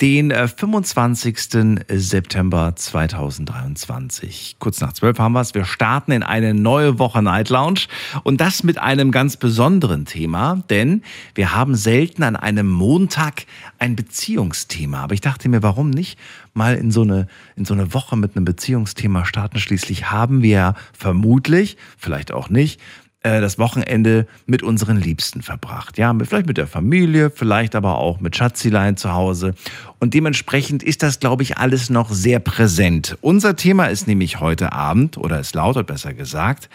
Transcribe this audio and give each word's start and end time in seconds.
den 0.00 0.32
25. 0.32 1.36
Äh, 1.54 1.98
September 1.98 2.74
2023. 2.74 4.56
Kurz 4.58 4.80
nach 4.80 4.92
zwölf 4.92 5.18
haben 5.18 5.32
wir 5.32 5.40
es. 5.40 5.54
Wir 5.54 5.64
starten 5.64 6.12
in 6.12 6.22
eine 6.22 6.54
neue 6.54 6.98
Woche 6.98 7.22
Night 7.22 7.50
Lounge 7.50 7.80
und 8.22 8.40
das 8.40 8.62
mit 8.62 8.78
einem 8.78 9.10
ganz 9.10 9.36
besonderen 9.36 10.06
Thema, 10.06 10.62
denn 10.70 11.02
wir 11.34 11.54
haben 11.54 11.74
selten 11.74 12.22
an 12.22 12.36
einem 12.36 12.68
Montag 12.68 13.44
ein 13.78 13.96
Beziehungsthema. 13.96 15.02
Aber 15.02 15.14
ich 15.14 15.20
dachte 15.20 15.48
mir, 15.48 15.62
warum 15.62 15.90
nicht 15.90 16.18
mal 16.54 16.76
in 16.76 16.90
so 16.90 17.02
eine, 17.02 17.26
in 17.56 17.64
so 17.64 17.74
eine 17.74 17.92
Woche 17.92 18.16
mit 18.16 18.36
einem 18.36 18.44
Beziehungsthema 18.44 19.24
starten? 19.24 19.58
Schließlich 19.58 20.10
haben 20.10 20.42
wir 20.42 20.74
vermutlich, 20.92 21.76
vielleicht 21.98 22.32
auch 22.32 22.48
nicht, 22.48 22.80
das 23.22 23.58
Wochenende 23.58 24.26
mit 24.46 24.62
unseren 24.62 24.96
Liebsten 24.96 25.42
verbracht. 25.42 25.98
Ja, 25.98 26.14
vielleicht 26.24 26.46
mit 26.46 26.56
der 26.56 26.66
Familie, 26.66 27.30
vielleicht 27.30 27.74
aber 27.74 27.98
auch 27.98 28.18
mit 28.20 28.34
Schatzilein 28.34 28.96
zu 28.96 29.12
Hause. 29.12 29.54
Und 29.98 30.14
dementsprechend 30.14 30.82
ist 30.82 31.02
das, 31.02 31.20
glaube 31.20 31.42
ich, 31.42 31.58
alles 31.58 31.90
noch 31.90 32.10
sehr 32.10 32.40
präsent. 32.40 33.18
Unser 33.20 33.56
Thema 33.56 33.86
ist 33.86 34.06
nämlich 34.06 34.40
heute 34.40 34.72
Abend, 34.72 35.18
oder 35.18 35.38
es 35.38 35.52
lautet 35.52 35.86
besser 35.86 36.14
gesagt, 36.14 36.70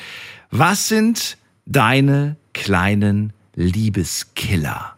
was 0.52 0.88
sind 0.88 1.38
deine 1.66 2.36
kleinen 2.53 3.34
Liebeskiller? 3.55 4.95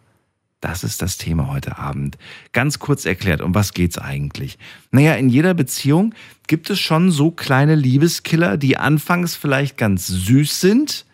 Das 0.60 0.84
ist 0.84 1.02
das 1.02 1.18
Thema 1.18 1.48
heute 1.48 1.78
Abend. 1.78 2.18
Ganz 2.52 2.80
kurz 2.80 3.06
erklärt, 3.06 3.42
um 3.42 3.56
was 3.56 3.74
geht's 3.74 3.98
eigentlich? 3.98 4.58
Naja, 4.92 5.14
in 5.14 5.30
jeder 5.30 5.54
Beziehung 5.54 6.14
gibt 6.48 6.70
es 6.70 6.80
schon 6.80 7.12
so 7.12 7.32
kleine 7.32 7.76
Liebeskiller, 7.76 8.58
die 8.58 8.76
anfangs 8.76 9.36
vielleicht 9.36 9.78
ganz 9.78 10.08
süß 10.08 10.60
sind, 10.60 11.06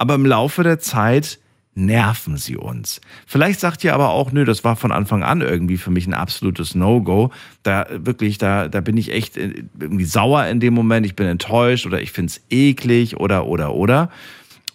aber 0.00 0.14
im 0.14 0.24
Laufe 0.24 0.62
der 0.62 0.78
Zeit 0.78 1.38
nerven 1.74 2.38
sie 2.38 2.56
uns. 2.56 3.02
Vielleicht 3.26 3.60
sagt 3.60 3.84
ihr 3.84 3.92
aber 3.94 4.08
auch, 4.08 4.32
nö, 4.32 4.46
das 4.46 4.64
war 4.64 4.74
von 4.74 4.92
Anfang 4.92 5.22
an 5.22 5.42
irgendwie 5.42 5.76
für 5.76 5.90
mich 5.90 6.06
ein 6.06 6.14
absolutes 6.14 6.74
No-Go. 6.74 7.30
Da 7.62 7.86
wirklich, 7.90 8.38
da, 8.38 8.68
da 8.68 8.80
bin 8.80 8.96
ich 8.96 9.12
echt 9.12 9.36
äh, 9.36 9.64
irgendwie 9.78 10.06
sauer 10.06 10.46
in 10.46 10.58
dem 10.58 10.72
Moment, 10.72 11.04
ich 11.04 11.16
bin 11.16 11.26
enttäuscht 11.26 11.86
oder 11.86 12.00
ich 12.00 12.12
find's 12.12 12.40
eklig 12.48 13.18
oder, 13.18 13.46
oder, 13.46 13.74
oder. 13.74 14.10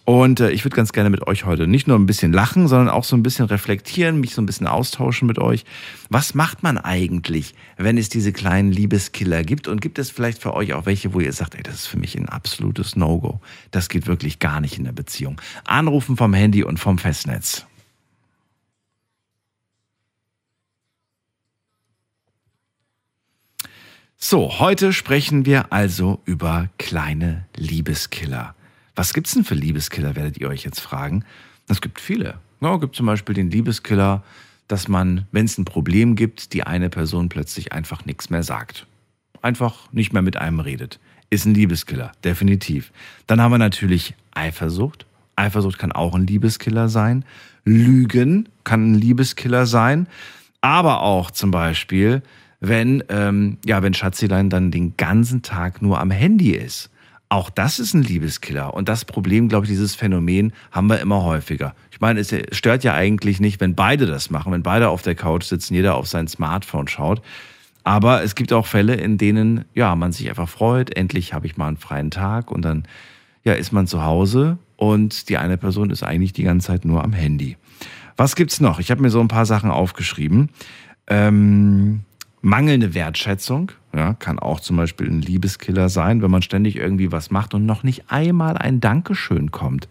Und 0.06 0.38
äh, 0.38 0.52
ich 0.52 0.64
würde 0.64 0.76
ganz 0.76 0.92
gerne 0.92 1.10
mit 1.10 1.26
euch 1.26 1.46
heute 1.46 1.66
nicht 1.66 1.88
nur 1.88 1.98
ein 1.98 2.06
bisschen 2.06 2.32
lachen, 2.32 2.68
sondern 2.68 2.88
auch 2.88 3.02
so 3.02 3.16
ein 3.16 3.24
bisschen 3.24 3.46
reflektieren, 3.46 4.20
mich 4.20 4.36
so 4.36 4.40
ein 4.40 4.46
bisschen 4.46 4.68
austauschen 4.68 5.26
mit 5.26 5.40
euch. 5.40 5.64
Was 6.10 6.32
macht 6.32 6.62
man 6.62 6.78
eigentlich, 6.78 7.56
wenn 7.76 7.98
es 7.98 8.08
diese 8.08 8.32
kleinen 8.32 8.70
Liebeskiller 8.70 9.42
gibt? 9.42 9.66
Und 9.66 9.80
gibt 9.80 9.98
es 9.98 10.12
vielleicht 10.12 10.40
für 10.40 10.54
euch 10.54 10.74
auch 10.74 10.86
welche, 10.86 11.12
wo 11.12 11.18
ihr 11.18 11.32
sagt, 11.32 11.56
ey, 11.56 11.62
das 11.64 11.74
ist 11.74 11.86
für 11.86 11.98
mich 11.98 12.16
ein 12.16 12.28
absolutes 12.28 12.94
No-Go. 12.94 13.40
Das 13.72 13.88
geht 13.88 14.06
wirklich 14.06 14.38
gar 14.38 14.60
nicht 14.60 14.78
in 14.78 14.84
der 14.84 14.92
Beziehung. 14.92 15.40
Anrufen 15.64 16.16
vom 16.16 16.32
Handy 16.34 16.62
und 16.62 16.78
vom 16.78 16.98
Festnetz. 16.98 17.66
So, 24.16 24.60
heute 24.60 24.92
sprechen 24.92 25.46
wir 25.46 25.72
also 25.72 26.20
über 26.26 26.68
kleine 26.78 27.46
Liebeskiller. 27.56 28.55
Was 28.96 29.12
gibt's 29.12 29.34
denn 29.34 29.44
für 29.44 29.54
Liebeskiller, 29.54 30.16
werdet 30.16 30.38
ihr 30.38 30.48
euch 30.48 30.64
jetzt 30.64 30.80
fragen? 30.80 31.22
Es 31.68 31.82
gibt 31.82 32.00
viele. 32.00 32.38
Es 32.62 32.80
gibt 32.80 32.96
zum 32.96 33.04
Beispiel 33.04 33.34
den 33.34 33.50
Liebeskiller, 33.50 34.24
dass 34.68 34.88
man, 34.88 35.26
wenn 35.32 35.44
es 35.44 35.58
ein 35.58 35.66
Problem 35.66 36.16
gibt, 36.16 36.54
die 36.54 36.62
eine 36.62 36.88
Person 36.88 37.28
plötzlich 37.28 37.72
einfach 37.74 38.06
nichts 38.06 38.30
mehr 38.30 38.42
sagt. 38.42 38.86
Einfach 39.42 39.92
nicht 39.92 40.14
mehr 40.14 40.22
mit 40.22 40.38
einem 40.38 40.60
redet. 40.60 40.98
Ist 41.28 41.44
ein 41.44 41.54
Liebeskiller, 41.54 42.12
definitiv. 42.24 42.90
Dann 43.26 43.40
haben 43.40 43.52
wir 43.52 43.58
natürlich 43.58 44.14
Eifersucht. 44.34 45.04
Eifersucht 45.36 45.78
kann 45.78 45.92
auch 45.92 46.14
ein 46.14 46.26
Liebeskiller 46.26 46.88
sein. 46.88 47.24
Lügen 47.64 48.48
kann 48.64 48.92
ein 48.92 48.94
Liebeskiller 48.94 49.66
sein. 49.66 50.08
Aber 50.62 51.02
auch 51.02 51.30
zum 51.30 51.50
Beispiel, 51.50 52.22
wenn, 52.60 53.04
ähm, 53.10 53.58
ja, 53.66 53.82
wenn 53.82 53.92
Schatzilein 53.92 54.48
dann 54.48 54.70
den 54.70 54.96
ganzen 54.96 55.42
Tag 55.42 55.82
nur 55.82 56.00
am 56.00 56.10
Handy 56.10 56.52
ist 56.52 56.90
auch 57.28 57.50
das 57.50 57.78
ist 57.78 57.94
ein 57.94 58.02
Liebeskiller. 58.02 58.72
Und 58.74 58.88
das 58.88 59.04
Problem, 59.04 59.48
glaube 59.48 59.66
ich, 59.66 59.70
dieses 59.70 59.94
Phänomen 59.94 60.52
haben 60.70 60.86
wir 60.88 61.00
immer 61.00 61.24
häufiger. 61.24 61.74
Ich 61.90 62.00
meine, 62.00 62.20
es 62.20 62.34
stört 62.52 62.84
ja 62.84 62.94
eigentlich 62.94 63.40
nicht, 63.40 63.60
wenn 63.60 63.74
beide 63.74 64.06
das 64.06 64.30
machen, 64.30 64.52
wenn 64.52 64.62
beide 64.62 64.88
auf 64.88 65.02
der 65.02 65.14
Couch 65.14 65.44
sitzen, 65.44 65.74
jeder 65.74 65.96
auf 65.96 66.06
sein 66.06 66.28
Smartphone 66.28 66.88
schaut. 66.88 67.22
Aber 67.82 68.22
es 68.22 68.34
gibt 68.34 68.52
auch 68.52 68.66
Fälle, 68.66 68.94
in 68.94 69.18
denen, 69.18 69.64
ja, 69.74 69.94
man 69.96 70.12
sich 70.12 70.28
einfach 70.28 70.48
freut, 70.48 70.96
endlich 70.96 71.32
habe 71.32 71.46
ich 71.46 71.56
mal 71.56 71.68
einen 71.68 71.76
freien 71.76 72.10
Tag 72.10 72.50
und 72.50 72.62
dann, 72.62 72.84
ja, 73.44 73.52
ist 73.52 73.72
man 73.72 73.86
zu 73.86 74.02
Hause 74.02 74.58
und 74.76 75.28
die 75.28 75.38
eine 75.38 75.56
Person 75.56 75.90
ist 75.90 76.02
eigentlich 76.02 76.32
die 76.32 76.42
ganze 76.42 76.68
Zeit 76.68 76.84
nur 76.84 77.02
am 77.02 77.12
Handy. 77.12 77.56
Was 78.16 78.34
gibt's 78.34 78.60
noch? 78.60 78.78
Ich 78.80 78.90
habe 78.90 79.02
mir 79.02 79.10
so 79.10 79.20
ein 79.20 79.28
paar 79.28 79.46
Sachen 79.46 79.70
aufgeschrieben. 79.70 80.50
Ähm, 81.06 82.00
mangelnde 82.40 82.94
Wertschätzung, 82.94 83.72
ja, 83.96 84.12
kann 84.14 84.38
auch 84.38 84.60
zum 84.60 84.76
Beispiel 84.76 85.08
ein 85.08 85.22
Liebeskiller 85.22 85.88
sein, 85.88 86.20
wenn 86.22 86.30
man 86.30 86.42
ständig 86.42 86.76
irgendwie 86.76 87.12
was 87.12 87.30
macht 87.30 87.54
und 87.54 87.64
noch 87.64 87.82
nicht 87.82 88.10
einmal 88.10 88.58
ein 88.58 88.80
Dankeschön 88.80 89.50
kommt. 89.50 89.88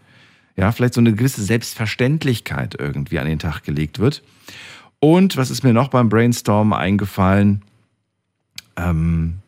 Ja, 0.54 0.70
vielleicht 0.70 0.94
so 0.94 1.00
eine 1.00 1.12
gewisse 1.12 1.42
Selbstverständlichkeit 1.42 2.76
irgendwie 2.78 3.18
an 3.18 3.26
den 3.26 3.40
Tag 3.40 3.62
gelegt 3.62 3.98
wird. 3.98 4.22
Und 5.00 5.36
was 5.36 5.50
ist 5.50 5.64
mir 5.64 5.72
noch 5.72 5.88
beim 5.88 6.08
Brainstorm 6.08 6.72
eingefallen? 6.72 7.62
Ähm, 8.76 9.38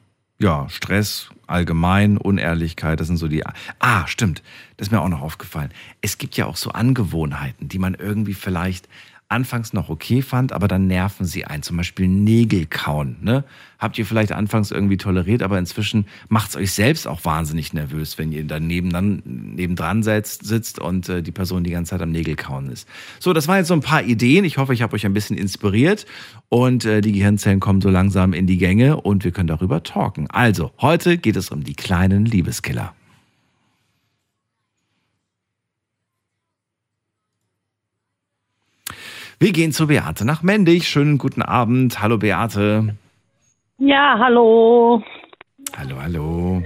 ja, 0.41 0.69
Stress 0.69 1.31
allgemein, 1.47 2.19
Unehrlichkeit, 2.19 3.01
das 3.01 3.07
sind 3.07 3.17
so 3.17 3.29
die. 3.29 3.45
Ah, 3.79 4.07
stimmt, 4.07 4.43
das 4.77 4.89
ist 4.89 4.93
mir 4.93 5.01
auch 5.01 5.09
noch 5.09 5.23
aufgefallen. 5.23 5.71
Es 6.03 6.19
gibt 6.19 6.37
ja 6.37 6.47
auch 6.47 6.57
so 6.57 6.71
Angewohnheiten, 6.71 7.69
die 7.69 7.79
man 7.79 7.95
irgendwie 7.95 8.35
vielleicht 8.35 8.89
anfangs 9.29 9.73
noch 9.73 9.91
okay 9.91 10.23
fand, 10.23 10.53
aber 10.53 10.69
dann 10.69 10.87
nerven 10.87 11.27
sie 11.27 11.45
ein. 11.45 11.63
Zum 11.63 11.77
Beispiel 11.77 12.09
Nägel 12.09 12.67
kauen. 12.67 13.17
Ne? 13.21 13.45
Habt 13.79 13.99
ihr 13.99 14.07
vielleicht 14.07 14.33
anfangs 14.33 14.71
irgendwie 14.71 14.97
toleriert, 14.97 15.43
aber 15.43 15.59
inzwischen 15.59 16.07
macht 16.29 16.51
es 16.51 16.57
euch 16.57 16.73
selbst 16.73 17.07
auch 17.07 17.25
wahnsinnig 17.25 17.73
nervös, 17.75 18.17
wenn 18.17 18.33
ihr 18.33 18.45
daneben 18.45 18.91
dann 18.91 19.23
nebendran 19.25 20.03
sitzt, 20.03 20.47
sitzt 20.47 20.79
und 20.79 21.09
äh, 21.09 21.23
die 21.23 21.33
Person 21.33 21.63
die 21.63 21.71
ganze 21.71 21.91
Zeit 21.91 22.03
am 22.03 22.11
Nägel 22.11 22.37
kauen 22.37 22.71
ist. 22.71 22.89
So, 23.21 23.33
das 23.33 23.49
waren 23.49 23.59
jetzt 23.59 23.69
so 23.69 23.75
ein 23.75 23.83
paar 23.83 24.03
Ideen. 24.03 24.45
Ich 24.45 24.57
hoffe, 24.57 24.73
ich 24.73 24.83
habe 24.83 24.95
euch 24.97 25.05
ein 25.05 25.15
bisschen 25.15 25.37
inspiriert 25.37 26.07
und 26.49 26.87
äh, 26.87 27.03
die 27.03 27.13
Gehirnzellen 27.13 27.61
kommen 27.61 27.83
so 27.83 27.91
langsam 27.91 28.33
in 28.33 28.47
die 28.47 28.59
Gänge 28.59 29.01
und 29.01 29.25
wir 29.25 29.33
können 29.33 29.49
darüber 29.49 29.83
talken. 29.83 30.31
Also, 30.31 30.73
heute 30.81 31.19
geht 31.19 31.37
es 31.37 31.51
um 31.51 31.65
die 31.65 31.75
kleinen 31.75 32.25
Liebeskiller. 32.25 32.95
Wir 39.41 39.53
gehen 39.53 39.71
zu 39.71 39.87
Beate 39.87 40.25
nach 40.25 40.43
Mendig. 40.43 40.89
Schönen 40.89 41.17
guten 41.17 41.43
Abend. 41.43 42.03
Hallo 42.03 42.19
Beate. 42.19 42.97
Ja, 43.79 44.17
hallo. 44.19 45.01
Hallo, 45.77 45.97
hallo. 46.03 46.63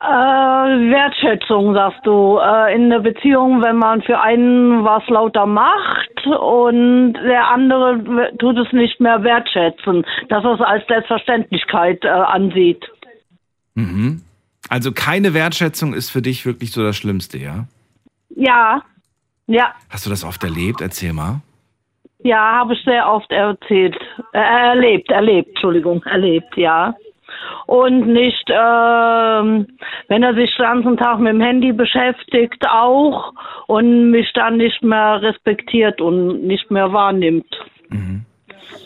Äh, 0.00 0.04
Wertschätzung, 0.04 1.74
sagst 1.74 2.04
du. 2.04 2.38
Äh, 2.38 2.74
in 2.74 2.90
der 2.90 2.98
Beziehung, 2.98 3.62
wenn 3.62 3.76
man 3.76 4.02
für 4.02 4.20
einen 4.20 4.84
was 4.84 5.08
lauter 5.08 5.46
macht 5.46 6.26
und 6.26 7.12
der 7.12 7.48
andere 7.48 8.32
tut 8.38 8.58
es 8.58 8.72
nicht 8.72 9.00
mehr 9.00 9.22
wertschätzen, 9.22 10.04
dass 10.28 10.42
er 10.42 10.54
es 10.54 10.60
als 10.60 10.84
Selbstverständlichkeit 10.88 12.04
äh, 12.04 12.08
ansieht. 12.08 12.84
Mhm. 13.74 14.22
Also 14.68 14.90
keine 14.90 15.34
Wertschätzung 15.34 15.94
ist 15.94 16.10
für 16.10 16.20
dich 16.20 16.44
wirklich 16.44 16.72
so 16.72 16.82
das 16.82 16.96
Schlimmste, 16.96 17.38
ja? 17.38 17.68
Ja. 18.30 18.82
Ja. 19.46 19.72
Hast 19.88 20.04
du 20.04 20.10
das 20.10 20.24
oft 20.24 20.42
erlebt? 20.42 20.80
Erzähl 20.80 21.12
mal. 21.12 21.42
Ja, 22.20 22.58
habe 22.60 22.74
ich 22.74 22.82
sehr 22.84 23.08
oft 23.08 23.30
erzählt, 23.30 23.96
äh, 24.32 24.38
erlebt, 24.38 25.10
erlebt, 25.10 25.48
Entschuldigung, 25.50 26.02
erlebt, 26.04 26.56
ja. 26.56 26.94
Und 27.66 28.06
nicht, 28.08 28.44
ähm, 28.48 29.66
wenn 30.08 30.22
er 30.22 30.34
sich 30.34 30.54
den 30.56 30.64
ganzen 30.64 30.96
Tag 30.96 31.18
mit 31.18 31.32
dem 31.32 31.40
Handy 31.40 31.72
beschäftigt, 31.72 32.64
auch 32.68 33.32
und 33.66 34.10
mich 34.10 34.32
dann 34.34 34.56
nicht 34.56 34.82
mehr 34.82 35.20
respektiert 35.20 36.00
und 36.00 36.46
nicht 36.46 36.70
mehr 36.70 36.92
wahrnimmt. 36.92 37.46
Mhm. 37.90 38.24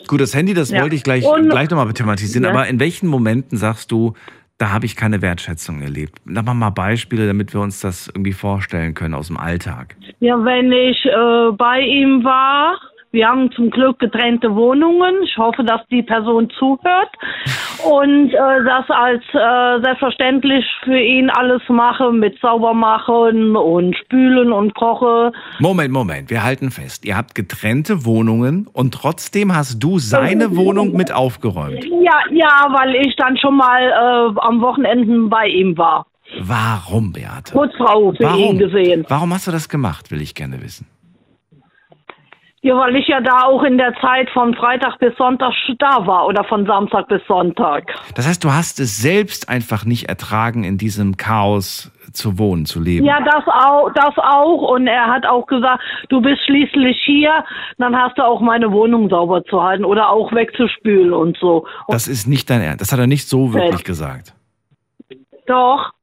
Gut, 0.07 0.19
das 0.19 0.35
Handy, 0.35 0.53
das 0.53 0.71
ja. 0.71 0.81
wollte 0.81 0.95
ich 0.95 1.03
gleich, 1.03 1.23
gleich 1.49 1.69
nochmal 1.69 1.93
thematisieren, 1.93 2.43
ja. 2.43 2.49
aber 2.49 2.67
in 2.67 2.79
welchen 2.79 3.07
Momenten 3.07 3.57
sagst 3.57 3.91
du, 3.91 4.13
da 4.57 4.71
habe 4.71 4.85
ich 4.85 4.95
keine 4.95 5.21
Wertschätzung 5.21 5.81
erlebt. 5.81 6.19
Sag 6.25 6.45
mal, 6.45 6.53
mal 6.53 6.69
Beispiele, 6.69 7.25
damit 7.25 7.53
wir 7.53 7.61
uns 7.61 7.81
das 7.81 8.07
irgendwie 8.07 8.33
vorstellen 8.33 8.93
können 8.93 9.15
aus 9.15 9.27
dem 9.27 9.37
Alltag. 9.37 9.95
Ja, 10.19 10.43
wenn 10.43 10.71
ich 10.71 11.03
äh, 11.05 11.51
bei 11.57 11.81
ihm 11.81 12.23
war, 12.23 12.77
Wir 13.13 13.27
haben 13.27 13.51
zum 13.51 13.69
Glück 13.69 13.99
getrennte 13.99 14.55
Wohnungen. 14.55 15.15
Ich 15.23 15.37
hoffe, 15.37 15.65
dass 15.65 15.81
die 15.91 16.01
Person 16.01 16.49
zuhört 16.57 17.09
und 17.83 18.29
äh, 18.29 18.63
das 18.63 18.89
als 18.89 19.21
äh, 19.33 19.83
selbstverständlich 19.83 20.63
für 20.85 20.97
ihn 20.97 21.29
alles 21.29 21.61
mache 21.67 22.13
mit 22.13 22.39
Saubermachen 22.39 23.57
und 23.57 23.97
Spülen 23.97 24.53
und 24.53 24.73
Koche. 24.75 25.33
Moment, 25.59 25.91
Moment, 25.91 26.29
wir 26.29 26.41
halten 26.41 26.71
fest. 26.71 27.03
Ihr 27.03 27.17
habt 27.17 27.35
getrennte 27.35 28.05
Wohnungen 28.05 28.67
und 28.71 28.93
trotzdem 28.93 29.53
hast 29.53 29.79
du 29.83 29.99
seine 29.99 30.55
Wohnung 30.55 30.93
mit 30.95 31.11
aufgeräumt. 31.11 31.83
Ja, 31.83 32.17
ja, 32.31 32.67
weil 32.71 32.95
ich 32.95 33.13
dann 33.17 33.37
schon 33.37 33.57
mal 33.57 33.81
äh, 33.81 34.39
am 34.39 34.61
Wochenenden 34.61 35.29
bei 35.29 35.47
ihm 35.47 35.77
war. 35.77 36.05
Warum, 36.39 37.11
Beate? 37.11 37.51
Putzfrau 37.51 38.13
für 38.13 38.23
ihn 38.23 38.29
Warum? 38.29 38.57
gesehen. 38.57 39.05
Warum 39.09 39.33
hast 39.33 39.47
du 39.47 39.51
das 39.51 39.67
gemacht, 39.67 40.11
will 40.11 40.21
ich 40.21 40.33
gerne 40.33 40.61
wissen. 40.61 40.87
Ja, 42.63 42.77
weil 42.77 42.95
ich 42.95 43.07
ja 43.07 43.21
da 43.21 43.45
auch 43.45 43.63
in 43.63 43.79
der 43.79 43.91
Zeit 43.99 44.29
von 44.29 44.53
Freitag 44.53 44.99
bis 44.99 45.15
Sonntag 45.17 45.51
da 45.79 46.05
war 46.05 46.27
oder 46.27 46.43
von 46.43 46.67
Samstag 46.67 47.07
bis 47.07 47.21
Sonntag. 47.27 47.91
Das 48.13 48.27
heißt, 48.27 48.43
du 48.43 48.51
hast 48.51 48.79
es 48.79 49.01
selbst 49.01 49.49
einfach 49.49 49.83
nicht 49.83 50.09
ertragen, 50.09 50.63
in 50.63 50.77
diesem 50.77 51.17
Chaos 51.17 51.91
zu 52.13 52.37
wohnen, 52.37 52.67
zu 52.67 52.79
leben. 52.79 53.05
Ja, 53.05 53.19
das 53.19 53.47
auch, 53.47 53.91
das 53.93 54.15
auch. 54.17 54.73
Und 54.73 54.85
er 54.85 55.07
hat 55.07 55.25
auch 55.25 55.47
gesagt, 55.47 55.81
du 56.09 56.21
bist 56.21 56.43
schließlich 56.45 57.01
hier, 57.03 57.43
dann 57.79 57.95
hast 57.95 58.19
du 58.19 58.23
auch 58.23 58.41
meine 58.41 58.71
Wohnung 58.71 59.09
sauber 59.09 59.43
zu 59.43 59.63
halten 59.63 59.83
oder 59.83 60.09
auch 60.09 60.31
wegzuspülen 60.31 61.13
und 61.13 61.37
so. 61.37 61.65
Und 61.87 61.95
Das 61.95 62.07
ist 62.07 62.27
nicht 62.27 62.47
dein 62.51 62.61
Ernst. 62.61 62.81
Das 62.81 62.91
hat 62.91 62.99
er 62.99 63.07
nicht 63.07 63.27
so 63.27 63.53
wirklich 63.53 63.83
gesagt. 63.83 64.35
doch, 65.47 65.93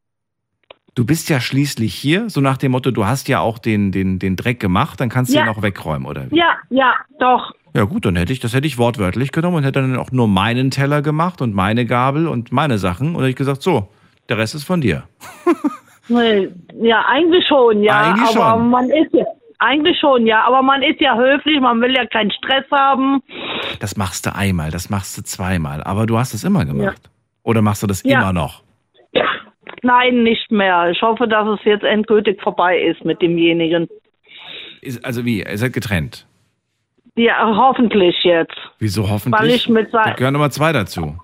Du 0.98 1.04
bist 1.06 1.28
ja 1.30 1.38
schließlich 1.38 1.94
hier, 1.94 2.28
so 2.28 2.40
nach 2.40 2.56
dem 2.56 2.72
Motto, 2.72 2.90
du 2.90 3.06
hast 3.06 3.28
ja 3.28 3.38
auch 3.38 3.60
den, 3.60 3.92
den, 3.92 4.18
den 4.18 4.34
Dreck 4.34 4.58
gemacht, 4.58 5.00
dann 5.00 5.08
kannst 5.08 5.30
du 5.32 5.36
Ja. 5.36 5.44
ihn 5.44 5.48
auch 5.48 5.62
wegräumen, 5.62 6.08
oder 6.08 6.28
wie? 6.28 6.36
ja, 6.36 6.56
ja, 6.70 6.92
doch. 7.20 7.52
Ja 7.72 7.84
gut, 7.84 8.04
dann 8.04 8.16
hätte 8.16 8.32
ich, 8.32 8.40
das 8.40 8.52
hätte 8.52 8.66
ich 8.66 8.78
wortwörtlich 8.78 9.30
genommen 9.30 9.58
und 9.58 9.62
hätte 9.62 9.80
dann 9.80 9.96
auch 9.96 10.10
nur 10.10 10.26
meinen 10.26 10.72
Teller 10.72 11.00
gemacht 11.00 11.40
und 11.40 11.54
meine 11.54 11.86
Gabel 11.86 12.26
und 12.26 12.50
meine 12.50 12.78
Sachen 12.78 13.10
und 13.14 13.20
hätte 13.20 13.30
ich 13.30 13.36
gesagt, 13.36 13.62
so, 13.62 13.86
der 14.28 14.38
Rest 14.38 14.56
ist 14.56 14.64
von 14.64 14.80
dir. 14.80 15.04
Ja, 16.10 17.04
eigentlich 17.06 17.46
schon, 17.46 17.82
ja. 17.82 18.00
Eigentlich 18.14 18.36
aber 18.36 18.54
schon. 18.58 18.70
man 18.70 18.88
ist 18.88 19.12
ja. 19.12 19.24
Eigentlich 19.58 19.98
schon, 20.00 20.26
ja. 20.26 20.42
Aber 20.46 20.62
man 20.62 20.82
ist 20.82 21.00
ja 21.00 21.14
höflich, 21.16 21.60
man 21.60 21.80
will 21.82 21.94
ja 21.94 22.06
keinen 22.06 22.30
Stress 22.30 22.64
haben. 22.72 23.20
Das 23.80 23.96
machst 23.96 24.24
du 24.24 24.34
einmal, 24.34 24.70
das 24.70 24.88
machst 24.88 25.18
du 25.18 25.22
zweimal, 25.22 25.84
aber 25.84 26.06
du 26.06 26.16
hast 26.18 26.32
es 26.32 26.44
immer 26.44 26.64
gemacht. 26.64 27.10
Oder 27.42 27.60
machst 27.60 27.82
du 27.82 27.86
das 27.86 28.02
Ja. 28.04 28.20
immer 28.20 28.32
noch? 28.32 28.62
Nein, 29.82 30.22
nicht 30.22 30.50
mehr. 30.50 30.90
Ich 30.90 31.02
hoffe, 31.02 31.26
dass 31.28 31.46
es 31.58 31.64
jetzt 31.64 31.84
endgültig 31.84 32.40
vorbei 32.42 32.78
ist 32.80 33.04
mit 33.04 33.20
demjenigen. 33.22 33.88
Ist, 34.80 35.04
also 35.04 35.24
wie, 35.24 35.42
ihr 35.42 35.58
seid 35.58 35.72
getrennt. 35.72 36.26
Ja, 37.16 37.56
hoffentlich 37.56 38.16
jetzt. 38.22 38.56
Wieso 38.78 39.08
hoffentlich? 39.10 39.40
Weil 39.40 39.50
ich 39.50 39.68
mit 39.68 39.92
da 39.92 40.12
gehören 40.12 40.36
immer 40.36 40.50
zwei 40.50 40.72
dazu. 40.72 41.16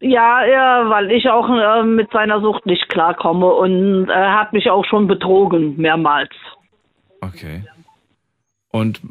ja, 0.00 0.44
ja, 0.46 0.88
weil 0.88 1.10
ich 1.10 1.28
auch 1.28 1.48
äh, 1.48 1.84
mit 1.84 2.10
seiner 2.10 2.40
Sucht 2.40 2.64
nicht 2.64 2.88
klarkomme 2.88 3.46
und 3.46 4.08
er 4.08 4.38
hat 4.38 4.54
mich 4.54 4.70
auch 4.70 4.84
schon 4.86 5.06
betrogen 5.06 5.76
mehrmals. 5.76 6.30
Okay. 7.20 7.64
Und 8.70 9.02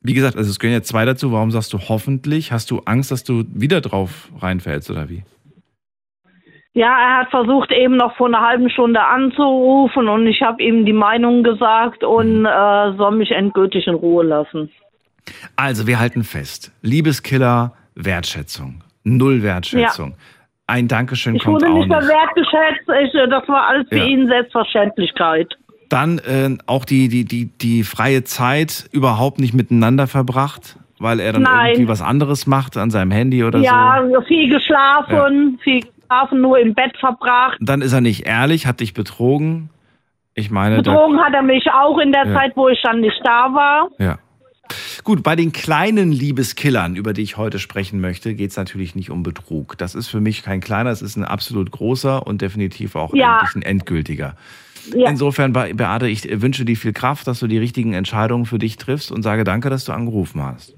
wie 0.00 0.14
gesagt, 0.14 0.36
also 0.36 0.48
es 0.48 0.58
gehören 0.58 0.76
jetzt 0.76 0.88
zwei 0.88 1.04
dazu. 1.04 1.32
Warum 1.32 1.50
sagst 1.50 1.72
du 1.74 1.78
hoffentlich? 1.78 2.52
Hast 2.52 2.70
du 2.70 2.80
Angst, 2.86 3.10
dass 3.10 3.24
du 3.24 3.44
wieder 3.52 3.82
drauf 3.82 4.30
reinfällst 4.38 4.90
oder 4.90 5.10
wie? 5.10 5.24
Ja, 6.76 6.88
er 6.88 7.18
hat 7.20 7.30
versucht 7.30 7.70
eben 7.70 7.96
noch 7.96 8.16
vor 8.16 8.26
einer 8.26 8.40
halben 8.40 8.68
Stunde 8.68 9.00
anzurufen 9.00 10.08
und 10.08 10.26
ich 10.26 10.42
habe 10.42 10.60
ihm 10.60 10.84
die 10.84 10.92
Meinung 10.92 11.44
gesagt 11.44 12.02
und 12.02 12.44
äh, 12.44 12.92
soll 12.96 13.12
mich 13.16 13.30
endgültig 13.30 13.86
in 13.86 13.94
Ruhe 13.94 14.24
lassen. 14.24 14.70
Also, 15.56 15.86
wir 15.86 16.00
halten 16.00 16.24
fest. 16.24 16.72
Liebeskiller, 16.82 17.72
Wertschätzung. 17.94 18.82
Null 19.04 19.42
Wertschätzung. 19.42 20.16
Ein 20.66 20.88
Dankeschön 20.88 21.36
Ich 21.36 21.44
kommt 21.44 21.62
wurde 21.62 21.66
auch 21.66 21.74
nicht 21.76 21.88
mehr 21.88 22.00
wertgeschätzt. 22.00 22.88
Ich, 23.04 23.14
äh, 23.14 23.28
das 23.28 23.46
war 23.48 23.68
alles 23.68 23.86
für 23.88 23.98
Ja. 23.98 24.04
ihn 24.06 24.26
Selbstverständlichkeit. 24.26 25.54
Dann 25.90 26.18
äh, 26.18 26.56
auch 26.66 26.84
die, 26.84 27.08
die, 27.08 27.24
die, 27.24 27.50
die 27.60 27.84
freie 27.84 28.24
Zeit 28.24 28.88
überhaupt 28.90 29.38
nicht 29.38 29.54
miteinander 29.54 30.06
verbracht, 30.08 30.76
weil 30.98 31.20
er 31.20 31.34
dann 31.34 31.42
Nein. 31.42 31.66
irgendwie 31.72 31.88
was 31.88 32.02
anderes 32.02 32.46
macht 32.46 32.76
an 32.76 32.90
seinem 32.90 33.10
Handy 33.12 33.44
oder 33.44 33.60
ja, 33.60 34.02
so. 34.12 34.22
viel 34.22 34.48
geschlafen, 34.50 35.60
viel 35.62 35.82
geschlafen, 36.08 36.40
nur 36.40 36.58
im 36.58 36.74
Bett 36.74 36.96
verbracht. 36.98 37.58
Dann 37.60 37.82
ist 37.82 37.92
er 37.92 38.00
nicht 38.00 38.26
ehrlich, 38.26 38.66
hat 38.66 38.80
dich 38.80 38.94
betrogen. 38.94 39.70
Ich 40.34 40.50
meine, 40.50 40.76
Betrogen 40.78 41.20
hat 41.20 41.32
er 41.34 41.42
mich 41.42 41.64
auch 41.72 41.98
in 41.98 42.10
der 42.12 42.26
Ja. 42.26 42.34
Zeit, 42.34 42.52
wo 42.56 42.68
ich 42.68 42.80
dann 42.82 43.00
nicht 43.00 43.20
da 43.24 43.52
war. 43.54 43.88
Ja. 43.98 44.18
Gut, 45.04 45.22
bei 45.22 45.36
den 45.36 45.52
kleinen 45.52 46.10
Liebeskillern, 46.10 46.96
über 46.96 47.12
die 47.12 47.22
ich 47.22 47.36
heute 47.36 47.58
sprechen 47.58 48.00
möchte, 48.00 48.34
geht 48.34 48.50
es 48.50 48.56
natürlich 48.56 48.94
nicht 48.94 49.10
um 49.10 49.22
Betrug. 49.22 49.76
Das 49.78 49.94
ist 49.94 50.08
für 50.08 50.20
mich 50.20 50.42
kein 50.42 50.60
kleiner, 50.60 50.90
es 50.90 51.02
ist 51.02 51.16
ein 51.16 51.24
absolut 51.24 51.70
großer 51.70 52.26
und 52.26 52.40
definitiv 52.40 52.96
auch 52.96 53.14
Ja. 53.14 53.42
ein 53.54 53.62
endgültiger. 53.62 54.34
Ja. 54.94 55.10
Insofern, 55.10 55.52
Be- 55.52 55.72
Beate, 55.74 56.08
ich 56.08 56.40
wünsche 56.42 56.64
dir 56.64 56.76
viel 56.76 56.92
Kraft, 56.94 57.26
dass 57.26 57.40
du 57.40 57.46
die 57.46 57.58
richtigen 57.58 57.92
Entscheidungen 57.92 58.46
für 58.46 58.58
dich 58.58 58.76
triffst 58.76 59.12
und 59.12 59.22
sage 59.22 59.44
danke, 59.44 59.70
dass 59.70 59.84
du 59.84 59.92
angerufen 59.92 60.42
hast. 60.42 60.74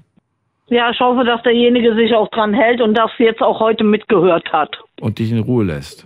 Ja, 0.69 0.89
ich 0.91 0.99
hoffe, 0.99 1.23
dass 1.23 1.41
derjenige 1.43 1.95
sich 1.95 2.13
auch 2.13 2.29
dran 2.29 2.53
hält 2.53 2.81
und 2.81 2.93
das 2.93 3.09
jetzt 3.19 3.41
auch 3.41 3.59
heute 3.59 3.83
mitgehört 3.83 4.51
hat. 4.51 4.75
Und 4.99 5.19
dich 5.19 5.31
in 5.31 5.39
Ruhe 5.39 5.63
lässt. 5.65 6.05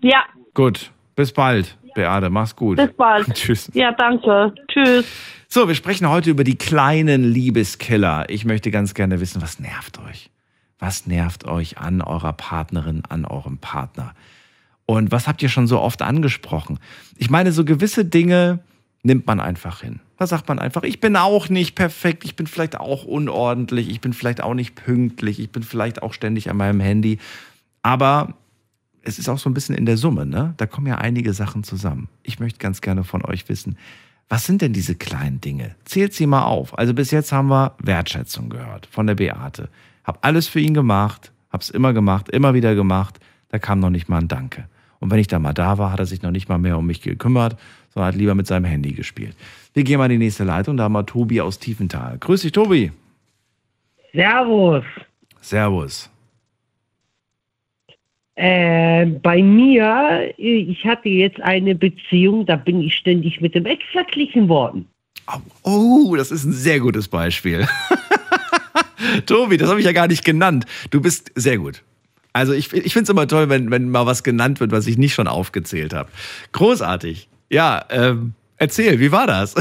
Ja, 0.00 0.22
Gut, 0.54 0.92
bis 1.16 1.32
bald, 1.32 1.76
Beate, 1.96 2.30
mach's 2.30 2.54
gut. 2.54 2.76
bis 2.76 2.92
bald. 2.92 3.26
Tschüss. 3.34 3.70
Ja, 3.74 3.90
danke. 3.92 4.54
Tschüss. 4.68 5.04
So, 5.48 5.66
wir 5.66 5.74
sprechen 5.74 6.08
heute 6.08 6.30
über 6.30 6.44
die 6.44 6.56
kleinen 6.56 7.24
Liebeskiller. 7.24 8.26
Ich 8.28 8.44
möchte 8.44 8.70
ganz 8.70 8.94
gerne 8.94 9.20
wissen, 9.20 9.42
was 9.42 9.58
nervt 9.58 9.98
euch? 10.08 10.30
Was 10.78 11.06
nervt 11.06 11.44
euch 11.46 11.78
an 11.78 12.02
eurer 12.02 12.32
Partnerin, 12.32 13.02
an 13.08 13.24
eurem 13.24 13.58
Partner? 13.58 14.14
Und 14.86 15.10
was 15.12 15.26
habt 15.26 15.42
ihr 15.42 15.48
schon 15.48 15.66
so 15.66 15.80
oft 15.80 16.02
angesprochen? 16.02 16.78
Ich 17.16 17.30
meine, 17.30 17.50
so 17.52 17.64
gewisse 17.64 18.04
Dinge 18.04 18.60
nimmt 19.02 19.26
man 19.26 19.40
einfach 19.40 19.80
hin. 19.80 20.00
Da 20.24 20.28
sagt 20.28 20.48
man 20.48 20.58
einfach, 20.58 20.84
ich 20.84 21.00
bin 21.00 21.16
auch 21.16 21.50
nicht 21.50 21.74
perfekt, 21.74 22.24
ich 22.24 22.34
bin 22.34 22.46
vielleicht 22.46 22.80
auch 22.80 23.04
unordentlich, 23.04 23.90
ich 23.90 24.00
bin 24.00 24.14
vielleicht 24.14 24.42
auch 24.42 24.54
nicht 24.54 24.74
pünktlich, 24.74 25.38
ich 25.38 25.50
bin 25.50 25.62
vielleicht 25.62 26.02
auch 26.02 26.14
ständig 26.14 26.48
an 26.48 26.56
meinem 26.56 26.80
Handy. 26.80 27.18
Aber 27.82 28.32
es 29.02 29.18
ist 29.18 29.28
auch 29.28 29.36
so 29.36 29.50
ein 29.50 29.52
bisschen 29.52 29.74
in 29.74 29.84
der 29.84 29.98
Summe, 29.98 30.24
ne? 30.24 30.54
Da 30.56 30.64
kommen 30.64 30.86
ja 30.86 30.94
einige 30.96 31.34
Sachen 31.34 31.62
zusammen. 31.62 32.08
Ich 32.22 32.40
möchte 32.40 32.58
ganz 32.58 32.80
gerne 32.80 33.04
von 33.04 33.22
euch 33.22 33.46
wissen, 33.50 33.76
was 34.30 34.46
sind 34.46 34.62
denn 34.62 34.72
diese 34.72 34.94
kleinen 34.94 35.42
Dinge? 35.42 35.74
Zählt 35.84 36.14
sie 36.14 36.26
mal 36.26 36.44
auf. 36.44 36.78
Also 36.78 36.94
bis 36.94 37.10
jetzt 37.10 37.30
haben 37.30 37.48
wir 37.48 37.74
Wertschätzung 37.80 38.48
gehört 38.48 38.86
von 38.86 39.06
der 39.06 39.16
Beate. 39.16 39.68
Hab 40.04 40.24
alles 40.24 40.48
für 40.48 40.60
ihn 40.60 40.72
gemacht, 40.72 41.32
hab's 41.50 41.68
immer 41.68 41.92
gemacht, 41.92 42.30
immer 42.30 42.54
wieder 42.54 42.74
gemacht. 42.74 43.20
Da 43.50 43.58
kam 43.58 43.78
noch 43.78 43.90
nicht 43.90 44.08
mal 44.08 44.22
ein 44.22 44.28
Danke. 44.28 44.70
Und 45.00 45.10
wenn 45.10 45.18
ich 45.18 45.28
da 45.28 45.38
mal 45.38 45.52
da 45.52 45.76
war, 45.76 45.92
hat 45.92 45.98
er 45.98 46.06
sich 46.06 46.22
noch 46.22 46.30
nicht 46.30 46.48
mal 46.48 46.56
mehr 46.56 46.78
um 46.78 46.86
mich 46.86 47.02
gekümmert, 47.02 47.60
sondern 47.92 48.08
hat 48.08 48.18
lieber 48.18 48.34
mit 48.34 48.46
seinem 48.46 48.64
Handy 48.64 48.92
gespielt. 48.92 49.36
Wir 49.74 49.82
gehen 49.82 49.98
mal 49.98 50.04
in 50.04 50.12
die 50.12 50.24
nächste 50.24 50.44
Leitung, 50.44 50.76
da 50.76 50.84
haben 50.84 50.92
wir 50.92 51.04
Tobi 51.04 51.40
aus 51.40 51.58
Tiefenthal. 51.58 52.16
Grüß 52.18 52.42
dich, 52.42 52.52
Tobi. 52.52 52.92
Servus. 54.12 54.84
Servus. 55.40 56.08
Äh, 58.36 59.06
bei 59.06 59.42
mir, 59.42 60.32
ich 60.36 60.84
hatte 60.84 61.08
jetzt 61.08 61.40
eine 61.40 61.74
Beziehung, 61.74 62.46
da 62.46 62.54
bin 62.54 62.80
ich 62.80 62.94
ständig 62.94 63.40
mit 63.40 63.56
dem 63.56 63.66
Ex 63.66 63.82
verglichen 63.90 64.48
worden. 64.48 64.86
Oh, 65.26 65.40
oh, 66.10 66.16
das 66.16 66.30
ist 66.30 66.44
ein 66.44 66.52
sehr 66.52 66.78
gutes 66.78 67.08
Beispiel. 67.08 67.66
Tobi, 69.26 69.56
das 69.56 69.68
habe 69.70 69.80
ich 69.80 69.86
ja 69.86 69.92
gar 69.92 70.06
nicht 70.06 70.24
genannt. 70.24 70.66
Du 70.90 71.00
bist 71.00 71.32
sehr 71.34 71.58
gut. 71.58 71.82
Also 72.32 72.52
ich, 72.52 72.72
ich 72.72 72.92
finde 72.92 73.04
es 73.04 73.08
immer 73.08 73.26
toll, 73.26 73.48
wenn, 73.48 73.72
wenn 73.72 73.88
mal 73.88 74.06
was 74.06 74.22
genannt 74.22 74.60
wird, 74.60 74.70
was 74.70 74.86
ich 74.86 74.98
nicht 74.98 75.14
schon 75.14 75.26
aufgezählt 75.26 75.94
habe. 75.94 76.10
Großartig. 76.52 77.28
Ja, 77.50 77.84
ähm, 77.90 78.34
erzähl, 78.58 78.98
wie 79.00 79.12
war 79.12 79.26
das? 79.26 79.54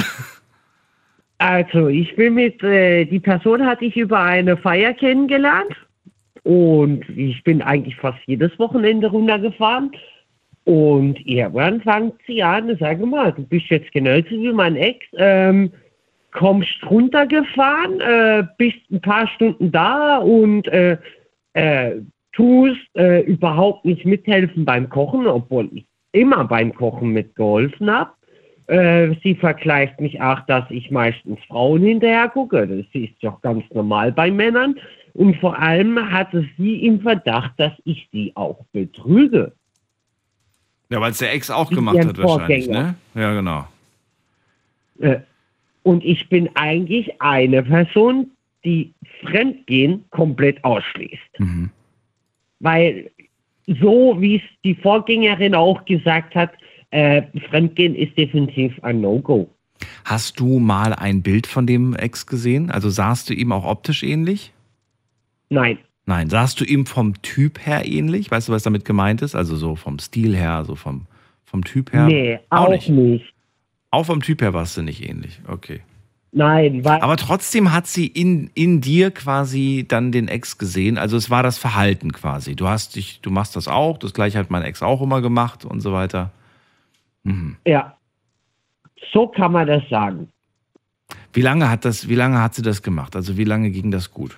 Also, 1.40 1.90
ich 1.90 2.16
bin 2.16 2.36
mit, 2.36 2.64
äh, 2.64 3.04
die 3.04 3.20
Person 3.20 3.66
hatte 3.66 3.84
ich 3.84 3.98
über 3.98 4.20
eine 4.20 4.56
Feier 4.56 4.94
kennengelernt 4.94 5.76
und 6.44 7.04
ich 7.10 7.44
bin 7.44 7.62
eigentlich 7.62 7.98
fast 7.98 8.20
jedes 8.28 8.58
Wochenende 8.60 9.08
runtergefahren. 9.08 9.92
Und 10.66 11.20
irgendwann 11.26 11.82
fängt 11.82 12.16
sie 12.26 12.42
an, 12.42 12.78
sag 12.80 13.06
mal, 13.06 13.34
du 13.34 13.44
bist 13.44 13.66
jetzt 13.68 13.92
genauso 13.92 14.30
wie 14.30 14.54
mein 14.54 14.78
Ex, 14.78 15.06
ähm, 15.18 15.72
kommst 16.32 16.78
runtergefahren, 16.90 18.00
äh, 18.00 18.44
bist 18.58 18.80
ein 18.92 19.02
paar 19.02 19.28
Stunden 19.28 19.72
da 19.72 20.18
und 20.18 20.68
äh, 20.70 20.98
äh, 21.54 21.96
tust 22.32 22.80
äh, 22.96 23.22
überhaupt 23.22 23.86
nicht 23.86 24.06
mithelfen 24.06 24.66
beim 24.66 24.90
Kochen, 24.90 25.28
obwohl 25.28 25.70
ich 25.74 25.86
immer 26.14 26.46
beim 26.46 26.74
Kochen 26.74 27.10
mitgeholfen 27.10 27.92
habe. 27.92 28.12
Äh, 28.68 29.16
sie 29.24 29.36
vergleicht 29.36 30.00
mich 30.00 30.22
auch, 30.22 30.40
dass 30.42 30.64
ich 30.70 30.90
meistens 30.92 31.40
Frauen 31.48 31.82
hinterher 31.82 32.30
gucke. 32.30 32.68
Das 32.68 32.86
ist 32.94 33.14
doch 33.22 33.42
ganz 33.42 33.64
normal 33.74 34.12
bei 34.12 34.32
Männern. 34.32 34.76
Und 35.14 35.36
vor 35.38 35.58
allem 35.60 36.12
hatte 36.12 36.48
sie 36.58 36.86
im 36.86 37.02
Verdacht, 37.02 37.52
dass 37.58 37.74
ich 37.84 38.08
sie 38.12 38.32
auch 38.36 38.64
betrüge. 38.72 39.52
Ja, 40.90 41.02
weil 41.02 41.12
es 41.12 41.18
der 41.20 41.34
Ex 41.34 41.50
auch 41.52 41.70
gemacht 41.70 41.98
hat 41.98 42.18
wahrscheinlich, 42.18 42.66
Vorgänger. 42.66 42.96
ne? 43.14 43.22
Ja, 43.22 43.34
genau. 43.34 43.68
Äh, 45.00 45.20
Und 45.84 46.04
ich 46.06 46.30
bin 46.30 46.50
eigentlich 46.56 47.22
eine 47.22 47.64
Person, 47.64 48.32
die 48.64 48.94
Fremdgehen 49.22 50.06
komplett 50.12 50.64
ausschließt. 50.64 51.40
Mhm. 51.40 51.70
Weil 52.60 53.12
so 53.68 54.16
wie 54.20 54.38
es 54.38 54.42
die 54.64 54.76
Vorgängerin 54.76 55.56
auch 55.56 55.84
gesagt 55.86 56.36
hat, 56.36 56.52
äh, 56.94 57.24
Fremdgehen 57.50 57.96
ist 57.96 58.16
definitiv 58.18 58.72
ein 58.84 59.02
No-Go. 59.02 59.50
Hast 60.06 60.40
du 60.40 60.60
mal 60.60 60.94
ein 60.94 61.24
Bild 61.24 61.48
von 61.48 61.66
dem 61.66 61.96
Ex 61.96 62.28
gesehen? 62.28 62.70
Also 62.70 62.90
sahst 62.90 63.30
du 63.30 63.34
ihm 63.34 63.52
auch 63.52 63.66
optisch 63.66 64.04
ähnlich? 64.04 64.54
Nein. 65.50 65.80
Nein. 66.06 66.30
Sahst 66.30 66.62
du 66.62 66.66
ihm 66.66 66.86
vom 66.86 67.22
Typ 67.22 67.66
her 67.66 67.86
ähnlich? 67.86 68.30
Weißt 68.30 68.48
du, 68.48 68.54
was 68.54 68.64
damit 68.64 68.86
gemeint 68.86 69.22
ist? 69.22 69.36
Also 69.36 69.56
so 69.56 69.76
vom 69.76 69.98
Stil 70.00 70.36
her, 70.36 70.64
so 70.66 70.76
vom, 70.76 71.08
vom 71.44 71.64
Typ 71.64 71.92
her? 71.94 72.06
Nee, 72.06 72.40
auch, 72.50 72.70
nicht. 72.70 73.34
Auch 73.90 74.06
vom 74.06 74.22
Typ 74.22 74.42
her 74.42 74.54
warst 74.54 74.78
du 74.78 74.84
nicht 74.84 75.08
ähnlich. 75.08 75.40
Okay. 75.48 75.82
Nein, 76.32 76.86
weil. 76.86 77.02
Aber 77.02 77.18
trotzdem 77.18 77.72
hat 77.74 77.88
sie 77.88 78.08
in, 78.08 78.52
in 78.54 78.82
dir 78.82 79.12
quasi 79.12 79.86
dann 79.88 80.12
den 80.12 80.28
Ex 80.28 80.58
gesehen. 80.58 80.98
Also 80.98 81.18
es 81.18 81.30
war 81.30 81.44
das 81.44 81.58
Verhalten 81.58 82.12
quasi. 82.12 82.56
Du 82.56 82.68
hast 82.68 82.96
dich, 82.96 83.20
du 83.22 83.32
machst 83.32 83.56
das 83.56 83.68
auch, 83.68 83.98
das 83.98 84.14
gleiche 84.14 84.38
hat 84.38 84.52
mein 84.52 84.64
Ex 84.64 84.84
auch 84.84 85.02
immer 85.02 85.22
gemacht 85.22 85.66
und 85.66 85.82
so 85.82 85.94
weiter. 85.94 86.32
Mhm. 87.24 87.58
Ja. 87.66 87.98
So 89.12 89.28
kann 89.28 89.52
man 89.52 89.68
das 89.68 89.88
sagen. 89.90 90.30
Wie 91.34 91.42
lange 91.42 91.70
hat 91.70 91.86
das, 91.86 92.08
wie 92.08 92.16
lange 92.16 92.42
hat 92.42 92.56
sie 92.56 92.62
das 92.62 92.82
gemacht? 92.82 93.16
Also 93.16 93.38
wie 93.38 93.44
lange 93.44 93.72
ging 93.72 93.92
das 93.92 94.12
gut? 94.12 94.38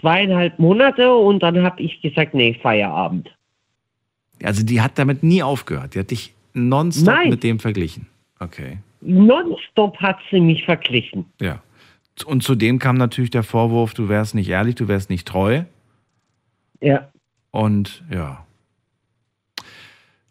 Zweieinhalb 0.00 0.58
Monate 0.58 1.14
und 1.14 1.42
dann 1.42 1.62
habe 1.62 1.80
ich 1.80 2.00
gesagt, 2.02 2.34
nee, 2.34 2.58
Feierabend. 2.60 3.34
Also 4.42 4.64
die 4.64 4.80
hat 4.80 4.98
damit 4.98 5.22
nie 5.22 5.42
aufgehört. 5.42 5.94
Die 5.94 6.00
hat 6.00 6.10
dich 6.10 6.34
nonstop 6.52 7.14
Nein. 7.14 7.30
mit 7.30 7.42
dem 7.42 7.58
verglichen. 7.58 8.06
Okay. 8.40 8.78
Nonstop 9.00 9.96
hat 9.98 10.18
sie 10.30 10.40
mich 10.40 10.64
verglichen. 10.64 11.26
Ja. 11.40 11.62
Und 12.26 12.42
zudem 12.42 12.78
kam 12.78 12.96
natürlich 12.96 13.30
der 13.30 13.42
Vorwurf, 13.42 13.94
du 13.94 14.08
wärst 14.08 14.34
nicht 14.34 14.48
ehrlich, 14.48 14.74
du 14.76 14.88
wärst 14.88 15.10
nicht 15.10 15.26
treu. 15.26 15.64
Ja. 16.80 17.08
Und 17.50 18.04
ja. 18.10 18.44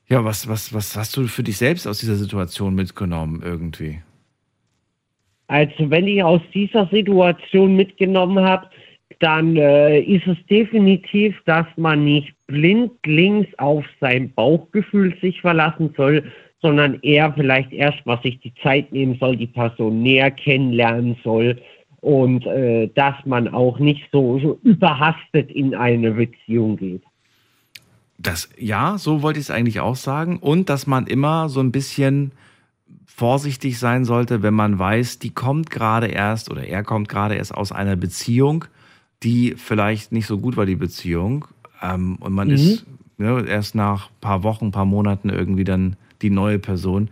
Ja, 0.07 0.23
was, 0.23 0.47
was, 0.47 0.73
was 0.73 0.95
hast 0.95 1.15
du 1.17 1.27
für 1.27 1.43
dich 1.43 1.57
selbst 1.57 1.87
aus 1.87 1.99
dieser 1.99 2.15
Situation 2.15 2.75
mitgenommen 2.75 3.41
irgendwie? 3.43 4.01
Also 5.47 5.89
wenn 5.89 6.07
ich 6.07 6.23
aus 6.23 6.41
dieser 6.53 6.87
Situation 6.87 7.75
mitgenommen 7.75 8.43
habe, 8.43 8.69
dann 9.19 9.55
äh, 9.55 9.99
ist 10.01 10.27
es 10.27 10.37
definitiv, 10.49 11.35
dass 11.45 11.65
man 11.77 12.03
nicht 12.03 12.33
blindlings 12.47 13.47
auf 13.57 13.85
sein 14.01 14.33
Bauchgefühl 14.33 15.15
sich 15.21 15.39
verlassen 15.41 15.93
soll, 15.95 16.23
sondern 16.61 16.99
eher 17.01 17.31
vielleicht 17.33 17.71
erst 17.71 18.05
mal 18.05 18.19
sich 18.21 18.39
die 18.39 18.53
Zeit 18.63 18.91
nehmen 18.91 19.17
soll, 19.19 19.37
die 19.37 19.47
Person 19.47 20.01
näher 20.01 20.31
kennenlernen 20.31 21.17
soll 21.23 21.61
und 22.01 22.45
äh, 22.47 22.89
dass 22.95 23.15
man 23.25 23.47
auch 23.47 23.79
nicht 23.79 24.03
so, 24.11 24.39
so 24.39 24.59
überhastet 24.63 25.51
in 25.51 25.75
eine 25.75 26.11
Beziehung 26.11 26.77
geht. 26.77 27.03
Das, 28.17 28.49
ja, 28.57 28.97
so 28.97 29.21
wollte 29.21 29.39
ich 29.39 29.47
es 29.47 29.51
eigentlich 29.51 29.79
auch 29.79 29.95
sagen. 29.95 30.37
Und 30.37 30.69
dass 30.69 30.87
man 30.87 31.07
immer 31.07 31.49
so 31.49 31.59
ein 31.59 31.71
bisschen 31.71 32.31
vorsichtig 33.05 33.79
sein 33.79 34.05
sollte, 34.05 34.41
wenn 34.41 34.53
man 34.53 34.79
weiß, 34.79 35.19
die 35.19 35.29
kommt 35.31 35.69
gerade 35.69 36.07
erst 36.07 36.49
oder 36.49 36.63
er 36.65 36.83
kommt 36.83 37.09
gerade 37.09 37.35
erst 37.35 37.53
aus 37.53 37.71
einer 37.71 37.95
Beziehung, 37.95 38.65
die 39.23 39.55
vielleicht 39.55 40.11
nicht 40.11 40.25
so 40.27 40.37
gut 40.37 40.57
war, 40.57 40.65
die 40.65 40.75
Beziehung. 40.75 41.45
Ähm, 41.81 42.15
und 42.17 42.33
man 42.33 42.47
Mhm. 42.47 42.53
ist 42.53 42.85
ne, 43.17 43.45
erst 43.47 43.75
nach 43.75 44.09
ein 44.09 44.19
paar 44.21 44.43
Wochen, 44.43 44.65
ein 44.67 44.71
paar 44.71 44.85
Monaten 44.85 45.29
irgendwie 45.29 45.63
dann 45.63 45.95
die 46.21 46.29
neue 46.29 46.59
Person. 46.59 47.09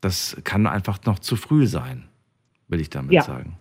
Das 0.00 0.36
kann 0.44 0.66
einfach 0.66 0.98
noch 1.04 1.18
zu 1.18 1.36
früh 1.36 1.66
sein, 1.66 2.04
will 2.68 2.80
ich 2.80 2.90
damit 2.90 3.12
Ja. 3.12 3.22
sagen. 3.22 3.56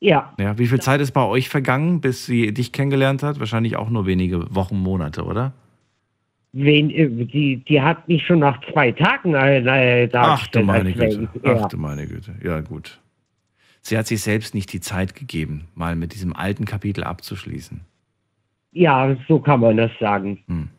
Ja, 0.00 0.34
Ja, 0.38 0.58
wie 0.58 0.66
viel 0.66 0.80
Zeit 0.80 1.00
ist 1.00 1.12
bei 1.12 1.22
euch 1.22 1.48
vergangen, 1.48 2.00
bis 2.00 2.26
sie 2.26 2.52
dich 2.52 2.72
kennengelernt 2.72 3.22
hat? 3.22 3.38
Wahrscheinlich 3.40 3.76
auch 3.76 3.88
nur 3.88 4.04
wenige 4.06 4.54
Wochen, 4.54 4.76
Monate, 4.78 5.24
oder? 5.24 5.52
Wen, 6.54 6.90
äh, 6.90 7.08
die, 7.26 7.56
die 7.58 7.82
hat 7.82 8.08
mich 8.08 8.24
schon 8.26 8.38
nach 8.38 8.60
zwei 8.72 8.92
Tagen 8.92 9.34
äh, 9.34 10.04
äh, 10.04 10.08
Ach 10.14 10.46
du 10.48 10.62
meine 10.62 10.92
Güte. 10.92 11.28
ja. 11.42 11.60
Ach 11.64 11.68
du 11.68 11.76
meine 11.76 12.06
Güte. 12.06 12.34
Ja, 12.42 12.60
gut. 12.60 13.00
Sie 13.82 13.98
hat 13.98 14.06
sich 14.06 14.22
selbst 14.22 14.54
nicht 14.54 14.72
die 14.72 14.80
Zeit 14.80 15.14
gegeben, 15.14 15.66
mal 15.74 15.94
mit 15.94 16.14
diesem 16.14 16.34
alten 16.34 16.64
Kapitel 16.64 17.04
abzuschließen. 17.04 17.80
ja, 18.72 19.14
so 19.28 19.38
kann 19.38 19.60
man 19.60 19.76
das 19.76 19.90
sagen. 20.00 20.70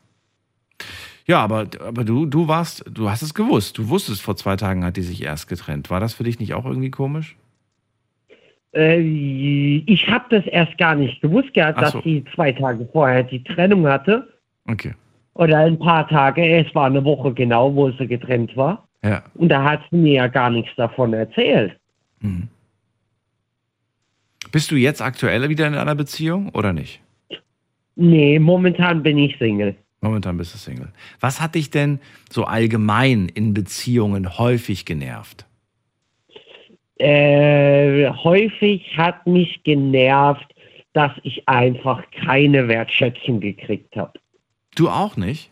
Ja, 1.28 1.40
aber, 1.44 1.68
aber 1.80 2.04
du, 2.04 2.26
du 2.26 2.48
warst, 2.48 2.84
du 2.92 3.10
hast 3.10 3.22
es 3.22 3.34
gewusst. 3.34 3.78
Du 3.78 3.90
wusstest, 3.90 4.22
vor 4.22 4.36
zwei 4.36 4.56
Tagen 4.56 4.84
hat 4.84 4.98
die 4.98 5.02
sich 5.02 5.24
erst 5.24 5.48
getrennt. 5.48 5.90
War 5.90 6.00
das 6.00 6.14
für 6.14 6.24
dich 6.24 6.40
nicht 6.40 6.54
auch 6.56 6.66
irgendwie 6.66 6.92
komisch? 6.92 7.36
Äh, 8.74 9.00
ich 9.88 10.08
habe 10.08 10.26
das 10.30 10.46
erst 10.48 10.78
gar 10.78 10.96
nicht 10.96 11.22
gewusst 11.22 11.54
gehabt, 11.54 11.78
Ach 11.78 11.84
dass 11.84 11.92
so. 11.94 12.02
sie 12.02 12.24
zwei 12.36 12.52
Tage 12.52 12.88
vorher 12.92 13.24
die 13.24 13.44
Trennung 13.44 13.88
hatte. 13.88 14.28
Okay. 14.68 14.94
Oder 15.36 15.60
ein 15.60 15.78
paar 15.78 16.08
Tage, 16.08 16.66
es 16.66 16.74
war 16.74 16.86
eine 16.86 17.04
Woche 17.04 17.34
genau, 17.34 17.76
wo 17.76 17.92
sie 17.92 18.08
getrennt 18.08 18.56
war. 18.56 18.88
Ja. 19.04 19.24
Und 19.36 19.50
da 19.50 19.64
hat 19.64 19.82
sie 19.92 19.98
mir 19.98 20.14
ja 20.14 20.28
gar 20.28 20.50
nichts 20.50 20.72
davon 20.78 21.14
erzählt. 21.14 21.78
Mhm. 22.22 22.48
Bist 24.52 24.72
du 24.72 24.76
jetzt 24.78 25.02
aktuell 25.02 25.48
wieder 25.50 25.68
in 25.68 25.76
einer 25.76 25.96
Beziehung 25.96 26.50
oder 26.50 26.72
nicht? 26.72 27.02
Nee, 27.96 28.40
momentan 28.40 29.04
bin 29.04 29.18
ich 29.18 29.38
Single. 29.38 29.76
Momentan 30.00 30.38
bist 30.38 30.54
du 30.54 30.58
Single. 30.58 30.90
Was 31.20 31.42
hat 31.42 31.56
dich 31.56 31.70
denn 31.70 32.00
so 32.30 32.46
allgemein 32.46 33.28
in 33.28 33.54
Beziehungen 33.54 34.38
häufig 34.38 34.86
genervt? 34.86 35.46
Äh, 36.98 38.10
häufig 38.10 38.98
hat 38.98 39.28
mich 39.28 39.64
genervt, 39.64 40.56
dass 40.94 41.12
ich 41.24 41.48
einfach 41.50 42.04
keine 42.12 42.70
Wertschätzung 42.70 43.42
gekriegt 43.42 43.98
habe. 43.98 44.14
Du 44.76 44.90
auch 44.90 45.18
nicht? 45.18 45.50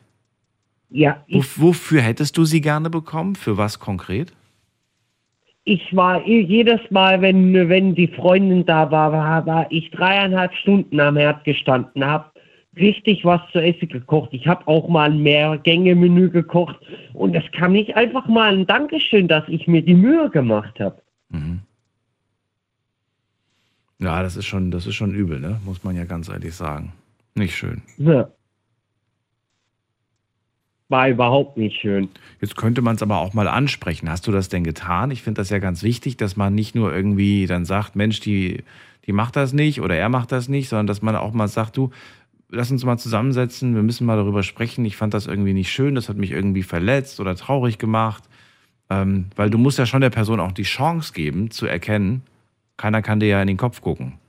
Ja, 0.89 1.23
ich, 1.27 1.37
Wof- 1.37 1.59
Wofür 1.59 2.01
hättest 2.01 2.37
du 2.37 2.45
sie 2.45 2.61
gerne 2.61 2.89
bekommen? 2.89 3.35
Für 3.35 3.57
was 3.57 3.79
konkret? 3.79 4.33
ich 5.65 5.95
war 5.95 6.25
eh 6.27 6.41
jedes 6.41 6.81
Mal, 6.91 7.21
wenn, 7.21 7.53
wenn 7.69 7.95
die 7.95 8.09
Freundin 8.09 8.65
da 8.65 8.91
war, 8.91 9.13
war, 9.13 9.45
war 9.45 9.71
ich 9.71 9.89
dreieinhalb 9.91 10.53
Stunden 10.55 10.99
am 10.99 11.15
Herd 11.15 11.45
gestanden, 11.45 12.03
habe 12.05 12.25
richtig 12.75 13.23
was 13.23 13.39
zu 13.53 13.59
essen 13.59 13.87
gekocht. 13.87 14.33
Ich 14.33 14.45
habe 14.45 14.67
auch 14.67 14.89
mal 14.89 15.09
ein 15.09 15.23
Mehrgänge-Menü 15.23 16.31
gekocht 16.31 16.75
und 17.13 17.33
es 17.33 17.49
kam 17.53 17.71
nicht 17.71 17.95
einfach 17.95 18.27
mal 18.27 18.51
ein 18.57 18.67
Dankeschön, 18.67 19.29
dass 19.29 19.47
ich 19.47 19.65
mir 19.65 19.81
die 19.81 19.93
Mühe 19.93 20.29
gemacht 20.29 20.77
habe. 20.81 21.01
Mhm. 21.29 21.61
Ja, 23.99 24.21
das 24.21 24.35
ist 24.35 24.45
schon, 24.47 24.69
das 24.69 24.85
ist 24.85 24.95
schon 24.95 25.13
übel, 25.15 25.39
ne? 25.39 25.61
Muss 25.63 25.81
man 25.85 25.95
ja 25.95 26.03
ganz 26.03 26.27
ehrlich 26.27 26.53
sagen. 26.55 26.91
Nicht 27.35 27.55
schön. 27.55 27.81
Ja. 27.97 28.27
War 30.93 31.09
überhaupt 31.09 31.57
nicht 31.57 31.81
schön. 31.81 32.09
Jetzt 32.39 32.55
könnte 32.55 32.83
man 32.83 32.97
es 32.97 33.01
aber 33.01 33.17
auch 33.17 33.33
mal 33.33 33.47
ansprechen. 33.47 34.11
Hast 34.11 34.27
du 34.27 34.31
das 34.31 34.47
denn 34.47 34.63
getan? 34.63 35.09
Ich 35.09 35.23
finde 35.23 35.41
das 35.41 35.49
ja 35.49 35.57
ganz 35.57 35.81
wichtig, 35.81 36.17
dass 36.17 36.35
man 36.35 36.53
nicht 36.53 36.75
nur 36.75 36.93
irgendwie 36.93 37.47
dann 37.47 37.65
sagt, 37.65 37.95
Mensch, 37.95 38.19
die, 38.19 38.61
die 39.07 39.11
macht 39.11 39.35
das 39.35 39.53
nicht 39.53 39.81
oder 39.81 39.95
er 39.95 40.09
macht 40.09 40.31
das 40.31 40.49
nicht, 40.49 40.69
sondern 40.69 40.85
dass 40.85 41.01
man 41.01 41.15
auch 41.15 41.33
mal 41.33 41.47
sagt, 41.47 41.77
du, 41.77 41.89
lass 42.49 42.69
uns 42.69 42.85
mal 42.85 42.99
zusammensetzen, 42.99 43.73
wir 43.73 43.81
müssen 43.81 44.05
mal 44.05 44.17
darüber 44.17 44.43
sprechen. 44.43 44.85
Ich 44.85 44.95
fand 44.95 45.15
das 45.15 45.25
irgendwie 45.25 45.53
nicht 45.53 45.71
schön, 45.71 45.95
das 45.95 46.09
hat 46.09 46.17
mich 46.17 46.29
irgendwie 46.29 46.61
verletzt 46.61 47.19
oder 47.19 47.35
traurig 47.35 47.79
gemacht. 47.79 48.25
Ähm, 48.91 49.25
weil 49.35 49.49
du 49.49 49.57
musst 49.57 49.79
ja 49.79 49.87
schon 49.87 50.01
der 50.01 50.11
Person 50.11 50.39
auch 50.39 50.51
die 50.51 50.61
Chance 50.61 51.11
geben, 51.11 51.49
zu 51.49 51.65
erkennen, 51.65 52.21
keiner 52.77 53.01
kann 53.01 53.19
dir 53.19 53.29
ja 53.29 53.41
in 53.41 53.47
den 53.47 53.57
Kopf 53.57 53.81
gucken. 53.81 54.19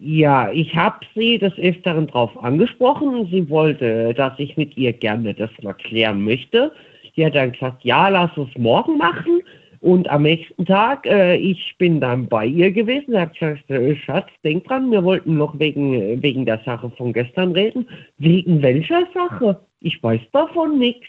Ja, 0.00 0.50
ich 0.52 0.76
habe 0.76 1.04
sie 1.14 1.38
des 1.38 1.56
Öfteren 1.58 2.06
drauf 2.06 2.30
angesprochen. 2.42 3.28
Sie 3.32 3.48
wollte, 3.50 4.14
dass 4.14 4.38
ich 4.38 4.56
mit 4.56 4.76
ihr 4.76 4.92
gerne 4.92 5.34
das 5.34 5.50
mal 5.62 5.74
klären 5.74 6.22
möchte. 6.24 6.72
Sie 7.16 7.26
hat 7.26 7.34
dann 7.34 7.50
gesagt, 7.50 7.84
ja, 7.84 8.08
lass 8.08 8.36
uns 8.38 8.56
morgen 8.56 8.96
machen. 8.96 9.42
Und 9.80 10.08
am 10.08 10.22
nächsten 10.22 10.66
Tag, 10.66 11.04
äh, 11.06 11.36
ich 11.36 11.74
bin 11.78 12.00
dann 12.00 12.28
bei 12.28 12.46
ihr 12.46 12.70
gewesen. 12.70 13.18
Hat 13.18 13.34
gesagt, 13.34 13.68
äh, 13.70 13.96
Schatz, 13.96 14.28
denk 14.44 14.64
dran, 14.64 14.90
wir 14.90 15.02
wollten 15.02 15.36
noch 15.36 15.58
wegen, 15.58 16.22
wegen 16.22 16.46
der 16.46 16.60
Sache 16.64 16.90
von 16.96 17.12
gestern 17.12 17.52
reden. 17.52 17.88
Wegen 18.18 18.62
welcher 18.62 19.06
Sache? 19.14 19.60
Ich 19.80 20.00
weiß 20.02 20.20
davon 20.32 20.78
nichts. 20.78 21.06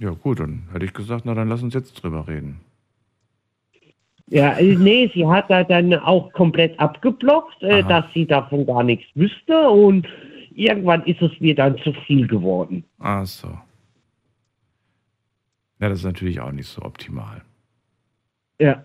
Ja, 0.00 0.10
gut, 0.10 0.40
dann 0.40 0.68
hätte 0.72 0.84
ich 0.84 0.92
gesagt, 0.92 1.24
na 1.24 1.34
dann 1.34 1.48
lass 1.48 1.62
uns 1.62 1.74
jetzt 1.74 1.94
drüber 1.94 2.26
reden. 2.28 2.60
Ja, 4.28 4.56
nee, 4.60 5.10
sie 5.14 5.26
hat 5.26 5.50
da 5.50 5.62
dann 5.64 5.92
auch 5.94 6.32
komplett 6.32 6.78
abgeblockt, 6.80 7.62
äh, 7.62 7.82
dass 7.84 8.04
sie 8.14 8.26
davon 8.26 8.64
gar 8.66 8.82
nichts 8.82 9.04
wüsste. 9.14 9.68
Und 9.68 10.06
irgendwann 10.54 11.02
ist 11.04 11.20
es 11.20 11.32
mir 11.40 11.54
dann 11.54 11.76
zu 11.78 11.92
viel 12.06 12.26
geworden. 12.26 12.84
Ach 12.98 13.26
so. 13.26 13.48
Ja, 15.80 15.88
das 15.88 15.98
ist 15.98 16.04
natürlich 16.04 16.40
auch 16.40 16.52
nicht 16.52 16.68
so 16.68 16.82
optimal. 16.82 17.42
Ja. 18.60 18.84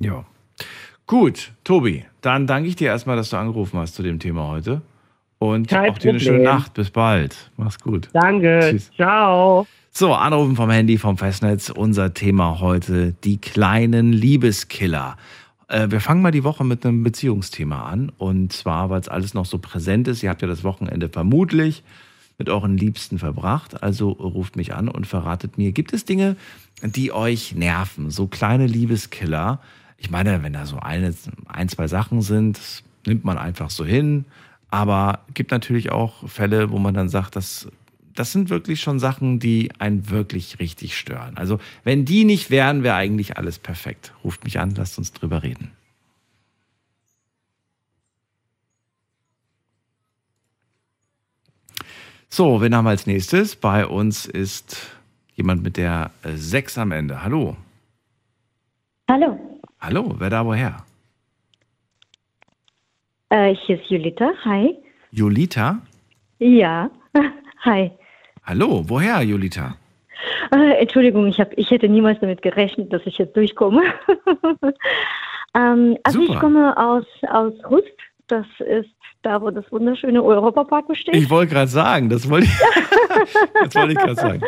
Ja. 0.00 0.24
Gut, 1.06 1.52
Tobi, 1.64 2.04
dann 2.20 2.46
danke 2.46 2.68
ich 2.68 2.76
dir 2.76 2.88
erstmal, 2.88 3.16
dass 3.16 3.30
du 3.30 3.36
angerufen 3.36 3.78
hast 3.78 3.94
zu 3.94 4.02
dem 4.02 4.18
Thema 4.18 4.48
heute. 4.48 4.82
Und 5.38 5.68
Kein 5.68 5.90
auch 5.90 5.98
dir 5.98 6.10
eine 6.10 6.18
Problem. 6.18 6.34
schöne 6.36 6.44
Nacht. 6.44 6.74
Bis 6.74 6.90
bald. 6.90 7.50
Mach's 7.56 7.78
gut. 7.80 8.08
Danke. 8.12 8.60
Tschüss. 8.70 8.90
Ciao. 8.92 9.66
So, 9.94 10.14
anrufen 10.14 10.56
vom 10.56 10.70
Handy, 10.70 10.96
vom 10.96 11.18
Festnetz. 11.18 11.68
Unser 11.68 12.14
Thema 12.14 12.60
heute, 12.60 13.12
die 13.24 13.36
kleinen 13.36 14.10
Liebeskiller. 14.10 15.18
Äh, 15.68 15.90
wir 15.90 16.00
fangen 16.00 16.22
mal 16.22 16.30
die 16.30 16.44
Woche 16.44 16.64
mit 16.64 16.86
einem 16.86 17.02
Beziehungsthema 17.02 17.82
an. 17.82 18.10
Und 18.16 18.54
zwar, 18.54 18.88
weil 18.88 19.02
es 19.02 19.10
alles 19.10 19.34
noch 19.34 19.44
so 19.44 19.58
präsent 19.58 20.08
ist. 20.08 20.22
Ihr 20.22 20.30
habt 20.30 20.40
ja 20.40 20.48
das 20.48 20.64
Wochenende 20.64 21.10
vermutlich 21.10 21.82
mit 22.38 22.48
euren 22.48 22.78
Liebsten 22.78 23.18
verbracht. 23.18 23.82
Also 23.82 24.08
ruft 24.12 24.56
mich 24.56 24.74
an 24.74 24.88
und 24.88 25.06
verratet 25.06 25.58
mir, 25.58 25.72
gibt 25.72 25.92
es 25.92 26.06
Dinge, 26.06 26.36
die 26.82 27.12
euch 27.12 27.54
nerven? 27.54 28.10
So 28.10 28.28
kleine 28.28 28.66
Liebeskiller. 28.66 29.60
Ich 29.98 30.10
meine, 30.10 30.42
wenn 30.42 30.54
da 30.54 30.64
so 30.64 30.78
eine, 30.78 31.12
ein, 31.46 31.68
zwei 31.68 31.86
Sachen 31.86 32.22
sind, 32.22 32.82
nimmt 33.06 33.26
man 33.26 33.36
einfach 33.36 33.68
so 33.68 33.84
hin. 33.84 34.24
Aber 34.70 35.18
gibt 35.34 35.50
natürlich 35.50 35.92
auch 35.92 36.26
Fälle, 36.30 36.70
wo 36.70 36.78
man 36.78 36.94
dann 36.94 37.10
sagt, 37.10 37.36
das 37.36 37.68
das 38.14 38.32
sind 38.32 38.50
wirklich 38.50 38.80
schon 38.80 38.98
Sachen, 38.98 39.38
die 39.38 39.70
einen 39.78 40.10
wirklich 40.10 40.58
richtig 40.58 40.96
stören. 40.96 41.36
Also 41.36 41.58
wenn 41.84 42.04
die 42.04 42.24
nicht 42.24 42.50
wären, 42.50 42.82
wäre 42.82 42.96
eigentlich 42.96 43.36
alles 43.36 43.58
perfekt. 43.58 44.12
Ruft 44.24 44.44
mich 44.44 44.58
an, 44.58 44.74
lasst 44.76 44.98
uns 44.98 45.12
drüber 45.12 45.42
reden. 45.42 45.72
So, 52.28 52.62
wen 52.62 52.74
haben 52.74 52.86
wir 52.86 52.90
als 52.90 53.06
nächstes? 53.06 53.56
Bei 53.56 53.86
uns 53.86 54.24
ist 54.24 54.96
jemand 55.34 55.62
mit 55.62 55.76
der 55.76 56.12
6 56.24 56.78
am 56.78 56.90
Ende. 56.90 57.22
Hallo. 57.22 57.56
Hallo. 59.10 59.38
Hallo, 59.80 60.14
wer 60.18 60.30
da 60.30 60.46
woher? 60.46 60.84
Äh, 63.28 63.54
hier 63.54 63.80
ist 63.80 63.90
Julita. 63.90 64.32
Hi. 64.44 64.74
Julita? 65.10 65.82
Ja. 66.38 66.90
Hi. 67.64 67.90
Hallo, 68.44 68.82
woher, 68.88 69.22
Julita? 69.22 69.76
Äh, 70.52 70.80
Entschuldigung, 70.80 71.26
ich, 71.26 71.38
hab, 71.40 71.56
ich 71.56 71.70
hätte 71.70 71.88
niemals 71.88 72.18
damit 72.20 72.42
gerechnet, 72.42 72.92
dass 72.92 73.02
ich 73.04 73.18
jetzt 73.18 73.36
durchkomme. 73.36 73.82
ähm, 75.54 75.96
also 76.02 76.20
Super. 76.20 76.34
ich 76.34 76.40
komme 76.40 76.76
aus, 76.76 77.04
aus 77.28 77.52
Rust. 77.70 77.86
Das 78.28 78.46
ist 78.60 78.90
da, 79.22 79.40
wo 79.40 79.50
das 79.50 79.70
wunderschöne 79.70 80.22
Europapark 80.22 80.88
besteht. 80.88 81.14
Ich 81.14 81.30
wollte 81.30 81.52
gerade 81.54 81.70
sagen, 81.70 82.08
das 82.08 82.28
wollte 82.28 82.46
ich, 82.46 82.52
das 83.62 83.74
wollte 83.74 83.92
ich 83.92 83.98
gerade 83.98 84.14
sagen. 84.16 84.40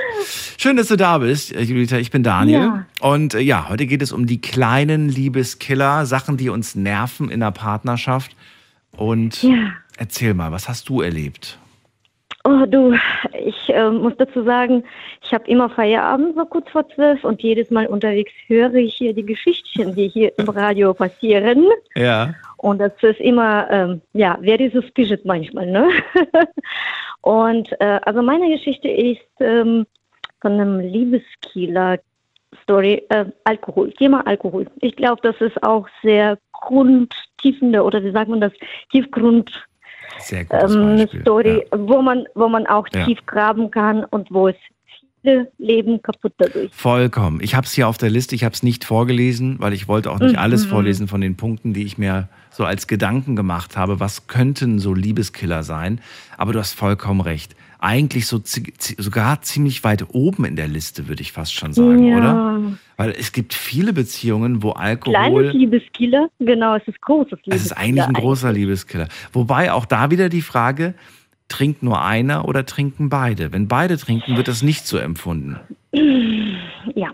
Schön, 0.59 0.77
dass 0.77 0.89
du 0.89 0.97
da 0.97 1.19
bist, 1.19 1.55
äh, 1.55 1.63
Julita. 1.63 1.97
Ich 1.99 2.11
bin 2.11 2.23
Daniel. 2.23 2.61
Ja. 2.61 2.87
Und 3.01 3.35
äh, 3.35 3.41
ja, 3.41 3.69
heute 3.69 3.87
geht 3.87 4.03
es 4.03 4.13
um 4.13 4.27
die 4.27 4.41
kleinen 4.41 5.09
Liebeskiller, 5.09 6.07
Sachen, 6.07 6.37
die 6.37 6.49
uns 6.49 6.75
nerven 6.75 7.31
in 7.31 7.41
der 7.41 7.53
Partnerschaft. 7.53 8.35
Und 8.97 9.43
Ja. 9.43 9.73
erzähl 9.97 10.35
mal, 10.35 10.51
was 10.51 10.69
hast 10.69 10.89
du 10.89 11.01
erlebt? 11.01 11.59
Oh 12.47 12.67
du, 12.67 12.93
ich 13.33 13.71
äh, 13.71 13.91
muss 13.91 14.13
dazu 14.19 14.45
sagen, 14.45 14.85
ich 15.23 15.33
habe 15.33 15.49
immer 15.49 15.71
Feierabend 15.71 16.37
so 16.37 16.45
kurz 16.45 16.69
vor 16.71 16.87
zwölf 16.91 17.25
und 17.25 17.43
jedes 17.43 17.71
Mal 17.71 17.87
unterwegs 17.87 18.33
höre 18.49 18.75
ich 18.75 18.97
hier 18.97 19.15
die 19.15 19.25
Geschichtchen, 19.25 19.95
die 19.95 20.09
hier 20.09 20.31
im 20.39 20.51
Radio 20.51 20.93
passieren. 20.93 21.65
Ja. 21.95 22.35
Und 22.59 22.81
das 22.81 22.93
ist 23.01 23.21
immer, 23.21 23.67
ähm, 23.71 24.03
ja, 24.13 24.39
very 24.43 24.69
suspicious 24.69 25.25
manchmal, 25.25 25.65
ne? 25.67 25.89
Und 27.23 27.73
äh, 27.81 28.01
also 28.05 28.21
meine 28.21 28.51
Geschichte 28.51 28.89
ist 28.89 29.25
ähm, 29.41 29.87
von 30.43 30.53
einem 30.53 30.81
Liebeskiller-Story, 30.81 33.07
äh, 33.09 33.25
Alkohol, 33.45 33.91
Thema 33.93 34.27
Alkohol. 34.27 34.67
Ich 34.83 34.97
glaube, 34.97 35.23
das 35.23 35.41
ist 35.41 35.63
auch 35.63 35.89
sehr 36.03 36.37
grundtiefende 36.53 37.83
oder 37.83 38.05
wie 38.05 38.13
sagt 38.13 38.29
man 38.29 38.43
das, 38.43 38.53
Tiefgrund 38.93 39.51
Sehr 40.21 40.47
ähm. 40.51 41.07
Story, 41.23 41.65
wo 41.77 42.03
man, 42.03 42.25
wo 42.35 42.49
man 42.49 42.67
auch 42.67 42.87
Ja. 42.95 43.05
tief 43.05 43.19
graben 43.27 43.71
kann 43.71 44.05
und 44.05 44.31
wo 44.31 44.49
es 44.49 44.57
viele 45.23 45.51
Leben 45.59 46.03
kaputt 46.03 46.33
dadurch. 46.39 46.71
Vollkommen. 46.75 47.41
Ich 47.43 47.55
habe 47.55 47.67
es 47.67 47.73
hier 47.73 47.89
auf 47.89 47.99
der 47.99 48.11
Liste, 48.11 48.35
ich 48.35 48.45
habe 48.45 48.55
es 48.55 48.63
nicht 48.63 48.85
vorgelesen, 48.85 49.57
weil 49.59 49.73
ich 49.73 49.89
wollte 49.89 50.11
auch 50.11 50.19
nicht 50.21 50.33
Mhm. 50.33 50.39
alles 50.39 50.67
vorlesen 50.67 51.09
von 51.09 51.21
den 51.21 51.37
Punkten, 51.37 51.73
die 51.73 51.85
ich 51.85 51.97
mir 51.99 52.29
so 52.51 52.65
als 52.65 52.87
Gedanken 52.87 53.35
gemacht 53.35 53.77
habe. 53.77 54.01
Was 54.01 54.27
könnten 54.27 54.79
so 54.79 54.95
Liebeskiller 54.95 55.63
sein? 55.63 56.01
Aber 56.37 56.53
du 56.53 56.59
hast 56.59 56.75
vollkommen 56.75 57.21
recht. 57.21 57.57
Eigentlich 57.85 58.27
so 58.27 58.41
sogar 58.43 59.43
ziemlich 59.43 59.85
weit 59.85 60.07
oben 60.15 60.47
in 60.47 60.57
der 60.57 60.69
Liste, 60.69 61.07
würde 61.07 61.21
ich 61.21 61.33
fast 61.33 61.53
schon 61.53 61.75
sagen, 61.75 62.07
ja. 62.07 62.17
oder? 62.17 62.61
Weil 62.97 63.11
es 63.11 63.33
gibt 63.33 63.53
viele 63.53 63.93
Beziehungen, 63.93 64.63
wo 64.63 64.73
Kleines 64.73 65.07
Alkohol. 65.07 65.49
Liebeskiller, 65.49 66.31
genau, 66.39 66.77
es 66.77 66.89
ist 66.89 66.99
großes 67.03 67.33
Liebeskiller. 67.45 67.57
Es 67.57 67.67
ist 67.67 67.73
eigentlich 67.73 68.07
ein 68.07 68.15
großer 68.15 68.53
Liebeskiller. 68.53 69.09
Wobei 69.35 69.71
auch 69.71 69.85
da 69.85 70.11
wieder 70.11 70.31
die 70.31 70.41
Frage, 70.41 70.95
trinkt 71.49 71.83
nur 71.83 72.03
einer 72.03 72.49
oder 72.49 72.65
trinken 72.65 73.11
beide? 73.11 73.53
Wenn 73.53 73.69
beide 73.69 73.99
trinken, 73.99 74.39
wird 74.39 74.49
das 74.49 74.63
nicht 74.63 74.87
so 74.87 74.99
empfunden. 74.99 75.61
Ja. 76.95 77.11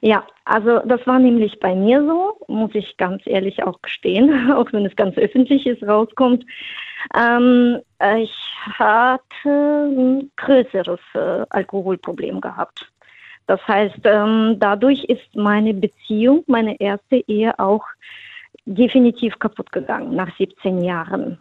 Ja, 0.00 0.24
also 0.44 0.78
das 0.86 1.06
war 1.06 1.18
nämlich 1.18 1.60
bei 1.60 1.74
mir 1.74 2.02
so, 2.06 2.44
muss 2.48 2.70
ich 2.74 2.96
ganz 2.96 3.22
ehrlich 3.26 3.62
auch 3.64 3.82
gestehen, 3.82 4.50
auch 4.56 4.72
wenn 4.72 4.86
es 4.86 4.96
ganz 4.96 5.16
öffentlich 5.16 5.66
ist, 5.66 5.82
rauskommt. 5.82 6.44
Ähm, 7.14 7.78
äh, 7.98 8.22
ich 8.22 8.34
hatte 8.78 9.48
ein 9.48 10.30
größeres 10.36 11.00
äh, 11.14 11.46
Alkoholproblem 11.50 12.40
gehabt. 12.40 12.90
Das 13.46 13.66
heißt, 13.66 14.00
ähm, 14.04 14.56
dadurch 14.58 15.04
ist 15.04 15.34
meine 15.34 15.74
Beziehung, 15.74 16.44
meine 16.46 16.80
erste 16.80 17.16
Ehe 17.26 17.58
auch 17.58 17.84
definitiv 18.64 19.38
kaputt 19.38 19.72
gegangen 19.72 20.14
nach 20.14 20.36
17 20.36 20.82
Jahren. 20.82 21.38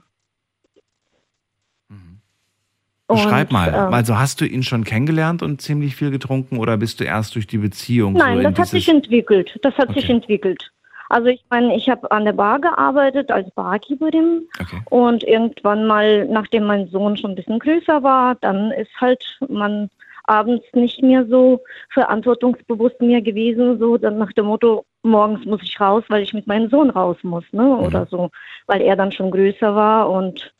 Beschreib 3.09 3.47
Und, 3.47 3.53
mal. 3.53 3.69
ähm, 3.69 3.93
also 3.93 4.19
hast 4.19 4.39
du 4.39 4.45
ihn 4.45 4.61
schon 4.61 4.83
kennengelernt 4.83 5.41
und 5.41 5.61
ziemlich 5.61 5.95
viel 5.95 6.11
getrunken 6.11 6.57
oder 6.57 6.77
bist 6.77 6.99
du 6.99 7.05
erst 7.05 7.33
durch 7.33 7.47
die 7.47 7.57
Beziehung 7.57 8.13
Nein, 8.13 8.43
so 8.43 8.49
das 8.51 8.59
hat 8.59 8.67
sich 8.67 8.87
entwickelt. 8.87 9.59
Das 9.63 9.75
hat 9.79 9.89
sich 9.89 10.03
Okay. 10.03 10.13
entwickelt. 10.13 10.71
Also 11.09 11.27
ich 11.27 11.43
meine, 11.49 11.75
ich 11.75 11.89
habe 11.89 12.09
an 12.11 12.25
der 12.25 12.33
Bar 12.33 12.59
gearbeitet 12.59 13.31
als 13.31 13.49
Barkeeperin 13.51 14.47
Okay. 14.61 14.79
und 14.91 15.23
irgendwann 15.23 15.87
mal, 15.87 16.25
nachdem 16.27 16.65
mein 16.65 16.87
Sohn 16.87 17.17
schon 17.17 17.31
ein 17.31 17.35
bisschen 17.35 17.59
größer 17.59 18.03
war, 18.03 18.35
dann 18.35 18.71
ist 18.71 18.91
halt 19.01 19.23
man 19.47 19.89
abends 20.25 20.63
nicht 20.73 21.01
mehr 21.01 21.25
so 21.25 21.59
verantwortungsbewusst 21.89 23.01
mehr 23.01 23.21
gewesen, 23.21 23.79
so 23.79 23.97
dann 23.97 24.19
nach 24.19 24.31
dem 24.33 24.45
Motto, 24.45 24.85
morgens 25.01 25.43
muss 25.45 25.63
ich 25.63 25.79
raus, 25.81 26.03
weil 26.09 26.21
ich 26.21 26.33
mit 26.33 26.45
meinem 26.45 26.69
Sohn 26.69 26.91
raus 26.91 27.17
muss, 27.23 27.45
ne? 27.51 27.75
Oder 27.77 28.05
so, 28.05 28.29
weil 28.67 28.81
er 28.81 28.95
dann 28.95 29.11
schon 29.11 29.31
größer 29.31 29.73
war 29.73 30.09
und 30.09 30.53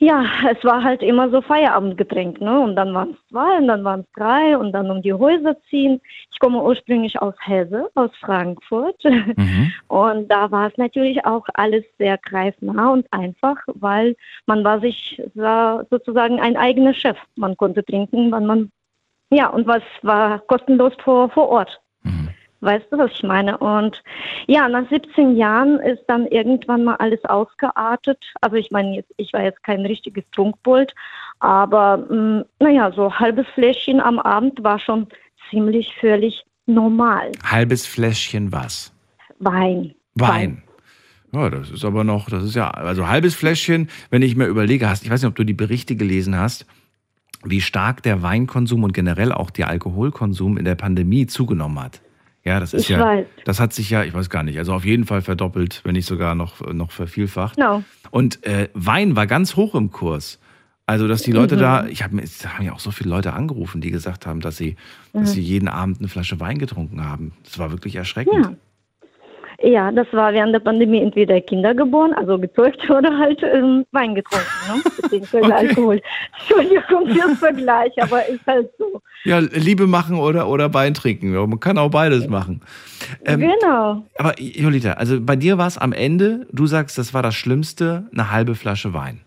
ja, 0.00 0.24
es 0.48 0.62
war 0.64 0.84
halt 0.84 1.02
immer 1.02 1.28
so 1.28 1.42
Feierabendgetränk, 1.42 2.40
ne? 2.40 2.60
Und 2.60 2.76
dann 2.76 2.94
waren 2.94 3.10
es 3.10 3.28
zwei 3.30 3.58
und 3.58 3.66
dann 3.66 3.82
waren 3.82 4.00
es 4.00 4.06
drei 4.14 4.56
und 4.56 4.70
dann 4.70 4.92
um 4.92 5.02
die 5.02 5.12
Häuser 5.12 5.56
ziehen. 5.68 6.00
Ich 6.30 6.38
komme 6.38 6.62
ursprünglich 6.62 7.20
aus 7.20 7.34
Hesse, 7.40 7.90
aus 7.96 8.10
Frankfurt. 8.20 9.02
Mhm. 9.04 9.72
Und 9.88 10.28
da 10.28 10.50
war 10.50 10.68
es 10.68 10.76
natürlich 10.76 11.24
auch 11.24 11.44
alles 11.54 11.84
sehr 11.98 12.18
greifnah 12.18 12.90
und 12.90 13.10
einfach, 13.12 13.56
weil 13.66 14.14
man 14.46 14.62
war 14.62 14.80
sich 14.80 15.20
war 15.34 15.84
sozusagen 15.90 16.40
ein 16.40 16.56
eigener 16.56 16.94
Chef. 16.94 17.16
Man 17.36 17.56
konnte 17.56 17.82
trinken, 17.82 18.30
wann 18.30 18.46
man 18.46 18.70
ja 19.30 19.48
und 19.48 19.66
was 19.66 19.82
war 20.02 20.38
kostenlos 20.40 20.92
vor, 21.02 21.30
vor 21.30 21.48
Ort. 21.48 21.80
Mhm. 22.02 22.28
Weißt 22.60 22.86
du, 22.90 22.98
was 22.98 23.12
ich 23.12 23.22
meine? 23.22 23.56
Und 23.58 24.02
ja, 24.46 24.68
nach 24.68 24.88
17 24.88 25.36
Jahren 25.36 25.78
ist 25.78 26.02
dann 26.08 26.26
irgendwann 26.26 26.84
mal 26.84 26.96
alles 26.96 27.24
ausgeartet. 27.24 28.18
Also 28.40 28.56
ich 28.56 28.70
meine, 28.70 28.96
jetzt, 28.96 29.12
ich 29.16 29.32
war 29.32 29.42
jetzt 29.42 29.62
kein 29.62 29.86
richtiges 29.86 30.28
Trunkbold, 30.32 30.92
aber 31.38 31.98
mh, 31.98 32.44
naja, 32.58 32.90
so 32.92 33.14
halbes 33.14 33.46
Fläschchen 33.54 34.00
am 34.00 34.18
Abend 34.18 34.62
war 34.64 34.80
schon 34.80 35.06
ziemlich 35.50 35.94
völlig 36.00 36.44
normal. 36.66 37.30
Halbes 37.44 37.86
Fläschchen 37.86 38.50
was? 38.52 38.92
Wein. 39.38 39.94
Wein. 40.14 40.62
Ja, 41.32 41.50
das 41.50 41.70
ist 41.70 41.84
aber 41.84 42.04
noch, 42.04 42.28
das 42.30 42.42
ist 42.42 42.56
ja, 42.56 42.70
also 42.70 43.06
halbes 43.06 43.34
Fläschchen, 43.34 43.88
wenn 44.10 44.22
ich 44.22 44.34
mir 44.34 44.46
überlege, 44.46 44.88
hast, 44.88 45.04
ich 45.04 45.10
weiß 45.10 45.22
nicht, 45.22 45.28
ob 45.28 45.36
du 45.36 45.44
die 45.44 45.54
Berichte 45.54 45.94
gelesen 45.94 46.36
hast, 46.36 46.66
wie 47.44 47.60
stark 47.60 48.02
der 48.02 48.22
Weinkonsum 48.22 48.82
und 48.82 48.92
generell 48.92 49.32
auch 49.32 49.50
der 49.50 49.68
Alkoholkonsum 49.68 50.56
in 50.56 50.64
der 50.64 50.74
Pandemie 50.74 51.26
zugenommen 51.26 51.80
hat. 51.80 52.00
Ja, 52.44 52.60
das 52.60 52.72
ist 52.72 52.82
Ich 52.84 52.88
ja, 52.90 53.00
weiß. 53.00 53.26
das 53.44 53.60
hat 53.60 53.72
sich 53.72 53.90
ja, 53.90 54.04
ich 54.04 54.14
weiß 54.14 54.30
gar 54.30 54.42
nicht, 54.42 54.58
also 54.58 54.72
auf 54.72 54.84
jeden 54.84 55.04
Fall 55.04 55.20
verdoppelt, 55.22 55.80
wenn 55.84 55.92
nicht 55.94 56.06
sogar 56.06 56.34
noch, 56.34 56.60
noch 56.72 56.92
vervielfacht. 56.92 57.56
Genau. 57.56 57.82
Und 58.10 58.44
äh, 58.46 58.68
Wein 58.74 59.16
war 59.16 59.26
ganz 59.26 59.56
hoch 59.56 59.74
im 59.74 59.90
Kurs. 59.90 60.38
Also, 60.86 61.06
dass 61.06 61.20
die 61.22 61.32
Leute 61.32 61.56
Mhm. 61.56 61.60
da, 61.60 61.86
ich 61.86 62.02
habe 62.02 62.16
haben 62.16 62.64
ja 62.64 62.72
auch 62.72 62.80
so 62.80 62.90
viele 62.90 63.10
Leute 63.10 63.34
angerufen, 63.34 63.82
die 63.82 63.90
gesagt 63.90 64.26
haben, 64.26 64.40
dass 64.40 64.56
sie, 64.56 64.76
Mhm. 65.12 65.20
dass 65.20 65.32
sie 65.32 65.42
jeden 65.42 65.68
Abend 65.68 65.98
eine 65.98 66.08
Flasche 66.08 66.40
Wein 66.40 66.58
getrunken 66.58 67.04
haben. 67.04 67.32
Das 67.44 67.58
war 67.58 67.70
wirklich 67.70 67.96
erschreckend. 67.96 68.46
Ja. 68.46 68.52
Ja, 69.60 69.90
das 69.90 70.06
war 70.12 70.32
während 70.32 70.54
der 70.54 70.60
Pandemie 70.60 71.00
entweder 71.02 71.40
Kinder 71.40 71.74
geboren, 71.74 72.12
also 72.14 72.38
gezeugt 72.38 72.78
oder 72.90 73.16
halt 73.18 73.42
ähm, 73.42 73.84
Wein 73.90 74.14
getrunken, 74.14 74.46
ne? 74.68 74.82
beziehungsweise 75.02 75.44
Okay. 75.46 75.52
Alkohol. 75.68 76.00
Entschuldigung 76.38 77.08
fürs 77.08 77.38
Vergleich, 77.38 77.92
aber 78.00 78.26
ist 78.28 78.40
halt 78.46 78.70
so. 78.78 79.02
Ja, 79.24 79.38
Liebe 79.40 79.88
machen 79.88 80.16
oder, 80.18 80.48
oder 80.48 80.72
Wein 80.74 80.94
trinken. 80.94 81.32
Man 81.32 81.58
kann 81.58 81.76
auch 81.76 81.90
beides 81.90 82.28
machen. 82.28 82.60
Ähm, 83.24 83.40
genau. 83.40 84.04
aber 84.16 84.40
Jolita, 84.40 84.92
also 84.92 85.20
bei 85.20 85.34
dir 85.34 85.58
war 85.58 85.66
es 85.66 85.76
am 85.76 85.92
Ende, 85.92 86.46
du 86.52 86.66
sagst, 86.66 86.96
das 86.96 87.12
war 87.12 87.22
das 87.22 87.34
Schlimmste, 87.34 88.06
eine 88.12 88.30
halbe 88.30 88.54
Flasche 88.54 88.94
Wein. 88.94 89.22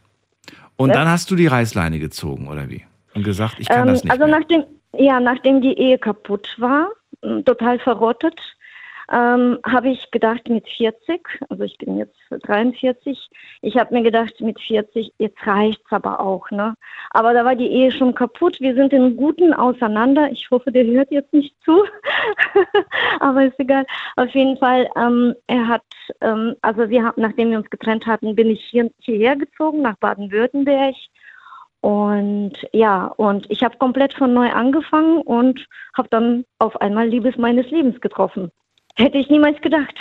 Und 0.78 0.89
Ja. 0.89 0.96
dann 0.96 1.10
hast 1.10 1.30
du 1.30 1.36
die 1.36 1.48
Reißleine 1.48 2.00
gezogen, 2.00 2.48
oder 2.48 2.70
wie? 2.70 2.86
Und 3.15 3.24
gesagt, 3.24 3.58
ich 3.60 3.67
kann 3.67 3.82
Ähm, 3.82 3.94
das 3.94 4.04
nicht 4.06 4.13
also 4.13 4.26
mehr. 4.26 4.39
nach 4.39 4.48
dem, 4.48 4.63
ja, 4.98 5.20
nachdem 5.20 5.62
die 5.62 5.78
Ehe 5.78 5.98
kaputt 5.98 6.48
war, 6.58 6.88
total 7.46 7.78
verrottet, 7.80 8.39
ähm, 9.12 9.60
habe 9.65 9.89
ich 9.89 10.10
gedacht 10.12 10.47
mit 10.47 10.67
40, 10.69 11.21
also 11.50 11.63
ich 11.63 11.78
bin 11.78 11.97
jetzt 11.97 12.17
43, 12.30 13.30
ich 13.62 13.78
habe 13.78 13.93
mir 13.93 14.04
gedacht 14.04 14.39
mit 14.39 14.60
40, 14.60 15.12
jetzt 15.17 15.45
reicht's 15.45 15.91
aber 15.91 16.21
auch, 16.21 16.50
ne? 16.50 16.76
Aber 17.10 17.34
da 17.34 17.43
war 17.43 17.56
die 17.56 17.67
Ehe 17.67 17.91
schon 17.91 18.15
kaputt. 18.15 18.60
Wir 18.62 18.74
sind 18.74 18.93
in 18.93 19.17
guten 19.17 19.54
auseinander. 19.54 20.32
Ich 20.32 20.50
hoffe, 20.50 20.71
der 20.71 20.86
hört 20.86 21.12
jetzt 21.12 21.34
nicht 21.34 21.54
zu, 21.63 21.84
aber 23.19 23.45
ist 23.45 23.60
egal. 23.60 23.86
Auf 24.15 24.30
jeden 24.30 24.58
Fall, 24.58 24.89
ähm, 24.95 25.36
er 25.47 25.67
hat, 25.67 25.84
ähm, 26.21 26.56
also 26.62 26.89
wir 26.89 27.04
haben, 27.04 27.21
nachdem 27.21 27.52
wir 27.52 27.58
uns 27.58 27.69
getrennt 27.69 28.06
hatten, 28.06 28.36
bin 28.36 28.50
ich 28.50 28.63
hier, 28.63 28.89
hierher 29.02 29.36
gezogen 29.36 29.82
nach 29.82 29.97
Baden-Württemberg. 29.97 30.95
Und 31.82 32.54
ja, 32.71 33.08
und 33.08 33.50
ich 33.50 33.63
habe 33.63 33.78
komplett 33.78 34.13
von 34.13 34.34
neu 34.34 34.52
angefangen 34.52 35.17
und 35.24 35.65
habe 35.97 36.08
dann 36.12 36.45
auf 36.60 36.80
einmal 36.80 37.08
Liebes 37.08 37.38
meines 37.38 37.69
Lebens 37.71 38.00
getroffen. 38.00 38.52
Hätte 39.02 39.18
ich 39.18 39.30
niemals 39.30 39.60
gedacht. 39.62 39.96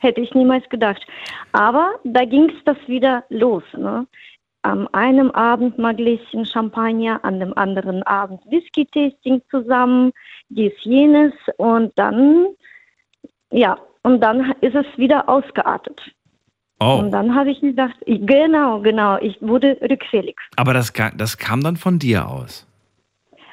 Hätte 0.00 0.20
ich 0.20 0.34
niemals 0.34 0.68
gedacht. 0.68 1.04
Aber 1.52 1.92
da 2.04 2.24
ging 2.24 2.50
es 2.50 2.64
das 2.64 2.76
wieder 2.86 3.24
los. 3.30 3.62
Ne? 3.76 4.06
Am 4.62 4.88
einem 4.92 5.30
Abend 5.30 5.78
mal 5.78 5.94
Gläschen 5.94 6.44
Champagner, 6.44 7.20
an 7.24 7.40
dem 7.40 7.56
anderen 7.56 8.02
Abend 8.04 8.40
Whisky-Tasting 8.50 9.42
zusammen, 9.50 10.12
dies, 10.48 10.72
jenes. 10.82 11.32
Und 11.58 11.92
dann, 11.96 12.46
ja, 13.50 13.78
und 14.02 14.20
dann 14.20 14.52
ist 14.60 14.74
es 14.74 14.86
wieder 14.96 15.28
ausgeartet. 15.28 16.00
Oh, 16.80 16.98
Und 16.98 17.12
dann 17.12 17.34
habe 17.34 17.50
ich 17.50 17.60
gedacht, 17.60 17.94
genau, 18.06 18.80
genau, 18.80 19.16
ich 19.20 19.40
wurde 19.40 19.78
rückfällig. 19.80 20.36
aber 20.56 20.74
das, 20.74 20.92
das 21.16 21.38
kam 21.38 21.62
dann 21.62 21.76
von 21.76 21.98
dir 21.98 22.28
aus. 22.28 22.66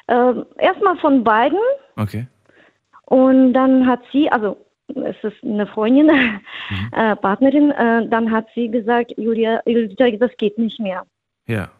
Ähm, 0.08 0.44
Erstmal 0.58 0.96
von 0.98 1.22
beiden 1.22 1.58
Okay. 1.96 2.26
und 3.06 3.52
dann 3.54 3.86
hat 3.86 4.00
sie, 4.12 4.28
also 4.30 4.56
es 4.96 5.16
ist 5.22 5.42
eine 5.44 5.66
Freundin, 5.66 6.08
äh, 6.92 7.16
Partnerin, 7.16 7.70
äh, 7.70 8.08
dann 8.08 8.30
hat 8.30 8.46
sie 8.54 8.68
gesagt, 8.68 9.12
Julia, 9.16 9.60
Julia, 9.66 10.16
das 10.18 10.30
geht 10.38 10.58
nicht 10.58 10.80
mehr. 10.80 11.04
Ja. 11.46 11.70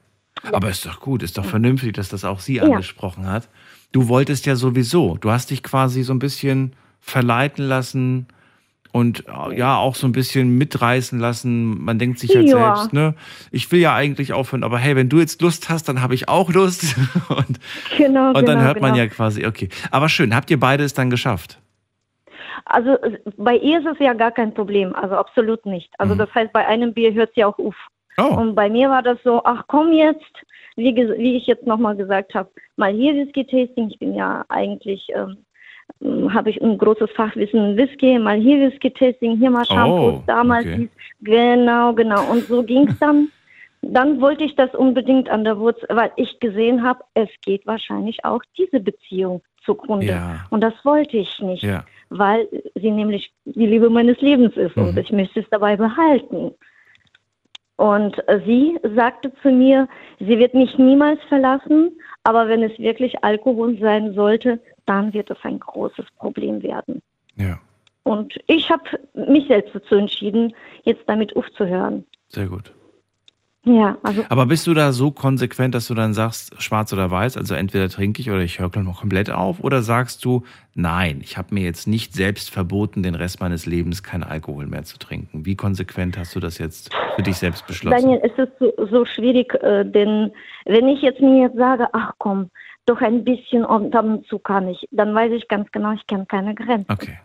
Aber 0.51 0.71
ist 0.71 0.87
doch 0.87 0.99
gut, 1.01 1.23
ist 1.23 1.39
doch 1.39 1.45
vernünftig, 1.45 1.93
dass 1.93 2.09
das 2.09 2.25
auch 2.25 2.41
sie 2.41 2.61
angesprochen 2.61 3.27
hat. 3.27 3.49
Du 3.93 4.09
wolltest 4.09 4.47
ja 4.47 4.57
sowieso, 4.57 5.17
du 5.21 5.31
hast 5.31 5.51
dich 5.51 5.63
quasi 5.63 6.03
so 6.03 6.13
ein 6.15 6.19
bisschen 6.19 6.73
verleiten 7.01 7.67
lassen 7.69 8.27
und 8.93 9.25
äh, 9.27 9.57
ja 9.59 9.77
auch 9.77 9.95
so 9.95 10.07
ein 10.07 10.13
bisschen 10.13 10.57
mitreißen 10.57 11.19
lassen. 11.19 11.83
Man 11.83 11.99
denkt 11.99 12.19
sich 12.19 12.35
halt 12.35 12.49
Ja. 12.49 12.77
selbst, 12.77 12.93
ne, 12.93 13.15
ich 13.51 13.71
will 13.73 13.81
ja 13.81 13.95
eigentlich 13.95 14.33
aufhören, 14.33 14.65
aber 14.65 14.79
hey, 14.79 14.97
wenn 14.97 15.09
du 15.09 15.19
jetzt 15.19 15.41
Lust 15.43 15.69
hast, 15.69 15.89
dann 15.89 16.01
habe 16.03 16.15
ich 16.15 16.29
auch 16.29 16.51
Lust. 16.53 16.97
und 17.29 17.59
Genau, 17.97 18.29
und 18.29 18.37
dann 18.37 18.57
genau, 18.57 18.61
hört 18.63 18.81
man 18.81 18.93
genau. 18.93 19.05
ja 19.05 19.09
quasi, 19.09 19.47
okay. 19.47 19.69
Aber 19.91 20.09
schön, 20.09 20.35
habt 20.35 20.51
ihr 20.51 20.61
beide 20.61 20.85
es 20.85 20.95
dann 20.95 21.11
geschafft? 21.11 21.59
Also 22.65 22.97
bei 23.37 23.57
ihr 23.57 23.79
ist 23.81 23.87
es 23.87 23.99
ja 23.99 24.13
gar 24.13 24.31
kein 24.33 24.55
Problem, 24.55 24.95
also 24.95 25.15
absolut 25.17 25.65
nicht. 25.67 25.91
Also 25.99 26.15
das 26.15 26.35
heißt, 26.35 26.53
bei 26.53 26.67
einem 26.67 26.93
Bier 26.93 27.13
hört 27.15 27.35
sie 27.35 27.45
auch 27.45 27.59
auf. 27.59 27.77
Mhm. 28.19 28.25
Oh, 28.25 28.41
Und 28.41 28.55
bei 28.55 28.69
mir 28.69 28.91
war 28.91 29.03
das 29.03 29.19
so, 29.25 29.41
ach 29.45 29.65
komm 29.69 29.93
jetzt, 29.93 30.33
wie, 30.77 30.95
wie 30.95 31.37
ich 31.37 31.47
jetzt 31.47 31.67
nochmal 31.67 31.97
gesagt 31.97 32.35
habe, 32.35 32.51
mal 32.77 32.93
hier 32.93 33.15
Whisky-Tasting. 33.15 33.91
Ich 33.91 33.99
bin 33.99 34.15
ja 34.15 34.45
eigentlich, 34.49 35.09
ähm, 35.15 35.39
habe 36.33 36.51
ich 36.51 36.61
ein 36.61 36.79
großes 36.79 37.11
Fachwissen 37.13 37.71
in 37.71 37.77
Whisky, 37.77 38.19
mal 38.19 38.39
hier 38.39 38.61
Whisky-Tasting, 38.61 39.39
hier 39.39 39.51
mal 39.51 39.65
Shampoos, 39.65 40.15
Oh, 40.15 40.23
damals 40.27 40.67
okay. 40.67 40.89
Genau, 41.21 41.93
genau. 41.93 42.31
Und 42.31 42.45
so 42.47 42.63
ging 42.63 42.89
es 42.89 42.99
dann. 42.99 43.29
Dann 43.85 44.21
wollte 44.21 44.45
ich 44.45 44.55
das 44.55 44.73
unbedingt 44.77 45.29
an 45.29 45.43
der 45.43 45.59
Wurzel, 45.59 45.89
weil 45.91 46.13
ich 46.15 46.39
gesehen 46.39 46.85
habe, 46.85 47.01
es 47.15 47.29
geht 47.45 47.67
wahrscheinlich 47.67 48.25
auch 48.25 48.41
diese 48.57 48.79
Beziehung 48.79 49.43
zugrunde. 49.65 50.07
Ja. 50.07 50.47
Und 50.51 50.61
das 50.61 50.75
wollte 50.85 51.17
ich 51.17 51.41
nicht, 51.41 51.65
ja. 51.65 51.85
Weil 52.19 52.49
sie 52.75 52.91
nämlich 52.91 53.33
die 53.45 53.67
Liebe 53.67 53.91
meines 53.91 54.21
Lebens 54.21 54.57
ist 54.57 54.77
Mhm. 54.77 54.89
und 54.89 54.99
ich 54.99 55.11
möchte 55.13 55.41
es 55.41 55.47
dabei 55.51 55.77
behalten. 55.77 56.53
Und 57.77 58.23
sie 58.47 58.79
sagte 58.95 59.33
zu 59.43 59.51
mir, 59.51 59.89
sie 60.21 60.39
wird 60.39 60.55
mich 60.55 60.77
niemals 60.79 61.21
verlassen, 61.29 61.99
aber 62.23 62.47
wenn 62.49 62.63
es 62.63 62.79
wirklich 62.79 63.25
Alkohol 63.25 63.77
sein 63.79 64.15
sollte, 64.15 64.61
dann 64.87 65.13
wird 65.13 65.31
es 65.31 65.39
ein 65.43 65.59
großes 65.59 66.05
Problem 66.19 66.63
werden. 66.63 67.03
Ja, 67.37 67.59
Und 68.05 68.35
ich 68.47 68.71
habe 68.71 68.85
mich 69.15 69.49
selbst 69.49 69.75
dazu 69.75 69.95
entschieden, 69.97 70.55
jetzt 70.85 71.03
damit 71.07 71.35
aufzuhören. 71.35 72.05
sehr 72.29 72.47
gut. 72.47 72.73
Ja, 73.65 73.97
also 74.03 74.25
Aber 74.29 74.47
bist 74.47 74.67
du 74.67 74.75
da 74.75 74.91
so 74.91 75.13
konsequent, 75.13 75.75
dass 75.77 75.87
du 75.87 75.95
dann 75.95 76.15
sagst, 76.15 76.61
schwarz 76.61 76.93
oder 76.93 77.13
weiß, 77.13 77.37
also 77.37 77.55
entweder 77.55 77.89
trinke 77.89 78.21
ich 78.21 78.29
oder 78.29 78.41
ich 78.41 78.59
höre 78.59 78.71
gleich 78.71 78.85
noch 78.85 79.01
komplett 79.01 79.31
auf, 79.31 79.63
oder 79.63 79.83
sagst 79.83 80.25
du, 80.25 80.43
nein, 80.75 81.21
ich 81.23 81.39
habe 81.39 81.55
mir 81.55 81.63
jetzt 81.63 81.87
nicht 81.87 82.13
selbst 82.13 82.51
verboten, 82.51 83.05
den 83.05 83.15
Rest 83.15 83.41
meines 83.41 83.65
Lebens 83.65 84.03
keinen 84.03 84.25
Alkohol 84.25 84.67
mehr 84.67 84.83
zu 84.83 84.99
trinken. 84.99 85.47
Wie 85.47 85.55
konsequent 85.55 86.19
hast 86.19 86.35
du 86.35 86.41
das 86.41 86.59
jetzt 86.59 86.91
für 87.15 87.23
dich 87.23 87.37
selbst 87.37 87.65
beschlossen? 87.69 88.03
Daniel, 88.03 88.21
es 88.25 88.37
ist 88.37 88.53
so, 88.59 88.87
so 88.91 89.05
schwierig, 89.05 89.55
äh, 89.63 89.85
denn 89.85 90.33
wenn 90.65 90.89
ich 90.89 91.01
jetzt 91.01 91.21
mir 91.21 91.43
jetzt 91.43 91.57
sage, 91.57 91.87
ach 91.93 92.15
komm, 92.19 92.51
doch 92.87 93.01
ein 93.01 93.23
bisschen 93.23 93.65
und 93.65 93.95
ab 93.95 94.05
und 94.05 94.27
zu 94.27 94.41
kann 94.41 94.67
ich, 94.67 94.89
dann 94.91 95.15
weiß 95.15 95.31
ich 95.33 95.47
ganz 95.47 95.71
genau, 95.71 95.93
ich 95.93 96.05
kenne 96.09 96.27
keine 96.27 96.57
Grenzen. 96.57 96.91
Okay. 96.91 97.19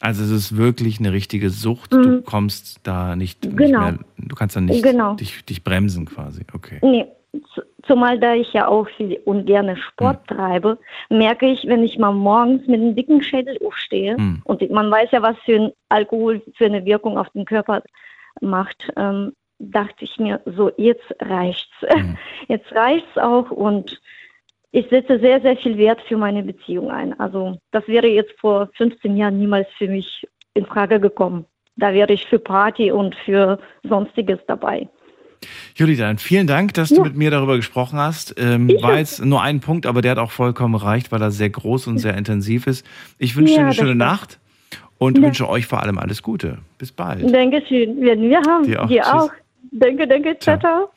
Also 0.00 0.24
es 0.24 0.30
ist 0.30 0.56
wirklich 0.56 0.98
eine 0.98 1.12
richtige 1.12 1.50
Sucht. 1.50 1.92
Du 1.92 2.22
kommst 2.22 2.80
da 2.86 3.16
nicht, 3.16 3.44
nicht 3.44 3.52
Mhm. 3.52 3.56
Genau. 3.56 3.80
mehr, 3.80 3.98
du 4.16 4.34
kannst 4.34 4.56
da 4.56 4.60
nicht 4.60 4.82
Genau. 4.82 5.14
dich, 5.14 5.44
dich 5.44 5.62
bremsen 5.62 6.06
quasi. 6.06 6.42
Okay. 6.54 6.78
Nee, 6.82 7.06
zu- 7.54 7.62
zumal 7.86 8.18
da 8.18 8.34
ich 8.34 8.52
ja 8.54 8.66
auch 8.66 8.88
viel 8.96 9.20
und 9.26 9.44
gerne 9.46 9.76
Sport 9.76 10.26
treibe, 10.26 10.78
merke 11.10 11.46
ich, 11.50 11.64
wenn 11.66 11.84
ich 11.84 11.98
mal 11.98 12.12
morgens 12.12 12.66
mit 12.66 12.80
einem 12.80 12.96
dicken 12.96 13.22
Schädel 13.22 13.58
aufstehe, 13.64 14.16
Hm. 14.16 14.40
und 14.44 14.68
man 14.70 14.90
weiß 14.90 15.10
ja, 15.12 15.20
was 15.22 15.36
für 15.44 15.56
ein 15.56 15.72
Alkohol 15.90 16.42
für 16.56 16.64
eine 16.66 16.84
Wirkung 16.86 17.18
auf 17.18 17.28
den 17.30 17.44
Körper 17.44 17.82
macht, 18.40 18.90
ähm, 18.96 19.32
dachte 19.58 20.04
ich 20.06 20.16
mir, 20.18 20.40
so 20.46 20.70
jetzt 20.78 21.14
reicht's. 21.20 21.68
Hm. 21.86 22.16
Jetzt 22.48 22.72
reicht's 22.72 23.18
auch 23.18 23.50
und 23.50 24.00
ich 24.72 24.88
setze 24.88 25.18
sehr, 25.18 25.40
sehr 25.40 25.56
viel 25.56 25.76
Wert 25.78 26.00
für 26.08 26.16
meine 26.16 26.42
Beziehung 26.42 26.90
ein. 26.90 27.18
Also 27.18 27.58
das 27.72 27.86
wäre 27.88 28.06
jetzt 28.06 28.32
vor 28.40 28.68
15 28.76 29.16
Jahren 29.16 29.38
niemals 29.38 29.66
für 29.78 29.88
mich 29.88 30.26
in 30.54 30.64
Frage 30.66 31.00
gekommen. 31.00 31.44
Da 31.76 31.92
wäre 31.92 32.12
ich 32.12 32.26
für 32.26 32.38
Party 32.38 32.90
und 32.92 33.14
für 33.24 33.58
Sonstiges 33.88 34.38
dabei. 34.46 34.88
Juli, 35.74 35.96
dann 35.96 36.18
vielen 36.18 36.46
Dank, 36.46 36.74
dass 36.74 36.90
du 36.90 36.96
Ja. 36.96 37.02
mit 37.04 37.16
mir 37.16 37.30
darüber 37.30 37.56
gesprochen 37.56 37.98
hast. 37.98 38.34
Ähm, 38.38 38.70
war 38.82 38.98
jetzt 38.98 39.24
nur 39.24 39.40
ein 39.42 39.60
Punkt, 39.60 39.86
aber 39.86 40.02
der 40.02 40.12
hat 40.12 40.18
auch 40.18 40.30
vollkommen 40.32 40.74
gereicht, 40.74 41.10
weil 41.12 41.22
er 41.22 41.30
sehr 41.30 41.48
groß 41.48 41.86
und 41.86 41.98
sehr 41.98 42.16
intensiv 42.16 42.66
ist. 42.66 42.84
Ich 43.18 43.36
wünsche 43.36 43.54
dir 43.54 43.60
Ja, 43.60 43.66
eine 43.66 43.70
das 43.74 43.76
schöne. 43.78 43.94
Nacht 43.94 44.38
und 44.98 45.16
Ja. 45.18 45.24
wünsche 45.24 45.48
euch 45.48 45.66
vor 45.66 45.80
allem 45.82 45.98
alles 45.98 46.22
Gute. 46.22 46.58
Bis 46.76 46.92
bald. 46.92 47.32
Dankeschön. 47.34 48.00
Werden 48.02 48.28
wir 48.28 48.42
haben. 48.42 48.64
Dir 48.64 48.82
auch. 48.84 48.88
Dir 48.88 49.06
auch. 49.14 49.30
Danke, 49.72 50.08
danke. 50.08 50.36
Ciao, 50.38 50.58
ciao. 50.58 50.90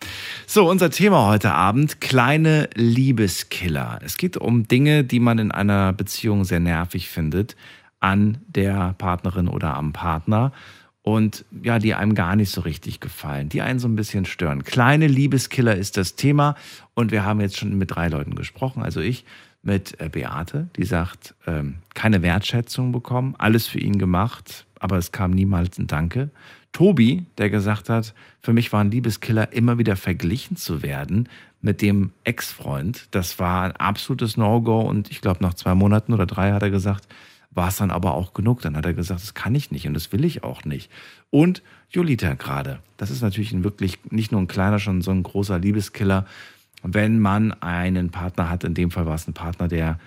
So, 0.48 0.70
unser 0.70 0.90
Thema 0.90 1.28
heute 1.28 1.54
Abend, 1.54 2.02
kleine 2.02 2.70
Liebeskiller. 2.74 4.00
Es 4.04 4.18
geht 4.18 4.36
um 4.36 4.68
Dinge, 4.68 5.04
die 5.04 5.20
man 5.20 5.38
in 5.38 5.52
einer 5.52 5.94
Beziehung 5.94 6.44
sehr 6.44 6.60
nervig 6.60 7.10
findet, 7.10 7.56
an 8.00 8.40
der 8.48 8.96
Partnerin 8.98 9.48
oder 9.48 9.76
am 9.76 9.94
Partner 9.94 10.52
und 11.04 11.46
ja, 11.62 11.80
die 11.80 11.94
einem 11.94 12.16
gar 12.16 12.36
nicht 12.36 12.50
so 12.50 12.62
richtig 12.62 13.00
gefallen, 13.00 13.50
die 13.50 13.62
einen 13.62 13.80
so 13.80 13.88
ein 13.88 13.96
bisschen 13.96 14.26
stören. 14.26 14.64
Kleine 14.64 15.08
Liebeskiller 15.08 15.76
ist 15.76 15.98
das 15.98 16.16
Thema 16.16 16.56
und 16.96 17.12
wir 17.12 17.24
haben 17.24 17.42
jetzt 17.42 17.58
schon 17.58 17.78
mit 17.78 17.96
drei 17.96 18.08
Leuten 18.08 18.36
gesprochen, 18.36 18.82
also 18.82 19.02
ich 19.02 19.26
mit 19.62 20.00
äh, 20.02 20.10
Beate, 20.10 20.68
die 20.76 20.84
sagt, 20.84 21.36
ähm, 21.46 21.76
keine 21.94 22.22
Wertschätzung 22.22 22.92
bekommen, 22.92 23.36
alles 23.38 23.68
für 23.68 23.80
ihn 23.80 23.98
gemacht, 23.98 24.66
aber 24.80 24.98
es 24.98 25.12
kam 25.12 25.32
niemals 25.32 25.78
ein 25.78 25.88
Danke. 25.88 26.32
Tobi, 26.74 27.26
der 27.38 27.50
gesagt 27.50 27.90
hat, 27.90 28.14
für 28.42 28.52
mich 28.52 28.74
war 28.74 28.82
ein 28.82 28.92
Liebeskiller 28.92 29.54
immer 29.54 29.78
wieder 29.78 29.96
verglichen 29.96 30.58
zu 30.58 30.84
werden 30.84 31.30
mit 31.62 31.82
dem 31.82 32.12
Ex-Freund. 32.24 33.08
Das 33.12 33.40
war 33.40 33.64
ein 33.64 33.72
absolutes 33.74 34.36
No-Go 34.36 34.82
und 34.82 35.10
ich 35.10 35.22
glaube, 35.22 35.42
nach 35.42 35.54
zwei 35.54 35.76
Monaten 35.76 36.14
oder 36.14 36.26
drei 36.26 36.52
hat 36.52 36.64
er 36.64 36.72
gesagt, 36.72 37.08
war 37.52 37.70
es 37.70 37.78
dann 37.78 37.92
aber 37.92 38.16
auch 38.16 38.34
genug. 38.34 38.62
Dann 38.62 38.76
hat 38.76 38.86
er 38.86 38.94
gesagt, 38.94 39.22
das 39.22 39.34
kann 39.34 39.56
ich 39.56 39.72
nicht 39.72 39.88
und 39.88 39.94
das 39.94 40.12
will 40.12 40.26
ich 40.26 40.44
auch 40.44 40.66
nicht. 40.66 40.92
Und 41.30 41.62
Jolita 41.92 42.34
gerade. 42.34 42.80
Das 42.98 43.12
ist 43.12 43.22
natürlich 43.22 43.52
ein 43.54 43.64
wirklich 43.64 44.00
nicht 44.10 44.32
nur 44.32 44.42
ein 44.42 44.48
kleiner, 44.48 44.80
schon 44.80 45.02
so 45.02 45.12
ein 45.12 45.24
großer 45.24 45.60
Liebeskiller, 45.60 46.26
wenn 46.82 47.20
man 47.20 47.54
einen 47.62 48.10
Partner 48.10 48.50
hat. 48.50 48.64
In 48.64 48.74
dem 48.74 48.92
Fall 48.92 49.06
war 49.06 49.16
es 49.16 49.28
ein 49.28 49.34
Partner, 49.34 49.68
der 49.68 50.00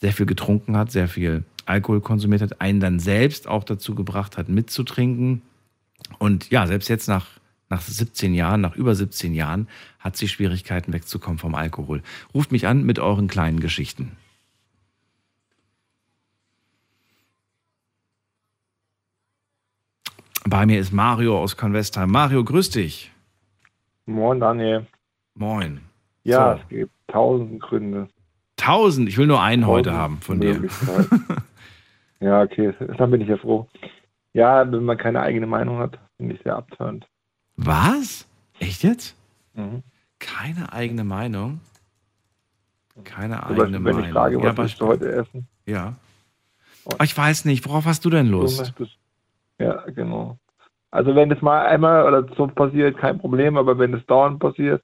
sehr 0.00 0.12
viel 0.12 0.26
getrunken 0.26 0.76
hat, 0.76 0.90
sehr 0.90 1.08
viel 1.08 1.44
Alkohol 1.66 2.00
konsumiert 2.00 2.42
hat, 2.42 2.60
einen 2.60 2.80
dann 2.80 2.98
selbst 2.98 3.46
auch 3.46 3.64
dazu 3.64 3.94
gebracht 3.94 4.36
hat, 4.36 4.48
mitzutrinken. 4.48 5.42
Und 6.18 6.50
ja, 6.50 6.66
selbst 6.66 6.88
jetzt 6.88 7.08
nach, 7.08 7.26
nach 7.68 7.80
17 7.80 8.34
Jahren, 8.34 8.60
nach 8.60 8.76
über 8.76 8.94
17 8.94 9.34
Jahren, 9.34 9.68
hat 9.98 10.16
sie 10.16 10.28
Schwierigkeiten 10.28 10.92
wegzukommen 10.92 11.38
vom 11.38 11.54
Alkohol. 11.54 12.02
Ruft 12.34 12.52
mich 12.52 12.66
an 12.66 12.84
mit 12.84 12.98
euren 12.98 13.28
kleinen 13.28 13.60
Geschichten. 13.60 14.16
Bei 20.46 20.66
mir 20.66 20.78
ist 20.78 20.92
Mario 20.92 21.38
aus 21.38 21.56
Convestheim. 21.56 22.10
Mario, 22.10 22.44
grüß 22.44 22.70
dich. 22.70 23.10
Moin, 24.06 24.40
Daniel. 24.40 24.86
Moin. 25.34 25.80
Ja, 26.24 26.56
So. 26.56 26.62
es 26.62 26.68
gibt 26.68 26.92
tausend 27.08 27.60
Gründe. 27.60 28.08
Tausend. 28.56 29.08
Ich 29.08 29.16
will 29.16 29.26
nur 29.26 29.42
einen 29.42 29.66
heute 29.66 29.90
Tausend 29.90 30.02
haben 30.02 30.20
von 30.20 30.40
dir. 30.40 30.62
Ja, 32.20 32.40
okay, 32.40 32.72
dann 32.96 33.10
bin 33.10 33.20
ich 33.20 33.28
ja 33.28 33.36
froh. 33.36 33.68
Ja, 34.34 34.70
wenn 34.70 34.84
man 34.84 34.98
keine 34.98 35.20
eigene 35.20 35.46
Meinung 35.46 35.78
hat, 35.78 35.98
finde 36.16 36.34
ich 36.34 36.42
sehr 36.42 36.56
abtörend. 36.56 37.06
Was? 37.56 38.26
Echt 38.58 38.82
jetzt? 38.82 39.16
Mhm. 39.54 39.82
Keine 40.18 40.72
eigene 40.72 41.04
Meinung? 41.04 41.60
Keine 43.04 43.36
Zum 43.36 43.44
eigene 43.44 43.56
Beispiel, 43.56 43.74
wenn 43.74 43.82
Meinung. 43.94 44.04
ich 44.06 44.12
frage, 44.12 44.40
ja, 44.40 44.44
was 44.56 44.56
willst 44.58 44.80
du 44.80 44.86
heute 44.86 45.12
essen? 45.12 45.48
Ja. 45.66 45.94
Aber 46.84 47.04
ich 47.04 47.16
weiß 47.16 47.44
nicht, 47.46 47.66
worauf 47.66 47.86
hast 47.86 48.04
du 48.04 48.10
denn 48.10 48.26
Lust? 48.28 48.72
Ja, 49.58 49.82
genau. 49.90 50.36
Also 50.90 51.14
wenn 51.14 51.28
das 51.30 51.40
mal 51.42 51.66
einmal 51.66 52.04
oder 52.06 52.26
so 52.36 52.46
passiert, 52.46 52.98
kein 52.98 53.18
Problem, 53.18 53.56
aber 53.56 53.78
wenn 53.78 53.94
es 53.94 54.04
dauernd 54.06 54.38
passiert, 54.38 54.82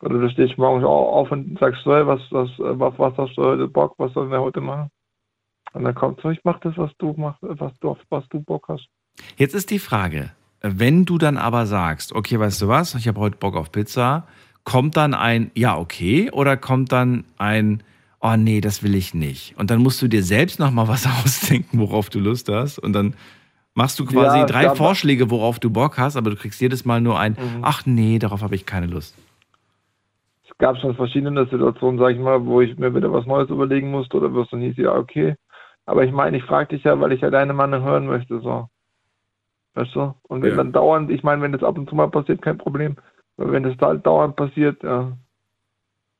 oder 0.00 0.18
du 0.20 0.30
stehst 0.30 0.56
morgens 0.58 0.84
au- 0.84 1.10
auf 1.20 1.32
und 1.32 1.58
sagst, 1.58 1.82
so, 1.82 1.90
was, 1.90 2.20
was, 2.30 2.50
was, 2.58 2.98
was 2.98 3.16
hast 3.18 3.36
du 3.36 3.42
heute 3.42 3.66
Bock, 3.66 3.94
was 3.98 4.12
sollen 4.12 4.30
wir 4.30 4.40
heute 4.40 4.60
machen? 4.60 4.90
Und 5.72 5.84
dann 5.84 5.94
kommt 5.94 6.20
so, 6.20 6.30
ich 6.30 6.40
mach 6.44 6.60
das, 6.60 6.76
was 6.76 6.90
du 6.98 7.14
machst, 7.16 7.38
was 7.42 7.72
du, 7.80 7.90
auf 7.90 7.98
was 8.10 8.26
du 8.28 8.40
Bock 8.40 8.66
hast. 8.68 8.88
Jetzt 9.36 9.54
ist 9.54 9.70
die 9.70 9.78
Frage, 9.78 10.30
wenn 10.62 11.04
du 11.04 11.18
dann 11.18 11.36
aber 11.36 11.66
sagst, 11.66 12.12
okay, 12.12 12.38
weißt 12.38 12.62
du 12.62 12.68
was, 12.68 12.94
ich 12.94 13.08
habe 13.08 13.20
heute 13.20 13.36
Bock 13.36 13.56
auf 13.56 13.70
Pizza, 13.72 14.26
kommt 14.64 14.96
dann 14.96 15.14
ein 15.14 15.50
Ja, 15.54 15.78
okay 15.78 16.30
oder 16.30 16.56
kommt 16.56 16.92
dann 16.92 17.24
ein 17.36 17.82
Oh 18.20 18.34
nee, 18.36 18.60
das 18.60 18.82
will 18.82 18.96
ich 18.96 19.14
nicht. 19.14 19.56
Und 19.58 19.70
dann 19.70 19.80
musst 19.80 20.02
du 20.02 20.08
dir 20.08 20.24
selbst 20.24 20.58
noch 20.58 20.72
mal 20.72 20.88
was 20.88 21.06
ausdenken, 21.24 21.78
worauf 21.78 22.10
du 22.10 22.18
Lust 22.18 22.48
hast 22.48 22.78
und 22.78 22.92
dann 22.92 23.14
machst 23.74 23.98
du 24.00 24.04
quasi 24.04 24.38
Ja, 24.38 24.46
drei 24.46 24.64
ja, 24.64 24.74
Vorschläge, 24.74 25.30
worauf 25.30 25.60
du 25.60 25.70
Bock 25.70 25.98
hast, 25.98 26.16
aber 26.16 26.30
du 26.30 26.36
kriegst 26.36 26.60
jedes 26.60 26.84
Mal 26.84 27.00
nur 27.00 27.18
ein 27.18 27.32
Mhm. 27.32 27.62
Ach 27.62 27.86
nee, 27.86 28.18
darauf 28.18 28.42
habe 28.42 28.56
ich 28.56 28.66
keine 28.66 28.86
Lust. 28.86 29.16
Es 30.48 30.58
gab 30.58 30.76
schon 30.78 30.96
verschiedene 30.96 31.46
Situationen, 31.46 32.00
sag 32.00 32.10
ich 32.10 32.18
mal, 32.18 32.44
wo 32.44 32.60
ich 32.60 32.76
mir 32.76 32.92
wieder 32.92 33.12
was 33.12 33.26
Neues 33.26 33.48
überlegen 33.50 33.92
musste 33.92 34.16
oder 34.16 34.34
wirst 34.34 34.52
dann 34.52 34.60
hieß, 34.60 34.76
ja, 34.78 34.96
okay. 34.96 35.36
Aber 35.88 36.04
ich 36.04 36.12
meine, 36.12 36.36
ich 36.36 36.44
frage 36.44 36.76
dich 36.76 36.84
ja, 36.84 37.00
weil 37.00 37.12
ich 37.12 37.22
ja 37.22 37.30
deine 37.30 37.54
Meinung 37.54 37.82
hören 37.82 38.06
möchte, 38.06 38.40
so. 38.40 38.68
Weißt 39.74 39.94
du? 39.94 40.14
Und 40.24 40.42
wenn 40.42 40.50
Ja. 40.50 40.56
dann 40.56 40.72
dauernd, 40.72 41.10
ich 41.10 41.22
meine, 41.22 41.40
wenn 41.40 41.52
das 41.52 41.62
ab 41.62 41.78
und 41.78 41.88
zu 41.88 41.96
mal 41.96 42.10
passiert, 42.10 42.42
kein 42.42 42.58
Problem. 42.58 42.96
Aber 43.38 43.52
wenn 43.52 43.62
das 43.62 43.74
da 43.78 43.86
halt 43.86 44.04
dauernd 44.04 44.36
passiert, 44.36 44.82
ja. 44.82 45.12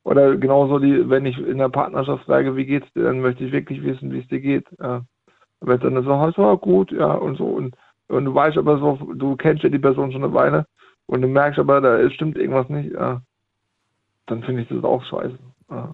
Oder 0.03 0.37
genauso, 0.37 0.79
die, 0.79 1.07
wenn 1.07 1.27
ich 1.27 1.37
in 1.37 1.59
der 1.59 1.69
Partnerschaft 1.69 2.25
frage, 2.25 2.55
wie 2.55 2.65
geht's 2.65 2.91
dir, 2.93 3.03
dann 3.03 3.19
möchte 3.19 3.43
ich 3.43 3.51
wirklich 3.51 3.83
wissen, 3.83 4.11
wie 4.11 4.21
es 4.21 4.27
dir 4.27 4.39
geht. 4.39 4.65
Ja. 4.79 5.03
Wenn 5.61 5.79
dann 5.79 6.03
so, 6.03 6.17
hast, 6.17 6.37
ja, 6.37 6.55
gut, 6.55 6.91
ja, 6.91 7.13
und 7.13 7.37
so. 7.37 7.45
Und, 7.45 7.75
und 8.07 8.25
du 8.25 8.33
weißt 8.33 8.57
aber 8.57 8.79
so, 8.79 8.95
du 9.13 9.35
kennst 9.35 9.61
ja 9.61 9.69
die 9.69 9.77
Person 9.77 10.11
schon 10.11 10.23
eine 10.23 10.33
Weile 10.33 10.65
und 11.05 11.21
du 11.21 11.27
merkst 11.27 11.59
aber, 11.59 11.79
da 11.79 12.09
stimmt 12.09 12.39
irgendwas 12.39 12.69
nicht, 12.69 12.91
ja. 12.93 13.21
Dann 14.25 14.41
finde 14.41 14.63
ich 14.63 14.67
das 14.69 14.83
auch 14.83 15.03
scheiße. 15.03 15.37
Ja. 15.69 15.93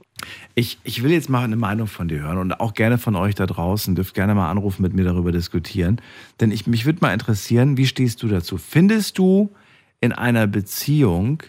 Ich, 0.54 0.80
ich 0.84 1.04
will 1.04 1.12
jetzt 1.12 1.30
mal 1.30 1.44
eine 1.44 1.58
Meinung 1.58 1.88
von 1.88 2.08
dir 2.08 2.22
hören 2.22 2.38
und 2.38 2.60
auch 2.60 2.74
gerne 2.74 2.98
von 2.98 3.16
euch 3.16 3.36
da 3.36 3.46
draußen. 3.46 3.96
Dürft 3.96 4.14
gerne 4.14 4.34
mal 4.34 4.50
anrufen, 4.50 4.82
mit 4.82 4.94
mir 4.94 5.04
darüber 5.04 5.32
diskutieren. 5.32 6.02
Denn 6.40 6.52
ich, 6.52 6.68
mich 6.68 6.86
würde 6.86 7.00
mal 7.02 7.14
interessieren, 7.14 7.78
wie 7.78 7.88
stehst 7.88 8.24
du 8.24 8.28
dazu? 8.28 8.58
Findest 8.58 9.18
du, 9.18 9.52
in 10.00 10.14
einer 10.14 10.48
Beziehung 10.48 11.44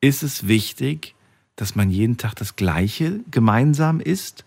ist 0.00 0.22
es 0.22 0.48
wichtig, 0.48 1.14
dass 1.56 1.74
man 1.74 1.90
jeden 1.90 2.16
Tag 2.16 2.34
das 2.36 2.56
Gleiche 2.56 3.20
gemeinsam 3.30 4.00
isst? 4.00 4.44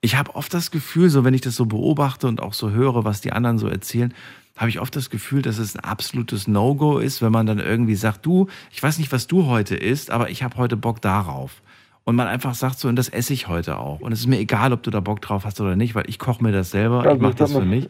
Ich 0.00 0.16
habe 0.16 0.34
oft 0.34 0.52
das 0.54 0.70
Gefühl, 0.70 1.10
so 1.10 1.24
wenn 1.24 1.34
ich 1.34 1.42
das 1.42 1.56
so 1.56 1.66
beobachte 1.66 2.26
und 2.26 2.40
auch 2.40 2.54
so 2.54 2.70
höre, 2.70 3.04
was 3.04 3.20
die 3.20 3.32
anderen 3.32 3.58
so 3.58 3.68
erzählen, 3.68 4.14
habe 4.56 4.70
ich 4.70 4.80
oft 4.80 4.96
das 4.96 5.10
Gefühl, 5.10 5.42
dass 5.42 5.58
es 5.58 5.76
ein 5.76 5.84
absolutes 5.84 6.48
No-Go 6.48 6.98
ist, 6.98 7.22
wenn 7.22 7.32
man 7.32 7.46
dann 7.46 7.58
irgendwie 7.58 7.94
sagt, 7.94 8.26
du, 8.26 8.48
ich 8.70 8.82
weiß 8.82 8.98
nicht, 8.98 9.12
was 9.12 9.26
du 9.26 9.46
heute 9.46 9.76
isst, 9.76 10.10
aber 10.10 10.30
ich 10.30 10.42
habe 10.42 10.56
heute 10.56 10.76
Bock 10.76 11.00
darauf. 11.00 11.62
Und 12.04 12.16
man 12.16 12.26
einfach 12.26 12.54
sagt 12.54 12.78
so, 12.78 12.88
und 12.88 12.96
das 12.96 13.08
esse 13.08 13.32
ich 13.32 13.46
heute 13.48 13.78
auch. 13.78 14.00
Und 14.00 14.12
es 14.12 14.20
ist 14.20 14.26
mir 14.26 14.38
egal, 14.38 14.72
ob 14.72 14.82
du 14.82 14.90
da 14.90 15.00
Bock 15.00 15.20
drauf 15.20 15.44
hast 15.44 15.60
oder 15.60 15.76
nicht, 15.76 15.94
weil 15.94 16.04
ich 16.08 16.18
koche 16.18 16.42
mir 16.42 16.50
das 16.52 16.70
selber, 16.70 17.04
Ja, 17.04 17.14
ich 17.14 17.20
mache 17.20 17.34
das 17.34 17.52
für 17.52 17.60
mich. 17.60 17.88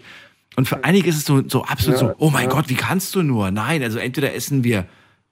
Und 0.57 0.69
für 0.69 0.83
einige 0.85 1.09
ist 1.09 1.17
es 1.17 1.25
so, 1.25 1.43
so 1.49 1.63
absolut 1.65 2.01
Ja, 2.01 2.09
so, 2.09 2.15
oh 2.19 2.31
mein 2.31 2.49
ja. 2.49 2.51
Gott, 2.55 2.69
wie 2.69 2.75
kannst 2.75 3.15
du 3.15 3.23
nur? 3.23 3.51
Nein, 3.51 3.83
also 3.83 3.99
entweder 3.99 4.35
essen 4.35 4.65
wir 4.65 4.85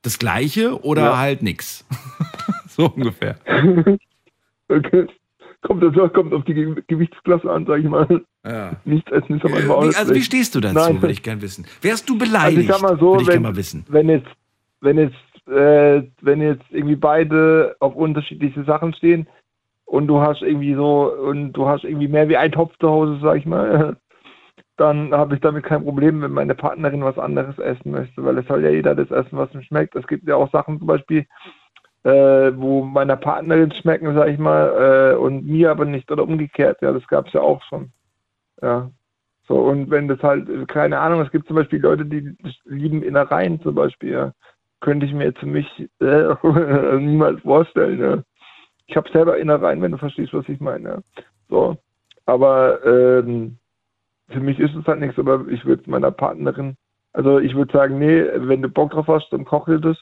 das 0.02 0.18
Gleiche 0.18 0.80
oder 0.84 1.02
Ja. 1.02 1.18
halt 1.18 1.42
nix. 1.42 1.84
so 2.68 2.86
ungefähr. 2.86 3.36
Okay. 4.70 5.06
Kommt, 5.62 5.82
das 5.82 6.12
kommt 6.12 6.32
auf 6.34 6.44
die 6.44 6.54
Ge- 6.54 6.82
Gewichtsklasse 6.86 7.50
an, 7.50 7.64
sag 7.66 7.80
ich 7.80 7.86
mal. 7.86 8.22
Ja. 8.46 8.72
Nichts 8.84 9.10
essen 9.10 9.36
ist 9.38 9.44
Ende 9.44 9.64
Wie, 9.64 9.70
auch 9.70 9.82
also 9.94 10.14
wie 10.14 10.22
stehst 10.22 10.54
du 10.54 10.60
dazu, 10.60 10.74
Nein. 10.74 11.02
würde 11.02 11.12
ich 11.12 11.22
gern 11.22 11.40
wissen. 11.42 11.66
Wärst 11.80 12.08
du 12.08 12.14
Also 12.14 12.24
beleidigt, 12.26 12.60
ich 12.62 12.68
sag 12.68 12.82
mal 12.82 12.96
so, 12.98 13.12
würde 13.12 13.22
ich 13.22 13.28
wenn, 13.28 13.42
mal 13.42 13.56
wissen. 13.56 13.84
wenn 13.88 14.08
jetzt, 14.08 14.28
wenn 14.82 14.98
jetzt, 14.98 15.16
äh, 15.48 16.02
wenn 16.20 16.40
jetzt 16.40 16.64
irgendwie 16.70 16.96
beide 16.96 17.76
auf 17.80 17.94
unterschiedliche 17.94 18.64
Sachen 18.64 18.94
stehen 18.94 19.26
und 19.84 20.06
du 20.06 20.20
hast 20.20 20.42
irgendwie 20.42 20.74
so 20.74 21.12
und 21.12 21.52
du 21.52 21.66
hast 21.66 21.84
irgendwie 21.84 22.08
mehr 22.08 22.28
wie 22.28 22.36
ein 22.36 22.52
Topf 22.52 22.76
zu 22.78 22.88
Hause, 22.88 23.18
sag 23.22 23.36
ich 23.38 23.46
mal, 23.46 23.96
dann 24.76 25.12
habe 25.12 25.34
ich 25.34 25.40
damit 25.40 25.64
kein 25.64 25.84
Problem, 25.84 26.22
wenn 26.22 26.32
meine 26.32 26.54
Partnerin 26.54 27.02
was 27.02 27.18
anderes 27.18 27.58
essen 27.58 27.90
möchte, 27.90 28.24
weil 28.24 28.38
es 28.38 28.46
soll 28.46 28.62
ja 28.62 28.70
jeder 28.70 28.94
das 28.94 29.10
essen, 29.10 29.38
was 29.38 29.52
ihm 29.54 29.62
schmeckt. 29.62 29.96
Es 29.96 30.06
gibt 30.06 30.28
ja 30.28 30.36
auch 30.36 30.50
Sachen 30.52 30.78
zum 30.78 30.86
Beispiel, 30.86 31.26
äh, 32.04 32.52
wo 32.54 32.84
meiner 32.84 33.16
Partnerin 33.16 33.72
schmecken, 33.72 34.14
sag 34.14 34.28
ich 34.28 34.38
mal, 34.38 35.14
äh, 35.14 35.16
und 35.16 35.46
mir 35.46 35.70
aber 35.70 35.84
nicht 35.84 36.10
oder 36.12 36.22
umgekehrt. 36.22 36.80
Ja, 36.80 36.92
das 36.92 37.06
gab 37.08 37.26
es 37.26 37.32
ja 37.32 37.40
auch 37.40 37.62
schon. 37.64 37.90
Ja. 38.62 38.90
So, 39.48 39.56
und 39.56 39.90
wenn 39.90 40.08
das 40.08 40.22
halt, 40.22 40.46
keine 40.68 40.98
Ahnung, 40.98 41.22
es 41.22 41.30
gibt 41.30 41.46
zum 41.46 41.56
Beispiel 41.56 41.80
Leute, 41.80 42.04
die 42.04 42.36
lieben 42.66 43.02
Innereien 43.02 43.60
zum 43.62 43.74
Beispiel, 43.74 44.12
ja. 44.12 44.32
Könnte 44.80 45.06
ich 45.06 45.12
mir 45.12 45.24
jetzt 45.24 45.40
für 45.40 45.46
mich 45.46 45.66
äh, 46.00 46.34
niemals 46.98 47.40
vorstellen, 47.40 48.00
ja. 48.00 48.22
Ich 48.86 48.96
habe 48.96 49.10
selber 49.12 49.36
Innereien, 49.36 49.82
wenn 49.82 49.92
du 49.92 49.98
verstehst, 49.98 50.32
was 50.32 50.48
ich 50.48 50.60
meine. 50.60 50.88
Ja. 50.88 50.98
So. 51.48 51.76
Aber 52.26 52.84
ähm, 52.84 53.58
für 54.28 54.40
mich 54.40 54.58
ist 54.58 54.74
es 54.74 54.86
halt 54.86 55.00
nichts, 55.00 55.18
aber 55.18 55.46
ich 55.48 55.64
würde 55.64 55.90
meiner 55.90 56.10
Partnerin, 56.10 56.76
also 57.12 57.38
ich 57.38 57.54
würde 57.54 57.72
sagen, 57.72 57.98
nee, 57.98 58.24
wenn 58.34 58.62
du 58.62 58.68
Bock 58.68 58.90
drauf 58.92 59.08
hast, 59.08 59.30
dann 59.32 59.44
koche 59.44 59.80
das, 59.80 59.96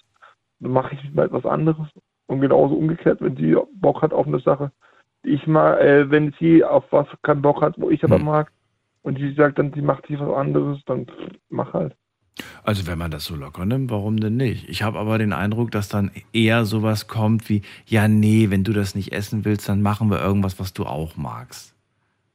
dann 0.61 0.73
mache 0.73 0.95
ich 0.95 1.15
mal 1.15 1.27
etwas 1.27 1.47
anderes. 1.47 1.87
Und 2.27 2.41
genauso 2.41 2.75
umgekehrt, 2.75 3.21
wenn 3.21 3.37
sie 3.37 3.57
Bock 3.75 4.03
hat 4.03 4.13
auf 4.13 4.27
eine 4.27 4.41
Sache, 4.41 4.73
die 5.25 5.31
ich 5.31 5.47
mal, 5.47 5.79
äh, 5.79 6.11
wenn 6.11 6.35
sie 6.39 6.65
auf 6.65 6.85
was 6.91 7.07
keinen 7.23 7.43
Bock 7.43 7.63
hat, 7.63 7.75
wo 7.79 7.91
ich 7.91 8.03
aber 8.05 8.19
Hm. 8.19 8.25
mag, 8.25 8.53
und 9.03 9.19
sie 9.19 9.33
sagt 9.35 9.61
dann, 9.61 9.73
sie 9.73 9.83
macht 9.83 10.07
sich 10.07 10.19
was 10.19 10.35
anderes, 10.35 10.83
dann 10.87 11.07
pff, 11.07 11.15
mach 11.49 11.73
halt. 11.73 11.95
Also 12.65 12.87
wenn 12.87 12.99
man 12.99 13.11
das 13.11 13.25
so 13.25 13.35
locker 13.37 13.65
nimmt, 13.65 13.91
warum 13.91 14.19
denn 14.19 14.37
nicht? 14.37 14.69
Ich 14.69 14.83
habe 14.83 14.99
aber 14.99 15.19
den 15.19 15.33
Eindruck, 15.33 15.71
dass 15.71 15.89
dann 15.89 16.11
eher 16.33 16.65
sowas 16.67 17.09
kommt 17.09 17.49
wie, 17.49 17.63
ja 17.87 18.09
nee, 18.09 18.51
wenn 18.51 18.65
du 18.65 18.73
das 18.73 18.95
nicht 18.95 19.13
essen 19.13 19.45
willst, 19.45 19.69
dann 19.69 19.83
machen 19.83 20.11
wir 20.11 20.21
irgendwas, 20.21 20.59
was 20.61 20.73
du 20.73 20.85
auch 20.85 21.17
magst. 21.17 21.75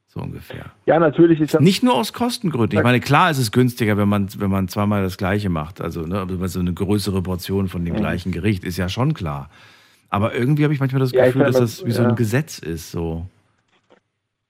So 0.08 0.20
ungefähr. 0.20 0.66
Ja, 0.86 0.98
natürlich 0.98 1.40
ist 1.40 1.54
ja, 1.54 1.60
Nicht 1.60 1.82
nur 1.82 1.94
aus 1.94 2.12
Kostengründen. 2.12 2.78
Ich 2.78 2.84
meine, 2.84 3.00
klar 3.00 3.30
ist 3.30 3.38
es 3.38 3.50
günstiger, 3.52 3.96
wenn 3.96 4.08
man, 4.08 4.28
wenn 4.38 4.50
man 4.50 4.68
zweimal 4.68 5.02
das 5.02 5.16
Gleiche 5.16 5.48
macht. 5.48 5.80
Also 5.80 6.02
ne, 6.02 6.26
so 6.48 6.60
eine 6.60 6.74
größere 6.74 7.22
Portion 7.22 7.68
von 7.68 7.84
dem 7.84 7.94
gleichen 7.96 8.30
Gericht 8.32 8.64
ist 8.64 8.76
ja 8.76 8.88
schon 8.90 9.14
klar. 9.14 9.48
Aber 10.10 10.34
irgendwie 10.34 10.64
habe 10.64 10.74
ich 10.74 10.80
manchmal 10.80 11.00
das 11.00 11.12
Ja, 11.12 11.26
Gefühl, 11.26 11.44
dass 11.44 11.56
das 11.56 11.86
wie 11.86 11.92
so 11.92 12.02
ja. 12.02 12.10
ein 12.10 12.16
Gesetz 12.16 12.58
ist. 12.58 12.90
So. 12.90 13.26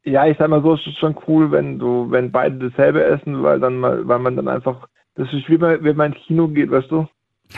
ja, 0.04 0.26
ich 0.26 0.36
sag 0.38 0.48
mal 0.48 0.62
so, 0.62 0.74
es 0.74 0.86
ist 0.86 0.98
schon 0.98 1.16
cool, 1.28 1.52
wenn 1.52 1.78
du, 1.78 2.10
wenn 2.10 2.32
beide 2.32 2.70
dasselbe 2.70 3.04
essen, 3.04 3.42
weil 3.42 3.60
dann 3.60 3.78
mal, 3.78 4.06
weil 4.08 4.18
man 4.18 4.34
dann 4.36 4.48
einfach, 4.48 4.88
das 5.14 5.28
ist 5.32 5.48
wie 5.48 5.56
bei, 5.58 5.82
wenn 5.82 5.96
man 5.96 6.12
ins 6.12 6.22
Kino 6.26 6.48
geht, 6.48 6.70
weißt 6.70 6.90
du? 6.90 7.06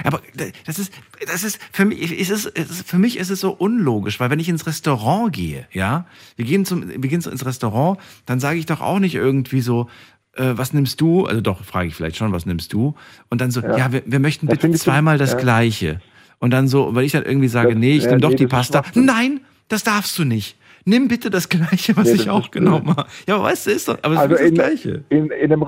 Aber 0.03 0.21
das 0.67 0.79
ist, 0.81 0.93
das 1.25 1.45
ist 1.45 1.61
für 1.71 1.85
mich, 1.85 2.01
ist 2.19 2.31
es, 2.31 2.47
ist, 2.47 2.88
für 2.88 2.99
mich 2.99 3.17
ist 3.17 3.31
es 3.31 3.38
so 3.40 3.53
unlogisch, 3.53 4.19
weil 4.19 4.29
wenn 4.29 4.40
ich 4.40 4.49
ins 4.49 4.67
Restaurant 4.67 5.33
gehe, 5.33 5.69
ja, 5.73 6.07
wir 6.35 6.45
gehen 6.45 6.64
zum, 6.64 6.88
wir 6.88 6.99
gehen 6.99 7.23
ins 7.23 7.47
Restaurant, 7.47 8.01
dann 8.27 8.40
sage 8.40 8.59
ich 8.59 8.67
doch 8.67 8.81
auch 8.81 8.99
nicht 8.99 9.14
irgendwie 9.14 9.61
so, 9.61 9.88
äh, 10.33 10.53
was 10.57 10.73
nimmst 10.73 11.01
du? 11.01 11.27
Also 11.27 11.40
doch, 11.40 11.62
frage 11.64 11.87
ich 11.87 11.95
vielleicht 11.95 12.17
schon, 12.17 12.33
was 12.33 12.45
nimmst 12.45 12.73
du? 12.73 12.97
Und 13.31 13.40
dann 13.40 13.53
so, 13.53 13.61
ja, 13.61 13.77
Ja. 13.79 13.93
wir, 13.93 14.03
wir 14.05 14.19
möchten 14.19 14.49
Das 14.49 14.59
bitte 14.59 14.77
so- 14.77 14.83
zweimal 14.83 15.17
das 15.17 15.33
ja. 15.33 15.38
Gleiche. 15.38 16.01
Und 16.40 16.51
dann 16.51 16.67
so, 16.67 16.93
weil 16.97 17.05
ich 17.05 17.12
dann 17.12 17.25
irgendwie 17.25 17.47
sage, 17.49 17.69
Das- 17.71 17.79
nee, 17.79 17.97
ich 17.97 18.03
ja, 18.03 18.09
nehme 18.11 18.21
doch 18.21 18.31
nee, 18.31 18.35
die 18.37 18.45
das 18.47 18.51
Pasta. 18.51 18.83
Nein, 18.95 19.43
das 19.69 19.85
darfst 19.85 20.19
du 20.19 20.25
nicht. 20.25 20.57
Nimm 20.85 21.09
bitte 21.09 21.31
das 21.31 21.49
Gleiche, 21.49 21.97
was 21.97 22.09
Nee, 22.09 22.14
ich 22.14 22.31
auch 22.31 22.44
ist 22.44 22.53
genommen 22.53 22.94
habe. 22.97 23.09
Ja, 23.27 23.37
aber 23.37 23.44
weißt 23.44 23.66
du, 23.66 23.70
ist 23.70 23.88
doch, 23.88 23.99
aber 24.03 24.14
es 24.14 24.20
Also 24.20 24.35
ist 24.35 24.40
das 24.42 24.49
in- 24.49 24.55
Gleiche. 24.55 25.05
In, 25.09 25.31
in, 25.31 25.53
einem, 25.53 25.64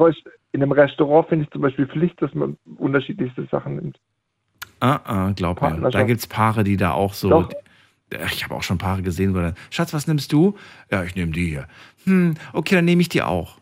in 0.52 0.62
einem 0.62 0.72
Restaurant 0.72 1.28
finde 1.28 1.44
ich 1.46 1.50
zum 1.50 1.62
Beispiel 1.62 1.86
Pflicht, 1.86 2.20
dass 2.20 2.34
man 2.34 2.56
unterschiedlichste 2.76 3.46
Sachen 3.50 3.76
nimmt. 3.76 3.98
Ah, 4.80 5.00
ah, 5.04 5.32
glaub 5.34 5.60
mir. 5.62 5.68
Da 5.68 5.70
Partnerschaft. 5.70 6.06
gibt's 6.06 6.26
Paare, 6.26 6.64
die 6.64 6.76
da 6.76 6.92
auch 6.92 7.14
so. 7.14 7.30
Doch. 7.30 7.48
Ich 8.30 8.44
habe 8.44 8.54
auch 8.54 8.62
schon 8.62 8.78
Paare 8.78 9.02
gesehen, 9.02 9.34
wo 9.34 9.38
dann, 9.38 9.54
Schatz, 9.70 9.92
was 9.92 10.06
nimmst 10.06 10.32
du? 10.32 10.54
Ja, 10.92 11.02
ich 11.02 11.16
nehme 11.16 11.32
die 11.32 11.46
hier. 11.46 11.66
Hm, 12.04 12.34
okay, 12.52 12.76
dann 12.76 12.84
nehme 12.84 13.00
ich 13.00 13.08
die 13.08 13.22
auch. 13.22 13.58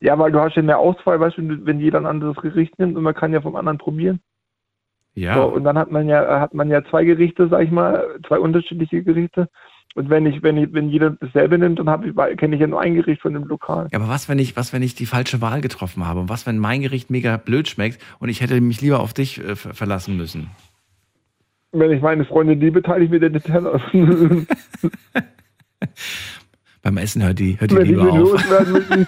Ja, 0.00 0.18
weil 0.18 0.32
du 0.32 0.40
hast 0.40 0.56
ja 0.56 0.62
mehr 0.62 0.78
Auswahl, 0.78 1.20
weißt 1.20 1.38
du, 1.38 1.64
wenn 1.66 1.78
jeder 1.78 1.98
ein 1.98 2.06
anderes 2.06 2.36
Gericht 2.36 2.78
nimmt 2.78 2.96
und 2.96 3.02
man 3.02 3.14
kann 3.14 3.32
ja 3.32 3.40
vom 3.40 3.54
anderen 3.54 3.78
probieren. 3.78 4.20
Ja. 5.14 5.34
So, 5.34 5.44
und 5.44 5.64
dann 5.64 5.78
hat 5.78 5.90
man 5.90 6.08
ja, 6.08 6.40
hat 6.40 6.52
man 6.52 6.68
ja 6.68 6.84
zwei 6.90 7.04
Gerichte, 7.04 7.48
sag 7.48 7.62
ich 7.62 7.70
mal, 7.70 8.18
zwei 8.26 8.38
unterschiedliche 8.38 9.02
Gerichte. 9.02 9.48
Und 9.96 10.10
wenn 10.10 10.26
ich, 10.26 10.42
wenn 10.42 10.58
ich, 10.58 10.70
wenn 10.74 10.90
jeder 10.90 11.10
dasselbe 11.12 11.56
nimmt, 11.58 11.78
dann 11.78 12.04
ich, 12.04 12.14
kenne 12.36 12.54
ich 12.54 12.60
ja 12.60 12.66
nur 12.66 12.82
ein 12.82 12.94
Gericht 12.96 13.22
von 13.22 13.32
dem 13.32 13.44
Lokal. 13.44 13.88
ja, 13.90 13.98
aber 13.98 14.08
was, 14.08 14.28
wenn 14.28 14.38
ich, 14.38 14.54
was, 14.54 14.74
wenn 14.74 14.82
ich 14.82 14.94
die 14.94 15.06
falsche 15.06 15.40
Wahl 15.40 15.62
getroffen 15.62 16.06
habe? 16.06 16.20
Und 16.20 16.28
was, 16.28 16.46
wenn 16.46 16.58
mein 16.58 16.82
Gericht 16.82 17.08
mega 17.10 17.38
blöd 17.38 17.66
schmeckt 17.66 17.98
und 18.18 18.28
ich 18.28 18.42
hätte 18.42 18.60
mich 18.60 18.82
lieber 18.82 19.00
auf 19.00 19.14
dich 19.14 19.42
äh, 19.42 19.56
ver- 19.56 19.72
verlassen 19.72 20.18
müssen? 20.18 20.50
Wenn 21.72 21.90
ich 21.92 22.02
meine 22.02 22.26
Freundin 22.26 22.60
liebe, 22.60 22.82
teile 22.82 23.04
ich 23.04 23.10
mir 23.10 23.20
den 23.20 23.40
Teller. 23.42 23.80
Beim 26.82 26.96
Essen 26.98 27.22
hört 27.24 27.38
die, 27.38 27.58
hört 27.58 27.70
die 27.70 27.76
wenn, 27.76 27.86
Liebe 27.86 28.02
auf. 28.10 28.32
will, 28.32 29.06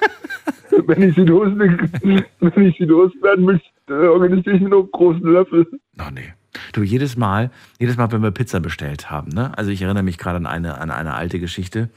wenn 0.87 1.03
ich 1.03 1.15
sie 1.15 1.23
loswerden, 1.25 2.25
wenn 2.41 2.67
ich 2.67 2.77
sie 2.79 2.85
loswerden 2.85 3.47
will, 3.47 3.61
organisiere 3.91 4.57
ich 4.57 4.63
mir 4.63 4.71
noch 4.71 4.81
einen 4.81 4.91
großen 4.91 5.23
Löffel. 5.33 5.67
Oh 6.01 6.11
nee. 6.13 6.33
Du, 6.73 6.83
jedes 6.83 7.17
Mal, 7.17 7.51
jedes 7.79 7.97
Mal, 7.97 8.11
wenn 8.13 8.23
wir 8.23 8.31
Pizza 8.31 8.61
bestellt 8.61 9.11
haben, 9.11 9.31
ne? 9.31 9.57
Also 9.57 9.71
ich 9.71 9.83
erinnere 9.83 10.03
mich 10.03 10.19
gerade 10.19 10.37
an 10.39 10.47
eine, 10.47 10.79
an 10.79 10.91
eine 10.91 11.15
alte 11.15 11.39
Geschichte, 11.41 11.91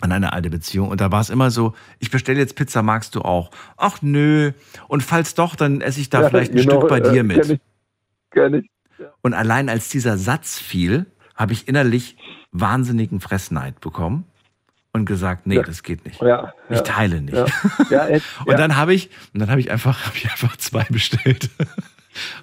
an 0.00 0.12
eine 0.12 0.32
alte 0.32 0.50
Beziehung. 0.50 0.88
Und 0.88 1.00
da 1.00 1.12
war 1.12 1.20
es 1.20 1.30
immer 1.30 1.50
so, 1.50 1.74
ich 1.98 2.10
bestelle 2.10 2.38
jetzt 2.38 2.56
Pizza, 2.56 2.82
magst 2.82 3.14
du 3.14 3.20
auch? 3.22 3.50
Ach 3.76 3.98
nö. 4.02 4.52
Und 4.88 5.02
falls 5.02 5.34
doch, 5.34 5.54
dann 5.54 5.80
esse 5.80 6.00
ich 6.00 6.10
da 6.10 6.22
Ja, 6.22 6.28
vielleicht 6.28 6.52
ein 6.52 6.56
genau, 6.56 6.78
Stück 6.78 6.88
bei 6.88 6.98
äh, 6.98 7.12
dir 7.12 7.22
mit. 7.22 7.42
Kenn 7.42 7.50
ich, 7.52 7.60
kenn 8.30 8.54
ich. 8.54 8.70
Und 9.22 9.34
allein 9.34 9.68
als 9.68 9.88
dieser 9.88 10.18
Satz 10.18 10.58
fiel, 10.58 11.06
habe 11.36 11.52
ich 11.52 11.68
innerlich 11.68 12.16
wahnsinnigen 12.52 13.20
Fressneid 13.20 13.80
bekommen 13.80 14.24
und 14.92 15.06
gesagt, 15.06 15.46
nee, 15.46 15.54
Ja. 15.56 15.62
das 15.62 15.82
geht 15.82 16.04
nicht. 16.04 16.20
Ja, 16.20 16.52
Ich 16.68 16.76
ja, 16.78 16.82
teile 16.82 17.22
nicht. 17.22 17.36
ja. 17.36 17.46
Ja, 17.88 18.08
jetzt, 18.10 18.26
Und 18.44 18.52
ja. 18.52 18.56
dann 18.58 18.76
habe 18.76 18.92
ich, 18.94 19.10
und 19.32 19.40
dann 19.40 19.48
habe 19.50 19.60
ich 19.60 19.70
einfach, 19.70 20.04
habe 20.06 20.16
ich 20.16 20.30
einfach 20.30 20.56
zwei 20.56 20.84
bestellt. 20.90 21.48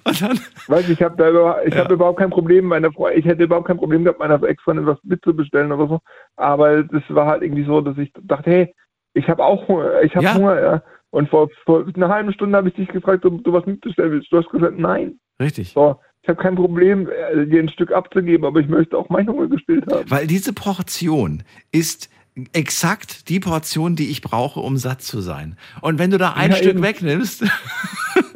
Und 0.04 0.20
dann, 0.22 0.38
Weißt 0.66 0.88
du, 0.88 0.92
ich 0.92 1.02
habe 1.02 1.16
da 1.16 1.28
über, 1.30 1.66
ich 1.66 1.74
Ja. 1.74 1.80
habe 1.84 1.94
überhaupt 1.94 2.18
kein 2.18 2.30
Problem, 2.30 2.66
meiner 2.66 2.92
Frau, 2.92 3.08
ich 3.08 3.24
hätte 3.24 3.44
überhaupt 3.44 3.66
kein 3.66 3.76
Problem 3.76 4.04
gehabt, 4.04 4.18
meiner 4.18 4.42
Ex-Freundin 4.42 4.86
was 4.86 4.98
mitzubestellen 5.02 5.72
oder 5.72 5.88
so. 5.88 6.00
Aber 6.36 6.82
das 6.82 7.02
war 7.08 7.26
halt 7.26 7.42
irgendwie 7.42 7.64
so, 7.64 7.80
dass 7.80 7.96
ich 7.98 8.12
dachte, 8.22 8.50
hey, 8.50 8.74
ich 9.14 9.28
habe 9.28 9.44
auch 9.44 9.66
Hunger, 9.68 10.02
ich 10.02 10.14
habe 10.14 10.24
Ja. 10.24 10.34
Hunger, 10.34 10.60
ja. 10.62 10.82
Und 11.10 11.28
vor, 11.30 11.48
vor 11.64 11.86
einer 11.94 12.08
halben 12.08 12.32
Stunde 12.32 12.56
habe 12.56 12.68
ich 12.68 12.74
dich 12.74 12.88
gefragt, 12.88 13.24
ob 13.24 13.42
du 13.42 13.52
was 13.52 13.64
mitbestellen 13.66 14.12
willst. 14.12 14.30
Du 14.30 14.36
hast 14.38 14.50
gesagt, 14.50 14.78
nein. 14.78 15.18
richtig. 15.40 15.72
So, 15.72 15.98
ich 16.22 16.28
habe 16.28 16.40
kein 16.42 16.54
Problem, 16.56 17.08
äh, 17.08 17.46
dir 17.46 17.60
ein 17.62 17.68
Stück 17.70 17.92
abzugeben, 17.92 18.46
aber 18.46 18.60
ich 18.60 18.68
möchte 18.68 18.96
auch 18.98 19.08
mein 19.08 19.26
Hunger 19.28 19.46
gestillt 19.48 19.86
haben. 19.90 20.10
Weil 20.10 20.26
diese 20.26 20.52
Portion 20.52 21.42
ist 21.72 22.10
exakt 22.52 23.28
die 23.30 23.40
Portion, 23.40 23.96
die 23.96 24.10
ich 24.10 24.20
brauche, 24.22 24.60
um 24.60 24.76
satt 24.76 25.00
zu 25.02 25.20
sein. 25.20 25.56
Und 25.80 25.98
wenn 25.98 26.10
du 26.10 26.18
da 26.18 26.34
ein 26.34 26.50
Ja, 26.50 26.56
Stück 26.56 26.74
eben. 26.74 26.82
wegnimmst, 26.82 27.44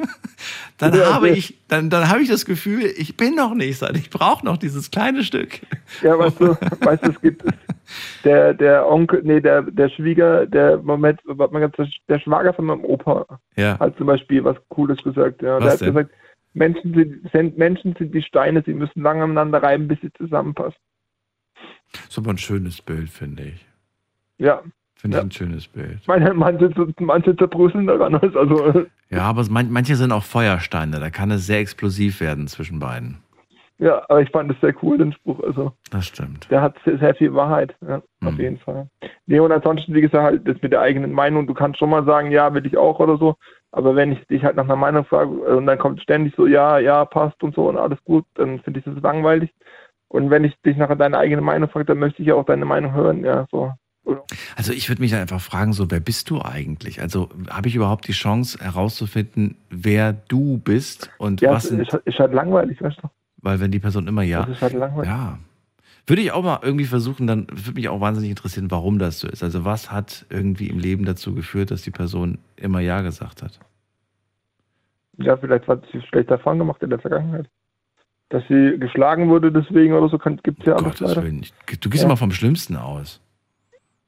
dann 0.91 0.99
Ja, 0.99 1.13
habe 1.13 1.29
ich, 1.29 1.57
dann, 1.67 1.89
dann 1.89 2.09
habe 2.09 2.21
ich 2.21 2.29
das 2.29 2.45
Gefühl, 2.45 2.83
ich 2.97 3.17
bin 3.17 3.35
noch 3.35 3.53
nicht 3.55 3.77
satt. 3.77 3.95
Ich 3.97 4.09
brauche 4.09 4.45
noch 4.45 4.57
dieses 4.57 4.91
kleine 4.91 5.23
Stück. 5.23 5.59
Ja, 6.01 6.17
weißt 6.17 6.39
du, 6.39 6.55
weißt 6.81 7.05
du, 7.05 7.09
es 7.11 7.21
gibt 7.21 7.43
der, 8.23 8.53
der 8.53 8.87
Onkel, 8.89 9.21
nee, 9.23 9.39
der, 9.41 9.61
der 9.63 9.89
Schwieger, 9.89 10.45
der 10.45 10.77
Moment, 10.77 11.19
der 11.27 12.19
Schwager 12.19 12.53
von 12.53 12.65
meinem 12.65 12.83
Opa 12.85 13.25
Ja. 13.55 13.79
hat 13.79 13.97
zum 13.97 14.07
Beispiel 14.07 14.43
was 14.43 14.57
Cooles 14.69 15.01
gesagt. 15.03 15.41
Ja. 15.41 15.55
Was 15.59 15.63
der 15.63 15.71
hat 15.73 15.81
denn? 15.81 15.93
gesagt, 15.93 16.11
Menschen 16.53 16.93
sind, 16.93 17.31
sind, 17.31 17.57
Menschen 17.57 17.95
sind 17.97 18.13
wie 18.13 18.21
Steine, 18.21 18.61
sie 18.65 18.73
müssen 18.73 19.01
lange 19.01 19.23
aneinander 19.23 19.61
reiben, 19.63 19.87
bis 19.87 19.99
sie 20.01 20.11
zusammenpassen. 20.13 20.77
So 22.09 22.21
aber 22.21 22.31
ein 22.31 22.37
schönes 22.37 22.81
Bild, 22.81 23.09
finde 23.09 23.43
ich. 23.43 23.65
Ja, 24.37 24.61
Finde 24.95 25.17
Ja. 25.17 25.21
ich 25.23 25.27
ein 25.27 25.31
schönes 25.31 25.67
Bild. 25.67 25.99
meine, 26.07 26.33
manche, 26.33 26.69
manche 26.99 27.35
zerbröseln 27.35 27.87
daran. 27.87 28.15
Also, 28.15 28.85
Ja, 29.15 29.23
aber 29.23 29.43
manche 29.49 29.95
sind 29.95 30.11
auch 30.11 30.23
Feuersteine. 30.23 30.99
Da 30.99 31.09
kann 31.09 31.31
es 31.31 31.45
sehr 31.45 31.59
explosiv 31.59 32.19
werden 32.21 32.47
zwischen 32.47 32.79
beiden. 32.79 33.17
ja, 33.79 34.01
aber 34.07 34.21
ich 34.21 34.29
fand 34.29 34.49
das 34.49 34.59
sehr 34.61 34.73
cool, 34.81 34.97
den 34.97 35.11
Spruch. 35.13 35.41
Also, 35.43 35.73
Das 35.91 36.05
stimmt. 36.05 36.49
der 36.49 36.61
hat 36.61 36.75
sehr, 36.85 36.97
sehr 36.99 37.15
viel 37.15 37.33
Wahrheit, 37.33 37.75
ja, 37.87 38.01
auf 38.23 38.33
Mhm. 38.33 38.39
jeden 38.39 38.57
Fall. 38.59 38.87
Nee, 39.25 39.39
und 39.39 39.51
ansonsten, 39.51 39.93
wie 39.93 40.01
gesagt, 40.01 40.23
halt, 40.23 40.47
das 40.47 40.61
mit 40.61 40.71
der 40.71 40.81
eigenen 40.81 41.11
Meinung, 41.11 41.47
du 41.47 41.53
kannst 41.53 41.79
schon 41.79 41.89
mal 41.89 42.05
sagen, 42.05 42.31
ja, 42.31 42.53
will 42.53 42.65
ich 42.65 42.77
auch 42.77 42.99
oder 42.99 43.17
so, 43.17 43.35
aber 43.71 43.95
wenn 43.95 44.11
ich 44.11 44.25
dich 44.27 44.43
halt 44.43 44.55
nach 44.55 44.65
einer 44.65 44.75
Meinung 44.75 45.03
frage 45.05 45.31
äh, 45.47 45.53
und 45.55 45.65
dann 45.65 45.79
kommt 45.79 46.01
ständig 46.01 46.33
so, 46.37 46.45
ja, 46.47 46.77
ja, 46.79 47.03
passt 47.05 47.41
und 47.43 47.55
so 47.55 47.67
und 47.69 47.77
alles 47.77 47.99
gut, 48.05 48.25
dann 48.35 48.59
finde 48.61 48.79
ich 48.79 48.85
das 48.85 49.01
langweilig. 49.01 49.51
Und 50.07 50.29
wenn 50.29 50.43
ich 50.43 50.55
dich 50.61 50.77
nach 50.77 50.95
deiner 50.95 51.17
eigenen 51.17 51.43
Meinung 51.43 51.69
frage, 51.69 51.85
dann 51.85 51.97
möchte 51.99 52.21
ich 52.21 52.27
ja 52.27 52.35
auch 52.35 52.45
deine 52.45 52.65
Meinung 52.65 52.93
hören, 52.93 53.23
ja, 53.25 53.47
so. 53.51 53.73
Also 54.55 54.73
ich 54.73 54.89
würde 54.89 55.01
mich 55.01 55.11
dann 55.11 55.21
einfach 55.21 55.41
fragen, 55.41 55.73
so 55.73 55.89
wer 55.91 55.99
bist 55.99 56.29
du 56.29 56.41
eigentlich? 56.41 57.01
Also 57.01 57.29
habe 57.49 57.67
ich 57.67 57.75
überhaupt 57.75 58.07
die 58.07 58.13
Chance 58.13 58.59
herauszufinden, 58.59 59.55
wer 59.69 60.13
du 60.13 60.57
bist 60.57 61.09
und 61.17 61.41
Ja, 61.41 61.51
was 61.51 61.65
es 61.65 61.69
sind, 61.71 61.81
ist, 61.81 61.93
ist 62.05 62.19
halt 62.19 62.33
langweilig, 62.33 62.81
weißt 62.81 62.97
du? 63.01 63.09
weil 63.37 63.59
wenn 63.59 63.71
die 63.71 63.79
Person 63.79 64.07
immer 64.07 64.23
ja, 64.23 64.41
Das 64.45 64.55
ist 64.55 64.61
halt 64.61 64.73
langweilig. 64.73 65.09
ja, 65.09 65.37
würde 66.07 66.21
ich 66.21 66.31
auch 66.31 66.43
mal 66.43 66.59
irgendwie 66.61 66.85
versuchen, 66.85 67.27
dann 67.27 67.47
würde 67.49 67.73
mich 67.73 67.89
auch 67.89 68.01
wahnsinnig 68.01 68.29
interessieren, 68.29 68.71
warum 68.71 68.99
das 68.99 69.19
so 69.19 69.27
ist. 69.27 69.43
Also 69.43 69.65
was 69.65 69.91
hat 69.91 70.25
irgendwie 70.29 70.67
im 70.67 70.79
Leben 70.79 71.05
dazu 71.05 71.33
geführt, 71.33 71.71
dass 71.71 71.81
die 71.83 71.91
Person 71.91 72.39
immer 72.57 72.79
ja 72.79 73.01
gesagt 73.01 73.41
hat? 73.41 73.59
Ja, 75.17 75.37
vielleicht 75.37 75.67
hat 75.67 75.83
sie 75.91 76.01
schlecht 76.01 76.29
Erfahrung 76.29 76.59
gemacht 76.59 76.81
in 76.81 76.89
der 76.89 76.99
Vergangenheit. 76.99 77.47
Dass 78.29 78.43
sie 78.49 78.77
geschlagen 78.79 79.29
wurde 79.29 79.51
deswegen 79.51 79.93
oder 79.93 80.09
so, 80.09 80.17
gibt 80.17 80.61
es 80.61 80.65
ja 80.65 80.73
alles 80.73 80.85
Gottes 80.85 81.09
leider. 81.09 81.23
Willen, 81.23 81.45
du 81.81 81.89
gehst 81.89 82.03
Ja. 82.03 82.07
immer 82.09 82.17
vom 82.17 82.31
Schlimmsten 82.31 82.75
aus. 82.75 83.21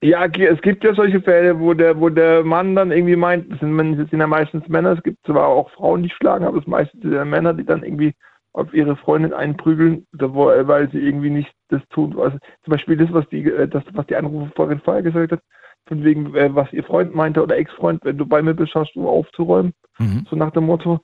Ja, 0.06 0.26
es 0.26 0.62
gibt 0.62 0.84
ja 0.84 0.94
solche 0.94 1.20
Fälle, 1.20 1.60
wo 1.60 1.74
der, 1.74 2.00
wo 2.00 2.10
der 2.10 2.44
Mann 2.44 2.76
dann 2.76 2.92
irgendwie 2.92 3.16
meint, 3.16 3.52
das 3.52 3.60
sind, 3.60 3.76
das 3.98 4.10
sind 4.12 4.20
ja 4.20 4.28
meistens 4.28 4.68
Männer, 4.68 4.92
es 4.92 5.02
gibt 5.02 5.26
zwar 5.26 5.48
auch 5.48 5.72
Frauen, 5.72 6.04
die 6.04 6.12
schlagen, 6.12 6.46
aber 6.46 6.60
es 6.60 6.68
meistens 6.68 7.02
sind 7.02 7.14
ja 7.14 7.26
Männer, 7.26 7.56
die 7.56 7.66
dann 7.66 7.84
irgendwie 7.84 8.14
auf 8.54 8.72
ihre 8.72 8.96
Freundin 8.98 9.34
einprügeln, 9.34 10.06
wo, 10.12 10.46
weil 10.46 10.92
sie 10.92 11.00
irgendwie 11.00 11.32
nicht 11.32 11.52
das 11.70 11.82
tun. 11.90 12.20
Also 12.20 12.38
zum 12.64 12.72
Beispiel 12.72 12.98
das, 12.98 13.12
was 13.14 13.28
die, 13.30 13.46
äh, 13.46 13.68
das, 13.68 13.84
was 13.94 14.06
die 14.06 14.16
Anruferin 14.16 14.80
vorher 14.80 15.02
gesagt 15.02 15.32
hat, 15.32 15.42
von 15.88 16.04
wegen, 16.04 16.36
äh, 16.36 16.54
was 16.54 16.72
ihr 16.72 16.84
Freund 16.84 17.16
meinte 17.16 17.42
oder 17.42 17.58
Ex-Freund, 17.58 18.06
wenn 18.06 18.20
du 18.20 18.28
bei 18.28 18.44
mir 18.44 18.54
bist, 18.54 18.76
hast 18.76 18.94
du 18.94 19.10
aufzuräumen, 19.10 19.74
Mhm. 19.98 20.28
so 20.30 20.36
nach 20.36 20.52
dem 20.52 20.68
Motto, 20.68 21.00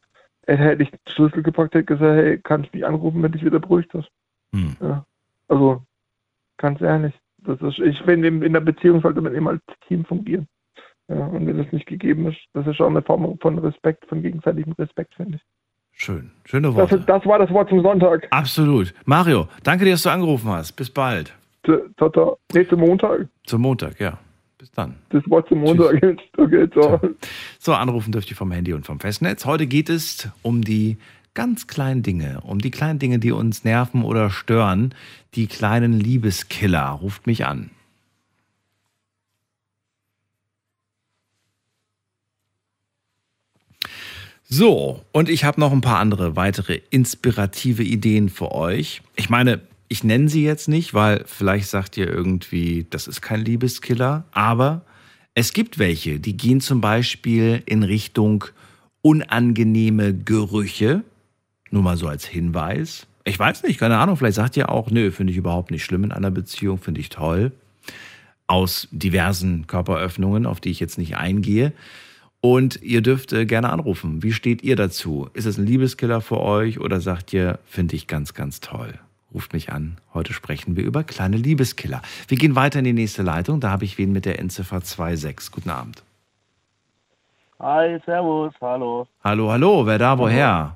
äh, 0.46 0.56
hätte 0.56 0.84
ich 0.84 0.92
den 0.92 1.00
Schlüssel 1.08 1.42
gepackt, 1.42 1.74
hätte 1.74 1.86
gesagt, 1.86 2.18
hey, 2.18 2.40
kannst 2.44 2.72
du 2.72 2.78
mich 2.78 2.86
anrufen, 2.86 3.24
wenn 3.24 3.32
dich 3.32 3.44
wieder 3.44 3.60
beruhigt 3.60 3.92
hast. 3.96 4.10
Hm. 4.54 4.76
Also, 5.48 5.82
ganz 6.58 6.82
ehrlich, 6.82 7.14
das 7.46 7.62
ist, 7.62 7.80
ich 7.80 8.00
finde, 8.04 8.28
in 8.28 8.54
der 8.54 8.60
Beziehung 8.62 9.02
sollte 9.02 9.22
man 9.22 9.34
immer 9.36 9.52
als 9.52 9.62
Team 9.88 10.06
fungieren. 10.06 10.48
Ja, 11.08 11.26
und 11.26 11.46
wenn 11.46 11.58
das 11.58 11.72
nicht 11.72 11.88
gegeben 11.88 12.28
ist, 12.28 12.38
das 12.54 12.66
ist 12.68 12.78
schon 12.78 12.90
eine 12.92 13.02
Form 13.02 13.38
von 13.42 13.58
Respekt, 13.60 14.06
von 14.08 14.22
gegenseitigem 14.22 14.74
Respekt, 14.74 15.14
finde 15.16 15.38
ich. 15.38 15.42
Schön, 15.94 16.32
schöne 16.46 16.68
Das, 16.68 16.76
Worte. 16.76 17.00
das 17.02 17.26
war 17.26 17.38
das 17.40 17.50
Wort 17.52 17.70
zum 17.70 17.82
Sonntag. 17.82 18.28
Absolut. 18.32 18.94
Mario, 19.06 19.48
danke 19.64 19.86
dir, 19.86 19.92
dass 19.92 20.04
du 20.04 20.10
angerufen 20.10 20.50
hast. 20.50 20.72
Bis 20.74 20.90
bald. 20.90 21.34
Ciao, 21.66 22.10
ciao. 22.10 22.38
Nee, 22.54 22.66
zum 22.68 22.80
Montag. 22.80 23.28
Zum 23.44 23.62
Montag, 23.62 24.00
ja. 24.00 24.18
Bis 24.58 24.72
dann. 24.72 24.96
Das 25.10 25.28
Wort 25.30 25.48
zum 25.50 25.60
Montag. 25.60 26.02
Okay, 26.38 26.68
ciao. 26.72 27.00
So, 27.60 27.74
anrufen 27.74 28.12
dürft 28.12 28.30
ihr 28.32 28.38
vom 28.38 28.52
Handy 28.52 28.74
und 28.74 28.86
vom 28.86 29.00
Festnetz. 29.00 29.46
Heute 29.46 29.68
geht 29.68 29.90
es 29.90 30.30
um 30.44 30.62
die 30.62 30.98
ganz 31.34 31.68
kleinen 31.68 32.04
Dinge, 32.04 32.42
um 32.42 32.60
die 32.60 32.72
kleinen 32.72 33.00
Dinge, 33.00 33.20
die 33.20 33.32
uns 33.32 33.64
nerven 33.64 34.04
oder 34.04 34.30
stören. 34.30 34.94
Die 35.36 35.48
kleinen 35.48 36.00
Liebeskiller. 36.00 36.90
Ruft 36.90 37.28
mich 37.28 37.46
an. 37.46 37.72
So, 44.54 45.02
und 45.14 45.30
ich 45.30 45.46
habe 45.46 45.62
noch 45.62 45.72
ein 45.72 45.80
paar 45.80 46.00
andere 46.00 46.36
weitere 46.36 46.82
inspirative 46.90 47.84
Ideen 47.84 48.28
für 48.28 48.52
euch. 48.52 49.02
Ich 49.16 49.30
meine, 49.30 49.62
ich 49.88 50.04
nenne 50.04 50.28
sie 50.28 50.44
jetzt 50.44 50.68
nicht, 50.68 50.94
weil 50.94 51.24
vielleicht 51.26 51.70
sagt 51.70 51.96
ihr 51.96 52.10
irgendwie, 52.10 52.86
das 52.90 53.08
ist 53.08 53.22
kein 53.22 53.46
Liebeskiller, 53.46 54.26
aber 54.32 54.84
es 55.36 55.54
gibt 55.54 55.80
welche, 55.80 56.20
die 56.20 56.36
gehen 56.36 56.60
zum 56.60 56.82
Beispiel 56.82 57.64
in 57.66 57.84
Richtung 57.84 58.44
unangenehme 59.02 60.14
Gerüche. 60.14 61.04
Nur 61.72 61.82
mal 61.82 61.98
so 61.98 62.08
als 62.08 62.26
Hinweis. 62.26 63.08
Ich 63.24 63.40
weiß 63.40 63.64
nicht, 63.64 63.80
keine 63.80 63.98
Ahnung, 63.98 64.18
vielleicht 64.18 64.36
sagt 64.36 64.58
ihr 64.58 64.70
auch, 64.70 64.92
nö, 64.92 65.12
finde 65.12 65.32
ich 65.32 65.38
überhaupt 65.38 65.72
nicht 65.72 65.84
schlimm 65.84 66.04
in 66.04 66.12
einer 66.12 66.32
Beziehung, 66.32 66.78
finde 66.78 67.02
ich 67.02 67.10
toll. 67.10 67.52
Aus 68.48 68.88
diversen 68.92 69.68
Körperöffnungen, 69.68 70.46
auf 70.46 70.60
die 70.60 70.72
ich 70.72 70.80
jetzt 70.80 70.98
nicht 70.98 71.18
eingehe. 71.18 71.72
Und 72.42 72.82
ihr 72.82 73.02
dürft 73.02 73.34
äh, 73.34 73.46
gerne 73.46 73.70
anrufen. 73.70 74.24
Wie 74.24 74.34
steht 74.34 74.64
ihr 74.64 74.76
dazu? 74.76 75.30
Ist 75.34 75.46
es 75.46 75.58
ein 75.58 75.66
Liebeskiller 75.66 76.22
für 76.22 76.42
euch 76.42 76.80
oder 76.80 77.00
sagt 77.00 77.32
ihr, 77.34 77.60
finde 77.66 77.96
ich 77.96 78.08
ganz, 78.08 78.34
ganz 78.34 78.60
toll? 78.60 78.96
Ruft 79.34 79.54
mich 79.54 79.72
an. 79.72 79.98
Heute 80.14 80.34
sprechen 80.34 80.76
wir 80.76 80.84
über 80.84 81.04
kleine 81.04 81.38
Liebeskiller. 81.38 82.02
Wir 82.28 82.38
gehen 82.38 82.56
weiter 82.56 82.80
in 82.80 82.86
die 82.86 82.94
nächste 82.94 83.22
Leitung. 83.22 83.62
Da 83.62 83.70
habe 83.70 83.86
ich 83.86 83.98
wen 83.98 84.12
mit 84.12 84.26
der 84.26 84.40
Endziffer 84.40 84.82
26. 84.82 85.52
Guten 85.52 85.70
Abend. 85.70 86.04
Hi, 87.60 88.00
servus, 88.06 88.54
hallo. 88.60 89.08
Hallo, 89.24 89.52
hallo, 89.52 89.86
wer 89.86 90.00
da, 90.00 90.18
woher? 90.18 90.76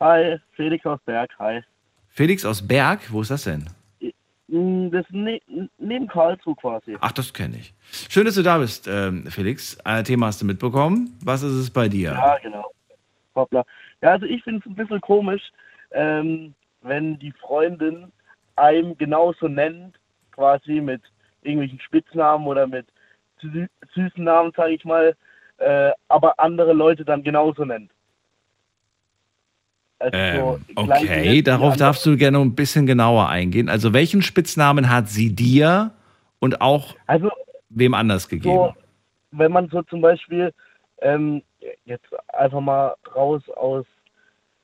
Hi, 0.00 0.38
Felix 0.56 0.84
aus 0.86 0.98
Berg, 1.04 1.30
hi. 1.38 1.60
Felix 2.08 2.44
aus 2.44 2.66
Berg, 2.66 3.00
wo 3.12 3.20
ist 3.20 3.30
das 3.30 3.44
denn? 3.44 3.66
Mm, 4.48 4.90
Das 4.90 5.04
ne 5.10 5.40
neben 5.78 6.08
Karlsruhe 6.08 6.56
quasi. 6.56 6.96
Ach, 7.00 7.12
das 7.12 7.32
kenne 7.32 7.58
ich. 7.58 7.74
Schön, 8.08 8.24
dass 8.24 8.34
du 8.34 8.42
da 8.42 8.58
bist, 8.58 8.88
ähm, 8.88 9.26
Felix. 9.26 9.78
Ein 9.84 10.04
Thema 10.04 10.26
hast 10.26 10.40
du 10.42 10.46
mitbekommen. 10.46 11.16
Was 11.22 11.42
ist 11.42 11.52
es 11.52 11.70
bei 11.70 11.88
dir? 11.88 12.12
Ja, 12.12 12.38
genau. 12.42 12.64
Hoppla. 13.34 13.64
Ja, 14.02 14.12
also 14.12 14.26
ich 14.26 14.42
finde 14.42 14.60
es 14.60 14.66
ein 14.66 14.74
bisschen 14.74 15.00
komisch, 15.02 15.42
ähm, 15.92 16.54
wenn 16.82 17.18
die 17.18 17.32
Freundin 17.32 18.10
einem 18.56 18.96
genauso 18.96 19.48
nennt, 19.48 19.96
quasi 20.32 20.80
mit 20.80 21.02
irgendwelchen 21.42 21.80
Spitznamen 21.80 22.46
oder 22.46 22.66
mit 22.66 22.86
sü 23.40 23.66
süßen 23.94 24.24
Namen, 24.24 24.52
sage 24.56 24.72
ich 24.72 24.84
mal, 24.84 25.14
äh, 25.58 25.90
aber 26.08 26.38
andere 26.40 26.72
Leute 26.72 27.04
dann 27.04 27.22
genauso 27.22 27.64
nennt. 27.64 27.90
Also 30.00 30.16
Ähm, 30.16 30.64
okay, 30.76 31.42
darauf 31.42 31.76
darfst 31.76 32.04
du 32.06 32.16
gerne 32.16 32.38
ein 32.38 32.54
bisschen 32.54 32.86
genauer 32.86 33.28
eingehen. 33.28 33.68
Also 33.68 33.92
welchen 33.92 34.22
Spitznamen 34.22 34.90
hat 34.90 35.08
sie 35.08 35.34
dir 35.34 35.92
und 36.38 36.60
auch 36.62 36.96
Also 37.06 37.30
wem 37.68 37.94
anders 37.94 38.28
gegeben? 38.28 38.54
so, 38.54 38.74
wenn 39.32 39.52
man 39.52 39.68
so 39.68 39.82
zum 39.82 40.00
Beispiel 40.00 40.52
ähm, 41.02 41.42
jetzt 41.84 42.06
einfach 42.32 42.60
mal 42.60 42.94
raus 43.14 43.42
aus 43.56 43.84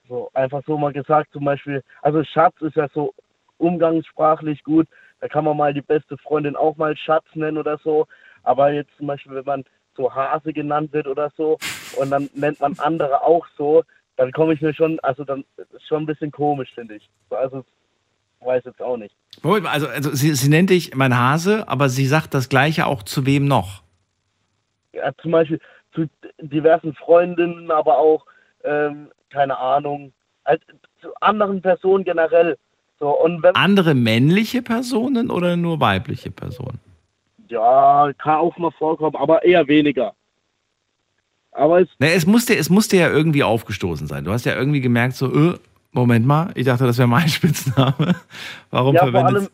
so 0.09 0.31
einfach 0.35 0.63
so 0.67 0.79
mal 0.79 0.93
gesagt 0.93 1.33
zum 1.33 1.45
Beispiel, 1.45 1.83
also 2.03 2.23
Schatz 2.25 2.55
ist 2.61 2.77
ja 2.77 2.89
so 2.95 3.13
umgangssprachlich 3.59 4.63
gut, 4.63 4.87
da 5.21 5.29
kann 5.29 5.45
man 5.45 5.57
mal 5.57 5.75
die 5.75 5.83
beste 5.83 6.17
Freundin 6.19 6.57
auch 6.57 6.77
mal 6.77 6.97
Schatz 6.97 7.25
nennen 7.35 7.59
oder 7.59 7.79
so, 7.79 8.07
aber 8.43 8.73
jetzt 8.73 8.91
zum 8.97 9.09
Beispiel, 9.09 9.35
wenn 9.35 9.45
man 9.45 9.65
so 9.97 10.15
Hase 10.15 10.53
genannt 10.53 10.93
wird 10.93 11.07
oder 11.07 11.33
so 11.37 11.59
und 11.97 12.11
dann 12.11 12.29
nennt 12.35 12.61
man 12.61 12.79
andere 12.79 13.23
auch 13.23 13.47
so, 13.57 13.83
dann 14.17 14.33
komme 14.33 14.55
ich 14.55 14.61
mir 14.61 14.75
schon, 14.75 14.99
also 15.01 15.25
dann 15.25 15.45
ist 15.57 15.87
schon 15.87 16.03
ein 16.03 16.07
bisschen 16.07 16.31
komisch, 16.31 16.71
finde 16.75 16.97
ich. 16.97 17.09
So, 17.31 17.37
Also 17.37 17.65
weiß 18.41 18.65
jetzt 18.65 18.81
auch 18.83 18.97
nicht. 18.97 19.15
Moment 19.43 19.67
Also, 19.67 19.89
also 19.89 20.11
sie, 20.15 20.35
sie 20.35 20.49
nennt 20.49 20.71
dich 20.71 20.95
mein 20.95 21.17
Hase, 21.17 21.69
aber 21.69 21.89
sie 21.89 22.07
sagt 22.07 22.35
das 22.35 22.49
Gleiche 22.49 22.87
auch 22.87 23.03
zu 23.03 23.27
wem 23.27 23.47
noch? 23.47 23.83
ja, 24.93 25.13
zum 25.21 25.33
Beispiel 25.33 25.61
zu 25.95 26.07
diversen 26.41 26.95
Freundinnen, 26.95 27.71
aber 27.71 27.99
auch, 27.99 28.25
ähm, 28.65 29.11
keine 29.31 29.59
Ahnung, 29.59 30.13
halt 30.45 30.63
zu 31.03 31.09
anderen 31.21 31.61
Personen 31.61 32.05
generell. 32.05 32.57
So, 32.99 33.11
und 33.11 33.45
Andere 33.55 33.95
männliche 33.95 34.63
Personen 34.63 35.31
oder 35.31 35.57
nur 35.57 35.81
weibliche 35.81 36.31
Personen? 36.31 36.81
ja, 37.49 38.11
kann 38.19 38.37
auch 38.37 38.57
mal 38.59 38.71
vorkommen, 38.73 39.17
aber 39.17 39.45
eher 39.45 39.69
weniger. 39.69 40.15
Aber 41.57 41.81
es, 41.81 41.89
Na, 41.99 42.09
es, 42.09 42.27
muss 42.27 42.45
dir, 42.45 42.59
es 42.59 42.69
muss 42.69 42.89
dir 42.89 43.01
ja 43.01 43.11
irgendwie 43.11 43.43
aufgestoßen 43.43 44.07
sein. 44.07 44.25
Du 44.25 44.31
hast 44.31 44.45
ja 44.45 44.55
irgendwie 44.55 44.83
gemerkt, 44.83 45.15
so, 45.15 45.33
äh, 45.33 45.59
Moment 45.93 46.27
mal, 46.27 46.51
ich 46.55 46.67
dachte, 46.67 46.85
das 46.85 46.99
wäre 46.99 47.09
mein 47.09 47.29
Spitzname. 47.29 48.15
Warum 48.71 48.95
ja, 48.95 49.03
vor 49.03 49.11
verwendet 49.11 49.51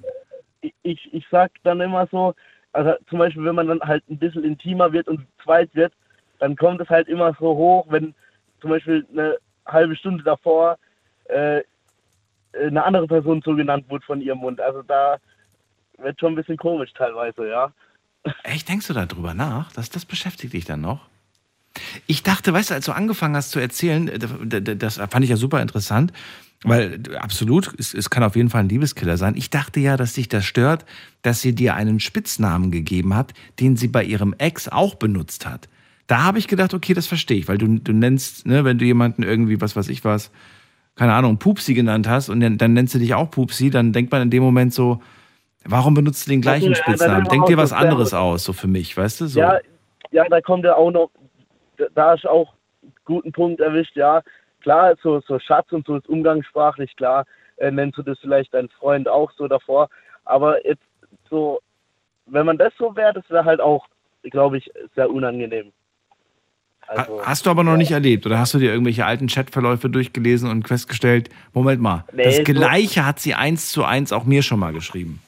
allem, 0.62 0.72
ich, 0.82 1.08
ich 1.12 1.24
sag 1.30 1.52
dann 1.62 1.80
immer 1.80 2.08
so, 2.10 2.34
also 2.72 2.92
zum 3.08 3.18
Beispiel, 3.18 3.44
wenn 3.44 3.54
man 3.54 3.68
dann 3.68 3.80
halt 3.80 4.02
ein 4.10 4.18
bisschen 4.18 4.42
intimer 4.42 4.92
wird 4.92 5.06
und 5.06 5.20
zweit 5.44 5.72
wird, 5.74 5.92
dann 6.40 6.56
kommt 6.56 6.80
es 6.80 6.88
halt 6.88 7.06
immer 7.06 7.36
so 7.38 7.54
hoch, 7.54 7.86
wenn 7.88 8.14
zum 8.60 8.70
Beispiel 8.70 9.06
eine 9.12 9.36
halbe 9.66 9.94
Stunde 9.94 10.24
davor 10.24 10.78
äh, 11.26 11.62
eine 12.52 12.84
andere 12.84 13.06
Person 13.06 13.42
so 13.44 13.54
genannt 13.54 13.86
wurde 13.88 14.04
von 14.04 14.20
ihrem 14.20 14.38
Mund. 14.38 14.60
Also 14.60 14.82
da 14.82 15.18
wird 15.98 16.18
schon 16.18 16.32
ein 16.32 16.36
bisschen 16.36 16.56
komisch 16.56 16.92
teilweise, 16.94 17.48
ja. 17.48 17.72
Echt, 18.42 18.68
denkst 18.68 18.88
du 18.88 18.92
darüber 18.92 19.34
nach? 19.34 19.72
Das, 19.72 19.88
das 19.88 20.04
beschäftigt 20.04 20.52
dich 20.52 20.64
dann 20.64 20.80
noch? 20.80 21.11
Ich 22.06 22.22
dachte, 22.22 22.52
weißt 22.52 22.70
du, 22.70 22.74
als 22.74 22.86
du 22.86 22.92
angefangen 22.92 23.36
hast 23.36 23.50
zu 23.50 23.58
erzählen, 23.58 24.08
äh, 24.08 24.76
das 24.76 24.96
fand 24.96 25.24
ich 25.24 25.30
ja 25.30 25.36
super 25.36 25.60
interessant, 25.62 26.12
weil 26.64 27.00
absolut, 27.18 27.74
es, 27.78 27.92
es 27.94 28.10
kann 28.10 28.22
auf 28.22 28.36
jeden 28.36 28.50
Fall 28.50 28.60
ein 28.60 28.68
Liebeskiller 28.68 29.16
sein. 29.16 29.34
Ich 29.36 29.50
dachte 29.50 29.80
ja, 29.80 29.96
dass 29.96 30.12
dich 30.12 30.28
das 30.28 30.44
stört, 30.44 30.84
dass 31.22 31.40
sie 31.40 31.54
dir 31.54 31.74
einen 31.74 31.98
Spitznamen 32.00 32.70
gegeben 32.70 33.14
hat, 33.14 33.32
den 33.58 33.76
sie 33.76 33.88
bei 33.88 34.04
ihrem 34.04 34.34
Ex 34.38 34.68
auch 34.68 34.94
benutzt 34.94 35.46
hat. 35.46 35.68
Da 36.06 36.22
habe 36.22 36.38
ich 36.38 36.48
gedacht, 36.48 36.74
okay, 36.74 36.94
das 36.94 37.06
verstehe 37.06 37.38
ich, 37.38 37.48
weil 37.48 37.58
du, 37.58 37.78
du 37.78 37.92
nennst, 37.92 38.46
ne, 38.46 38.64
wenn 38.64 38.78
du 38.78 38.84
jemanden 38.84 39.22
irgendwie, 39.22 39.60
was 39.60 39.76
weiß 39.76 39.88
ich 39.88 40.04
was, 40.04 40.30
keine 40.94 41.14
Ahnung, 41.14 41.38
Pupsi 41.38 41.74
genannt 41.74 42.06
hast 42.08 42.28
und 42.28 42.40
dann, 42.40 42.58
dann 42.58 42.74
nennst 42.74 42.94
du 42.94 42.98
dich 42.98 43.14
auch 43.14 43.30
Pupsi, 43.30 43.70
dann 43.70 43.92
denkt 43.92 44.12
man 44.12 44.22
in 44.22 44.30
dem 44.30 44.42
Moment 44.42 44.74
so, 44.74 45.00
warum 45.64 45.94
benutzt 45.94 46.26
du 46.26 46.30
den 46.30 46.42
gleichen 46.42 46.72
dann 46.72 46.74
Spitznamen? 46.74 47.24
Denk 47.24 47.46
dir 47.46 47.56
was 47.56 47.72
anderes 47.72 48.14
aus, 48.14 48.44
so 48.44 48.52
für 48.52 48.68
mich, 48.68 48.96
weißt 48.96 49.22
du? 49.22 49.26
So. 49.26 49.40
Ja, 49.40 49.58
ja, 50.10 50.28
da 50.28 50.40
kommt 50.40 50.64
ja 50.64 50.74
auch 50.74 50.90
noch, 50.90 51.10
da 51.94 52.14
ist 52.14 52.26
auch 52.26 52.52
einen 52.82 52.92
guten 53.04 53.32
Punkt 53.32 53.60
erwischt, 53.60 53.96
ja. 53.96 54.22
Klar, 54.60 54.94
so, 55.02 55.20
so 55.26 55.38
Schatz 55.38 55.72
und 55.72 55.86
so 55.86 55.96
ist 55.96 56.08
umgangssprachlich, 56.08 56.94
klar, 56.96 57.24
äh, 57.56 57.70
nennst 57.70 57.98
du 57.98 58.02
das 58.02 58.18
vielleicht 58.20 58.54
dein 58.54 58.68
Freund 58.68 59.08
auch 59.08 59.30
so 59.32 59.48
davor. 59.48 59.88
Aber 60.24 60.64
jetzt 60.66 60.82
so, 61.28 61.60
wenn 62.26 62.46
man 62.46 62.58
das 62.58 62.72
so 62.78 62.94
wäre, 62.94 63.12
das 63.12 63.28
wäre 63.30 63.44
halt 63.44 63.60
auch, 63.60 63.86
glaube 64.22 64.58
ich, 64.58 64.70
sehr 64.94 65.10
unangenehm. 65.10 65.72
Also, 66.86 67.20
Ha- 67.20 67.26
Hast 67.26 67.46
du 67.46 67.50
aber 67.50 67.64
noch 67.64 67.76
nicht 67.76 67.90
erlebt 67.92 68.26
oder 68.26 68.38
hast 68.38 68.54
du 68.54 68.58
dir 68.58 68.70
irgendwelche 68.72 69.04
alten 69.06 69.26
Chatverläufe 69.28 69.88
durchgelesen 69.88 70.50
und 70.50 70.68
festgestellt, 70.68 71.30
Moment 71.52 71.80
mal, 71.80 72.04
Nee, 72.12 72.24
das 72.24 72.36
so- 72.38 72.42
Gleiche 72.44 73.06
hat 73.06 73.18
sie 73.18 73.34
eins 73.34 73.70
zu 73.70 73.84
eins 73.84 74.12
auch 74.12 74.24
mir 74.24 74.42
schon 74.42 74.58
mal 74.60 74.72
geschrieben. 74.72 75.20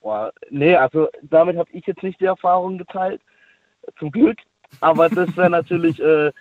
boah, 0.00 0.32
nee, 0.50 0.74
also 0.76 1.08
damit 1.22 1.56
habe 1.56 1.70
ich 1.72 1.86
jetzt 1.86 2.02
nicht 2.02 2.20
die 2.20 2.24
Erfahrung 2.26 2.76
geteilt, 2.76 3.22
zum 3.98 4.10
Glück. 4.10 4.38
Aber 4.80 5.08
das 5.08 5.34
wäre 5.36 5.50
natürlich, 5.50 6.00
äh, 6.00 6.32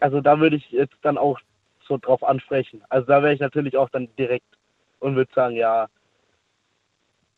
also 0.00 0.20
da 0.20 0.38
würde 0.38 0.56
ich 0.56 0.70
jetzt 0.70 0.96
dann 1.02 1.18
auch 1.18 1.38
so 1.86 1.98
drauf 1.98 2.22
ansprechen. 2.22 2.82
Also 2.88 3.06
da 3.06 3.22
wäre 3.22 3.34
ich 3.34 3.40
natürlich 3.40 3.76
auch 3.76 3.88
dann 3.90 4.08
direkt 4.18 4.46
und 5.00 5.16
würde 5.16 5.32
sagen, 5.34 5.56
ja, 5.56 5.88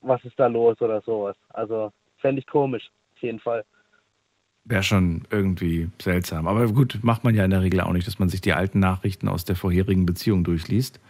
was 0.00 0.24
ist 0.24 0.38
da 0.38 0.46
los 0.46 0.80
oder 0.80 1.00
sowas. 1.02 1.36
Also 1.50 1.92
fände 2.18 2.40
ich 2.40 2.46
komisch, 2.46 2.90
auf 3.14 3.22
jeden 3.22 3.40
Fall. 3.40 3.64
Wäre 4.64 4.82
schon 4.82 5.26
irgendwie 5.30 5.88
seltsam. 6.00 6.46
Aber 6.46 6.66
gut, 6.68 6.98
macht 7.02 7.24
man 7.24 7.34
ja 7.34 7.44
in 7.44 7.50
der 7.50 7.62
Regel 7.62 7.80
auch 7.80 7.92
nicht, 7.92 8.06
dass 8.06 8.18
man 8.18 8.28
sich 8.28 8.40
die 8.40 8.52
alten 8.52 8.80
Nachrichten 8.80 9.28
aus 9.28 9.44
der 9.44 9.56
vorherigen 9.56 10.04
Beziehung 10.04 10.44
durchliest. 10.44 11.00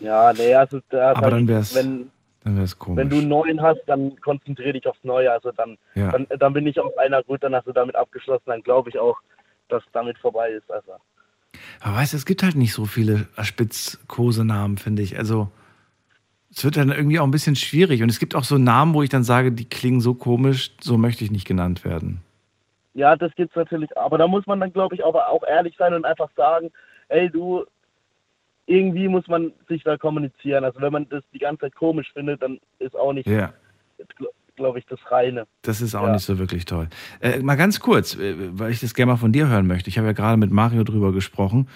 Ja, 0.00 0.32
nee, 0.32 0.54
also 0.54 0.80
da, 0.88 1.12
Aber 1.12 1.30
dann 1.30 1.46
da- 1.46 1.54
wär's 1.54 1.74
wenn, 1.74 2.10
Wenn 2.46 3.10
du 3.10 3.16
einen 3.18 3.28
neuen 3.28 3.60
hast, 3.60 3.80
dann 3.86 4.20
konzentriere 4.20 4.74
dich 4.74 4.86
aufs 4.86 5.02
Neue. 5.02 5.30
Also 5.32 5.50
dann, 5.52 5.76
Ja. 5.94 6.12
dann, 6.12 6.26
dann 6.38 6.52
bin 6.52 6.66
ich 6.66 6.78
auf 6.78 6.96
einer 6.96 7.22
gut, 7.24 7.42
dann 7.42 7.54
hast 7.54 7.66
du 7.66 7.72
damit 7.72 7.96
abgeschlossen, 7.96 8.44
dann 8.46 8.62
glaube 8.62 8.88
ich 8.90 8.98
auch, 8.98 9.18
dass 9.68 9.82
damit 9.92 10.16
vorbei 10.18 10.50
ist. 10.50 10.70
Also 10.70 10.92
Aber 11.80 11.96
weißt 11.96 12.12
du, 12.12 12.16
es 12.16 12.24
gibt 12.26 12.42
halt 12.42 12.54
nicht 12.54 12.72
so 12.72 12.84
viele 12.84 13.26
Spitzkosenamen, 13.42 14.78
finde 14.78 15.02
ich. 15.02 15.18
Also 15.18 15.48
es 16.52 16.64
wird 16.64 16.76
dann 16.76 16.90
irgendwie 16.90 17.18
auch 17.18 17.24
ein 17.24 17.30
bisschen 17.32 17.56
schwierig. 17.56 18.02
Und 18.02 18.08
es 18.08 18.18
gibt 18.18 18.34
auch 18.34 18.44
so 18.44 18.58
Namen, 18.58 18.94
wo 18.94 19.02
ich 19.02 19.10
dann 19.10 19.24
sage, 19.24 19.52
die 19.52 19.68
klingen 19.68 20.00
so 20.00 20.14
komisch, 20.14 20.70
so 20.80 20.96
möchte 20.96 21.24
ich 21.24 21.30
nicht 21.30 21.46
genannt 21.46 21.84
werden. 21.84 22.22
Ja, 22.94 23.14
das 23.16 23.34
gibt's 23.34 23.54
natürlich, 23.56 23.94
aber 23.98 24.16
da 24.16 24.26
muss 24.26 24.46
man 24.46 24.58
dann, 24.58 24.72
glaube 24.72 24.94
ich, 24.94 25.04
aber 25.04 25.28
auch 25.28 25.42
ehrlich 25.46 25.74
sein 25.76 25.92
und 25.92 26.06
einfach 26.06 26.30
sagen, 26.34 26.70
ey, 27.08 27.28
du, 27.28 27.66
irgendwie 28.66 29.08
muss 29.08 29.26
man 29.28 29.52
sich 29.68 29.82
da 29.84 29.96
kommunizieren. 29.96 30.64
Also 30.64 30.80
wenn 30.80 30.92
man 30.92 31.08
das 31.08 31.22
die 31.32 31.38
ganze 31.38 31.62
Zeit 31.62 31.74
komisch 31.74 32.08
findet, 32.12 32.42
dann 32.42 32.58
ist 32.78 32.96
auch 32.96 33.12
nicht, 33.12 33.28
Ja. 33.28 33.52
glaube 34.56 34.78
ich, 34.78 34.86
das 34.86 34.98
Reine. 35.10 35.46
Das 35.62 35.80
ist 35.80 35.94
auch 35.94 36.06
Ja. 36.06 36.12
nicht 36.12 36.24
so 36.24 36.38
wirklich 36.38 36.64
toll. 36.64 36.88
Äh, 37.20 37.40
mal 37.40 37.56
ganz 37.56 37.80
kurz, 37.80 38.16
äh, 38.16 38.34
weil 38.58 38.72
ich 38.72 38.80
das 38.80 38.94
gerne 38.94 39.12
mal 39.12 39.18
von 39.18 39.32
dir 39.32 39.48
hören 39.48 39.66
möchte. 39.66 39.88
Ich 39.90 39.98
habe 39.98 40.06
ja 40.08 40.12
gerade 40.14 40.36
mit 40.36 40.50
Mario 40.50 40.82
drüber 40.84 41.12
gesprochen. 41.12 41.68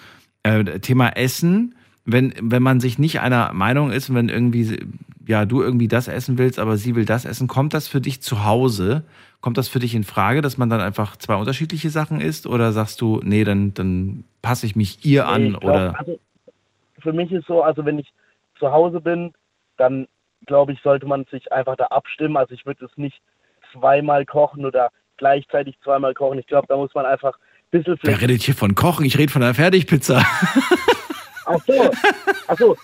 Äh, 0.43 0.79
Thema 0.79 1.09
Essen. 1.09 1.75
Wenn, 2.03 2.33
wenn 2.41 2.63
man 2.63 2.79
sich 2.79 2.97
nicht 2.97 3.19
einer 3.19 3.53
Meinung 3.53 3.91
ist, 3.91 4.09
und 4.09 4.15
wenn 4.15 4.27
irgendwie, 4.27 4.79
ja, 5.27 5.45
du 5.45 5.61
irgendwie 5.61 5.87
das 5.87 6.07
essen 6.07 6.39
willst, 6.39 6.57
aber 6.57 6.75
sie 6.77 6.95
will 6.95 7.05
das 7.05 7.25
essen, 7.25 7.47
kommt 7.47 7.75
das 7.75 7.87
für 7.87 8.01
dich 8.01 8.21
zu 8.23 8.43
Hause? 8.43 9.03
Kommt 9.39 9.59
das 9.59 9.67
für 9.67 9.77
dich 9.77 9.93
in 9.93 10.03
Frage, 10.03 10.41
dass 10.41 10.57
man 10.57 10.69
dann 10.69 10.81
einfach 10.81 11.15
zwei 11.17 11.35
unterschiedliche 11.35 11.91
Sachen 11.91 12.19
isst? 12.19 12.47
Oder 12.47 12.71
sagst 12.71 13.01
du, 13.01 13.21
nee, 13.23 13.43
dann, 13.43 13.75
dann 13.75 14.23
passe 14.41 14.65
ich 14.65 14.75
mich 14.75 15.05
ihr 15.05 15.27
an? 15.27 15.43
Nee, 15.43 15.49
glaub, 15.49 15.63
oder? 15.63 15.99
Also 15.99 16.19
für 17.01 17.13
mich 17.13 17.31
ist 17.31 17.47
so, 17.47 17.61
also 17.61 17.85
wenn 17.85 17.99
ich 17.99 18.11
zu 18.59 18.71
Hause 18.71 19.01
bin, 19.01 19.33
dann 19.77 20.07
glaube 20.45 20.73
ich, 20.73 20.81
sollte 20.81 21.05
man 21.05 21.25
sich 21.25 21.51
einfach 21.51 21.75
da 21.75 21.85
abstimmen. 21.85 22.37
Also 22.37 22.53
ich 22.53 22.65
würde 22.65 22.85
es 22.85 22.97
nicht 22.97 23.21
zweimal 23.73 24.25
kochen 24.25 24.65
oder 24.65 24.89
gleichzeitig 25.17 25.77
zweimal 25.83 26.13
kochen. 26.13 26.39
Ich 26.39 26.47
glaube, 26.47 26.67
da 26.67 26.75
muss 26.77 26.93
man 26.93 27.05
einfach 27.05 27.37
ein 27.37 27.69
bisschen 27.71 27.99
Wer 28.01 28.21
redet 28.21 28.41
hier 28.41 28.55
von 28.55 28.75
Kochen? 28.75 29.05
Ich 29.05 29.17
rede 29.17 29.31
von 29.31 29.43
einer 29.43 29.53
Fertigpizza. 29.53 30.23
Ach 31.45 31.59
so, 31.65 31.91
ach 32.47 32.57
so. 32.57 32.77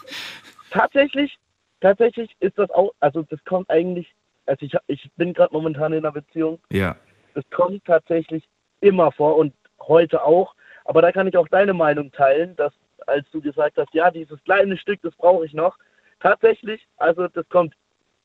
Tatsächlich, 0.72 1.38
tatsächlich 1.80 2.36
ist 2.40 2.58
das 2.58 2.70
auch, 2.72 2.92
also 3.00 3.22
das 3.22 3.40
kommt 3.46 3.70
eigentlich, 3.70 4.14
also 4.46 4.66
ich, 4.66 4.76
ich 4.88 5.10
bin 5.16 5.34
gerade 5.34 5.54
momentan 5.54 5.94
in 5.94 6.00
einer 6.00 6.12
Beziehung, 6.12 6.60
ja. 6.70 6.98
das 7.34 7.46
kommt 7.52 7.86
tatsächlich 7.86 8.44
immer 8.82 9.12
vor 9.12 9.38
und 9.38 9.54
heute 9.80 10.24
auch. 10.24 10.54
Aber 10.86 11.02
da 11.02 11.12
kann 11.12 11.28
ich 11.28 11.38
auch 11.38 11.48
deine 11.48 11.74
Meinung 11.74 12.12
teilen, 12.12 12.56
dass 12.58 12.74
als 13.06 13.30
du 13.32 13.42
gesagt 13.42 13.78
hast, 13.78 13.94
ja, 13.94 14.12
dieses 14.12 14.44
kleine 14.44 14.78
Stück, 14.78 15.02
das 15.02 15.16
brauche 15.16 15.46
ich 15.46 15.54
noch. 15.54 15.78
Tatsächlich, 16.20 16.88
also 16.98 17.28
das 17.28 17.48
kommt 17.50 17.76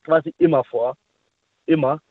quasi 0.03 0.33
immer 0.37 0.63
vor. 0.63 0.97
Immer. 1.65 2.01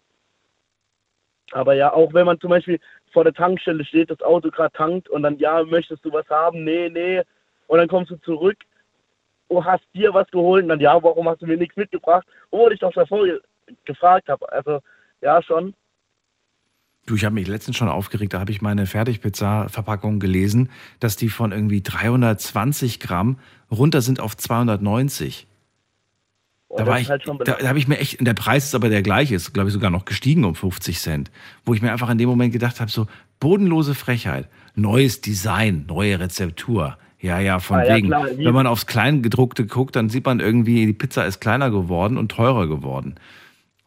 Aber 1.53 1.75
ja, 1.75 1.93
auch 1.93 2.15
wenn 2.15 2.27
man 2.27 2.41
zum 2.41 2.51
Beispiel 2.51 2.81
vor 3.13 3.25
der 3.25 3.35
Tankstelle 3.35 3.85
steht, 3.85 4.11
das 4.11 4.23
Auto 4.23 4.51
gerade 4.51 4.73
tankt 4.73 5.09
und 5.09 5.23
dann, 5.23 5.39
ja, 5.39 5.63
möchtest 5.65 6.05
du 6.05 6.13
was 6.13 6.29
haben? 6.31 6.65
Nee, 6.65 6.89
nee. 6.89 7.23
Und 7.67 7.79
dann 7.79 7.89
kommst 7.89 8.11
du 8.11 8.17
zurück, 8.17 8.59
du 9.49 9.65
hast 9.65 9.85
dir 9.95 10.15
was 10.15 10.31
geholt 10.31 10.63
und 10.63 10.71
dann, 10.71 10.81
ja, 10.81 11.03
warum 11.03 11.29
hast 11.29 11.43
du 11.43 11.47
mir 11.47 11.57
nichts 11.57 11.77
mitgebracht? 11.77 12.27
Obwohl 12.51 12.73
ich 12.73 12.81
doch 12.81 12.93
davor 12.93 13.25
ge 13.25 13.41
gefragt 13.85 14.29
habe. 14.29 14.51
Also, 14.53 14.81
ja, 15.21 15.41
schon. 15.43 15.75
Du, 17.07 17.17
ich 17.17 17.25
habe 17.25 17.35
mich 17.35 17.49
letztens 17.49 17.77
schon 17.77 17.89
aufgeregt, 17.89 18.33
da 18.33 18.39
habe 18.41 18.53
ich 18.53 18.63
meine 18.63 18.87
Fertigpizza-Verpackung 18.87 20.21
gelesen, 20.21 20.71
dass 21.01 21.17
die 21.17 21.31
von 21.31 21.51
irgendwie 21.51 21.83
320 21.83 23.01
Gramm 23.01 23.39
runter 23.71 24.03
sind 24.03 24.21
auf 24.21 24.37
290. 24.37 25.49
Und 26.69 26.79
Da 26.81 26.87
war 26.87 27.01
ich, 27.01 27.11
halt 27.11 27.27
da, 27.27 27.55
da 27.57 27.69
habe 27.69 27.79
ich 27.79 27.89
mir 27.89 27.99
echt, 27.99 28.25
der 28.25 28.35
Preis 28.35 28.67
ist 28.67 28.75
aber 28.75 28.89
der 28.89 29.03
gleiche, 29.03 29.35
ist 29.35 29.53
glaube 29.53 29.69
ich 29.69 29.75
sogar 29.75 29.91
noch 29.91 30.05
gestiegen 30.05 30.45
um 30.45 30.55
50 30.55 31.01
Cent, 31.01 31.31
wo 31.67 31.75
ich 31.75 31.83
mir 31.83 31.91
einfach 31.93 32.09
in 32.09 32.19
dem 32.19 32.29
Moment 32.29 32.53
gedacht 32.53 32.81
habe, 32.81 32.91
so 32.91 33.09
bodenlose 33.41 33.95
Frechheit, 33.95 34.49
neues 34.77 35.21
Design, 35.21 35.85
neue 35.89 36.21
Rezeptur, 36.21 36.97
Ja, 37.21 37.41
ja, 37.41 37.59
von 37.59 37.79
Ah, 37.79 37.85
ja, 37.85 37.97
wegen. 37.97 38.09
klar, 38.09 38.27
Wenn 38.37 38.55
man 38.55 38.67
aufs 38.67 38.87
Kleingedruckte 38.87 39.67
guckt, 39.67 39.97
dann 39.97 40.09
sieht 40.09 40.25
man 40.25 40.41
irgendwie, 40.41 40.87
die 40.87 40.93
Pizza 40.93 41.25
ist 41.27 41.41
kleiner 41.41 41.71
geworden 41.71 42.17
und 42.17 42.31
teurer 42.33 42.67
geworden. 42.69 43.17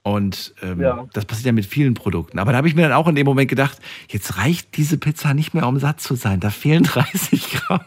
Und 0.06 0.53
ähm, 0.62 0.82
Ja. 0.82 1.08
das 1.14 1.26
passiert 1.26 1.47
ja 1.47 1.51
mit 1.51 1.66
vielen 1.66 1.95
Produkten. 1.95 2.38
Aber 2.38 2.51
da 2.51 2.60
habe 2.60 2.68
ich 2.68 2.76
mir 2.76 2.84
dann 2.84 2.91
auch 2.91 3.08
in 3.08 3.16
dem 3.16 3.26
Moment 3.26 3.49
gedacht, 3.49 3.80
jetzt 4.08 4.38
reicht 4.38 4.78
diese 4.78 4.99
Pizza 4.99 5.34
nicht 5.34 5.56
mehr, 5.56 5.68
um 5.68 5.80
satt 5.80 5.99
zu 5.99 6.14
sein. 6.14 6.39
Da 6.39 6.51
fehlen 6.51 6.84
30 6.84 7.51
Gramm. 7.53 7.82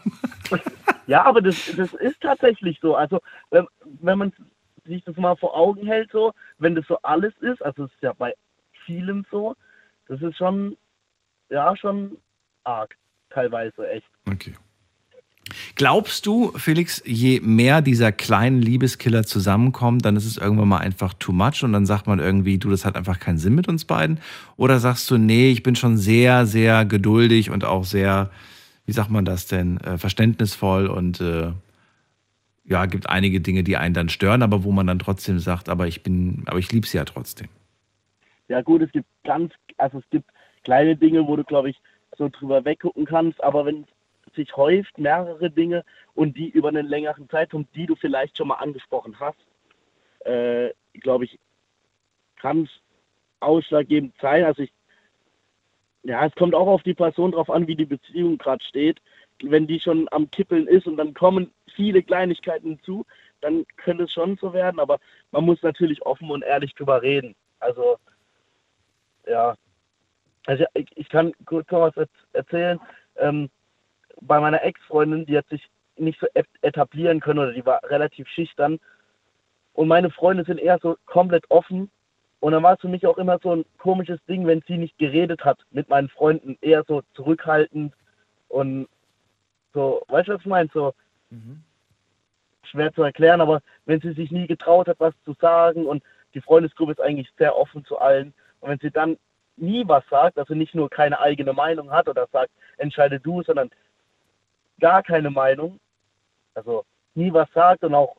Ja, 1.07 1.23
aber 1.23 1.41
das, 1.41 1.73
das 1.77 1.93
ist 1.93 2.19
tatsächlich 2.19 2.77
so. 2.81 2.93
Also, 2.97 3.21
wenn, 3.51 3.65
wenn 4.01 4.17
man 4.17 4.33
sich 4.83 5.01
das 5.05 5.15
mal 5.15 5.37
vor 5.37 5.55
Augen 5.55 5.87
hält, 5.87 6.11
so, 6.11 6.33
wenn 6.57 6.75
das 6.75 6.85
so 6.87 6.97
alles 7.03 7.33
ist, 7.39 7.63
also 7.63 7.85
es 7.85 7.91
ist 7.93 8.03
ja 8.03 8.11
bei 8.11 8.33
vielem 8.85 9.25
so, 9.31 9.55
das 10.09 10.21
ist 10.21 10.35
schon, 10.37 10.75
ja, 11.49 11.73
schon 11.77 12.17
arg, 12.65 12.97
teilweise 13.29 13.89
echt. 13.89 14.07
Okay. 14.29 14.55
Glaubst 15.75 16.25
du, 16.25 16.51
Felix, 16.55 17.01
je 17.05 17.39
mehr 17.41 17.81
dieser 17.81 18.11
kleinen 18.11 18.61
Liebeskiller 18.61 19.23
zusammenkommt, 19.23 20.05
dann 20.05 20.15
ist 20.15 20.25
es 20.25 20.37
irgendwann 20.37 20.67
mal 20.67 20.79
einfach 20.79 21.13
too 21.13 21.31
much 21.31 21.63
und 21.63 21.73
dann 21.73 21.85
sagt 21.85 22.07
man 22.07 22.19
irgendwie, 22.19 22.57
du, 22.57 22.69
das 22.69 22.85
hat 22.85 22.95
einfach 22.95 23.19
keinen 23.19 23.37
Sinn 23.37 23.55
mit 23.55 23.67
uns 23.67 23.85
beiden? 23.85 24.19
Oder 24.57 24.79
sagst 24.79 25.09
du, 25.11 25.17
nee, 25.17 25.51
ich 25.51 25.63
bin 25.63 25.75
schon 25.75 25.97
sehr, 25.97 26.45
sehr 26.45 26.85
geduldig 26.85 27.49
und 27.49 27.65
auch 27.65 27.83
sehr, 27.83 28.29
wie 28.85 28.91
sagt 28.91 29.09
man 29.09 29.25
das 29.25 29.47
denn, 29.47 29.79
äh, 29.81 29.97
verständnisvoll 29.97 30.87
und 30.87 31.21
äh, 31.21 31.51
ja, 32.65 32.85
gibt 32.85 33.09
einige 33.09 33.41
Dinge, 33.41 33.63
die 33.63 33.77
einen 33.77 33.95
dann 33.95 34.09
stören, 34.09 34.43
aber 34.43 34.63
wo 34.63 34.71
man 34.71 34.85
dann 34.85 34.99
trotzdem 34.99 35.39
sagt, 35.39 35.69
aber 35.69 35.87
ich 35.87 36.03
bin, 36.03 36.43
aber 36.45 36.59
ich 36.59 36.71
liebe 36.71 36.85
sie 36.85 36.97
ja 36.97 37.05
trotzdem. 37.05 37.47
Ja 38.47 38.61
gut, 38.61 38.81
es 38.81 38.91
gibt 38.91 39.07
ganz, 39.23 39.53
also 39.77 39.97
es 39.99 40.09
gibt 40.11 40.29
kleine 40.63 40.95
Dinge, 40.95 41.25
wo 41.27 41.35
du, 41.35 41.43
glaube 41.43 41.71
ich, 41.71 41.77
so 42.17 42.29
drüber 42.29 42.63
weggucken 42.65 43.05
kannst, 43.05 43.43
aber 43.43 43.65
wenn 43.65 43.81
es 43.81 43.87
sich 44.35 44.55
häuft, 44.55 44.97
mehrere 44.97 45.49
Dinge 45.49 45.83
und 46.15 46.37
die 46.37 46.49
über 46.49 46.69
einen 46.69 46.87
längeren 46.87 47.29
Zeitraum, 47.29 47.67
die 47.75 47.85
du 47.85 47.95
vielleicht 47.95 48.37
schon 48.37 48.47
mal 48.49 48.55
angesprochen 48.55 49.19
hast, 49.19 49.39
äh, 50.25 50.71
glaube 50.93 51.25
ich, 51.25 51.39
kann 52.37 52.63
es 52.63 52.69
ausschlaggebend 53.39 54.13
sein. 54.21 54.43
Also 54.43 54.63
ich, 54.63 54.73
ja, 56.03 56.25
es 56.25 56.35
kommt 56.35 56.55
auch 56.55 56.67
auf 56.67 56.83
die 56.83 56.93
Person 56.93 57.31
drauf 57.31 57.49
an, 57.49 57.67
wie 57.67 57.75
die 57.75 57.85
Beziehung 57.85 58.37
gerade 58.37 58.63
steht. 58.63 58.99
Wenn 59.41 59.67
die 59.67 59.79
schon 59.79 60.07
am 60.11 60.29
Kippeln 60.31 60.67
ist 60.67 60.87
und 60.87 60.97
dann 60.97 61.13
kommen 61.13 61.51
viele 61.75 62.03
Kleinigkeiten 62.03 62.69
hinzu, 62.69 63.05
dann 63.41 63.65
könnte 63.77 64.03
es 64.03 64.11
schon 64.11 64.37
so 64.37 64.51
werden, 64.53 64.79
aber 64.79 64.99
man 65.31 65.45
muss 65.45 65.61
natürlich 65.61 66.05
offen 66.05 66.29
und 66.29 66.43
ehrlich 66.43 66.73
drüber 66.75 67.01
reden. 67.01 67.35
Also 67.59 67.97
ja. 69.27 69.55
Also 70.45 70.65
ich, 70.73 71.09
kann 71.09 71.33
kurz 71.45 71.69
noch 71.69 71.95
was 71.95 72.07
erzählen. 72.33 72.79
Ähm, 73.17 73.49
bei 74.21 74.39
meiner 74.39 74.63
Ex-Freundin, 74.63 75.25
die 75.25 75.37
hat 75.37 75.47
sich 75.49 75.69
nicht 75.97 76.19
so 76.19 76.27
et- 76.33 76.47
etablieren 76.61 77.19
können 77.19 77.39
oder 77.39 77.53
die 77.53 77.65
war 77.65 77.81
relativ 77.83 78.27
schüchtern. 78.29 78.79
Und 79.73 79.87
meine 79.87 80.09
Freunde 80.09 80.43
sind 80.45 80.59
eher 80.59 80.79
so 80.81 80.97
komplett 81.05 81.49
offen. 81.49 81.89
Und 82.39 82.53
dann 82.53 82.63
war 82.63 82.73
es 82.73 82.81
für 82.81 82.87
mich 82.87 83.05
auch 83.05 83.17
immer 83.17 83.37
so 83.41 83.55
ein 83.55 83.65
komisches 83.77 84.19
Ding, 84.25 84.47
wenn 84.47 84.63
sie 84.67 84.77
nicht 84.77 84.97
geredet 84.97 85.43
hat 85.43 85.59
mit 85.71 85.89
meinen 85.89 86.09
Freunden, 86.09 86.57
eher 86.61 86.83
so 86.87 87.01
zurückhaltend 87.13 87.93
und 88.47 88.87
so, 89.73 90.03
weißt 90.07 90.29
du, 90.29 90.33
was 90.33 90.41
ich 90.41 90.47
meine? 90.47 90.69
So 90.73 90.93
schwer 92.63 92.93
zu 92.93 93.03
erklären, 93.03 93.41
aber 93.41 93.61
wenn 93.85 94.01
sie 94.01 94.13
sich 94.13 94.31
nie 94.31 94.47
getraut 94.47 94.87
hat, 94.87 94.99
was 94.99 95.13
zu 95.25 95.33
sagen 95.39 95.85
und 95.85 96.03
die 96.33 96.41
Freundesgruppe 96.41 96.93
ist 96.93 97.01
eigentlich 97.01 97.29
sehr 97.37 97.55
offen 97.55 97.83
zu 97.85 97.97
allen 97.97 98.33
und 98.61 98.69
wenn 98.69 98.79
sie 98.79 98.91
dann 98.91 99.17
nie 99.57 99.87
was 99.87 100.03
sagt, 100.09 100.37
also 100.37 100.53
nicht 100.53 100.75
nur 100.75 100.89
keine 100.89 101.19
eigene 101.19 101.53
Meinung 101.53 101.91
hat 101.91 102.07
oder 102.07 102.27
sagt, 102.31 102.51
entscheide 102.77 103.19
du, 103.19 103.43
sondern 103.43 103.69
gar 104.79 105.03
keine 105.03 105.29
Meinung, 105.29 105.79
also 106.53 106.85
nie 107.15 107.31
was 107.33 107.49
sagt 107.53 107.83
und 107.83 107.93
auch 107.93 108.15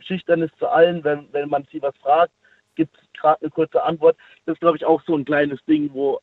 schüchtern 0.00 0.42
ist 0.42 0.56
zu 0.58 0.68
allen, 0.68 1.02
wenn, 1.04 1.28
wenn 1.32 1.48
man 1.48 1.66
sie 1.70 1.82
was 1.82 1.96
fragt, 1.98 2.32
gibt 2.74 2.96
es 2.96 3.20
gerade 3.20 3.40
eine 3.42 3.50
kurze 3.50 3.82
Antwort. 3.82 4.16
Das 4.46 4.54
ist, 4.54 4.60
glaube 4.60 4.76
ich, 4.76 4.84
auch 4.84 5.02
so 5.04 5.16
ein 5.16 5.24
kleines 5.24 5.58
Ding, 5.66 5.90
wo 5.92 6.20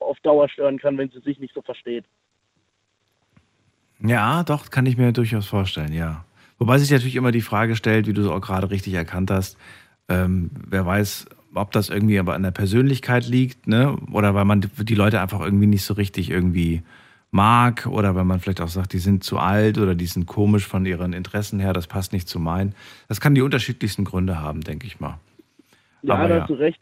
auf 0.00 0.18
Dauer 0.20 0.48
stören 0.48 0.78
kann, 0.78 0.96
wenn 0.96 1.10
sie 1.10 1.20
sich 1.20 1.38
nicht 1.38 1.54
so 1.54 1.62
versteht. 1.62 2.04
Ja, 4.00 4.44
doch, 4.44 4.70
kann 4.70 4.86
ich 4.86 4.96
mir 4.96 5.12
durchaus 5.12 5.46
vorstellen, 5.46 5.92
ja. 5.92 6.24
Wobei 6.58 6.78
sich 6.78 6.90
natürlich 6.90 7.16
immer 7.16 7.32
die 7.32 7.40
Frage 7.40 7.76
stellt, 7.76 8.06
wie 8.06 8.12
du 8.12 8.22
es 8.22 8.28
auch 8.28 8.40
gerade 8.40 8.70
richtig 8.70 8.94
erkannt 8.94 9.30
hast, 9.30 9.58
ähm, 10.08 10.50
wer 10.68 10.86
weiß, 10.86 11.26
ob 11.54 11.72
das 11.72 11.88
irgendwie 11.88 12.18
aber 12.18 12.34
an 12.34 12.42
der 12.42 12.50
Persönlichkeit 12.50 13.26
liegt, 13.26 13.66
ne? 13.66 13.96
Oder 14.12 14.34
weil 14.34 14.44
man 14.44 14.60
die 14.60 14.94
Leute 14.94 15.20
einfach 15.20 15.40
irgendwie 15.40 15.66
nicht 15.66 15.84
so 15.84 15.94
richtig 15.94 16.30
irgendwie 16.30 16.82
mag 17.30 17.86
oder 17.86 18.14
weil 18.14 18.24
man 18.24 18.40
vielleicht 18.40 18.60
auch 18.60 18.68
sagt, 18.68 18.92
die 18.92 18.98
sind 18.98 19.22
zu 19.24 19.38
alt 19.38 19.78
oder 19.78 19.94
die 19.94 20.06
sind 20.06 20.26
komisch 20.26 20.66
von 20.66 20.86
ihren 20.86 21.12
Interessen 21.12 21.60
her, 21.60 21.72
das 21.72 21.86
passt 21.86 22.12
nicht 22.12 22.28
zu 22.28 22.38
meinen. 22.40 22.74
Das 23.08 23.20
kann 23.20 23.34
die 23.34 23.42
unterschiedlichsten 23.42 24.04
Gründe 24.04 24.40
haben, 24.40 24.62
denke 24.62 24.86
ich 24.86 25.00
mal. 25.00 25.18
Ja, 26.02 26.14
Aber 26.14 26.28
da 26.28 26.34
ja. 26.36 26.40
hast 26.42 26.50
du 26.50 26.54
recht. 26.54 26.80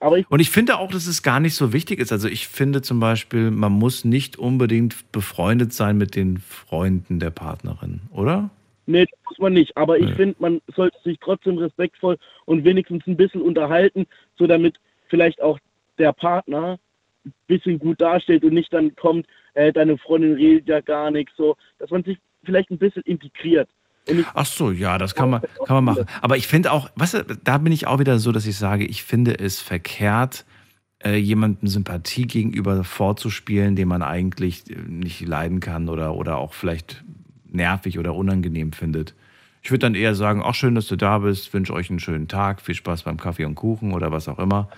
Aber 0.00 0.18
ich 0.18 0.30
Und 0.30 0.40
ich 0.40 0.50
finde 0.50 0.78
auch, 0.78 0.90
dass 0.90 1.06
es 1.06 1.22
gar 1.22 1.40
nicht 1.40 1.54
so 1.54 1.72
wichtig 1.72 1.98
ist. 1.98 2.12
Also 2.12 2.28
ich 2.28 2.48
finde 2.48 2.82
zum 2.82 3.00
Beispiel, 3.00 3.50
man 3.50 3.72
muss 3.72 4.04
nicht 4.04 4.38
unbedingt 4.38 5.10
befreundet 5.12 5.72
sein 5.72 5.96
mit 5.96 6.14
den 6.14 6.38
Freunden 6.38 7.20
der 7.20 7.30
Partnerin, 7.30 8.00
oder? 8.10 8.50
Nee, 8.86 9.06
das 9.06 9.18
muss 9.30 9.38
man 9.38 9.52
nicht. 9.54 9.76
Aber 9.76 9.98
ich 9.98 10.10
Ja. 10.10 10.16
finde, 10.16 10.36
man 10.38 10.60
sollte 10.74 10.98
sich 11.04 11.18
trotzdem 11.20 11.56
respektvoll 11.58 12.18
und 12.44 12.64
wenigstens 12.64 13.06
ein 13.06 13.16
bisschen 13.16 13.40
unterhalten, 13.40 14.06
so 14.36 14.46
damit 14.46 14.76
vielleicht 15.08 15.40
auch 15.40 15.58
der 15.98 16.12
Partner 16.12 16.78
ein 17.24 17.32
bisschen 17.46 17.78
gut 17.78 18.00
dasteht 18.00 18.44
und 18.44 18.52
nicht 18.52 18.72
dann 18.72 18.94
kommt, 18.96 19.26
äh, 19.54 19.72
deine 19.72 19.98
Freundin 19.98 20.34
redet 20.34 20.68
ja 20.68 20.80
gar 20.80 21.10
nichts, 21.10 21.32
so, 21.36 21.56
dass 21.78 21.90
man 21.90 22.04
sich 22.04 22.18
vielleicht 22.44 22.70
ein 22.70 22.78
bisschen 22.78 23.02
integriert. 23.02 23.68
Ach 24.34 24.44
so, 24.44 24.70
ja, 24.70 24.98
das 24.98 25.14
kann 25.14 25.30
man, 25.30 25.42
kann 25.64 25.76
man 25.76 25.84
machen. 25.84 26.06
Aber 26.20 26.36
ich 26.36 26.46
finde 26.46 26.72
auch, 26.72 26.90
weißt 26.96 27.14
du, 27.14 27.22
da 27.42 27.58
bin 27.58 27.72
ich 27.72 27.86
auch 27.86 27.98
wieder 27.98 28.18
so, 28.18 28.32
dass 28.32 28.46
ich 28.46 28.56
sage, 28.56 28.84
ich 28.84 29.02
finde 29.02 29.38
es 29.38 29.60
verkehrt, 29.60 30.44
äh, 31.02 31.16
jemandem 31.16 31.68
Sympathie 31.68 32.26
gegenüber 32.26 32.84
vorzuspielen, 32.84 33.76
den 33.76 33.88
man 33.88 34.02
eigentlich 34.02 34.70
äh, 34.70 34.74
nicht 34.74 35.20
leiden 35.22 35.60
kann 35.60 35.88
oder, 35.88 36.14
oder 36.16 36.36
auch 36.36 36.52
vielleicht 36.52 37.02
nervig 37.46 37.98
oder 37.98 38.14
unangenehm 38.14 38.72
findet. 38.72 39.14
Ich 39.62 39.70
würde 39.70 39.80
dann 39.80 39.94
eher 39.94 40.14
sagen, 40.14 40.42
ach 40.44 40.54
schön, 40.54 40.74
dass 40.74 40.88
du 40.88 40.96
da 40.96 41.18
bist, 41.18 41.54
wünsche 41.54 41.72
euch 41.72 41.88
einen 41.88 42.00
schönen 42.00 42.28
Tag, 42.28 42.60
viel 42.60 42.74
Spaß 42.74 43.04
beim 43.04 43.16
Kaffee 43.16 43.46
und 43.46 43.54
Kuchen 43.54 43.92
oder 43.92 44.12
was 44.12 44.28
auch 44.28 44.38
immer. 44.38 44.68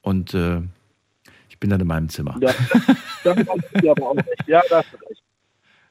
Und 0.00 0.34
äh, 0.34 0.62
ich 1.56 1.60
bin 1.60 1.70
dann 1.70 1.80
in 1.80 1.86
meinem 1.86 2.10
Zimmer. 2.10 2.36
ja, 2.38 2.52
da 3.24 3.34
hast 3.34 3.48
du 3.82 3.90
aber 3.90 4.10
auch 4.10 4.16
recht. 4.16 4.46
Ja, 4.46 4.60
da 4.68 4.76
hast 4.76 4.92
du 4.92 4.96
recht. 5.08 5.22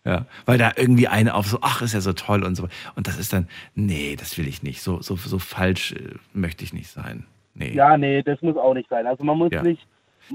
Ja, 0.06 0.28
weil 0.46 0.60
da 0.60 0.74
irgendwie 0.76 1.08
eine 1.08 1.34
auf 1.34 1.48
so, 1.48 1.58
ach, 1.62 1.82
ist 1.82 1.94
ja 1.96 2.02
so 2.02 2.14
toll 2.14 2.44
und 2.44 2.54
so. 2.54 2.68
Und 2.96 3.08
das 3.08 3.18
ist 3.18 3.34
dann, 3.34 3.48
nee, 3.74 4.16
das 4.16 4.38
will 4.38 4.48
ich 4.48 4.62
nicht. 4.62 4.84
So, 4.84 5.02
so, 5.02 5.16
so 5.16 5.40
falsch 5.40 5.94
äh, 5.94 6.14
möchte 6.34 6.64
ich 6.64 6.72
nicht 6.72 6.92
sein. 6.92 7.26
Nee. 7.56 7.74
Ja, 7.74 7.98
nee, 7.98 8.22
das 8.22 8.40
muss 8.44 8.56
auch 8.58 8.76
nicht 8.76 8.88
sein. 8.90 9.08
Also 9.08 9.24
man 9.24 9.40
muss 9.40 9.52
Ja. 9.52 9.64
nicht, 9.64 9.82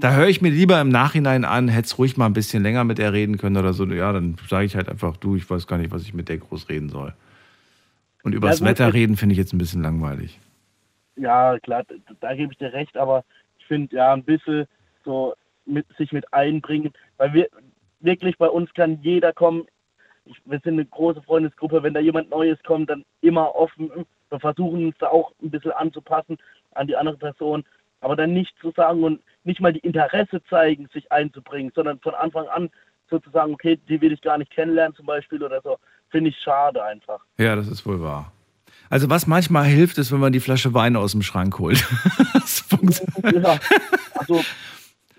Da 0.00 0.14
höre 0.14 0.26
ich 0.26 0.42
mir 0.42 0.48
lieber 0.50 0.80
im 0.80 0.88
Nachhinein 0.88 1.44
an, 1.44 1.68
hättest 1.68 1.98
ruhig 1.98 2.16
mal 2.16 2.26
ein 2.26 2.32
bisschen 2.32 2.64
länger 2.64 2.82
mit 2.82 2.98
der 2.98 3.12
reden 3.12 3.38
können 3.38 3.56
oder 3.56 3.72
so. 3.72 3.84
Ja, 3.86 4.12
dann 4.12 4.36
sage 4.48 4.64
ich 4.66 4.74
halt 4.74 4.88
einfach, 4.88 5.16
du, 5.18 5.36
ich 5.36 5.48
weiß 5.48 5.68
gar 5.68 5.78
nicht, 5.78 5.92
was 5.92 6.02
ich 6.02 6.12
mit 6.14 6.28
der 6.28 6.38
groß 6.38 6.68
reden 6.68 6.88
soll. 6.88 7.14
Und 8.24 8.32
über 8.34 8.48
Ja, 8.48 8.52
das 8.54 8.64
Wetter 8.64 8.92
reden 8.92 9.16
finde 9.16 9.34
ich 9.34 9.38
jetzt 9.38 9.52
ein 9.52 9.58
bisschen 9.58 9.82
langweilig. 9.82 10.40
ja, 11.14 11.56
klar, 11.60 11.84
da, 11.86 11.94
da 12.20 12.34
gebe 12.34 12.52
ich 12.52 12.58
dir 12.58 12.72
recht, 12.72 12.96
aber 12.96 13.24
ich 13.60 13.66
finde, 13.66 13.94
ja, 13.94 14.12
ein 14.12 14.24
bisschen 14.24 14.66
so 15.04 15.34
mit, 15.66 15.86
sich 15.96 16.12
mit 16.12 16.32
einbringen, 16.32 16.92
weil 17.16 17.32
wir 17.32 17.48
wirklich 18.00 18.36
bei 18.38 18.48
uns 18.48 18.72
kann 18.74 19.00
jeder 19.02 19.32
kommen. 19.32 19.66
Ich, 20.24 20.36
wir 20.44 20.60
sind 20.60 20.74
eine 20.74 20.84
große 20.84 21.22
Freundesgruppe, 21.22 21.82
wenn 21.82 21.94
da 21.94 22.00
jemand 22.00 22.30
Neues 22.30 22.58
kommt, 22.64 22.90
dann 22.90 23.04
immer 23.20 23.54
offen. 23.54 23.90
Wir 24.28 24.40
versuchen 24.40 24.86
uns 24.86 24.96
da 24.98 25.08
auch 25.08 25.32
ein 25.42 25.50
bisschen 25.50 25.72
anzupassen 25.72 26.38
an 26.72 26.86
die 26.86 26.96
andere 26.96 27.16
Person, 27.16 27.64
aber 28.00 28.16
dann 28.16 28.32
nicht 28.32 28.54
zu 28.60 28.72
sagen 28.72 29.02
und 29.02 29.20
nicht 29.44 29.60
mal 29.60 29.72
die 29.72 29.80
Interesse 29.80 30.42
zeigen, 30.48 30.88
sich 30.92 31.10
einzubringen, 31.10 31.72
sondern 31.74 31.98
von 32.00 32.14
Anfang 32.14 32.46
an 32.48 32.70
sozusagen, 33.08 33.52
okay, 33.52 33.78
die 33.88 34.00
will 34.00 34.12
ich 34.12 34.20
gar 34.20 34.38
nicht 34.38 34.52
kennenlernen 34.52 34.94
zum 34.94 35.06
Beispiel 35.06 35.42
oder 35.42 35.60
so, 35.62 35.78
finde 36.10 36.30
ich 36.30 36.36
schade 36.38 36.82
einfach. 36.82 37.20
Ja, 37.38 37.56
das 37.56 37.68
ist 37.68 37.84
wohl 37.84 38.00
wahr. 38.00 38.32
Also 38.88 39.10
was 39.10 39.26
manchmal 39.26 39.64
hilft, 39.64 39.98
ist, 39.98 40.10
wenn 40.12 40.20
man 40.20 40.32
die 40.32 40.40
Flasche 40.40 40.74
Wein 40.74 40.96
aus 40.96 41.12
dem 41.12 41.22
Schrank 41.22 41.58
holt. 41.58 41.86
das 42.32 42.60
funktioniert. 42.60 43.44
Ja, 43.44 43.58
also 44.14 44.42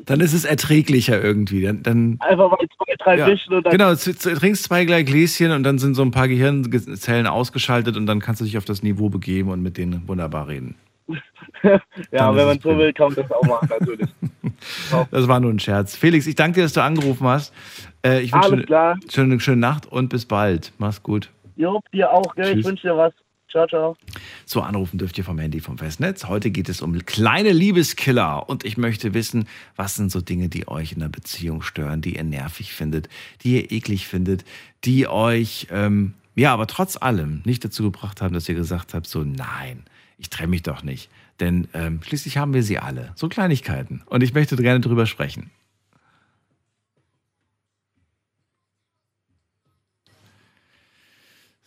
Dann 0.06 0.20
ist 0.20 0.34
es 0.34 0.46
erträglicher 0.46 1.22
irgendwie. 1.22 1.64
Dann, 1.64 1.84
dann 1.84 2.18
einfach 2.20 2.52
mal 2.52 2.58
zwei, 2.58 2.96
drei 2.98 3.18
Ja, 3.18 3.26
Fischen 3.26 3.54
und 3.54 3.66
dann 3.66 3.72
genau, 3.72 3.96
zu, 3.96 4.14
trinkst 4.14 4.64
zwei 4.64 4.86
gleich 4.86 5.06
Gläschen 5.06 5.52
und 5.52 5.64
dann 5.64 5.80
sind 5.80 5.96
so 5.96 6.02
ein 6.02 6.12
paar 6.12 6.28
Gehirnzellen 6.28 7.28
ausgeschaltet 7.28 7.98
und 7.98 8.06
dann 8.06 8.20
kannst 8.20 8.42
du 8.42 8.46
dich 8.46 8.58
auf 8.58 8.66
das 8.66 8.84
Niveau 8.84 9.10
begeben 9.10 9.50
und 9.50 9.62
mit 9.62 9.78
denen 9.78 10.08
wunderbar 10.08 10.48
reden. 10.48 10.76
Ja, 11.64 11.80
Dann 12.12 12.36
wenn 12.36 12.48
man 12.48 12.60
so 12.60 12.76
will, 12.76 12.92
kann 12.94 13.14
man 13.14 13.16
das 13.16 13.32
auch 13.32 13.44
machen, 13.44 13.70
natürlich. 13.70 14.10
Das 15.12 15.28
war 15.28 15.40
nur 15.40 15.52
ein 15.52 15.60
Scherz. 15.60 15.96
Felix, 15.96 16.28
ich 16.28 16.36
danke 16.36 16.56
dir, 16.56 16.64
dass 16.64 16.74
du 16.74 16.84
angerufen 16.84 17.26
hast. 17.28 17.54
Äh, 18.06 18.22
ich 18.22 18.34
wünsche 18.34 18.64
klar. 18.64 18.94
eine 18.94 19.12
schöne, 19.12 19.40
schöne 19.40 19.58
Nacht 19.58 19.86
und 19.86 20.10
bis 20.10 20.26
bald. 20.26 20.72
Mach's 20.78 21.02
gut. 21.02 21.30
Jo, 21.56 21.82
dir 21.94 22.12
auch, 22.12 22.36
gell? 22.36 22.46
Tschüss. 22.46 22.60
Ich 22.60 22.66
wünsche 22.66 22.88
dir 22.88 22.98
was. 22.98 23.14
Ciao, 23.52 23.68
ciao. 23.68 23.98
So 24.46 24.62
anrufen 24.62 24.98
dürft 24.98 25.18
ihr 25.18 25.24
vom 25.24 25.38
Handy 25.38 25.60
vom 25.60 25.78
Festnetz. 25.78 26.26
Heute 26.26 26.52
geht 26.52 26.70
es 26.70 26.82
um 26.82 26.98
kleine 27.06 27.52
Liebeskiller 27.52 28.50
und 28.50 28.64
ich 28.64 28.78
möchte 28.78 29.14
wissen, 29.14 29.48
was 29.76 29.96
sind 29.96 30.12
so 30.12 30.22
Dinge, 30.22 30.48
die 30.48 30.68
euch 30.68 30.94
in 30.94 31.00
der 31.00 31.10
Beziehung 31.10 31.62
stören, 31.62 32.02
die 32.02 32.16
ihr 32.16 32.24
nervig 32.24 32.74
findet, 32.74 33.10
die 33.44 33.56
ihr 33.56 33.72
eklig 33.72 34.08
findet, 34.08 34.46
die 34.86 35.08
euch 35.08 35.68
ähm, 35.70 36.14
ja, 36.36 36.54
aber 36.54 36.68
trotz 36.68 36.98
allem 36.98 37.42
nicht 37.44 37.66
dazu 37.66 37.84
gebracht 37.84 38.22
haben, 38.22 38.34
dass 38.34 38.48
ihr 38.48 38.56
gesagt 38.56 38.94
habt, 38.94 39.08
so 39.08 39.24
nein, 39.24 39.84
ich 40.18 40.30
trenne 40.30 40.50
mich 40.50 40.64
doch 40.64 40.84
nicht. 40.84 41.10
Denn 41.40 41.68
ähm, 41.74 42.00
schließlich 42.04 42.38
haben 42.38 42.54
wir 42.54 42.64
sie 42.64 42.80
alle. 42.80 43.12
So 43.16 43.28
Kleinigkeiten. 43.28 44.02
Und 44.06 44.24
ich 44.24 44.34
möchte 44.34 44.56
gerne 44.56 44.80
drüber 44.80 45.06
sprechen. 45.06 45.50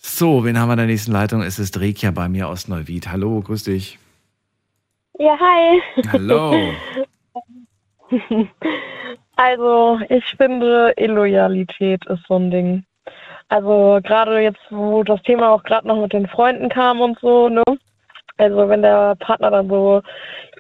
So, 0.07 0.45
wen 0.45 0.61
haben 0.61 0.69
wir 0.69 0.75
in 0.75 0.79
der 0.81 0.87
nächsten 0.87 1.13
Leitung? 1.13 1.41
Es 1.41 1.59
ist 1.59 1.81
Rekja 1.81 2.11
bei 2.11 2.29
mir 2.29 2.47
aus 2.47 2.69
Neuwied. 2.69 3.11
Hallo, 3.11 3.41
grüß 3.41 3.65
dich. 3.65 3.99
Ja, 5.19 5.37
hi. 5.41 5.81
Hallo. 6.13 6.75
Also, 9.37 9.99
ich 10.11 10.25
finde, 10.37 10.93
Illoyalität 10.97 12.07
ist 12.07 12.25
so 12.29 12.37
ein 12.37 12.51
Ding. 12.53 12.85
Also, 13.49 13.99
gerade 14.05 14.41
jetzt, 14.41 14.61
wo 14.71 15.03
das 15.03 15.21
Thema 15.23 15.51
auch 15.51 15.65
gerade 15.65 15.89
noch 15.89 16.01
mit 16.01 16.13
den 16.13 16.29
Freunden 16.29 16.69
kam 16.69 17.01
und 17.01 17.19
so, 17.19 17.49
ne? 17.49 17.65
Also, 18.37 18.69
wenn 18.69 18.83
der 18.83 19.17
Partner 19.17 19.51
dann 19.51 19.69
so 19.69 20.03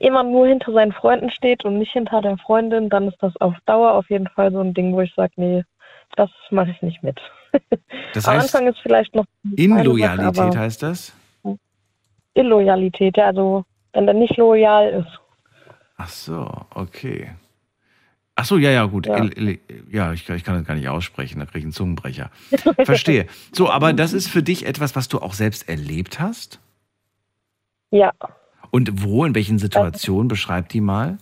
immer 0.00 0.24
nur 0.24 0.48
hinter 0.48 0.72
seinen 0.72 0.92
Freunden 0.92 1.30
steht 1.30 1.64
und 1.64 1.78
nicht 1.78 1.92
hinter 1.92 2.20
der 2.22 2.38
Freundin, 2.38 2.88
dann 2.88 3.06
ist 3.06 3.22
das 3.22 3.36
auf 3.40 3.54
Dauer 3.66 3.92
auf 3.92 4.10
jeden 4.10 4.26
Fall 4.26 4.50
so 4.50 4.60
ein 4.60 4.74
Ding, 4.74 4.92
wo 4.94 5.02
ich 5.02 5.14
sage, 5.14 5.34
nee, 5.36 5.62
das 6.16 6.30
mache 6.50 6.70
ich 6.70 6.82
nicht 6.82 7.04
mit. 7.04 7.20
Das 8.12 8.26
Am 8.26 8.34
heißt, 8.34 8.54
Anfang 8.54 8.68
ist 8.72 8.78
vielleicht 8.82 9.14
noch. 9.14 9.24
Sache, 9.42 9.54
Inloyalität 9.56 10.38
aber 10.38 10.58
heißt 10.58 10.82
das? 10.82 11.12
Illoyalität, 12.34 13.16
ja, 13.16 13.26
also 13.26 13.64
wenn 13.92 14.08
er 14.08 14.14
nicht 14.14 14.36
loyal 14.36 14.90
ist. 15.04 15.20
Ach 15.96 16.08
so, 16.08 16.50
okay. 16.74 17.30
Ach 18.36 18.44
so, 18.44 18.58
ja, 18.58 18.70
ja, 18.70 18.84
gut. 18.86 19.06
Ja. 19.06 19.24
Ja, 19.92 20.12
ich, 20.12 20.26
kann- 20.26 20.36
ich 20.36 20.42
kann 20.42 20.56
das 20.56 20.66
gar 20.66 20.74
nicht 20.74 20.88
aussprechen, 20.88 21.38
da 21.38 21.44
kriege 21.46 21.58
ich 21.58 21.64
einen 21.66 21.72
Zungenbrecher. 21.72 22.30
Verstehe. 22.84 23.26
So, 23.52 23.70
aber 23.70 23.92
das 23.92 24.12
ist 24.12 24.28
für 24.28 24.42
dich 24.42 24.66
etwas, 24.66 24.96
was 24.96 25.06
du 25.08 25.20
auch 25.20 25.34
selbst 25.34 25.68
erlebt 25.68 26.18
hast? 26.18 26.58
Ja, 27.92 28.12
Und 28.72 29.04
wo, 29.04 29.24
in 29.24 29.36
welchen 29.36 29.60
Situationen? 29.60 30.26
Beschreib 30.26 30.68
die 30.70 30.80
mal. 30.80 31.18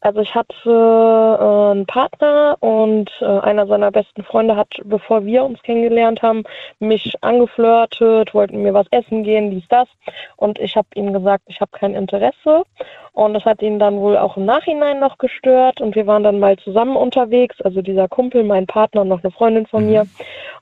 Also 0.00 0.20
ich 0.20 0.34
hatte 0.34 0.62
äh, 0.64 1.70
einen 1.72 1.86
Partner 1.86 2.56
und 2.60 3.10
äh, 3.20 3.24
einer 3.24 3.66
seiner 3.66 3.90
besten 3.90 4.22
Freunde 4.22 4.54
hat, 4.54 4.68
bevor 4.84 5.24
wir 5.24 5.44
uns 5.44 5.62
kennengelernt 5.62 6.22
haben, 6.22 6.44
mich 6.78 7.14
angeflirtet, 7.22 8.34
wollten 8.34 8.62
mir 8.62 8.74
was 8.74 8.86
essen 8.90 9.24
gehen, 9.24 9.50
dies, 9.50 9.64
das. 9.68 9.88
Und 10.36 10.58
ich 10.58 10.76
habe 10.76 10.88
ihm 10.94 11.12
gesagt, 11.12 11.44
ich 11.46 11.60
habe 11.60 11.70
kein 11.72 11.94
Interesse. 11.94 12.64
Und 13.12 13.32
das 13.32 13.46
hat 13.46 13.62
ihn 13.62 13.78
dann 13.78 13.98
wohl 13.98 14.18
auch 14.18 14.36
im 14.36 14.44
Nachhinein 14.44 15.00
noch 15.00 15.16
gestört. 15.16 15.80
Und 15.80 15.96
wir 15.96 16.06
waren 16.06 16.22
dann 16.22 16.38
mal 16.38 16.56
zusammen 16.58 16.96
unterwegs, 16.96 17.60
also 17.62 17.80
dieser 17.80 18.08
Kumpel, 18.08 18.44
mein 18.44 18.66
Partner 18.66 19.00
und 19.00 19.08
noch 19.08 19.24
eine 19.24 19.30
Freundin 19.30 19.66
von 19.66 19.86
mir. 19.86 20.06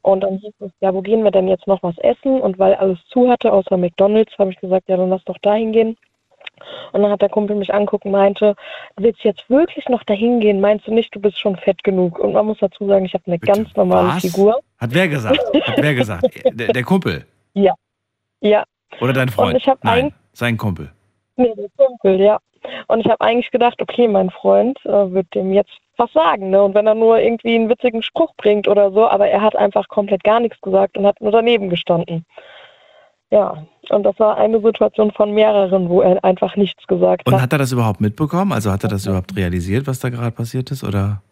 Und 0.03 0.20
dann 0.20 0.39
hieß 0.39 0.55
es, 0.61 0.70
ja, 0.80 0.95
wo 0.95 1.03
gehen 1.03 1.24
wir 1.24 1.32
denn 1.32 1.49
jetzt 1.49 1.66
noch 1.66 1.82
was 1.82 1.99
essen? 1.99 2.41
Und 2.41 2.59
weil 2.61 2.74
alles 2.74 2.99
zu 3.09 3.28
hatte, 3.28 3.53
außer 3.53 3.76
McDonalds, 3.76 4.39
habe 4.39 4.53
ich 4.53 4.61
gesagt, 4.61 4.89
ja, 4.89 4.97
dann 4.97 5.11
lass 5.11 5.24
doch 5.24 5.39
dahin 5.39 5.72
gehen. 5.72 5.97
Und 6.93 7.03
dann 7.03 7.11
hat 7.11 7.23
der 7.23 7.29
Kumpel 7.29 7.57
mich 7.57 7.73
angucken, 7.75 8.11
meinte, 8.11 8.55
willst 8.97 9.23
du 9.25 9.29
jetzt 9.29 9.49
wirklich 9.51 9.89
noch 9.89 10.03
dahin 10.05 10.41
gehen? 10.41 10.61
Meinst 10.61 10.87
du 10.87 10.95
nicht, 10.95 11.15
du 11.15 11.21
bist 11.21 11.39
schon 11.39 11.57
fett 11.57 11.83
genug? 11.85 12.19
Und 12.19 12.33
man 12.33 12.47
muss 12.47 12.59
dazu 12.59 12.87
sagen, 12.87 13.05
ich 13.05 13.15
habe 13.15 13.25
eine 13.27 13.39
ganz 13.39 13.75
normale 13.77 14.09
Was? 14.09 14.23
Figur. 14.23 14.61
Hat 14.79 14.95
wer 14.95 15.09
gesagt? 15.09 15.39
Hat 15.39 15.83
wer 15.83 15.95
gesagt? 15.95 16.25
Der, 16.53 16.73
der 16.73 16.83
Kumpel 16.85 17.25
Ja. 17.55 17.75
Ja. 18.41 18.65
oder 19.01 19.13
dein 19.13 19.29
Freund? 19.29 19.67
Und 19.67 19.85
Nein, 19.85 20.13
sein 20.33 20.57
Kumpel. 20.57 20.91
nee, 21.37 21.53
der 21.57 21.69
Kumpel, 21.77 22.21
ja. 22.21 22.39
Und 22.89 23.01
ich 23.01 23.07
habe 23.07 23.21
eigentlich 23.21 23.51
gedacht, 23.51 23.81
okay, 23.83 24.09
mein 24.09 24.31
Freund 24.31 24.79
äh, 24.87 25.11
wird 25.13 25.35
dem 25.35 25.53
jetzt 25.53 25.73
was 25.97 26.11
sagen, 26.13 26.51
ne? 26.51 26.63
Und 26.63 26.75
wenn 26.75 26.87
er 26.87 26.95
nur 26.95 27.19
irgendwie 27.19 27.55
einen 27.55 27.69
witzigen 27.69 28.03
Spruch 28.03 28.35
bringt 28.37 28.67
oder 28.69 28.91
so, 28.91 29.07
aber 29.07 29.29
er 29.29 29.43
hat 29.43 29.55
einfach 29.55 29.87
komplett 29.89 30.25
gar 30.25 30.41
nichts 30.41 30.61
gesagt 30.61 30.97
und 30.97 31.07
hat 31.07 31.21
nur 31.21 31.31
daneben 31.31 31.69
gestanden. 31.69 32.25
Ja, 33.31 33.67
und 33.91 34.03
das 34.03 34.18
war 34.18 34.37
eine 34.37 34.61
Situation 34.61 35.11
von 35.12 35.32
mehreren, 35.32 35.89
wo 35.89 36.03
er 36.03 36.22
einfach 36.24 36.57
nichts 36.57 36.87
gesagt 36.87 37.26
Und 37.26 37.35
hat. 37.35 37.43
hat 37.43 37.53
er 37.53 37.59
das 37.59 37.72
überhaupt 37.72 38.01
mitbekommen? 38.01 38.53
Also 38.53 38.70
hat 38.70 38.82
er 38.82 38.91
das 38.91 39.07
überhaupt 39.07 39.37
realisiert, 39.37 39.87
was 39.87 40.01
da 40.01 40.11
gerade 40.11 40.30
passiert 40.30 40.70
ist? 40.70 40.85
Oder? 40.85 41.22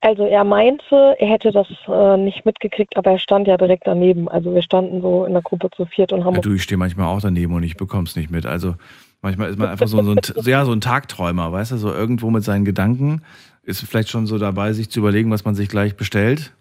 Also 0.00 0.24
er 0.24 0.44
meinte, 0.44 1.16
er 1.18 1.28
hätte 1.28 1.50
das 1.50 1.66
äh, 1.88 2.16
nicht 2.16 2.46
mitgekriegt, 2.46 2.96
aber 2.96 3.12
er 3.12 3.18
stand 3.18 3.48
ja 3.48 3.56
direkt 3.56 3.86
daneben. 3.86 4.28
Also 4.28 4.54
wir 4.54 4.62
standen 4.62 5.02
so 5.02 5.24
in 5.24 5.32
der 5.32 5.42
Gruppe 5.42 5.70
zu 5.76 5.86
viert 5.86 6.12
und 6.12 6.24
haben 6.24 6.34
Ja, 6.36 6.40
du, 6.40 6.52
ich 6.52 6.62
stehe 6.62 6.78
manchmal 6.78 7.06
auch 7.08 7.20
daneben 7.20 7.52
und 7.54 7.64
ich 7.64 7.76
bekomme 7.76 8.04
es 8.04 8.14
nicht 8.14 8.30
mit. 8.30 8.46
Also 8.46 8.76
manchmal 9.22 9.50
ist 9.50 9.58
man 9.58 9.68
einfach 9.68 9.88
so, 9.88 10.00
so, 10.02 10.12
ein, 10.12 10.20
ja, 10.44 10.64
so 10.64 10.72
ein 10.72 10.80
Tagträumer, 10.80 11.50
weißt 11.50 11.72
du, 11.72 11.78
so 11.78 11.92
irgendwo 11.92 12.30
mit 12.30 12.44
seinen 12.44 12.64
Gedanken, 12.64 13.22
ist 13.64 13.80
vielleicht 13.80 14.08
schon 14.08 14.26
so 14.26 14.38
dabei, 14.38 14.72
sich 14.72 14.88
zu 14.88 15.00
überlegen, 15.00 15.32
was 15.32 15.44
man 15.44 15.56
sich 15.56 15.68
gleich 15.68 15.96
bestellt. 15.96 16.52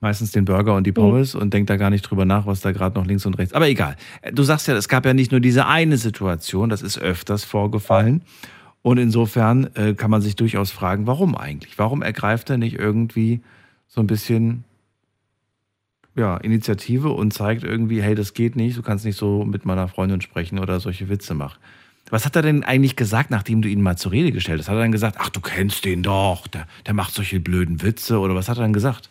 Meistens 0.00 0.32
den 0.32 0.46
Burger 0.46 0.74
und 0.74 0.86
die 0.86 0.92
Pommes 0.92 1.34
und 1.34 1.52
denkt 1.52 1.68
da 1.68 1.76
gar 1.76 1.90
nicht 1.90 2.02
drüber 2.02 2.24
nach, 2.24 2.46
was 2.46 2.62
da 2.62 2.72
gerade 2.72 2.98
noch 2.98 3.06
links 3.06 3.26
und 3.26 3.34
rechts. 3.34 3.52
Aber 3.52 3.68
egal. 3.68 3.96
Du 4.32 4.42
sagst 4.42 4.66
ja, 4.66 4.74
es 4.74 4.88
gab 4.88 5.04
ja 5.04 5.12
nicht 5.12 5.30
nur 5.30 5.40
diese 5.40 5.66
eine 5.66 5.98
Situation, 5.98 6.70
das 6.70 6.80
ist 6.80 6.98
öfters 6.98 7.44
vorgefallen. 7.44 8.22
Und 8.82 8.96
insofern 8.96 9.68
äh, 9.74 9.92
kann 9.92 10.10
man 10.10 10.22
sich 10.22 10.36
durchaus 10.36 10.70
fragen, 10.70 11.06
warum 11.06 11.36
eigentlich? 11.36 11.78
Warum 11.78 12.00
ergreift 12.00 12.48
er 12.48 12.56
nicht 12.56 12.78
irgendwie 12.78 13.42
so 13.88 14.00
ein 14.00 14.06
bisschen 14.06 14.64
ja, 16.16 16.36
Initiative 16.38 17.10
und 17.10 17.32
zeigt 17.32 17.62
irgendwie, 17.62 18.02
hey, 18.02 18.14
das 18.14 18.34
geht 18.34 18.56
nicht, 18.56 18.76
du 18.76 18.82
kannst 18.82 19.04
nicht 19.04 19.16
so 19.16 19.44
mit 19.44 19.64
meiner 19.64 19.88
Freundin 19.88 20.20
sprechen 20.20 20.58
oder 20.58 20.80
solche 20.80 21.08
Witze 21.08 21.34
machen. 21.34 21.58
Was 22.10 22.24
hat 22.24 22.34
er 22.34 22.42
denn 22.42 22.64
eigentlich 22.64 22.96
gesagt, 22.96 23.30
nachdem 23.30 23.62
du 23.62 23.68
ihn 23.68 23.82
mal 23.82 23.96
zur 23.96 24.12
Rede 24.12 24.32
gestellt 24.32 24.58
hast? 24.58 24.68
Hat 24.68 24.76
er 24.76 24.80
dann 24.80 24.92
gesagt, 24.92 25.16
ach, 25.18 25.28
du 25.28 25.40
kennst 25.40 25.84
den 25.84 26.02
doch, 26.02 26.48
der, 26.48 26.66
der 26.86 26.94
macht 26.94 27.14
solche 27.14 27.38
blöden 27.38 27.82
Witze 27.82 28.18
oder 28.18 28.34
was 28.34 28.48
hat 28.48 28.58
er 28.58 28.62
dann 28.62 28.72
gesagt? 28.72 29.08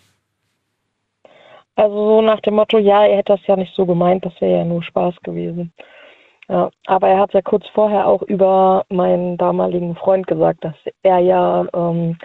Also 1.79 1.95
so 1.95 2.21
nach 2.21 2.41
dem 2.41 2.55
Motto, 2.55 2.77
ja, 2.77 3.05
er 3.05 3.19
hätte 3.19 3.37
das 3.37 3.47
ja 3.47 3.55
nicht 3.55 3.73
so 3.73 3.85
gemeint, 3.85 4.25
das 4.25 4.33
wäre 4.41 4.57
ja 4.57 4.65
nur 4.65 4.83
Spaß 4.83 5.15
gewesen. 5.23 5.71
Ja, 6.49 6.69
aber 6.87 7.07
er 7.07 7.19
hat 7.19 7.33
ja 7.33 7.41
kurz 7.41 7.65
vorher 7.69 8.05
auch 8.05 8.21
über 8.23 8.83
meinen 8.89 9.37
damaligen 9.37 9.95
Freund 9.95 10.27
gesagt, 10.27 10.65
dass 10.65 10.75
er 11.03 11.19
ja, 11.19 11.65
ähm, 11.73 12.17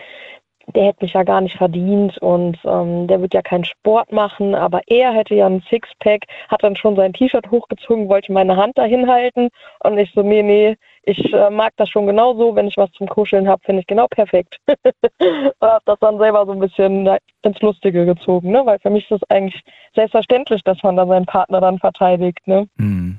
der 0.74 0.86
hätte 0.86 1.04
mich 1.04 1.12
ja 1.12 1.22
gar 1.22 1.40
nicht 1.40 1.56
verdient 1.56 2.18
und 2.18 2.58
ähm, 2.64 3.06
der 3.06 3.20
wird 3.20 3.32
ja 3.32 3.42
keinen 3.42 3.64
Sport 3.64 4.10
machen, 4.10 4.56
aber 4.56 4.80
er 4.88 5.12
hätte 5.12 5.36
ja 5.36 5.46
ein 5.46 5.62
Sixpack, 5.70 6.22
hat 6.48 6.64
dann 6.64 6.74
schon 6.74 6.96
sein 6.96 7.12
T-Shirt 7.12 7.48
hochgezogen, 7.48 8.08
wollte 8.08 8.32
meine 8.32 8.56
Hand 8.56 8.76
dahin 8.76 9.08
halten 9.08 9.50
und 9.84 9.98
ich 9.98 10.10
so, 10.14 10.22
nee, 10.22 10.42
nee, 10.42 10.74
ich 11.06 11.32
äh, 11.32 11.50
mag 11.50 11.72
das 11.76 11.88
schon 11.88 12.06
genauso, 12.06 12.54
wenn 12.54 12.66
ich 12.66 12.76
was 12.76 12.90
zum 12.92 13.08
Kuscheln 13.08 13.48
habe, 13.48 13.62
finde 13.64 13.80
ich 13.80 13.86
genau 13.86 14.06
perfekt. 14.08 14.58
habe 14.68 15.82
das 15.84 15.98
dann 16.00 16.18
selber 16.18 16.46
so 16.46 16.52
ein 16.52 16.60
bisschen 16.60 17.08
ins 17.42 17.60
Lustige 17.60 18.06
gezogen, 18.06 18.50
ne? 18.50 18.62
weil 18.64 18.78
für 18.78 18.90
mich 18.90 19.10
ist 19.10 19.22
es 19.22 19.30
eigentlich 19.30 19.62
selbstverständlich, 19.94 20.62
dass 20.62 20.82
man 20.82 20.96
da 20.96 21.06
seinen 21.06 21.26
Partner 21.26 21.60
dann 21.60 21.78
verteidigt. 21.78 22.46
Ne? 22.46 22.68
Hm. 22.78 23.18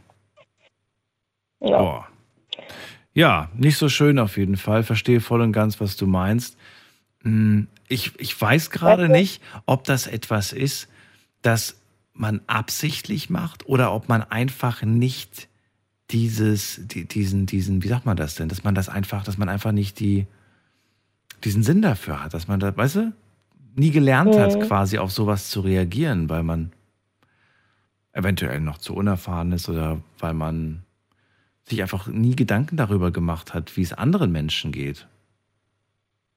Ja. 1.59 1.77
Boah. 1.77 2.07
Ja, 3.13 3.49
nicht 3.55 3.77
so 3.77 3.87
schön 3.87 4.19
auf 4.19 4.37
jeden 4.37 4.57
Fall. 4.57 4.83
Verstehe 4.83 5.21
voll 5.21 5.41
und 5.41 5.53
ganz, 5.53 5.79
was 5.79 5.95
du 5.95 6.05
meinst. 6.05 6.57
Hm, 7.23 7.67
Ich, 7.87 8.19
ich 8.19 8.39
weiß 8.39 8.71
gerade 8.71 9.09
nicht, 9.09 9.41
ob 9.65 9.83
das 9.83 10.07
etwas 10.07 10.51
ist, 10.53 10.89
das 11.41 11.79
man 12.13 12.41
absichtlich 12.47 13.29
macht 13.29 13.67
oder 13.67 13.93
ob 13.93 14.09
man 14.09 14.23
einfach 14.23 14.81
nicht 14.81 15.49
dieses, 16.11 16.79
die, 16.87 17.05
diesen, 17.05 17.45
diesen, 17.45 17.83
wie 17.83 17.87
sagt 17.87 18.05
man 18.05 18.17
das 18.17 18.35
denn, 18.35 18.49
dass 18.49 18.63
man 18.63 18.75
das 18.75 18.89
einfach, 18.89 19.23
dass 19.23 19.37
man 19.37 19.49
einfach 19.49 19.71
nicht 19.71 19.99
die, 19.99 20.27
diesen 21.43 21.63
Sinn 21.63 21.81
dafür 21.81 22.23
hat, 22.23 22.33
dass 22.33 22.47
man 22.47 22.59
da, 22.59 22.75
weißt 22.75 22.95
du, 22.97 23.13
nie 23.75 23.91
gelernt 23.91 24.37
hat, 24.37 24.55
Mhm. 24.55 24.61
quasi 24.61 24.97
auf 24.97 25.11
sowas 25.11 25.49
zu 25.49 25.61
reagieren, 25.61 26.29
weil 26.29 26.43
man 26.43 26.71
eventuell 28.13 28.61
noch 28.61 28.77
zu 28.77 28.93
unerfahren 28.95 29.51
ist 29.51 29.67
oder 29.67 29.99
weil 30.19 30.33
man 30.33 30.83
sich 31.63 31.81
einfach 31.81 32.07
nie 32.07 32.35
Gedanken 32.35 32.77
darüber 32.77 33.11
gemacht 33.11 33.53
hat, 33.53 33.75
wie 33.75 33.81
es 33.81 33.91
anderen 33.91 34.31
Menschen 34.31 34.71
geht. 34.71 35.07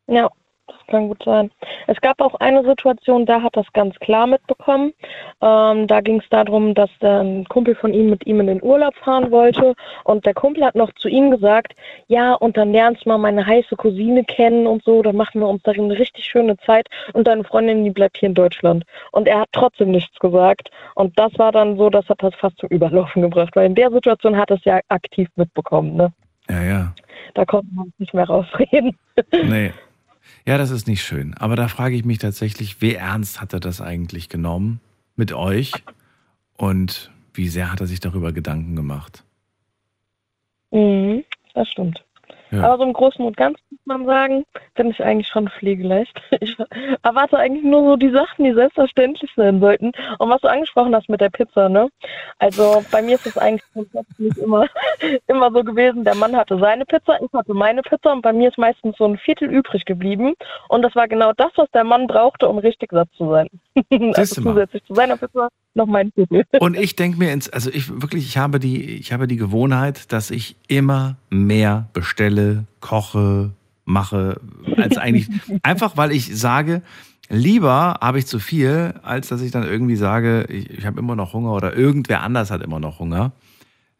Ja, 0.08 0.28
das 0.68 0.86
kann 0.86 1.08
gut 1.08 1.22
sein. 1.24 1.50
Es 1.86 2.00
gab 2.00 2.20
auch 2.20 2.34
eine 2.36 2.64
Situation, 2.64 3.26
da 3.26 3.42
hat 3.42 3.56
das 3.56 3.66
ganz 3.72 3.96
klar 3.96 4.26
mitbekommen. 4.26 4.92
Ähm, 5.40 5.86
da 5.86 6.00
ging 6.00 6.20
es 6.20 6.28
darum, 6.30 6.74
dass 6.74 6.90
der 7.00 7.20
ein 7.20 7.44
Kumpel 7.46 7.74
von 7.74 7.92
ihm 7.92 8.10
mit 8.10 8.26
ihm 8.26 8.40
in 8.40 8.46
den 8.46 8.62
Urlaub 8.62 8.94
fahren 8.96 9.30
wollte 9.30 9.74
und 10.04 10.24
der 10.26 10.34
Kumpel 10.34 10.64
hat 10.64 10.74
noch 10.74 10.92
zu 10.94 11.08
ihm 11.08 11.30
gesagt, 11.30 11.74
ja, 12.06 12.34
und 12.34 12.56
dann 12.56 12.72
lernst 12.72 13.04
du 13.04 13.08
mal 13.08 13.18
meine 13.18 13.44
heiße 13.44 13.76
Cousine 13.76 14.24
kennen 14.24 14.66
und 14.66 14.84
so, 14.84 15.02
dann 15.02 15.16
machen 15.16 15.40
wir 15.40 15.48
uns 15.48 15.62
darin 15.62 15.84
eine 15.84 15.98
richtig 15.98 16.24
schöne 16.24 16.56
Zeit 16.58 16.86
und 17.12 17.26
deine 17.26 17.44
Freundin, 17.44 17.84
die 17.84 17.90
bleibt 17.90 18.18
hier 18.18 18.28
in 18.28 18.34
Deutschland. 18.34 18.84
Und 19.12 19.26
er 19.26 19.40
hat 19.40 19.48
trotzdem 19.52 19.90
nichts 19.90 20.18
gesagt 20.18 20.70
und 20.94 21.18
das 21.18 21.36
war 21.38 21.52
dann 21.52 21.76
so, 21.76 21.90
das 21.90 22.08
hat 22.08 22.22
das 22.22 22.34
fast 22.34 22.58
zum 22.58 22.68
Überlaufen 22.68 23.22
gebracht, 23.22 23.56
weil 23.56 23.66
in 23.66 23.74
der 23.74 23.90
Situation 23.90 24.36
hat 24.36 24.50
es 24.50 24.64
ja 24.64 24.80
aktiv 24.88 25.28
mitbekommen, 25.36 25.96
ne? 25.96 26.12
Ja, 26.50 26.62
ja. 26.62 26.94
Da 27.34 27.44
konnte 27.44 27.68
man 27.74 27.92
nicht 27.98 28.14
mehr 28.14 28.26
rausreden. 28.26 28.96
Nee. 29.32 29.72
Ja, 30.46 30.58
das 30.58 30.70
ist 30.70 30.86
nicht 30.86 31.02
schön. 31.02 31.34
Aber 31.34 31.56
da 31.56 31.68
frage 31.68 31.94
ich 31.94 32.04
mich 32.04 32.18
tatsächlich, 32.18 32.80
wie 32.80 32.94
ernst 32.94 33.40
hat 33.40 33.52
er 33.52 33.60
das 33.60 33.80
eigentlich 33.80 34.28
genommen 34.28 34.80
mit 35.16 35.32
euch? 35.32 35.72
Und 36.56 37.10
wie 37.34 37.48
sehr 37.48 37.70
hat 37.70 37.80
er 37.80 37.86
sich 37.86 38.00
darüber 38.00 38.32
Gedanken 38.32 38.74
gemacht? 38.74 39.24
Mhm, 40.70 41.24
das 41.54 41.68
stimmt. 41.68 42.02
Ja. 42.50 42.64
Aber 42.64 42.78
so 42.78 42.84
im 42.84 42.92
Großen 42.92 43.24
und 43.24 43.36
Ganzen 43.36 43.67
man 43.88 44.06
sagen, 44.06 44.44
bin 44.74 44.90
ich 44.90 45.02
eigentlich 45.02 45.28
schon 45.28 45.48
pflegeleicht. 45.48 46.20
Ich 46.40 46.56
erwarte 47.02 47.36
eigentlich 47.36 47.64
nur 47.64 47.82
so 47.82 47.96
die 47.96 48.10
Sachen, 48.10 48.44
die 48.44 48.52
selbstverständlich 48.52 49.30
sein 49.34 49.60
sollten. 49.60 49.92
Und 50.18 50.30
was 50.30 50.40
du 50.40 50.48
angesprochen 50.48 50.94
hast 50.94 51.08
mit 51.08 51.20
der 51.20 51.30
Pizza, 51.30 51.68
ne? 51.68 51.88
Also 52.38 52.84
bei 52.92 53.02
mir 53.02 53.16
ist 53.16 53.26
es 53.26 53.36
eigentlich 53.36 53.64
grundsätzlich 53.72 54.36
immer, 54.38 54.66
immer 55.26 55.50
so 55.50 55.64
gewesen, 55.64 56.04
der 56.04 56.14
Mann 56.14 56.36
hatte 56.36 56.58
seine 56.58 56.84
Pizza, 56.84 57.18
ich 57.20 57.32
hatte 57.32 57.54
meine 57.54 57.82
Pizza 57.82 58.12
und 58.12 58.22
bei 58.22 58.32
mir 58.32 58.50
ist 58.50 58.58
meistens 58.58 58.96
so 58.96 59.04
ein 59.06 59.18
Viertel 59.18 59.50
übrig 59.50 59.84
geblieben. 59.84 60.34
Und 60.68 60.82
das 60.82 60.94
war 60.94 61.08
genau 61.08 61.32
das, 61.36 61.50
was 61.56 61.70
der 61.72 61.84
Mann 61.84 62.06
brauchte, 62.06 62.48
um 62.48 62.58
richtig 62.58 62.92
satt 62.92 63.08
zu 63.16 63.28
sein. 63.30 63.48
also 64.14 64.42
zusätzlich 64.42 64.84
zu 64.84 64.94
seiner 64.94 65.16
Pizza 65.16 65.48
noch 65.74 65.86
mein 65.86 66.12
Viertel. 66.12 66.44
Und 66.60 66.76
ich 66.76 66.94
denke 66.94 67.18
mir, 67.18 67.32
ins, 67.32 67.48
also 67.48 67.70
ich 67.70 67.88
wirklich, 68.00 68.26
ich 68.26 68.36
habe 68.36 68.58
die, 68.58 68.98
ich 68.98 69.12
habe 69.12 69.26
die 69.26 69.36
Gewohnheit, 69.36 70.12
dass 70.12 70.30
ich 70.30 70.56
immer 70.68 71.16
mehr 71.30 71.88
bestelle, 71.94 72.64
koche, 72.80 73.52
mache, 73.88 74.40
als 74.76 74.96
eigentlich 74.98 75.28
einfach, 75.62 75.96
weil 75.96 76.12
ich 76.12 76.36
sage, 76.38 76.82
lieber 77.28 77.98
habe 78.00 78.18
ich 78.18 78.26
zu 78.26 78.38
viel, 78.38 78.94
als 79.02 79.28
dass 79.28 79.40
ich 79.40 79.50
dann 79.50 79.64
irgendwie 79.64 79.96
sage, 79.96 80.44
ich, 80.48 80.70
ich 80.70 80.86
habe 80.86 81.00
immer 81.00 81.16
noch 81.16 81.32
Hunger 81.32 81.52
oder 81.52 81.76
irgendwer 81.76 82.22
anders 82.22 82.50
hat 82.50 82.62
immer 82.62 82.78
noch 82.80 82.98
Hunger. 82.98 83.32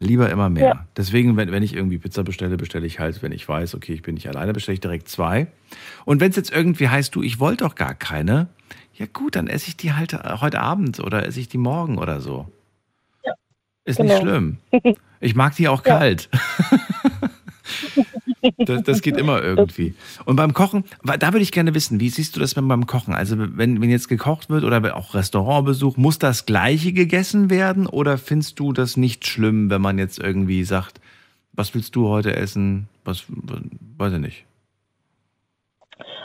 Lieber 0.01 0.30
immer 0.30 0.49
mehr. 0.49 0.64
Ja. 0.64 0.86
Deswegen, 0.97 1.36
wenn, 1.36 1.51
wenn 1.51 1.64
ich 1.64 1.74
irgendwie 1.74 1.99
Pizza 1.99 2.22
bestelle, 2.22 2.57
bestelle 2.57 2.86
ich 2.86 3.01
halt, 3.01 3.20
wenn 3.20 3.32
ich 3.32 3.49
weiß, 3.49 3.74
okay, 3.74 3.95
ich 3.95 4.03
bin 4.03 4.14
nicht 4.14 4.28
alleine, 4.28 4.53
bestelle 4.53 4.74
ich 4.74 4.80
direkt 4.80 5.09
zwei. 5.09 5.49
Und 6.05 6.20
wenn 6.20 6.30
es 6.30 6.36
jetzt 6.36 6.53
irgendwie 6.53 6.89
heißt, 6.89 7.12
du, 7.16 7.22
ich 7.24 7.41
wollte 7.41 7.64
doch 7.64 7.74
gar 7.74 7.95
keine, 7.95 8.47
ja 8.95 9.07
gut, 9.12 9.34
dann 9.34 9.49
esse 9.49 9.66
ich 9.68 9.76
die 9.76 9.95
halt 9.95 10.12
heute 10.41 10.61
Abend 10.61 11.01
oder 11.01 11.26
esse 11.26 11.41
ich 11.41 11.49
die 11.49 11.59
morgen 11.59 11.99
oder 11.99 12.20
so. 12.20 12.47
Ist 13.84 13.99
nicht 13.99 14.11
genau. 14.11 14.20
schlimm. 14.20 14.59
Ich 15.20 15.34
mag 15.34 15.57
die 15.57 15.66
auch 15.66 15.84
Ja. 15.84 15.99
kalt. 15.99 16.28
Das, 18.59 18.82
das 18.82 19.03
geht 19.03 19.16
immer 19.16 19.43
irgendwie. 19.43 19.95
Und 20.24 20.36
beim 20.36 20.55
Kochen, 20.55 20.84
da 21.03 21.32
würde 21.32 21.43
ich 21.43 21.53
gerne 21.53 21.74
wissen, 21.74 22.01
wie 22.01 22.09
siehst 22.09 22.36
du 22.36 22.41
das 22.41 22.55
beim 22.55 22.86
Kochen? 22.86 23.14
Also 23.14 23.36
wenn, 23.39 23.80
wenn 23.80 23.91
jetzt 23.91 24.09
gekocht 24.09 24.51
wird 24.51 24.64
oder 24.64 24.97
auch 24.97 25.14
Restaurantbesuch, 25.14 25.97
muss 25.97 26.18
das 26.18 26.47
gleiche 26.47 26.93
gegessen 26.93 27.51
werden 27.51 27.86
oder 27.86 28.18
findest 28.18 28.59
du 28.61 28.72
das 28.72 28.97
nicht 28.97 29.26
schlimm, 29.26 29.70
wenn 29.70 29.80
man 29.80 29.99
jetzt 29.99 30.18
irgendwie 30.18 30.64
sagt, 30.64 31.01
was 31.53 31.74
willst 31.74 31.97
du 31.97 32.09
heute 32.09 32.36
essen? 32.36 32.89
Was, 33.05 33.24
weiß 33.97 34.12
ich 34.14 34.20
nicht. 34.20 34.47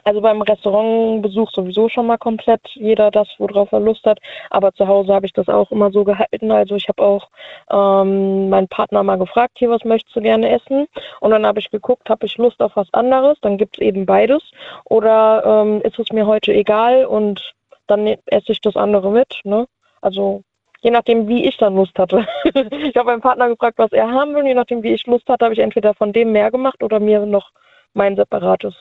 Also 0.06 0.22
beim 0.22 0.41
Restaurantbesuch 0.41 1.51
sowieso 1.51 1.88
schon 1.88 2.08
mal 2.08 2.18
komplett 2.18 2.62
jeder 2.74 3.10
das, 3.10 3.28
worauf 3.38 3.72
er 3.72 3.80
Lust 3.80 4.06
hat. 4.06 4.20
Aber 4.49 4.74
zu 4.74 4.88
Hause 4.88 5.14
habe 5.14 5.26
ich 5.26 5.34
das 5.34 5.47
auch 5.47 5.72
immer 5.72 5.91
so 5.91 6.04
gehalten. 6.04 6.51
Also 6.51 6.76
ich 6.76 6.88
habe 6.89 7.01
auch 7.01 7.30
ähm, 7.72 8.49
meinen 8.49 8.68
Partner 8.68 9.04
mal 9.04 9.18
gefragt, 9.18 9.54
hier, 9.58 9.70
was 9.70 9.84
möchtest 9.86 10.16
du 10.16 10.22
gerne 10.22 10.49
essen? 10.49 10.88
Und 11.22 11.32
dann 11.32 11.45
habe 11.45 11.60
ich 11.60 11.72
geguckt, 11.72 12.10
habe 12.10 12.26
ich 12.26 12.38
Lust 12.38 12.62
auf 12.62 12.76
was 12.76 12.93
anderes? 12.93 13.38
Dann 13.41 13.58
gibt 13.58 13.78
es 13.78 13.82
eben 13.82 14.06
beides. 14.06 14.43
Oder 14.86 15.43
ähm, 15.45 15.82
ist 15.82 15.97
es 15.99 16.12
mir 16.12 16.28
heute 16.28 16.54
egal 16.54 17.06
und 17.06 17.54
dann 17.88 18.04
ne- 18.04 18.20
esse 18.26 18.51
ich 18.51 18.62
das 18.62 18.76
andere 18.76 19.10
mit. 19.10 19.39
Ne? 19.45 19.68
Also 20.01 20.43
je 20.82 20.91
nachdem, 20.91 21.28
wie 21.30 21.45
ich 21.47 21.58
dann 21.58 21.76
Lust 21.76 21.97
hatte. 21.97 22.28
ich 22.43 22.95
habe 22.97 23.06
meinen 23.06 23.22
Partner 23.22 23.47
gefragt, 23.47 23.78
was 23.78 23.93
er 23.93 24.12
haben 24.12 24.36
will. 24.36 24.45
Je 24.45 24.54
nachdem, 24.54 24.84
wie 24.84 24.93
ich 24.93 25.08
Lust 25.08 25.30
hatte, 25.30 25.45
habe 25.45 25.54
ich 25.54 25.62
entweder 25.62 25.93
von 25.93 26.12
dem 26.12 26.34
mehr 26.34 26.51
gemacht 26.51 26.84
oder 26.84 26.99
mir 26.99 27.26
noch 27.26 27.51
mein 27.93 28.18
separates. 28.18 28.76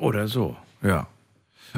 Oder 0.00 0.28
so, 0.28 0.56
ja. 0.82 1.06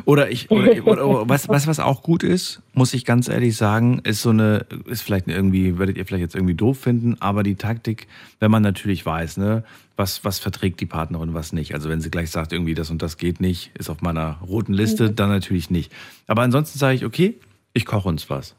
Oder 0.06 0.30
ich, 0.30 0.50
oder, 0.86 0.86
oder, 0.86 1.28
was, 1.28 1.48
was, 1.48 1.66
was 1.66 1.78
auch 1.78 2.02
gut 2.02 2.22
ist, 2.22 2.62
muss 2.72 2.94
ich 2.94 3.04
ganz 3.04 3.28
ehrlich 3.28 3.56
sagen, 3.56 3.98
ist 4.04 4.22
so 4.22 4.30
eine, 4.30 4.64
ist 4.86 5.02
vielleicht 5.02 5.28
irgendwie, 5.28 5.78
werdet 5.78 5.98
ihr 5.98 6.06
vielleicht 6.06 6.22
jetzt 6.22 6.34
irgendwie 6.34 6.54
doof 6.54 6.78
finden, 6.78 7.16
aber 7.20 7.42
die 7.42 7.56
Taktik, 7.56 8.06
wenn 8.40 8.50
man 8.50 8.62
natürlich 8.62 9.04
weiß, 9.04 9.36
ne, 9.36 9.64
was, 9.96 10.24
was 10.24 10.38
verträgt 10.38 10.80
die 10.80 10.86
Partnerin, 10.86 11.34
was 11.34 11.52
nicht. 11.52 11.74
Also 11.74 11.90
wenn 11.90 12.00
sie 12.00 12.10
gleich 12.10 12.30
sagt, 12.30 12.52
irgendwie 12.54 12.74
das 12.74 12.90
und 12.90 13.02
das 13.02 13.18
geht 13.18 13.40
nicht, 13.40 13.70
ist 13.78 13.90
auf 13.90 14.00
meiner 14.00 14.38
roten 14.46 14.72
Liste, 14.72 15.10
dann 15.10 15.28
natürlich 15.28 15.68
nicht. 15.68 15.92
Aber 16.26 16.40
ansonsten 16.42 16.78
sage 16.78 16.94
ich, 16.94 17.04
okay, 17.04 17.38
ich 17.74 17.84
koche 17.84 18.08
uns 18.08 18.30
was. 18.30 18.54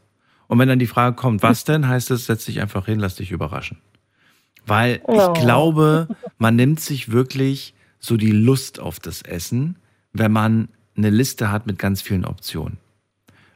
Und 0.48 0.60
wenn 0.60 0.68
dann 0.70 0.78
die 0.80 0.88
Frage 0.88 1.16
kommt, 1.16 1.42
was 1.42 1.64
denn, 1.64 1.88
heißt 1.88 2.12
es, 2.12 2.28
setz 2.28 2.46
dich 2.46 2.62
einfach 2.62 2.86
hin, 2.86 3.00
lass 3.00 3.16
dich 3.16 3.32
überraschen. 3.32 3.78
Weil 4.68 5.02
Oh. 5.06 5.34
ich 5.34 5.42
glaube, 5.42 6.08
man 6.38 6.56
nimmt 6.56 6.80
sich 6.80 7.12
wirklich 7.12 7.74
so 8.04 8.18
die 8.18 8.32
Lust 8.32 8.80
auf 8.80 9.00
das 9.00 9.22
Essen, 9.22 9.78
wenn 10.12 10.32
man 10.32 10.68
eine 10.96 11.10
Liste 11.10 11.52
hat 11.52 11.66
mit 11.66 11.80
ganz 11.80 12.02
vielen 12.02 12.26
Optionen. 12.26 12.78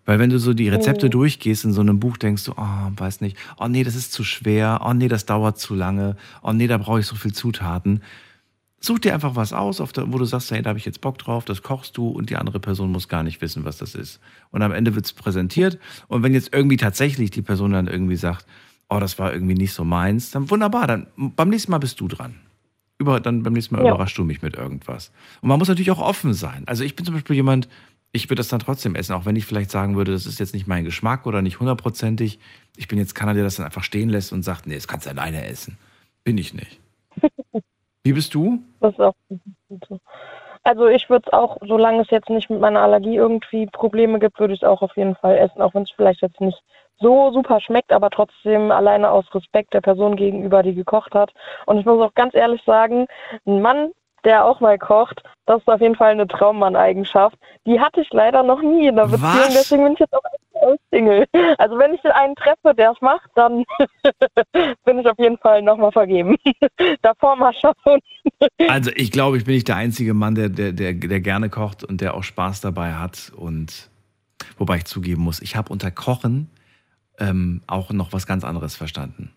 Weil 0.06 0.20
wenn 0.20 0.30
du 0.30 0.40
so 0.40 0.54
die 0.54 0.70
Rezepte 0.70 1.08
Oh. 1.08 1.10
durchgehst 1.10 1.66
in 1.66 1.74
so 1.74 1.82
einem 1.82 2.00
Buch, 2.00 2.16
denkst 2.16 2.46
du, 2.46 2.54
oh, 2.56 2.92
weiß 2.96 3.20
nicht, 3.20 3.36
oh 3.60 3.68
nee, 3.68 3.84
das 3.84 3.96
ist 3.96 4.14
zu 4.14 4.24
schwer, 4.24 4.80
oh 4.86 4.94
nee, 4.94 5.10
das 5.10 5.26
dauert 5.26 5.60
zu 5.60 5.76
lange, 5.76 6.16
oh 6.42 6.54
nee, 6.54 6.68
da 6.68 6.78
brauche 6.78 7.02
ich 7.02 7.06
so 7.06 7.16
viel 7.16 7.34
Zutaten. 7.34 8.02
Such 8.80 9.00
dir 9.00 9.14
einfach 9.14 9.36
was 9.36 9.52
aus, 9.52 9.82
auf 9.82 9.92
der, 9.92 10.14
wo 10.14 10.18
du 10.18 10.24
sagst, 10.24 10.50
hey, 10.52 10.62
da 10.62 10.70
habe 10.70 10.80
ich 10.80 10.86
jetzt 10.86 11.02
Bock 11.02 11.18
drauf, 11.18 11.44
das 11.44 11.62
kochst 11.62 11.98
du 11.98 12.08
und 12.08 12.30
die 12.30 12.38
andere 12.38 12.62
Person 12.62 12.92
muss 12.92 13.10
gar 13.10 13.24
nicht 13.24 13.42
wissen, 13.42 13.66
was 13.66 13.78
das 13.78 13.96
ist. 13.96 14.22
Und 14.52 14.62
am 14.62 14.72
Ende 14.72 14.96
wird's 14.96 15.12
präsentiert. 15.12 15.78
Und 16.08 16.24
wenn 16.24 16.34
jetzt 16.34 16.54
irgendwie 16.54 16.78
tatsächlich 16.78 17.32
die 17.32 17.42
Person 17.42 17.74
dann 17.74 17.88
irgendwie 17.88 18.16
sagt, 18.16 18.46
oh, 18.88 19.00
das 19.00 19.20
war 19.20 19.34
irgendwie 19.34 19.56
nicht 19.56 19.74
so 19.74 19.84
meins, 19.84 20.32
dann 20.32 20.50
wunderbar, 20.50 20.88
dann 20.88 21.08
beim 21.18 21.50
nächsten 21.50 21.72
Mal 21.72 21.80
bist 21.80 22.00
du 22.00 22.08
dran. 22.08 22.36
Über, 23.00 23.20
dann 23.20 23.44
beim 23.44 23.54
nächsten 23.54 23.76
Mal 23.76 23.86
Ja. 23.86 23.92
überraschst 23.92 24.18
du 24.18 24.24
mich 24.24 24.42
mit 24.42 24.56
irgendwas. 24.56 25.12
Und 25.42 25.50
man 25.50 25.60
muss 25.60 25.68
natürlich 25.68 25.92
auch 25.92 26.00
offen 26.00 26.34
sein. 26.34 26.64
Also 26.66 26.84
ich 26.84 26.96
bin 26.96 27.06
zum 27.06 27.14
Beispiel 27.14 27.36
jemand, 27.36 27.70
ich 28.12 28.26
würde 28.26 28.38
das 28.38 28.48
dann 28.48 28.60
trotzdem 28.60 28.96
essen, 28.96 29.14
auch 29.14 29.26
wenn 29.26 29.36
ich 29.36 29.46
vielleicht 29.46 29.70
sagen 29.70 29.96
würde, 29.96 30.12
das 30.14 30.26
ist 30.26 30.40
jetzt 30.40 30.54
nicht 30.54 30.66
mein 30.68 30.84
Geschmack 30.84 31.26
oder 31.28 31.42
nicht 31.44 31.60
hundertprozentig. 31.60 32.40
Ich 32.76 32.88
bin 32.88 32.98
jetzt 32.98 33.14
keiner, 33.14 33.34
der 33.36 33.44
das 33.44 33.58
dann 33.58 33.66
einfach 33.66 33.84
stehen 33.84 34.10
lässt 34.10 34.34
und 34.34 34.42
sagt, 34.44 34.66
nee, 34.66 34.76
das 34.76 34.88
kannst 34.88 35.06
du 35.06 35.12
alleine 35.12 35.46
essen. 35.46 35.78
Bin 36.24 36.38
ich 36.38 36.54
nicht. 36.54 36.80
Wie 38.04 38.14
bist 38.14 38.34
du? 38.34 38.64
Das 38.80 38.94
ist 38.94 39.00
auch 39.00 39.16
gut 39.68 39.86
so. 39.90 40.00
Also 40.68 40.88
ich 40.88 41.10
würde 41.10 41.24
es 41.28 41.34
auch, 41.34 41.56
solange 41.62 42.02
es 42.02 42.10
jetzt 42.10 42.30
nicht 42.30 42.50
mit 42.50 42.60
meiner 42.60 42.82
Allergie 42.82 43.16
irgendwie 43.16 43.68
Probleme 43.68 44.20
gibt, 44.20 44.38
würde 44.38 44.54
ich 44.54 44.62
es 44.62 44.68
auch 44.68 44.82
auf 44.82 44.98
jeden 44.98 45.16
Fall 45.16 45.38
essen, 45.38 45.62
auch 45.62 45.74
wenn 45.74 45.84
es 45.84 45.92
vielleicht 45.92 46.22
jetzt 46.22 46.42
nicht 46.42 46.62
so 47.00 47.32
super 47.32 47.62
schmeckt, 47.62 47.94
aber 47.94 48.10
trotzdem 48.10 48.70
alleine 48.72 49.10
aus 49.10 49.34
Respekt 49.34 49.74
der 49.74 49.80
Person 49.80 50.18
gegenüber, 50.18 50.64
die 50.64 50.76
gekocht 50.76 51.16
hat. 51.16 51.32
Und 51.68 51.78
ich 51.80 51.86
muss 51.86 52.02
auch 52.02 52.14
ganz 52.16 52.34
ehrlich 52.34 52.62
sagen, 52.66 53.08
ein 53.46 53.62
Mann, 53.62 53.92
der 54.26 54.44
auch 54.44 54.60
mal 54.60 54.78
kocht, 54.78 55.24
das 55.46 55.60
ist 55.60 55.70
auf 55.70 55.80
jeden 55.80 55.96
Fall 55.96 56.12
eine 56.12 56.28
Traummann-Eigenschaft. 56.28 57.38
Die 57.66 57.80
hatte 57.80 58.02
ich 58.02 58.12
leider 58.12 58.44
noch 58.44 58.62
nie 58.62 58.88
in 58.88 58.98
der 58.98 59.06
Beziehung, 59.06 59.24
Was? 59.24 59.54
deswegen 59.54 59.86
bin 59.86 59.94
ich 59.94 60.00
jetzt 60.00 60.14
auch 60.14 60.24
Single. 60.92 61.26
Also 61.58 61.78
wenn 61.78 61.94
ich 61.94 62.04
einen 62.06 62.36
treffe, 62.36 62.74
der 62.76 62.92
es 62.92 63.02
macht, 63.02 63.30
dann 63.36 63.64
bin 64.86 65.00
ich 65.00 65.08
auf 65.08 65.18
jeden 65.18 65.38
Fall 65.38 65.62
nochmal 65.62 65.92
vergeben. 65.92 66.36
Davor 67.02 67.36
mal 67.36 67.54
schauen. 67.54 68.00
Also 68.68 68.92
ich 68.96 69.12
glaube, 69.12 69.38
ich 69.38 69.46
bin 69.46 69.56
nicht 69.56 69.68
der 69.68 69.76
einzige 69.76 70.14
Mann, 70.14 70.36
der, 70.36 70.50
der, 70.50 70.72
der, 70.72 70.94
der 70.94 71.20
gerne 71.20 71.50
kocht 71.50 71.84
und 71.84 72.02
der 72.02 72.14
auch 72.14 72.24
Spaß 72.24 72.62
dabei 72.62 72.94
hat. 72.94 73.32
Und 73.36 73.90
wobei 74.58 74.78
ich 74.78 74.86
zugeben 74.86 75.22
muss, 75.22 75.42
ich 75.42 75.56
habe 75.56 75.72
unter 75.72 75.92
Kochen 75.92 76.50
ähm, 77.20 77.62
auch 77.68 77.92
noch 77.92 78.14
was 78.14 78.28
ganz 78.28 78.44
anderes 78.44 78.76
verstanden. 78.76 79.32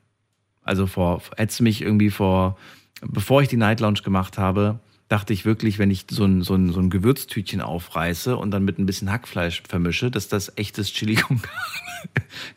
Also 0.62 0.86
vor, 0.86 1.22
hättest 1.36 1.60
du 1.60 1.64
mich 1.64 1.82
irgendwie 1.82 2.10
vor, 2.10 2.56
bevor 3.02 3.42
ich 3.42 3.48
die 3.48 3.56
Night 3.56 3.80
Lounge 3.80 4.00
gemacht 4.04 4.38
habe, 4.38 4.78
dachte 5.10 5.32
ich 5.32 5.44
wirklich, 5.44 5.78
wenn 5.80 5.90
ich 5.90 6.06
so 6.08 6.24
ein, 6.24 6.42
so 6.42 6.54
ein, 6.54 6.72
so 6.72 6.78
ein 6.80 6.88
Gewürztütchen 6.88 7.60
aufreiße 7.60 8.36
und 8.36 8.52
dann 8.52 8.64
mit 8.64 8.78
ein 8.78 8.86
bisschen 8.86 9.10
Hackfleisch 9.10 9.62
vermische, 9.68 10.08
dass 10.10 10.28
das 10.28 10.56
echtes 10.56 10.92
Chili 10.92 11.16
con 11.16 11.40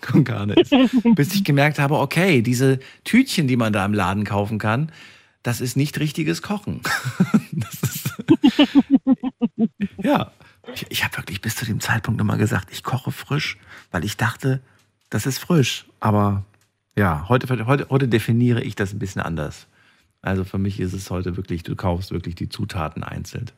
Carne- 0.23 0.53
ist. 0.53 0.71
Bis 1.15 1.33
ich 1.33 1.43
gemerkt 1.43 1.79
habe, 1.79 1.97
okay, 1.97 2.43
diese 2.43 2.79
Tütchen, 3.03 3.47
die 3.47 3.57
man 3.57 3.73
da 3.73 3.83
im 3.83 3.93
Laden 3.95 4.23
kaufen 4.23 4.59
kann, 4.59 4.91
das 5.41 5.61
ist 5.61 5.75
nicht 5.75 5.99
richtiges 5.99 6.41
Kochen. 6.41 6.81
Ist, 7.81 8.13
ja, 10.01 10.31
ich, 10.73 10.85
ich 10.89 11.03
habe 11.03 11.17
wirklich 11.17 11.41
bis 11.41 11.55
zu 11.55 11.65
dem 11.65 11.79
Zeitpunkt 11.79 12.21
immer 12.21 12.37
gesagt, 12.37 12.69
ich 12.71 12.83
koche 12.83 13.11
frisch, 13.11 13.57
weil 13.91 14.05
ich 14.05 14.15
dachte, 14.15 14.61
das 15.09 15.25
ist 15.25 15.39
frisch. 15.39 15.85
Aber 15.99 16.45
ja, 16.95 17.25
heute, 17.27 17.65
heute, 17.65 17.87
heute 17.89 18.07
definiere 18.07 18.61
ich 18.61 18.75
das 18.75 18.93
ein 18.93 18.99
bisschen 18.99 19.21
anders. 19.21 19.67
Also 20.23 20.43
für 20.45 20.57
mich 20.57 20.79
ist 20.79 20.93
es 20.93 21.11
heute 21.11 21.37
wirklich, 21.37 21.63
du 21.63 21.75
kaufst 21.75 22.11
wirklich 22.11 22.33
die 22.35 22.47
Zutaten 22.49 23.03
einzeln. 23.03 23.51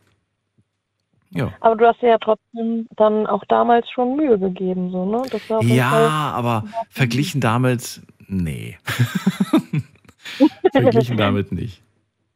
Ja. 1.30 1.54
Aber 1.62 1.76
du 1.76 1.86
hast 1.86 2.02
dir 2.02 2.10
ja 2.10 2.18
trotzdem 2.18 2.88
dann 2.96 3.28
auch 3.28 3.44
damals 3.46 3.90
schon 3.92 4.16
Mühe 4.16 4.40
gegeben, 4.40 4.90
so, 4.92 5.06
ne? 5.06 5.22
Ja, 5.62 5.90
Fall- 5.90 6.10
aber 6.10 6.64
verglichen 6.90 7.40
damit, 7.40 8.02
nee. 8.28 8.78
verglichen 10.72 11.18
damit 11.18 11.52
nicht. 11.52 11.82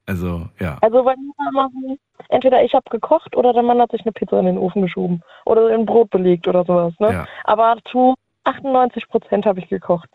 Also, 0.06 0.48
ja. 0.60 0.78
Also 0.82 1.04
bei 1.04 1.16
mir 1.16 1.34
war 1.38 1.70
immer 1.72 1.98
entweder 2.30 2.64
ich 2.64 2.74
habe 2.74 2.90
gekocht 2.90 3.36
oder 3.36 3.54
der 3.54 3.64
Mann 3.64 3.80
hat 3.80 3.92
sich 3.92 4.02
eine 4.02 4.12
Pizza 4.12 4.40
in 4.40 4.46
den 4.46 4.58
Ofen 4.58 4.82
geschoben 4.84 5.22
oder 5.46 5.74
in 5.74 5.86
Brot 5.86 6.10
belegt 6.12 6.48
oder 6.48 6.64
sowas, 6.66 6.94
ne? 7.00 7.12
Ja, 7.14 7.28
Aber 7.46 7.78
zu 7.92 8.16
98 8.44 9.08
Prozent 9.08 9.46
habe 9.46 9.60
ich 9.60 9.70
gekocht, 9.70 10.10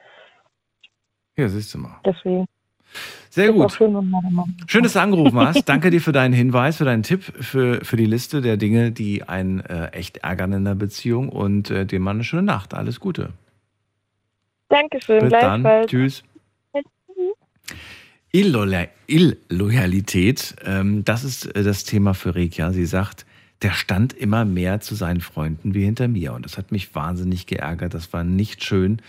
ja 1.37 1.49
siehst 1.49 1.75
du 1.75 1.79
mal. 1.79 2.01
deswegen. 2.05 2.47
Sehr 3.31 3.53
gut. 3.53 3.73
schön, 4.67 4.83
dass 4.85 4.93
du 4.93 5.01
angerufen 5.01 5.41
hast. 5.41 5.63
Danke 5.69 5.91
dir 5.91 6.01
für 6.01 6.13
deinen 6.13 6.35
Hinweis, 6.35 6.77
für 6.77 6.85
deinen 6.85 7.03
Tipp, 7.03 7.23
für, 7.23 7.85
für 7.85 7.97
die 7.97 8.07
Liste 8.07 8.41
der 8.41 8.57
Dinge, 8.57 8.93
die 8.93 9.25
einen 9.25 9.61
äh, 9.61 9.89
echt 9.89 10.19
ärgern 10.19 10.53
in 10.53 10.65
der 10.65 10.77
Beziehung 10.77 11.31
und 11.31 11.71
äh, 11.71 11.85
dir 11.85 11.99
mal 11.99 12.13
eine 12.13 12.25
schöne 12.25 12.43
Nacht. 12.43 12.75
Alles 12.75 13.01
Gute. 13.01 13.31
Dankeschön, 14.69 15.21
Bis 15.21 15.31
dann. 15.31 15.87
Tschüss. 15.87 16.23
Illoyalität, 18.33 18.97
ähm, 20.65 21.05
das 21.05 21.23
ist 21.23 21.55
äh, 21.55 21.63
das 21.63 21.85
Thema 21.85 22.15
für 22.15 22.35
Rekia. 22.35 22.73
Sie 22.73 22.87
sagt, 22.87 23.27
der 23.63 23.71
stand 23.71 24.13
immer 24.13 24.45
mehr 24.45 24.81
zu 24.81 24.95
seinen 24.95 25.21
Freunden 25.21 25.75
wie 25.75 25.85
hinter 25.85 26.09
mir. 26.09 26.35
Und 26.35 26.45
das 26.45 26.59
hat 26.59 26.73
mich 26.73 26.95
wahnsinnig 26.95 27.47
geärgert. 27.47 27.95
Das 27.95 28.13
war 28.13 28.25
nicht 28.25 28.65
schön. 28.65 29.01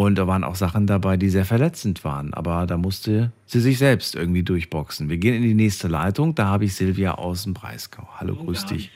Und 0.00 0.14
da 0.14 0.26
waren 0.26 0.44
auch 0.44 0.54
Sachen 0.54 0.86
dabei, 0.86 1.18
die 1.18 1.28
sehr 1.28 1.44
verletzend 1.44 2.04
waren. 2.04 2.32
Aber 2.32 2.64
da 2.66 2.78
musste 2.78 3.32
sie 3.44 3.60
sich 3.60 3.76
selbst 3.76 4.14
irgendwie 4.14 4.42
durchboxen. 4.42 5.10
Wir 5.10 5.18
gehen 5.18 5.34
in 5.34 5.42
die 5.42 5.52
nächste 5.52 5.88
Leitung. 5.88 6.34
Da 6.34 6.46
habe 6.46 6.64
ich 6.64 6.74
Silvia 6.74 7.16
aus 7.16 7.44
dem 7.44 7.52
Breisgau. 7.52 8.08
Hallo, 8.16 8.34
grüß 8.34 8.64
dich. 8.64 8.90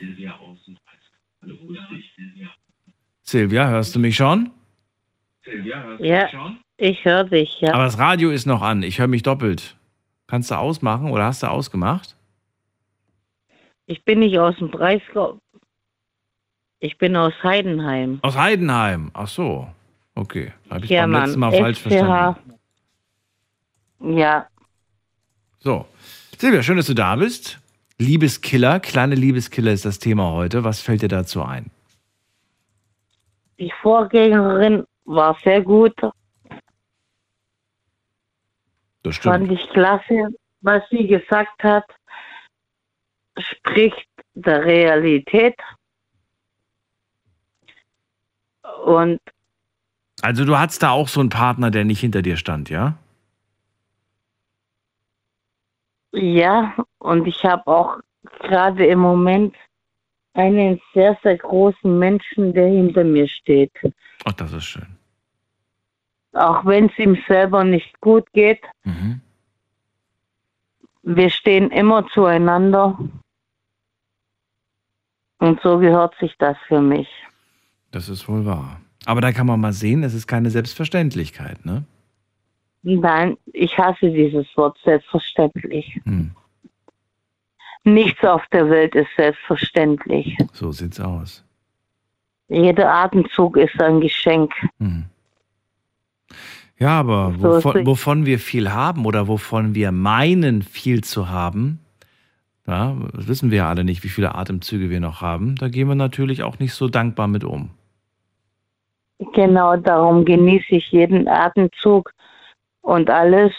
Silvia, 3.21 3.69
hörst 3.69 3.95
du 3.95 3.99
mich 3.99 4.15
schon? 4.15 4.49
Ja, 5.99 6.57
ich 6.77 7.05
höre 7.05 7.25
dich, 7.25 7.61
ja. 7.61 7.75
Aber 7.75 7.83
das 7.83 7.99
Radio 7.99 8.31
ist 8.31 8.47
noch 8.47 8.63
an. 8.63 8.81
Ich 8.81 8.97
höre 8.97 9.05
mich 9.05 9.21
doppelt. 9.21 9.77
Kannst 10.25 10.49
du 10.49 10.55
ausmachen 10.55 11.11
oder 11.11 11.25
hast 11.25 11.43
du 11.43 11.51
ausgemacht? 11.51 12.15
Ich 13.85 14.03
bin 14.03 14.21
nicht 14.21 14.39
aus 14.39 14.57
dem 14.57 14.71
Breisgau. 14.71 15.37
Ich 16.79 16.97
bin 16.97 17.15
aus 17.15 17.33
Heidenheim. 17.43 18.17
Aus 18.23 18.35
Heidenheim. 18.35 19.11
Ach 19.13 19.27
so. 19.27 19.67
Okay. 20.15 20.53
Habe 20.69 20.85
ich 20.85 20.91
Ja, 20.91 21.01
beim 21.03 21.11
Mann. 21.11 21.25
letzten 21.25 21.39
Mal 21.39 21.51
falsch 21.51 21.79
SCH. 21.79 21.81
verstanden. 21.89 22.53
Ja, 24.17 24.47
So. 25.59 25.85
Silvia, 26.37 26.61
schön, 26.63 26.77
dass 26.77 26.85
du 26.87 26.93
da 26.93 27.15
bist. 27.15 27.59
Liebeskiller, 27.97 28.79
kleine 28.81 29.15
Liebeskiller 29.15 29.71
ist 29.71 29.85
das 29.85 29.99
Thema 29.99 30.31
heute. 30.31 30.63
Was 30.63 30.81
fällt 30.81 31.01
dir 31.01 31.07
dazu 31.07 31.41
ein? 31.43 31.71
die 33.57 33.71
Vorgängerin 33.81 34.85
war 35.05 35.37
sehr 35.41 35.61
gut. 35.61 35.95
Das 39.03 39.17
Fand 39.19 39.49
ich 39.49 39.69
klasse, 39.69 40.27
was 40.59 40.83
sie 40.89 41.07
gesagt 41.07 41.63
hat. 41.63 41.85
Spricht 43.39 44.09
der 44.33 44.65
Realität. 44.65 45.55
Und 48.83 49.21
Also 50.21 50.45
du 50.45 50.57
hattest 50.57 50.81
da 50.81 50.91
auch 50.91 51.07
so 51.07 51.19
einen 51.19 51.29
Partner, 51.29 51.71
der 51.71 51.85
nicht 51.85 51.99
hinter 51.99 52.21
dir 52.21 52.37
stand, 52.37 52.69
ja? 52.69 52.97
ja, 56.15 56.73
und 56.99 57.27
ich 57.27 57.43
habe 57.43 57.67
auch 57.67 57.97
gerade 58.39 58.85
im 58.85 58.99
Moment 58.99 59.55
einen 60.33 60.81
sehr, 60.93 61.17
sehr 61.23 61.37
großen 61.37 61.97
Menschen, 61.99 62.53
der 62.53 62.67
hinter 62.67 63.03
mir 63.03 63.27
steht. 63.27 63.71
Ach, 64.25 64.33
das 64.33 64.53
ist 64.53 64.65
schön. 64.65 64.87
Auch 66.33 66.65
wenn 66.65 66.87
es 66.87 66.99
ihm 66.99 67.17
selber 67.27 67.63
nicht 67.63 67.99
gut 68.01 68.25
geht. 68.33 68.61
Mhm. 68.83 69.21
Wir 71.03 71.29
stehen 71.29 71.71
immer 71.71 72.05
zueinander. 72.07 72.97
Und 75.37 75.61
so 75.61 75.77
gehört 75.77 76.15
sich 76.19 76.35
das 76.39 76.57
für 76.67 76.81
mich. 76.81 77.07
Das 77.91 78.09
ist 78.09 78.27
wohl 78.27 78.45
wahr. 78.45 78.81
Aber 79.05 79.21
da 79.21 79.31
kann 79.31 79.47
man 79.47 79.59
mal 79.59 79.73
sehen, 79.73 80.03
es 80.03 80.13
ist 80.13 80.27
keine 80.27 80.49
Selbstverständlichkeit, 80.49 81.65
ne? 81.65 81.83
Nein, 82.81 83.37
ich 83.53 83.77
hasse 83.77 84.11
dieses 84.11 84.45
Wort 84.55 84.77
selbstverständlich. 84.83 85.99
Hm. 86.03 86.31
Nichts 87.83 88.23
auf 88.23 88.43
der 88.51 88.69
Welt 88.69 88.95
ist 88.95 89.09
selbstverständlich. 89.17 90.37
So 90.53 90.71
sieht's 90.71 90.99
aus. 90.99 91.43
Jeder 92.47 92.91
Atemzug 92.91 93.57
ist 93.57 93.79
ein 93.81 94.01
Geschenk. 94.01 94.53
Hm. 94.79 95.05
Ja, 96.77 96.99
aber 96.99 97.33
So 97.39 97.55
wovon, 97.55 97.85
wovon 97.85 98.25
wir 98.25 98.37
viel 98.37 98.71
haben 98.71 99.05
oder 99.05 99.27
wovon 99.27 99.75
wir 99.75 99.91
meinen, 99.91 100.61
viel 100.61 101.03
zu 101.03 101.29
haben, 101.29 101.79
ja, 102.67 102.95
das 103.13 103.27
wissen 103.27 103.51
wir 103.51 103.59
ja 103.59 103.69
alle 103.69 103.83
nicht, 103.83 104.03
wie 104.03 104.09
viele 104.09 104.35
Atemzüge 104.35 104.89
wir 104.89 104.99
noch 104.99 105.21
haben, 105.21 105.55
da 105.55 105.69
gehen 105.69 105.87
wir 105.87 105.95
natürlich 105.95 106.43
auch 106.43 106.59
nicht 106.59 106.73
so 106.73 106.87
dankbar 106.87 107.27
mit 107.27 107.43
um. 107.43 107.69
Genau 109.19 109.77
darum 109.77 110.25
genieße 110.25 110.75
ich 110.75 110.91
jeden 110.91 111.27
Atemzug 111.27 112.11
und 112.81 113.09
alles. 113.09 113.53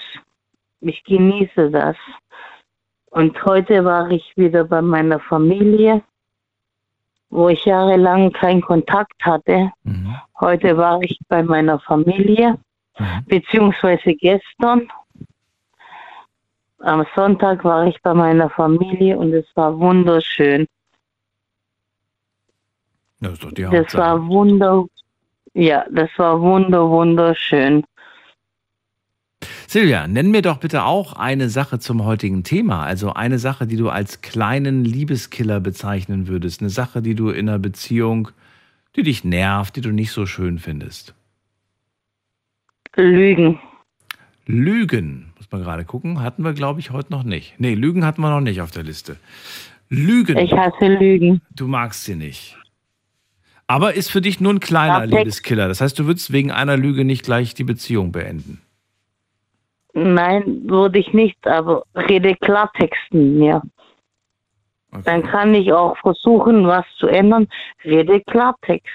Ich 0.80 1.02
genieße 1.04 1.70
das. 1.70 1.96
Und 3.06 3.42
heute 3.44 3.84
war 3.84 4.10
ich 4.10 4.36
wieder 4.36 4.64
bei 4.64 4.82
meiner 4.82 5.18
Familie, 5.20 6.02
wo 7.30 7.48
ich 7.48 7.64
jahrelang 7.64 8.30
keinen 8.32 8.60
Kontakt 8.60 9.24
hatte. 9.24 9.72
Heute 10.40 10.76
war 10.76 11.00
ich 11.02 11.18
bei 11.28 11.42
meiner 11.42 11.78
Familie, 11.80 12.58
beziehungsweise 13.26 14.14
gestern. 14.14 14.88
Am 16.80 17.06
Sonntag 17.16 17.64
war 17.64 17.86
ich 17.86 18.00
bei 18.02 18.12
meiner 18.12 18.50
Familie 18.50 19.16
und 19.16 19.32
es 19.32 19.46
war 19.54 19.78
wunderschön. 19.78 20.66
Das 23.20 23.42
Das 23.72 23.94
war 23.94 24.28
wunder, 24.28 24.84
ja, 25.56 25.86
das 25.90 26.10
war 26.18 26.38
wunder, 26.40 26.88
wunderschön. 26.90 27.82
Silvia, 29.66 30.06
nenn 30.06 30.30
mir 30.30 30.42
doch 30.42 30.58
bitte 30.58 30.84
auch 30.84 31.14
eine 31.14 31.48
Sache 31.48 31.78
zum 31.78 32.04
heutigen 32.04 32.44
Thema. 32.44 32.84
Also 32.84 33.14
eine 33.14 33.38
Sache, 33.38 33.66
die 33.66 33.76
du 33.76 33.88
als 33.88 34.20
kleinen 34.20 34.84
Liebeskiller 34.84 35.60
bezeichnen 35.60 36.28
würdest. 36.28 36.60
Eine 36.60 36.68
Sache, 36.68 37.00
die 37.00 37.14
du 37.14 37.30
in 37.30 37.48
einer 37.48 37.58
Beziehung, 37.58 38.28
die 38.96 39.02
dich 39.02 39.24
nervt, 39.24 39.76
die 39.76 39.80
du 39.80 39.92
nicht 39.92 40.12
so 40.12 40.26
schön 40.26 40.58
findest. 40.58 41.14
Lügen. 42.94 43.58
Lügen, 44.44 45.32
muss 45.36 45.50
man 45.50 45.62
gerade 45.62 45.86
gucken, 45.86 46.20
hatten 46.20 46.44
wir, 46.44 46.52
glaube 46.52 46.80
ich, 46.80 46.90
heute 46.90 47.12
noch 47.12 47.24
nicht. 47.24 47.54
Nee, 47.58 47.74
Lügen 47.74 48.04
hatten 48.04 48.20
wir 48.20 48.30
noch 48.30 48.42
nicht 48.42 48.60
auf 48.60 48.70
der 48.70 48.82
Liste. 48.82 49.16
Lügen. 49.88 50.36
Ich 50.36 50.52
hasse 50.52 50.86
Lügen. 50.86 51.40
Du 51.50 51.66
magst 51.66 52.04
sie 52.04 52.14
nicht. 52.14 52.56
Aber 53.66 53.94
ist 53.94 54.10
für 54.10 54.20
dich 54.20 54.40
nur 54.40 54.52
ein 54.54 54.60
kleiner 54.60 55.00
Text- 55.00 55.14
Liebeskiller. 55.14 55.68
Das 55.68 55.80
heißt, 55.80 55.98
du 55.98 56.06
würdest 56.06 56.32
wegen 56.32 56.52
einer 56.52 56.76
Lüge 56.76 57.04
nicht 57.04 57.24
gleich 57.24 57.54
die 57.54 57.64
Beziehung 57.64 58.12
beenden. 58.12 58.60
Nein, 59.92 60.68
würde 60.68 60.98
ich 60.98 61.12
nicht, 61.12 61.46
aber 61.46 61.84
rede 61.94 62.36
Klartext 62.36 63.00
mit 63.12 63.38
mir. 63.38 63.62
Dann 65.04 65.22
kann 65.22 65.54
ich 65.54 65.72
auch 65.72 65.96
versuchen, 65.98 66.66
was 66.66 66.84
zu 66.98 67.06
ändern. 67.06 67.48
Rede 67.84 68.20
Klartext. 68.20 68.86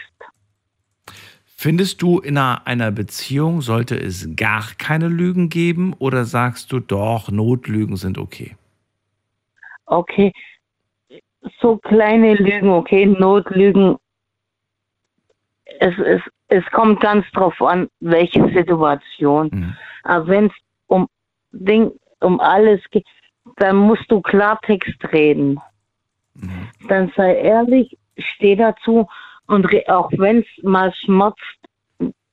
Findest 1.46 2.02
du, 2.02 2.20
in 2.20 2.38
einer 2.38 2.92
Beziehung 2.92 3.62
sollte 3.62 3.96
es 3.96 4.36
gar 4.36 4.64
keine 4.78 5.10
Lügen 5.10 5.50
geben 5.50 5.94
oder 6.00 6.26
sagst 6.26 6.72
du 6.72 6.80
doch, 6.80 7.30
Notlügen 7.30 7.98
sind 7.98 8.18
okay? 8.18 8.56
Okay. 9.86 10.32
So 11.60 11.78
kleine 11.78 12.36
Lügen, 12.36 12.70
okay, 12.70 13.06
Notlügen. 13.06 13.98
Es, 15.82 15.98
es, 15.98 16.22
es 16.50 16.64
kommt 16.72 17.00
ganz 17.02 17.26
drauf 17.32 17.60
an, 17.60 17.88
welche 18.02 18.48
Situation. 18.54 19.76
Aber 20.04 20.28
wenn 20.28 20.46
es 20.46 20.54
um 20.86 21.08
Ding, 21.52 21.92
um 22.20 22.40
alles 22.40 22.82
geht, 22.92 23.08
dann 23.58 23.78
musst 23.78 24.10
du 24.12 24.22
Klartext 24.22 25.04
reden. 25.12 25.60
Dann 26.88 27.12
sei 27.16 27.36
ehrlich, 27.36 27.98
steh 28.18 28.56
dazu 28.56 29.08
und 29.48 29.68
auch 29.90 30.12
wenn 30.18 30.40
es 30.40 30.64
mal 30.64 30.94
schmerzt, 30.94 31.40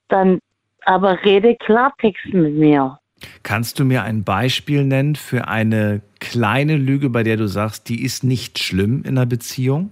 dann 0.08 0.40
aber 0.84 1.24
rede 1.24 1.56
Klartext 1.56 2.26
mit 2.26 2.54
mir. 2.54 2.98
Kannst 3.42 3.80
du 3.80 3.84
mir 3.84 4.02
ein 4.02 4.24
Beispiel 4.24 4.84
nennen 4.84 5.16
für 5.16 5.48
eine 5.48 6.02
kleine 6.20 6.76
Lüge, 6.76 7.08
bei 7.08 7.22
der 7.22 7.38
du 7.38 7.48
sagst, 7.48 7.88
die 7.88 8.02
ist 8.02 8.24
nicht 8.24 8.58
schlimm 8.58 9.02
in 9.04 9.16
einer 9.16 9.26
Beziehung? 9.26 9.90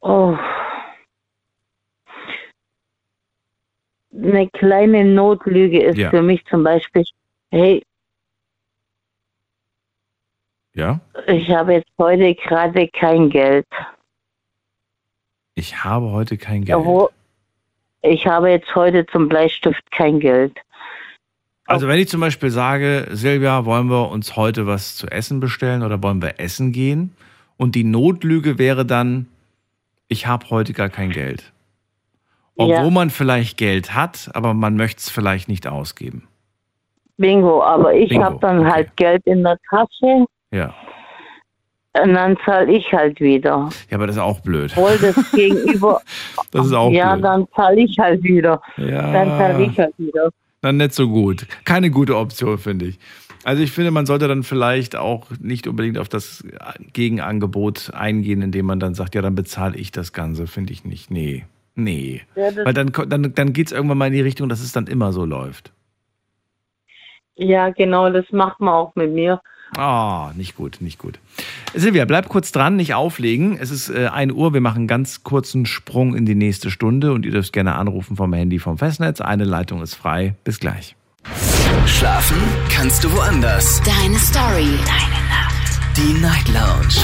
Oh. 0.00 0.36
Eine 4.14 4.48
kleine 4.50 5.04
Notlüge 5.04 5.82
ist 5.82 5.96
Ja. 5.98 6.10
für 6.10 6.22
mich 6.22 6.44
zum 6.46 6.62
Beispiel, 6.64 7.04
hey, 7.50 7.82
Ja? 10.74 11.00
ich 11.26 11.50
habe 11.50 11.74
jetzt 11.74 11.90
heute 11.98 12.34
gerade 12.34 12.88
kein 12.88 13.30
Geld. 13.30 13.66
Ich 15.54 15.82
habe 15.84 16.10
heute 16.12 16.36
kein 16.38 16.64
Geld. 16.64 16.78
Wo- 16.84 17.10
Ich 18.02 18.26
habe 18.28 18.48
jetzt 18.50 18.72
heute 18.76 19.04
zum 19.06 19.28
Bleistift 19.28 19.82
kein 19.90 20.20
Geld. 20.20 20.56
Also 21.66 21.88
wenn 21.88 21.98
ich 21.98 22.08
zum 22.08 22.20
Beispiel 22.20 22.50
sage, 22.50 23.08
Silvia, 23.10 23.64
wollen 23.64 23.88
wir 23.90 24.08
uns 24.10 24.36
heute 24.36 24.66
was 24.68 24.94
zu 24.96 25.08
essen 25.08 25.40
bestellen 25.40 25.82
oder 25.82 26.00
wollen 26.02 26.22
wir 26.22 26.38
essen 26.38 26.70
gehen? 26.72 27.14
Und 27.56 27.74
die 27.74 27.82
Notlüge 27.82 28.56
wäre 28.56 28.86
dann, 28.86 29.26
ich 30.06 30.28
habe 30.28 30.48
heute 30.50 30.72
gar 30.74 30.88
kein 30.90 31.10
Geld. 31.10 31.52
Obwohl 32.58 32.74
Ja. 32.74 32.90
man 32.90 33.10
vielleicht 33.10 33.56
Geld 33.56 33.94
hat, 33.94 34.30
aber 34.34 34.52
man 34.52 34.76
möchte 34.76 34.98
es 35.00 35.08
vielleicht 35.10 35.48
nicht 35.48 35.66
ausgeben. 35.66 36.28
Bingo, 37.16 37.62
aber 37.62 37.94
ich 37.94 38.16
habe 38.18 38.38
dann 38.40 38.70
halt 38.70 38.96
Geld 38.96 39.22
in 39.26 39.42
der 39.42 39.56
Tasche. 39.70 40.26
Ja. 40.52 40.74
Und 42.02 42.14
dann 42.14 42.36
zahle 42.44 42.72
ich 42.72 42.92
halt 42.92 43.18
wieder. 43.20 43.68
Ja, 43.90 43.96
aber 43.96 44.06
das 44.06 44.16
ist 44.16 44.22
auch 44.22 44.40
blöd. 44.40 44.72
Obwohl 44.76 44.96
das 44.98 45.30
Gegenüber. 45.32 46.00
Das 46.52 46.66
ist 46.66 46.72
auch 46.72 46.90
ja, 46.92 47.14
blöd. 47.14 47.24
dann 47.24 47.46
zahle 47.56 47.80
ich 47.80 47.96
halt 47.98 48.22
wieder. 48.22 48.60
Ja. 48.76 49.12
Dann 49.12 49.28
zahle 49.30 49.64
ich 49.64 49.78
halt 49.78 49.94
wieder. 49.98 50.30
Dann 50.60 50.76
nicht 50.76 50.92
so 50.94 51.08
gut. 51.08 51.46
Keine 51.64 51.90
gute 51.90 52.16
Option, 52.16 52.58
finde 52.58 52.86
ich. 52.86 52.98
Also 53.44 53.62
ich 53.62 53.70
finde, 53.72 53.90
man 53.92 54.04
sollte 54.06 54.28
dann 54.28 54.42
vielleicht 54.42 54.94
auch 54.96 55.26
nicht 55.40 55.66
unbedingt 55.66 55.98
auf 55.98 56.08
das 56.08 56.44
Gegenangebot 56.92 57.92
eingehen, 57.94 58.42
indem 58.42 58.66
man 58.66 58.80
dann 58.80 58.94
sagt, 58.94 59.14
ja, 59.14 59.22
dann 59.22 59.34
bezahle 59.34 59.76
ich 59.76 59.90
das 59.92 60.12
Ganze. 60.12 60.46
Finde 60.46 60.72
ich 60.72 60.84
nicht. 60.84 61.10
Nee. 61.10 61.44
Nee. 61.78 62.22
Ja, 62.34 62.50
Weil 62.64 62.74
dann, 62.74 62.90
dann, 63.06 63.32
dann 63.34 63.52
geht 63.52 63.68
es 63.68 63.72
irgendwann 63.72 63.98
mal 63.98 64.06
in 64.08 64.12
die 64.12 64.20
Richtung, 64.20 64.48
dass 64.48 64.60
es 64.60 64.72
dann 64.72 64.88
immer 64.88 65.12
so 65.12 65.24
läuft. 65.24 65.72
Ja, 67.36 67.70
genau, 67.70 68.10
das 68.10 68.24
macht 68.32 68.58
man 68.58 68.74
auch 68.74 68.96
mit 68.96 69.12
mir. 69.12 69.40
Ah, 69.76 70.32
nicht 70.34 70.56
gut, 70.56 70.78
nicht 70.80 70.98
gut. 70.98 71.20
Silvia, 71.74 72.04
bleib 72.04 72.28
kurz 72.28 72.50
dran, 72.50 72.74
nicht 72.74 72.94
auflegen. 72.94 73.56
Es 73.60 73.70
ist 73.70 73.90
äh, 73.90 74.08
1 74.08 74.32
Uhr, 74.32 74.52
wir 74.54 74.60
machen 74.60 74.78
einen 74.78 74.86
ganz 74.88 75.22
kurzen 75.22 75.66
Sprung 75.66 76.16
in 76.16 76.26
die 76.26 76.34
nächste 76.34 76.70
Stunde 76.72 77.12
und 77.12 77.24
ihr 77.24 77.30
dürft 77.30 77.52
gerne 77.52 77.76
anrufen 77.76 78.16
vom 78.16 78.32
Handy 78.32 78.58
vom 78.58 78.76
Festnetz. 78.76 79.20
Eine 79.20 79.44
Leitung 79.44 79.80
ist 79.80 79.94
frei. 79.94 80.34
Bis 80.42 80.58
gleich. 80.58 80.96
Schlafen 81.86 82.38
kannst 82.70 83.04
du 83.04 83.12
woanders. 83.12 83.80
Deine 83.82 84.18
Story. 84.18 84.66
Deine 84.84 85.28
Nacht. 85.28 85.78
Die 85.96 86.20
Night 86.20 86.48
Lounge. 86.48 86.98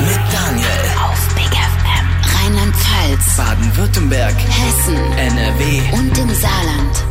Mit 0.00 0.20
Daniel. 0.32 0.68
Auf 1.02 1.34
Big 1.34 1.52
FM. 1.52 1.77
Rheinland-Pfalz. 2.48 3.36
Baden-Württemberg. 3.36 4.34
Hessen. 4.34 4.96
NRW. 4.96 5.82
Und 5.92 6.16
im 6.16 6.30
Saarland. 6.30 7.04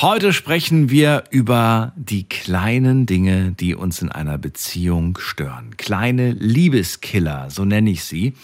Heute 0.00 0.32
sprechen 0.32 0.90
wir 0.90 1.22
über 1.30 1.92
die 1.94 2.28
kleinen 2.28 3.06
Dinge, 3.06 3.52
die 3.52 3.76
uns 3.76 4.02
in 4.02 4.10
einer 4.10 4.36
Beziehung 4.36 5.16
stören. 5.20 5.76
Kleine 5.76 6.32
Liebeskiller, 6.32 7.50
so 7.50 7.64
nenne 7.64 7.90
ich 7.90 8.02
sie. 8.02 8.34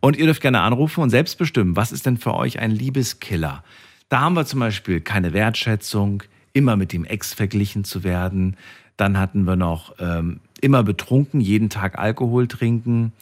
Und 0.00 0.18
ihr 0.18 0.26
dürft 0.26 0.42
gerne 0.42 0.60
anrufen 0.60 1.00
und 1.00 1.08
selbst 1.08 1.38
bestimmen, 1.38 1.74
was 1.74 1.90
ist 1.90 2.04
denn 2.04 2.18
für 2.18 2.34
euch 2.34 2.58
ein 2.58 2.70
Liebeskiller? 2.70 3.64
Da 4.10 4.20
haben 4.20 4.34
wir 4.34 4.44
zum 4.44 4.60
Beispiel 4.60 5.00
keine 5.00 5.32
Wertschätzung, 5.32 6.22
immer 6.52 6.76
mit 6.76 6.92
dem 6.92 7.06
Ex 7.06 7.32
verglichen 7.32 7.84
zu 7.84 8.04
werden. 8.04 8.58
Dann 8.98 9.18
hatten 9.18 9.44
wir 9.44 9.56
noch 9.56 9.94
ähm, 10.00 10.40
immer 10.60 10.82
betrunken, 10.82 11.40
jeden 11.40 11.70
Tag 11.70 11.98
Alkohol 11.98 12.46
trinken. 12.46 13.12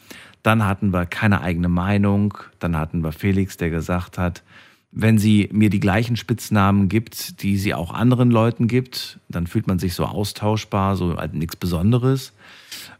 Dann 0.45 0.63
hatten 0.63 0.93
wir 0.93 1.07
keine 1.07 1.41
eigene 1.41 1.69
Meinung. 1.69 2.37
Dann 2.59 2.77
hatten 2.77 3.03
wir 3.03 3.11
Felix, 3.11 3.57
der 3.57 3.71
gesagt 3.71 4.19
hat, 4.19 4.43
wenn 4.91 5.17
sie 5.17 5.49
mir 5.51 5.71
die 5.71 5.79
gleichen 5.79 6.17
Spitznamen 6.17 6.87
gibt, 6.87 7.41
die 7.41 7.57
sie 7.57 7.73
auch 7.73 7.91
anderen 7.91 8.29
Leuten 8.29 8.67
gibt, 8.67 9.19
dann 9.27 9.47
fühlt 9.47 9.65
man 9.65 9.79
sich 9.79 9.95
so 9.95 10.05
austauschbar, 10.05 10.97
so 10.97 11.17
halt 11.17 11.33
nichts 11.33 11.55
Besonderes. 11.55 12.31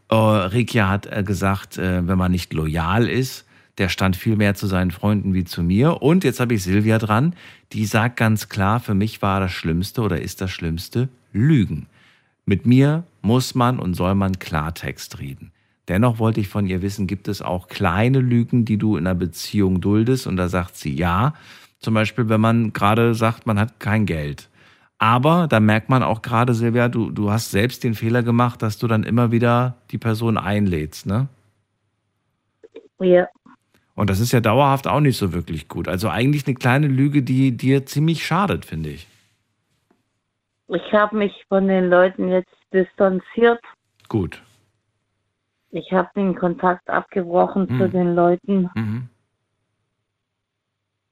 Äh, 0.08 0.16
Rekia 0.16 0.88
hat 0.88 1.06
äh, 1.06 1.22
gesagt, 1.22 1.78
äh, 1.78 2.06
wenn 2.08 2.18
man 2.18 2.32
nicht 2.32 2.52
loyal 2.52 3.08
ist, 3.08 3.44
der 3.78 3.90
stand 3.90 4.16
viel 4.16 4.34
mehr 4.34 4.56
zu 4.56 4.66
seinen 4.66 4.90
Freunden 4.90 5.32
wie 5.32 5.44
zu 5.44 5.62
mir. 5.62 6.02
Und 6.02 6.24
jetzt 6.24 6.40
habe 6.40 6.54
ich 6.54 6.64
Silvia 6.64 6.98
dran, 6.98 7.36
die 7.72 7.86
sagt 7.86 8.16
ganz 8.16 8.48
klar, 8.48 8.80
für 8.80 8.94
mich 8.94 9.22
war 9.22 9.38
das 9.38 9.52
Schlimmste 9.52 10.02
oder 10.02 10.20
ist 10.20 10.40
das 10.40 10.50
Schlimmste 10.50 11.08
Lügen. 11.32 11.86
Mit 12.44 12.66
mir 12.66 13.04
muss 13.22 13.54
man 13.54 13.78
und 13.78 13.94
soll 13.94 14.16
man 14.16 14.40
Klartext 14.40 15.20
reden. 15.20 15.52
Dennoch 15.88 16.18
wollte 16.18 16.40
ich 16.40 16.48
von 16.48 16.66
ihr 16.66 16.82
wissen, 16.82 17.06
gibt 17.06 17.28
es 17.28 17.42
auch 17.42 17.68
kleine 17.68 18.18
Lügen, 18.18 18.64
die 18.64 18.76
du 18.76 18.96
in 18.96 19.06
einer 19.06 19.14
Beziehung 19.14 19.80
duldest? 19.80 20.26
Und 20.26 20.36
da 20.36 20.48
sagt 20.48 20.76
sie 20.76 20.94
ja. 20.94 21.34
Zum 21.78 21.94
Beispiel, 21.94 22.28
wenn 22.28 22.40
man 22.40 22.72
gerade 22.72 23.14
sagt, 23.14 23.46
man 23.46 23.58
hat 23.60 23.78
kein 23.78 24.06
Geld. 24.06 24.48
Aber 24.98 25.46
da 25.48 25.60
merkt 25.60 25.88
man 25.88 26.02
auch 26.02 26.22
gerade, 26.22 26.54
Silvia, 26.54 26.88
du, 26.88 27.10
du 27.10 27.30
hast 27.30 27.50
selbst 27.50 27.84
den 27.84 27.94
Fehler 27.94 28.22
gemacht, 28.22 28.62
dass 28.62 28.78
du 28.78 28.86
dann 28.86 29.02
immer 29.02 29.30
wieder 29.30 29.76
die 29.90 29.98
Person 29.98 30.38
einlädst, 30.38 31.06
ne? 31.06 31.28
Ja. 32.98 33.28
Und 33.94 34.10
das 34.10 34.20
ist 34.20 34.32
ja 34.32 34.40
dauerhaft 34.40 34.86
auch 34.86 35.00
nicht 35.00 35.16
so 35.16 35.32
wirklich 35.32 35.68
gut. 35.68 35.86
Also 35.86 36.08
eigentlich 36.08 36.46
eine 36.46 36.54
kleine 36.54 36.86
Lüge, 36.86 37.22
die 37.22 37.56
dir 37.56 37.86
ziemlich 37.86 38.26
schadet, 38.26 38.64
finde 38.64 38.90
ich. 38.90 39.06
Ich 40.68 40.92
habe 40.92 41.16
mich 41.16 41.32
von 41.48 41.68
den 41.68 41.88
Leuten 41.88 42.28
jetzt 42.28 42.54
distanziert. 42.72 43.60
Gut. 44.08 44.42
Ich 45.76 45.92
habe 45.92 46.08
den 46.16 46.34
Kontakt 46.34 46.88
abgebrochen 46.88 47.68
zu 47.68 47.84
Hm. 47.84 47.90
den 47.90 48.14
Leuten. 48.14 48.70
Mhm. 48.74 49.08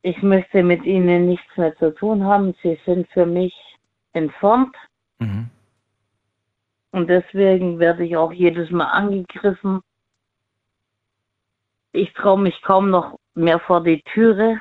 Ich 0.00 0.22
möchte 0.22 0.62
mit 0.62 0.84
ihnen 0.84 1.26
nichts 1.28 1.56
mehr 1.56 1.76
zu 1.76 1.94
tun 1.94 2.24
haben. 2.24 2.54
Sie 2.62 2.78
sind 2.86 3.06
für 3.08 3.26
mich 3.26 3.54
entfernt. 4.14 4.74
Mhm. 5.18 5.50
Und 6.92 7.08
deswegen 7.08 7.78
werde 7.78 8.04
ich 8.04 8.16
auch 8.16 8.32
jedes 8.32 8.70
Mal 8.70 8.90
angegriffen. 8.90 9.82
Ich 11.92 12.12
traue 12.14 12.40
mich 12.40 12.60
kaum 12.62 12.88
noch 12.88 13.18
mehr 13.34 13.60
vor 13.60 13.82
die 13.82 14.00
Türe, 14.14 14.60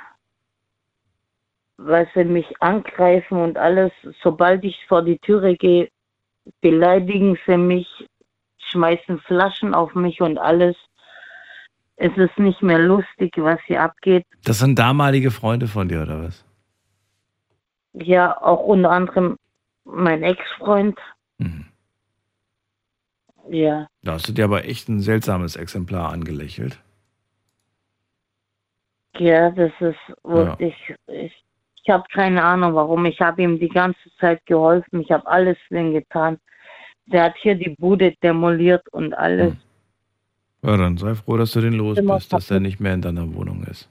weil 1.78 2.10
sie 2.14 2.26
mich 2.26 2.62
angreifen 2.62 3.38
und 3.38 3.58
alles. 3.58 3.92
Sobald 4.22 4.64
ich 4.66 4.86
vor 4.88 5.02
die 5.02 5.20
Türe 5.20 5.56
gehe, 5.56 5.90
beleidigen 6.62 7.38
sie 7.46 7.58
mich, 7.58 7.88
schmeißen 8.74 9.20
Flaschen 9.20 9.74
auf 9.74 9.96
mich 9.96 10.20
und 10.22 10.38
alles. 10.38 10.76
Es 11.96 12.12
ist 12.18 12.38
nicht 12.38 12.62
mehr 12.62 12.80
lustig, 12.80 13.34
was 13.38 13.60
hier 13.68 13.82
abgeht. 13.82 14.26
Das 14.44 14.60
sind 14.60 14.78
damalige 14.78 15.32
Freunde 15.32 15.68
von 15.68 15.88
dir, 15.88 16.02
oder 16.02 16.24
was? 16.24 16.44
Ja, 17.94 18.36
auch 18.42 18.62
unter 18.62 18.90
anderem 18.90 19.38
mein 19.86 20.24
Ex-Freund. 20.24 21.00
Mhm. 21.38 21.68
Ja, 23.50 23.88
Da 24.02 24.14
hast 24.14 24.28
du 24.28 24.34
dir 24.34 24.46
aber 24.46 24.66
echt 24.66 24.90
ein 24.90 25.02
seltsames 25.02 25.56
Exemplar 25.56 26.12
angelächelt. 26.12 26.80
ja, 29.18 29.52
das 29.52 29.72
ist 29.80 30.00
wirklich, 30.24 30.74
ich, 31.08 31.46
ich 31.84 31.90
habe 31.90 32.04
keine 32.14 32.44
Ahnung 32.44 32.74
warum. 32.74 33.06
Ich 33.06 33.20
habe 33.20 33.44
ihm 33.44 33.60
die 33.60 33.70
ganze 33.70 34.10
Zeit 34.20 34.44
geholfen. 34.46 35.02
Ich 35.02 35.12
habe 35.12 35.28
alles 35.28 35.58
für 35.68 35.78
ihn 35.78 35.94
getan. 35.94 36.40
Der 37.06 37.24
hat 37.26 37.36
hier 37.42 37.56
die 37.56 37.76
Bude 37.78 38.14
demoliert 38.24 38.88
und 38.92 39.14
alles. 39.14 39.54
Ja, 40.64 40.78
dann 40.78 40.98
sei 40.98 41.16
froh, 41.16 41.38
dass 41.38 41.52
du 41.52 41.62
den 41.62 41.74
los 41.74 42.00
bist, 42.02 42.32
dass 42.32 42.50
er 42.50 42.60
nicht 42.60 42.80
mehr 42.80 42.94
in 42.94 43.02
deiner 43.02 43.34
Wohnung 43.36 43.64
ist. 43.64 43.90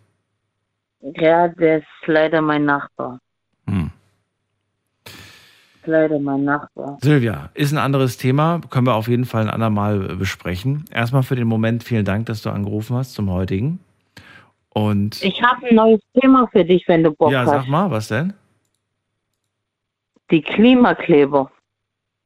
Ja, 1.02 1.48
der 1.48 1.78
ist 1.78 1.86
leider 2.06 2.40
mein 2.40 2.64
Nachbar. 2.64 3.18
Hm. 3.66 3.90
Leider 5.84 6.18
mein 6.20 6.44
Nachbar. 6.44 6.96
Silvia, 7.02 7.50
ist 7.54 7.72
ein 7.72 7.78
anderes 7.78 8.16
Thema, 8.16 8.60
können 8.70 8.86
wir 8.86 8.94
auf 8.94 9.08
jeden 9.08 9.24
Fall 9.24 9.42
ein 9.42 9.50
andermal 9.50 9.98
besprechen. 10.16 10.84
Erstmal 10.92 11.24
für 11.24 11.34
den 11.34 11.48
Moment 11.48 11.82
vielen 11.82 12.04
Dank, 12.04 12.26
dass 12.26 12.42
du 12.42 12.50
angerufen 12.50 12.96
hast 12.96 13.14
zum 13.14 13.30
heutigen. 13.30 13.80
Und 14.70 15.22
Ich 15.22 15.42
habe 15.42 15.66
ein 15.66 15.74
neues 15.74 16.00
Thema 16.18 16.46
für 16.52 16.64
dich, 16.64 16.84
wenn 16.86 17.02
du 17.02 17.10
Bock 17.10 17.32
ja, 17.32 17.40
hast. 17.40 17.50
sag 17.50 17.68
mal, 17.68 17.90
was 17.90 18.08
denn? 18.08 18.32
Die 20.30 20.40
Klimakleber. 20.40 21.50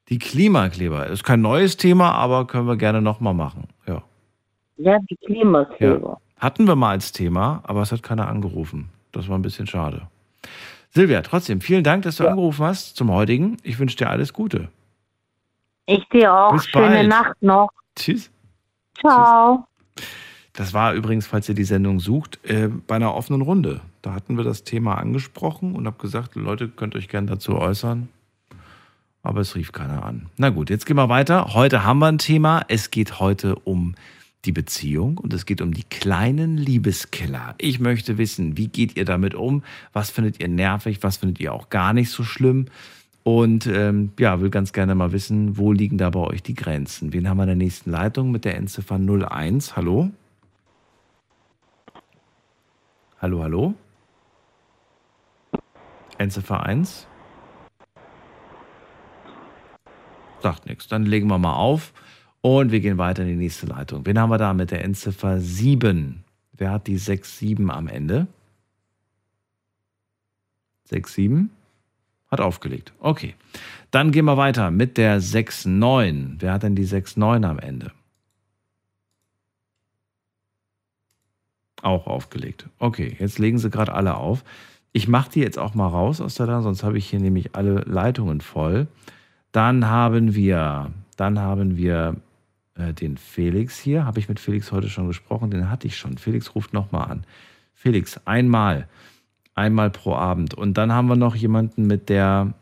Die 0.08 0.18
Klimakleber. 0.18 1.06
Ist 1.06 1.24
kein 1.24 1.40
neues 1.40 1.76
Thema, 1.76 2.12
aber 2.12 2.46
können 2.46 2.66
wir 2.66 2.76
gerne 2.76 3.02
nochmal 3.02 3.34
machen. 3.34 3.64
Ja. 3.86 4.02
Ja, 4.76 4.98
die 5.10 5.16
Klimakleber. 5.16 6.20
Hatten 6.38 6.66
wir 6.66 6.76
mal 6.76 6.90
als 6.90 7.12
Thema, 7.12 7.62
aber 7.64 7.82
es 7.82 7.92
hat 7.92 8.02
keiner 8.02 8.28
angerufen. 8.28 8.90
Das 9.12 9.28
war 9.28 9.38
ein 9.38 9.42
bisschen 9.42 9.66
schade. 9.66 10.02
Silvia, 10.90 11.22
trotzdem, 11.22 11.60
vielen 11.60 11.82
Dank, 11.82 12.04
dass 12.04 12.16
du 12.16 12.28
angerufen 12.28 12.64
hast 12.64 12.96
zum 12.96 13.10
heutigen. 13.10 13.56
Ich 13.62 13.78
wünsche 13.78 13.96
dir 13.96 14.10
alles 14.10 14.32
Gute. 14.32 14.68
Ich 15.86 16.06
dir 16.08 16.32
auch. 16.32 16.52
Bis 16.52 16.66
Schöne 16.66 16.88
bald. 16.88 17.08
Nacht 17.08 17.42
noch. 17.42 17.68
Tschüss. 17.94 18.30
Ciao. 18.98 19.66
Das 20.52 20.72
war 20.72 20.94
übrigens, 20.94 21.26
falls 21.26 21.48
ihr 21.48 21.54
die 21.54 21.64
Sendung 21.64 22.00
sucht, 22.00 22.38
äh, 22.44 22.68
bei 22.68 22.96
einer 22.96 23.14
offenen 23.14 23.42
Runde. 23.42 23.80
Da 24.02 24.14
hatten 24.14 24.36
wir 24.36 24.44
das 24.44 24.64
Thema 24.64 24.96
angesprochen 24.96 25.74
und 25.74 25.86
habe 25.86 25.98
gesagt, 25.98 26.34
Leute, 26.34 26.68
könnt 26.68 26.96
euch 26.96 27.08
gerne 27.08 27.26
dazu 27.26 27.56
äußern. 27.56 28.08
Aber 29.26 29.40
es 29.40 29.56
rief 29.56 29.72
keiner 29.72 30.04
an. 30.04 30.26
Na 30.36 30.50
gut, 30.50 30.70
jetzt 30.70 30.86
gehen 30.86 30.94
wir 30.94 31.08
weiter. 31.08 31.52
Heute 31.52 31.82
haben 31.82 31.98
wir 31.98 32.06
ein 32.06 32.18
Thema. 32.18 32.62
Es 32.68 32.92
geht 32.92 33.18
heute 33.18 33.56
um 33.56 33.96
die 34.44 34.52
Beziehung 34.52 35.18
und 35.18 35.32
es 35.32 35.46
geht 35.46 35.60
um 35.60 35.74
die 35.74 35.82
kleinen 35.82 36.56
Liebeskiller. 36.56 37.56
Ich 37.58 37.80
möchte 37.80 38.18
wissen, 38.18 38.56
wie 38.56 38.68
geht 38.68 38.96
ihr 38.96 39.04
damit 39.04 39.34
um? 39.34 39.64
Was 39.92 40.10
findet 40.10 40.38
ihr 40.38 40.46
nervig? 40.46 41.02
Was 41.02 41.16
findet 41.16 41.40
ihr 41.40 41.52
auch 41.52 41.70
gar 41.70 41.92
nicht 41.92 42.10
so 42.10 42.22
schlimm? 42.22 42.66
Und 43.24 43.66
ähm, 43.66 44.12
ja, 44.16 44.40
will 44.40 44.50
ganz 44.50 44.72
gerne 44.72 44.94
mal 44.94 45.10
wissen, 45.10 45.58
wo 45.58 45.72
liegen 45.72 45.98
da 45.98 46.10
bei 46.10 46.20
euch 46.20 46.44
die 46.44 46.54
Grenzen? 46.54 47.12
Wen 47.12 47.28
haben 47.28 47.38
wir 47.38 47.42
in 47.42 47.48
der 47.48 47.56
nächsten 47.56 47.90
Leitung 47.90 48.30
mit 48.30 48.44
der 48.44 48.56
Endziffer 48.56 48.94
01? 48.94 49.74
Hallo? 49.74 50.12
Hallo, 53.20 53.42
hallo? 53.42 53.74
Endziffer 56.16 56.64
1? 56.64 57.08
Sagt 60.42 60.66
nichts. 60.66 60.88
Dann 60.88 61.04
legen 61.04 61.28
wir 61.28 61.38
mal 61.38 61.54
auf 61.54 61.92
und 62.40 62.70
wir 62.70 62.80
gehen 62.80 62.98
weiter 62.98 63.22
in 63.22 63.28
die 63.28 63.36
nächste 63.36 63.66
Leitung. 63.66 64.06
Wen 64.06 64.18
haben 64.18 64.30
wir 64.30 64.38
da 64.38 64.54
mit 64.54 64.70
der 64.70 64.84
Endziffer 64.84 65.40
7? 65.40 66.24
Wer 66.52 66.70
hat 66.70 66.86
die 66.86 66.98
6, 66.98 67.38
7 67.38 67.70
am 67.70 67.88
Ende? 67.88 68.26
6, 70.84 71.14
7? 71.14 71.50
Hat 72.28 72.40
aufgelegt. 72.40 72.92
Okay. 73.00 73.34
Dann 73.90 74.12
gehen 74.12 74.24
wir 74.24 74.36
weiter 74.36 74.70
mit 74.70 74.96
der 74.96 75.20
6, 75.20 75.66
9. 75.66 76.36
Wer 76.40 76.52
hat 76.52 76.62
denn 76.62 76.74
die 76.74 76.84
6, 76.84 77.16
9 77.16 77.44
am 77.44 77.58
Ende? 77.58 77.92
Auch 81.82 82.06
aufgelegt. 82.06 82.68
Okay, 82.78 83.16
jetzt 83.18 83.38
legen 83.38 83.58
sie 83.58 83.70
gerade 83.70 83.92
alle 83.92 84.16
auf. 84.16 84.44
Ich 84.92 85.08
mache 85.08 85.30
die 85.30 85.40
jetzt 85.40 85.58
auch 85.58 85.74
mal 85.74 85.88
raus 85.88 86.20
aus 86.20 86.34
der 86.34 86.46
Leitung, 86.46 86.62
sonst 86.62 86.82
habe 86.82 86.98
ich 86.98 87.08
hier 87.08 87.20
nämlich 87.20 87.54
alle 87.54 87.80
Leitungen 87.80 88.40
voll. 88.40 88.88
Dann 89.56 89.86
haben 89.86 90.34
wir, 90.34 90.90
dann 91.16 91.38
haben 91.38 91.78
wir 91.78 92.16
äh, 92.74 92.92
den 92.92 93.16
Felix 93.16 93.78
hier. 93.78 94.04
Habe 94.04 94.18
ich 94.18 94.28
mit 94.28 94.38
Felix 94.38 94.70
heute 94.70 94.90
schon 94.90 95.06
gesprochen? 95.06 95.50
Den 95.50 95.70
hatte 95.70 95.86
ich 95.86 95.96
schon. 95.96 96.18
Felix 96.18 96.54
ruft 96.54 96.74
nochmal 96.74 97.10
an. 97.10 97.24
Felix, 97.72 98.20
einmal. 98.26 98.86
Einmal 99.54 99.88
pro 99.88 100.14
Abend. 100.14 100.52
Und 100.52 100.76
dann 100.76 100.92
haben 100.92 101.08
wir 101.08 101.16
noch 101.16 101.34
jemanden 101.34 101.86
mit 101.86 102.10
der 102.10 102.52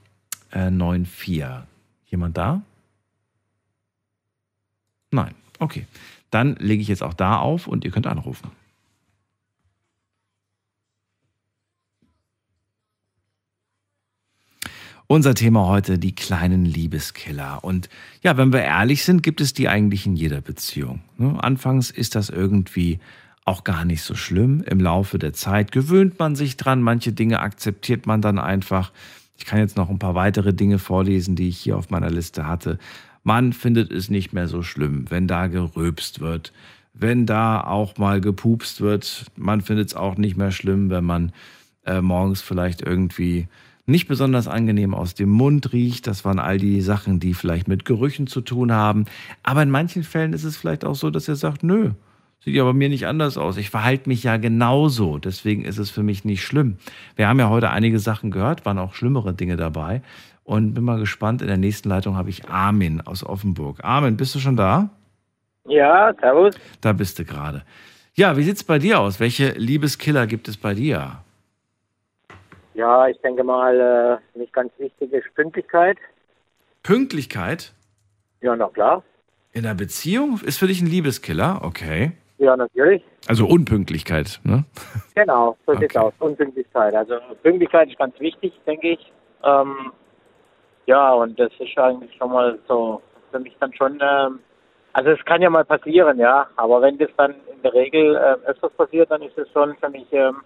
äh, 0.53 0.69
9.4. 0.69 1.63
Jemand 2.07 2.37
da? 2.39 2.63
Nein. 5.11 5.35
Okay. 5.59 5.89
Dann 6.31 6.55
lege 6.61 6.81
ich 6.81 6.87
jetzt 6.87 7.03
auch 7.03 7.15
da 7.15 7.39
auf 7.39 7.67
und 7.67 7.85
ihr 7.85 7.91
könnt 7.91 8.07
anrufen. 8.07 8.53
Unser 15.07 15.35
Thema 15.35 15.67
heute, 15.67 15.99
die 15.99 16.15
kleinen 16.15 16.65
Liebeskiller. 16.65 17.63
Und 17.63 17.91
ja, 18.23 18.39
wenn 18.39 18.55
wir 18.55 18.63
ehrlich 18.63 19.05
sind, 19.05 19.23
gibt 19.23 19.43
es 19.43 19.53
die 19.53 19.69
eigentlich 19.69 20.07
in 20.07 20.17
jeder 20.17 20.41
Beziehung. 20.41 21.03
Ne? 21.19 21.37
Anfangs 21.43 21.91
ist 21.91 22.15
das 22.15 22.31
irgendwie 22.31 23.01
auch 23.45 23.65
gar 23.65 23.85
nicht 23.85 24.03
so 24.03 24.15
schlimm. 24.15 24.65
Im 24.67 24.81
Laufe 24.81 25.19
der 25.19 25.35
Zeit 25.35 25.73
gewöhnt 25.73 26.19
man 26.19 26.37
sich 26.37 26.57
dran, 26.57 26.81
manche 26.81 27.13
Dinge 27.13 27.41
akzeptiert 27.41 28.07
man 28.07 28.23
dann 28.23 28.39
einfach. 28.39 28.93
Ich 29.37 29.45
kann 29.45 29.59
jetzt 29.59 29.77
noch 29.77 29.91
ein 29.91 29.99
paar 29.99 30.15
weitere 30.15 30.55
Dinge 30.55 30.79
vorlesen, 30.79 31.37
die 31.37 31.49
ich 31.49 31.59
hier 31.59 31.77
auf 31.77 31.91
meiner 31.91 32.11
Liste 32.11 32.47
hatte. 32.47 32.79
Man 33.25 33.53
findet 33.53 33.93
es 33.93 34.09
nicht 34.09 34.33
mehr 34.33 34.49
so 34.49 34.63
schlimm, 34.63 35.11
wenn 35.11 35.29
da 35.29 35.49
geröbst 35.49 36.21
wird, 36.21 36.55
wenn 36.95 37.27
da 37.27 37.61
auch 37.61 37.99
mal 37.99 38.23
gepupst 38.23 38.81
wird. 38.81 39.27
Man 39.37 39.61
findet 39.61 39.89
es 39.89 39.95
auch 39.95 40.17
nicht 40.17 40.39
mehr 40.39 40.51
schlimm, 40.51 40.89
wenn 40.89 41.05
man 41.05 41.33
äh, 41.85 42.01
morgens 42.01 42.41
vielleicht 42.41 42.81
irgendwie 42.81 43.49
nicht 43.87 44.09
besonders 44.09 44.49
angenehm 44.49 44.95
aus 44.95 45.15
dem 45.15 45.31
Mund 45.31 45.73
riecht. 45.73 46.07
Das 46.07 46.25
waren 46.25 46.39
all 46.39 46.59
die 46.59 46.81
Sachen, 46.81 47.21
die 47.21 47.35
vielleicht 47.35 47.69
mit 47.69 47.85
Gerüchen 47.85 48.27
zu 48.27 48.41
tun 48.41 48.73
haben. 48.73 49.05
Aber 49.43 49.63
in 49.63 49.71
manchen 49.71 50.03
Fällen 50.03 50.33
ist 50.33 50.45
es 50.45 50.57
vielleicht 50.57 50.85
auch 50.85 50.95
so, 50.95 51.11
dass 51.11 51.29
er 51.29 51.37
sagt, 51.37 51.63
nö, 51.63 51.91
sieht 52.41 52.55
ja 52.55 52.65
bei 52.65 52.73
mir 52.73 52.89
nicht 52.89 53.07
anders 53.07 53.37
aus. 53.37 53.57
Ich 53.57 53.71
verhalte 53.71 54.09
mich 54.09 54.23
ja 54.23 54.37
genauso. 54.37 55.19
Deswegen 55.19 55.65
ist 55.65 55.79
es 55.79 55.91
für 55.91 56.03
mich 56.03 56.25
nicht 56.25 56.43
schlimm. 56.45 56.79
Wir 57.17 57.29
haben 57.29 57.39
ja 57.39 57.49
heute 57.49 57.71
einige 57.71 57.99
Sachen 57.99 58.31
gehört, 58.31 58.65
waren 58.65 58.79
auch 58.79 58.95
schlimmere 58.95 59.35
Dinge 59.35 59.57
dabei. 59.57 60.03
Und 60.45 60.75
bin 60.75 60.85
mal 60.85 60.99
gespannt. 60.99 61.41
In 61.41 61.49
der 61.49 61.57
nächsten 61.57 61.89
Leitung 61.89 62.17
habe 62.17 62.29
ich 62.29 62.49
Armin 62.49 63.01
aus 63.01 63.25
Offenburg. 63.25 63.83
Armin, 63.83 64.17
bist 64.17 64.35
du 64.35 64.39
schon 64.39 64.57
da? 64.57 64.91
Ja, 65.67 66.13
servus. 66.21 66.55
Da 66.83 66.93
bist 66.93 67.19
du 67.19 67.25
gerade. 67.25 67.63
Ja, 68.15 68.37
wie 68.37 68.43
sieht 68.43 68.57
es 68.57 68.65
bei 68.65 68.79
dir 68.79 69.01
aus? 69.01 69.21
Welche 69.21 69.53
Liebeskiller 69.53 70.27
gibt 70.27 70.47
es 70.49 70.59
bei 70.59 70.75
dir? 70.75 71.24
Ja, 72.75 73.09
ich 73.09 73.21
denke 73.21 73.45
mal, 73.45 74.21
äh, 74.35 74.39
nicht 74.39 74.53
ganz 74.53 74.73
wichtig 74.79 75.13
ist 75.13 75.33
Pünktlichkeit. 75.35 75.97
Pünktlichkeit? 76.83 77.73
Ja, 78.41 78.55
na 78.57 78.69
klar. 78.69 79.03
In 79.53 79.63
der 79.63 79.75
Beziehung 79.75 80.41
ist 80.45 80.59
für 80.59 80.67
dich 80.67 80.83
ein 80.83 80.87
Liebeskiller? 80.87 81.61
Okay. 81.63 82.13
Ja, 82.39 82.57
natürlich. 82.57 83.03
Also 83.29 83.47
Unpünktlichkeit, 83.47 84.41
ne? 84.43 84.65
Genau, 85.15 85.57
so 85.67 85.75
sieht's 85.77 85.97
aus. 85.97 86.13
Unpünktlichkeit. 86.19 86.95
Also 86.95 87.15
Pünktlichkeit 87.43 87.89
ist 87.89 87.99
ganz 87.99 88.19
wichtig, 88.19 88.53
denke 88.67 88.89
ich. 88.89 89.13
Ähm, 89.45 89.93
ja, 90.87 91.13
und 91.13 91.39
das 91.39 91.53
ist 91.59 91.79
eigentlich 91.79 92.15
schon 92.17 92.33
mal 92.33 92.59
so 92.67 93.01
für 93.31 93.39
mich 93.39 93.57
dann 93.61 93.73
schon, 93.75 93.99
ähm, 94.03 94.41
also 94.93 95.11
es 95.11 95.25
kann 95.25 95.41
ja 95.41 95.51
mal 95.51 95.65
passieren, 95.65 96.19
ja, 96.19 96.47
aber 96.57 96.83
wenn 96.83 96.99
das 96.99 97.11
dann 97.17 97.35
in 97.53 97.63
der 97.63 97.73
Regel 97.73 98.17
äh, 98.17 98.49
öfters 98.49 98.73
passiert, 98.73 99.11
dann 99.11 99.23
ist 99.23 99.39
es 99.39 99.49
schon 99.51 99.77
für 99.77 99.89
mich 99.89 100.07
ähm, 100.13 100.43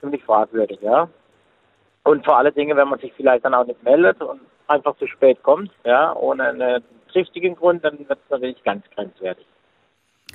ziemlich 0.00 0.22
fragwürdig, 0.24 0.78
ja. 0.80 1.08
Und 2.04 2.24
vor 2.24 2.38
allen 2.38 2.54
Dingen, 2.54 2.76
wenn 2.76 2.88
man 2.88 3.00
sich 3.00 3.12
vielleicht 3.14 3.44
dann 3.44 3.54
auch 3.54 3.66
nicht 3.66 3.82
meldet 3.82 4.20
und 4.22 4.40
einfach 4.68 4.96
zu 4.96 5.06
spät 5.06 5.42
kommt, 5.42 5.70
ja, 5.84 6.14
ohne 6.14 6.44
einen 6.44 6.84
triftigen 7.10 7.56
Grund, 7.56 7.84
dann 7.84 7.98
wird 7.98 8.18
es 8.24 8.30
natürlich 8.30 8.62
ganz 8.62 8.84
grenzwertig. 8.94 9.46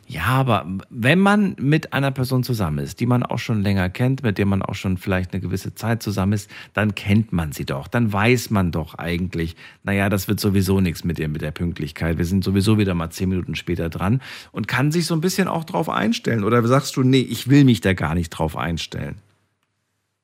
Ja, 0.08 0.26
aber 0.26 0.66
wenn 0.90 1.20
man 1.20 1.56
mit 1.60 1.94
einer 1.94 2.10
Person 2.10 2.44
zusammen 2.44 2.80
ist, 2.80 3.00
die 3.00 3.06
man 3.06 3.22
auch 3.22 3.38
schon 3.38 3.62
länger 3.62 3.90
kennt, 3.90 4.24
mit 4.24 4.40
der 4.40 4.48
man 4.48 4.64
auch 4.64 4.74
schon 4.74 4.98
vielleicht 4.98 5.34
eine 5.34 5.42
gewisse 5.42 5.76
Zeit 5.76 6.02
zusammen 6.02 6.34
ist, 6.34 6.50
dann 6.74 6.96
kennt 6.96 7.32
man 7.32 7.52
sie 7.52 7.66
doch. 7.66 7.88
Dann 7.88 8.12
weiß 8.12 8.50
man 8.50 8.72
doch 8.72 8.96
eigentlich, 8.96 9.56
naja, 9.84 10.10
das 10.10 10.28
wird 10.28 10.40
sowieso 10.40 10.82
nichts 10.82 11.04
mit 11.04 11.20
der, 11.20 11.28
mit 11.28 11.44
der 11.44 11.52
Pünktlichkeit. 11.52 12.18
Wir 12.18 12.26
sind 12.26 12.44
sowieso 12.44 12.80
wieder 12.80 12.96
mal 12.96 13.12
zehn 13.12 13.30
Minuten 13.30 13.54
später 13.54 13.90
dran 13.90 14.20
und 14.52 14.68
kann 14.68 14.92
sich 14.92 15.06
so 15.06 15.14
ein 15.14 15.22
bisschen 15.22 15.48
auch 15.48 15.64
drauf 15.64 15.90
einstellen. 15.90 16.44
Oder 16.44 16.66
sagst 16.66 16.98
du, 16.98 17.04
nee, 17.04 17.22
ich 17.22 17.48
will 17.48 17.64
mich 17.64 17.82
da 17.82 17.94
gar 17.94 18.16
nicht 18.16 18.32
drauf 18.32 18.58
einstellen? 18.58 19.22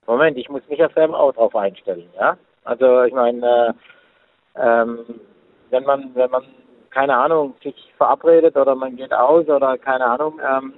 Moment, 0.07 0.37
ich 0.37 0.49
muss 0.49 0.67
mich 0.67 0.79
ja 0.79 0.89
selber 0.89 1.19
auch 1.19 1.33
drauf 1.33 1.55
einstellen, 1.55 2.09
ja. 2.19 2.37
Also 2.63 3.03
ich 3.03 3.13
meine, 3.13 3.75
äh, 4.55 4.61
ähm, 4.61 4.99
wenn 5.69 5.83
man, 5.83 6.11
wenn 6.15 6.31
man, 6.31 6.43
keine 6.91 7.15
Ahnung, 7.15 7.55
sich 7.63 7.93
verabredet 7.97 8.55
oder 8.55 8.75
man 8.75 8.95
geht 8.95 9.13
aus 9.13 9.47
oder 9.47 9.77
keine 9.77 10.05
Ahnung, 10.05 10.39
ähm, 10.39 10.73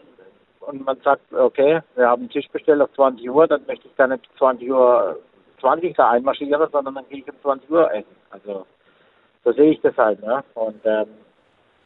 und 0.68 0.86
man 0.86 1.00
sagt, 1.02 1.22
okay, 1.34 1.82
wir 1.96 2.10
haben 2.10 2.24
einen 2.24 2.30
Tisch 2.30 2.48
bestellt 2.50 2.82
auf 2.82 2.92
20 2.94 3.30
Uhr, 3.30 3.48
dann 3.48 3.66
möchte 3.68 3.88
ich 3.88 3.94
da 3.96 4.06
nicht 4.06 4.28
20 4.38 4.70
Uhr 4.70 5.18
20 5.62 5.96
da 5.96 6.10
einmarschieren, 6.12 6.70
sondern 6.72 6.96
dann 6.96 7.10
gehe 7.10 7.20
ich 7.20 7.28
um 7.28 7.42
20 7.42 7.72
Uhr 7.72 7.92
essen. 7.94 8.16
Also 8.32 8.66
so 9.44 9.52
sehe 9.54 9.72
ich 9.72 9.82
das 9.82 9.96
halt, 9.98 10.22
ne? 10.22 10.44
Und 10.56 10.86
ähm, 10.86 11.08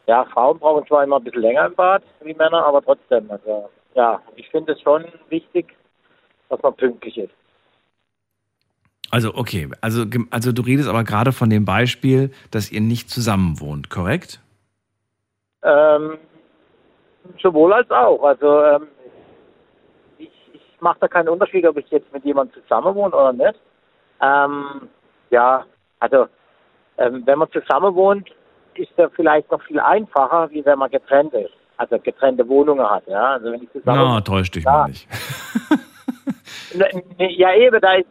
ja, 0.08 0.26
Frauen 0.26 0.58
brauchen 0.60 0.86
zwar 0.88 1.04
immer 1.04 1.18
ein 1.18 1.24
bisschen 1.24 1.42
länger 1.42 1.68
im 1.68 1.76
Bad 1.76 2.04
wie 2.22 2.34
Männer, 2.34 2.66
aber 2.66 2.82
trotzdem, 2.82 3.30
also 3.30 3.70
ja, 3.94 4.20
ich 4.36 4.50
finde 4.50 4.74
es 4.74 4.82
schon 4.82 5.06
wichtig, 5.30 5.76
dass 6.52 6.62
man 6.62 6.76
pünktlich 6.76 7.18
ist. 7.18 7.34
Also, 9.10 9.34
okay, 9.36 9.70
also, 9.82 10.06
also 10.30 10.52
du 10.52 10.62
redest 10.62 10.88
aber 10.88 11.04
gerade 11.04 11.32
von 11.32 11.50
dem 11.50 11.66
Beispiel, 11.66 12.32
dass 12.52 12.72
ihr 12.72 12.82
nicht 12.82 13.10
zusammen 13.10 13.60
wohnt, 13.60 13.90
korrekt? 13.90 14.40
Ähm, 15.64 16.18
sowohl 17.42 17.74
als 17.74 17.90
auch. 17.92 18.24
Also 18.24 18.64
ähm, 18.64 18.88
ich, 20.18 20.32
ich 20.54 20.62
mache 20.80 20.98
da 21.02 21.08
keinen 21.08 21.30
Unterschied, 21.30 21.66
ob 21.66 21.78
ich 21.78 21.90
jetzt 21.90 22.12
mit 22.14 22.24
jemandem 22.24 22.62
zusammen 22.64 22.96
wohne 22.96 23.16
oder 23.16 23.34
nicht. 23.34 23.60
Ähm, 24.22 24.90
ja, 25.30 25.66
also 26.00 26.28
ähm, 26.98 27.24
wenn 27.26 27.40
man 27.40 27.52
zusammen 27.52 27.94
wohnt, 27.96 28.30
ist 28.76 28.92
das 28.96 29.12
vielleicht 29.16 29.52
noch 29.52 29.62
viel 29.64 29.80
einfacher, 29.80 30.50
wie 30.52 30.64
wenn 30.64 30.80
man 30.80 30.90
getrennt 30.90 31.34
ist. 31.34 31.54
Also 31.76 32.00
getrennte 32.00 32.48
Wohnungen 32.48 32.90
hat, 32.90 33.06
ja. 33.08 33.34
Also 33.34 33.52
wenn 33.52 33.64
ich 33.64 33.72
zusammen 33.72 34.00
Na, 34.00 34.22
täusch 34.22 34.52
dich 34.52 34.64
ja. 34.64 34.72
mal 34.72 34.88
nicht. 34.88 35.08
Ja, 37.18 37.54
eben, 37.56 37.82
da 37.82 37.94
ist, 37.96 38.08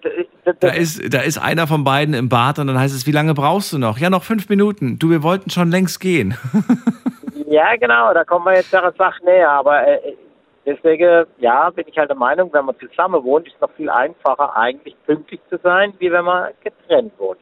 da, 0.60 0.68
ist, 0.68 1.14
da 1.14 1.20
ist 1.20 1.38
einer 1.38 1.66
von 1.66 1.84
beiden 1.84 2.14
im 2.14 2.28
Bad 2.28 2.58
und 2.58 2.66
dann 2.66 2.78
heißt 2.78 2.94
es, 2.94 3.06
wie 3.06 3.12
lange 3.12 3.34
brauchst 3.34 3.72
du 3.72 3.78
noch? 3.78 3.98
Ja, 3.98 4.10
noch 4.10 4.22
fünf 4.22 4.48
Minuten. 4.48 4.98
Du, 4.98 5.10
wir 5.10 5.22
wollten 5.22 5.50
schon 5.50 5.70
längst 5.70 6.00
gehen. 6.00 6.36
ja, 7.46 7.76
genau, 7.76 8.12
da 8.14 8.24
kommen 8.24 8.46
wir 8.46 8.54
jetzt 8.54 8.72
der 8.72 8.92
Sache 8.96 9.24
näher. 9.24 9.50
Aber 9.50 9.86
äh, 9.86 10.14
deswegen, 10.66 11.26
ja, 11.38 11.70
bin 11.70 11.86
ich 11.88 11.96
halt 11.96 12.10
der 12.10 12.16
Meinung, 12.16 12.52
wenn 12.52 12.64
man 12.64 12.78
zusammen 12.78 13.22
wohnt, 13.24 13.46
ist 13.46 13.54
es 13.54 13.60
noch 13.60 13.72
viel 13.72 13.90
einfacher, 13.90 14.56
eigentlich 14.56 14.96
pünktlich 15.06 15.40
zu 15.48 15.58
sein, 15.62 15.94
wie 15.98 16.10
wenn 16.12 16.24
man 16.24 16.52
getrennt 16.62 17.12
wohnt. 17.18 17.40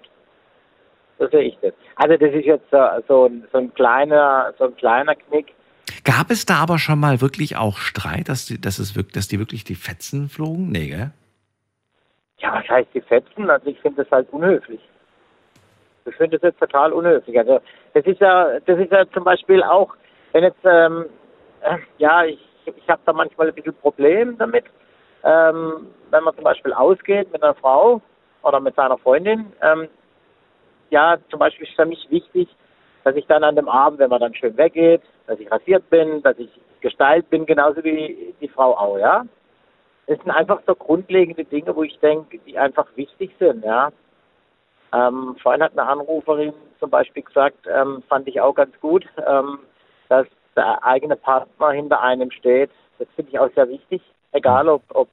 So 1.19 1.27
sehe 1.29 1.43
ich 1.43 1.59
das. 1.61 1.73
Also 1.97 2.17
das 2.17 2.33
ist 2.33 2.45
jetzt 2.45 2.71
so, 2.71 2.79
so, 3.09 3.27
ein, 3.27 3.45
so 3.53 3.59
ein 3.59 3.75
kleiner, 3.75 4.55
so 4.59 4.65
ein 4.65 4.77
kleiner 4.77 5.15
Knick 5.17 5.53
Gab 6.05 6.31
es 6.31 6.47
da 6.47 6.57
aber 6.57 6.79
schon 6.79 6.99
mal 6.99 7.21
wirklich 7.21 7.57
auch 7.57 7.79
Streit, 7.79 8.29
dass 8.29 8.47
die, 8.47 8.61
dass 8.61 8.79
es 8.79 8.97
wirklich, 8.97 9.15
dass 9.15 9.29
die 9.29 9.39
wirklich 9.39 9.65
die 9.65 9.75
Fetzen 9.75 10.29
flogen? 10.29 10.71
Nee, 10.71 10.89
gell? 10.89 11.11
Ja, 12.39 12.55
was 12.55 12.69
heißt 12.69 12.89
die 12.95 13.01
Fetzen? 13.01 13.51
Also 13.51 13.67
ich 13.67 13.79
finde 13.81 14.05
das 14.05 14.11
halt 14.11 14.29
unhöflich. 14.33 14.81
Ich 16.07 16.15
finde 16.17 16.39
das 16.39 16.51
jetzt 16.51 16.61
total 16.61 16.93
unhöflich. 16.93 17.39
Also 17.39 17.61
das 17.95 18.05
ist 18.07 18.21
ja, 18.21 18.61
das 18.61 18.79
ist 18.79 18.93
ja 18.93 19.05
zum 19.11 19.25
Beispiel 19.25 19.63
auch, 19.63 19.95
wenn 20.33 20.45
jetzt, 20.45 20.65
ähm, 20.65 21.07
äh, 21.63 21.79
ja, 21.99 22.25
ich, 22.25 22.39
ich 22.65 22.89
habe 22.89 23.01
da 23.05 23.13
manchmal 23.13 23.49
ein 23.49 23.55
bisschen 23.55 23.75
Problem 23.75 24.39
damit, 24.39 24.65
ähm, 25.25 25.89
wenn 26.11 26.25
man 26.25 26.35
zum 26.35 26.45
Beispiel 26.45 26.73
ausgeht 26.73 27.31
mit 27.33 27.43
einer 27.43 27.55
Frau 27.55 28.01
oder 28.43 28.61
mit 28.61 28.75
seiner 28.77 28.99
Freundin. 28.99 29.53
Ähm, 29.63 29.89
ja, 30.91 31.17
zum 31.31 31.39
Beispiel 31.39 31.67
ist 31.67 31.77
für 31.77 31.87
mich 31.87 32.07
wichtig, 32.11 32.49
dass 33.05 33.17
ich 33.17 33.27
dann 33.27 33.45
an 33.45 33.57
dem 33.57 33.69
Abend, 33.69 33.99
wenn 33.99 34.11
man 34.11 34.21
dann 34.21 34.35
schön 34.35 34.57
weggeht, 34.57 35.03
dass 35.27 35.39
ich 35.39 35.51
rasiert 35.51 35.89
bin, 35.91 36.23
dass 36.23 36.39
ich 36.39 36.51
gestylt 36.81 37.29
bin, 37.31 37.47
genauso 37.47 37.83
wie 37.85 38.35
die 38.41 38.49
Frau 38.49 38.77
auch, 38.77 38.99
ja. 38.99 39.25
Das 40.07 40.19
sind 40.19 40.31
einfach 40.31 40.61
so 40.67 40.75
grundlegende 40.75 41.45
Dinge, 41.45 41.75
wo 41.77 41.83
ich 41.83 41.99
denke, 42.01 42.39
die 42.47 42.59
einfach 42.59 42.87
wichtig 42.97 43.31
sind, 43.39 43.65
ja. 43.65 43.91
Ähm, 44.93 45.37
vorhin 45.43 45.63
hat 45.63 45.73
eine 45.73 45.89
Anruferin 45.89 46.55
zum 46.81 46.91
Beispiel 46.91 47.23
gesagt, 47.23 47.67
ähm, 47.67 48.03
fand 48.09 48.27
ich 48.27 48.41
auch 48.41 48.55
ganz 48.55 48.79
gut, 48.81 49.07
ähm, 49.27 49.59
dass 50.09 50.27
der 50.57 50.83
eigene 50.85 51.17
Partner 51.17 51.71
hinter 51.71 52.01
einem 52.01 52.31
steht. 52.31 52.71
Das 52.99 53.09
finde 53.15 53.31
ich 53.31 53.39
auch 53.39 53.51
sehr 53.55 53.69
wichtig, 53.69 54.03
egal 54.33 54.69
ob, 54.69 54.83
ob 54.95 55.09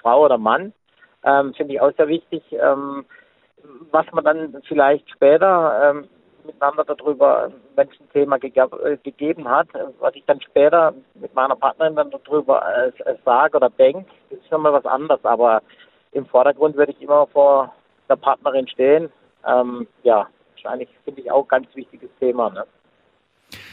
Frau 0.00 0.24
oder 0.24 0.38
Mann, 0.38 0.72
ähm, 1.24 1.54
finde 1.54 1.74
ich 1.74 1.80
auch 1.80 1.92
sehr 1.96 2.08
wichtig. 2.08 2.42
Ähm, 2.52 3.04
was 3.90 4.06
man 4.12 4.24
dann 4.24 4.62
vielleicht 4.66 5.08
später 5.10 5.90
ähm, 5.90 6.08
miteinander 6.44 6.84
darüber, 6.84 7.50
wenn 7.76 7.88
es 7.88 8.00
ein 8.00 8.10
Thema 8.12 8.36
äh, 8.36 8.96
gegeben 9.02 9.48
hat, 9.48 9.74
äh, 9.74 9.86
was 9.98 10.14
ich 10.14 10.24
dann 10.26 10.40
später 10.40 10.94
mit 11.14 11.34
meiner 11.34 11.56
Partnerin 11.56 11.96
dann 11.96 12.10
darüber 12.10 12.62
äh, 12.76 13.14
sage 13.24 13.56
oder 13.56 13.70
denke, 13.70 14.06
ist 14.30 14.48
schon 14.48 14.62
mal 14.62 14.72
was 14.72 14.84
anderes. 14.86 15.24
Aber 15.24 15.62
im 16.12 16.26
Vordergrund 16.26 16.76
würde 16.76 16.92
ich 16.92 17.02
immer 17.02 17.26
vor 17.28 17.74
der 18.08 18.16
Partnerin 18.16 18.68
stehen. 18.68 19.10
Ähm, 19.46 19.86
ja, 20.02 20.26
wahrscheinlich 20.52 20.88
finde 21.04 21.20
ich 21.22 21.30
auch 21.30 21.44
ein 21.44 21.48
ganz 21.48 21.74
wichtiges 21.74 22.10
Thema. 22.18 22.50
Ne? 22.50 22.64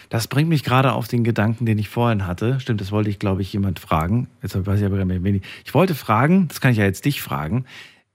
Das 0.09 0.27
bringt 0.27 0.49
mich 0.49 0.63
gerade 0.63 0.93
auf 0.93 1.07
den 1.07 1.23
Gedanken, 1.23 1.65
den 1.65 1.77
ich 1.77 1.89
vorhin 1.89 2.25
hatte. 2.25 2.59
Stimmt, 2.59 2.79
das 2.79 2.91
wollte 2.91 3.09
ich, 3.09 3.19
glaube 3.19 3.41
ich, 3.41 3.51
jemand 3.51 3.79
fragen. 3.79 4.29
Jetzt 4.41 4.55
weiß 4.65 4.79
ich 4.79 4.85
aber 4.85 4.97
gar 4.97 5.05
nicht. 5.05 5.45
Ich 5.65 5.73
wollte 5.73 5.95
fragen, 5.95 6.47
das 6.47 6.61
kann 6.61 6.71
ich 6.71 6.77
ja 6.77 6.85
jetzt 6.85 7.03
dich 7.05 7.21
fragen, 7.21 7.65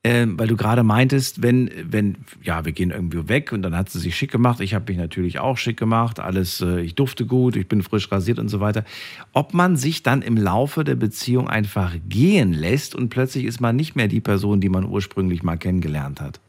äh, 0.04 0.26
weil 0.26 0.48
du 0.48 0.56
gerade 0.56 0.82
meintest, 0.82 1.42
wenn, 1.42 1.70
wenn, 1.84 2.24
ja, 2.42 2.64
wir 2.64 2.72
gehen 2.72 2.90
irgendwie 2.90 3.28
weg 3.28 3.52
und 3.52 3.62
dann 3.62 3.76
hat 3.76 3.88
sie 3.88 4.00
sich 4.00 4.16
schick 4.16 4.32
gemacht. 4.32 4.60
Ich 4.60 4.74
habe 4.74 4.90
mich 4.90 4.98
natürlich 4.98 5.38
auch 5.38 5.56
schick 5.56 5.76
gemacht. 5.76 6.18
Alles, 6.18 6.60
äh, 6.60 6.80
ich 6.80 6.94
dufte 6.94 7.24
gut, 7.24 7.54
ich 7.54 7.68
bin 7.68 7.82
frisch 7.82 8.10
rasiert 8.10 8.38
und 8.38 8.48
so 8.48 8.60
weiter. 8.60 8.84
Ob 9.32 9.54
man 9.54 9.76
sich 9.76 10.02
dann 10.02 10.22
im 10.22 10.36
Laufe 10.36 10.82
der 10.82 10.96
Beziehung 10.96 11.48
einfach 11.48 11.94
gehen 12.08 12.52
lässt 12.52 12.94
und 12.94 13.10
plötzlich 13.10 13.44
ist 13.44 13.60
man 13.60 13.76
nicht 13.76 13.94
mehr 13.94 14.08
die 14.08 14.20
Person, 14.20 14.60
die 14.60 14.68
man 14.68 14.84
ursprünglich 14.84 15.42
mal 15.42 15.56
kennengelernt 15.56 16.20
hat. 16.20 16.40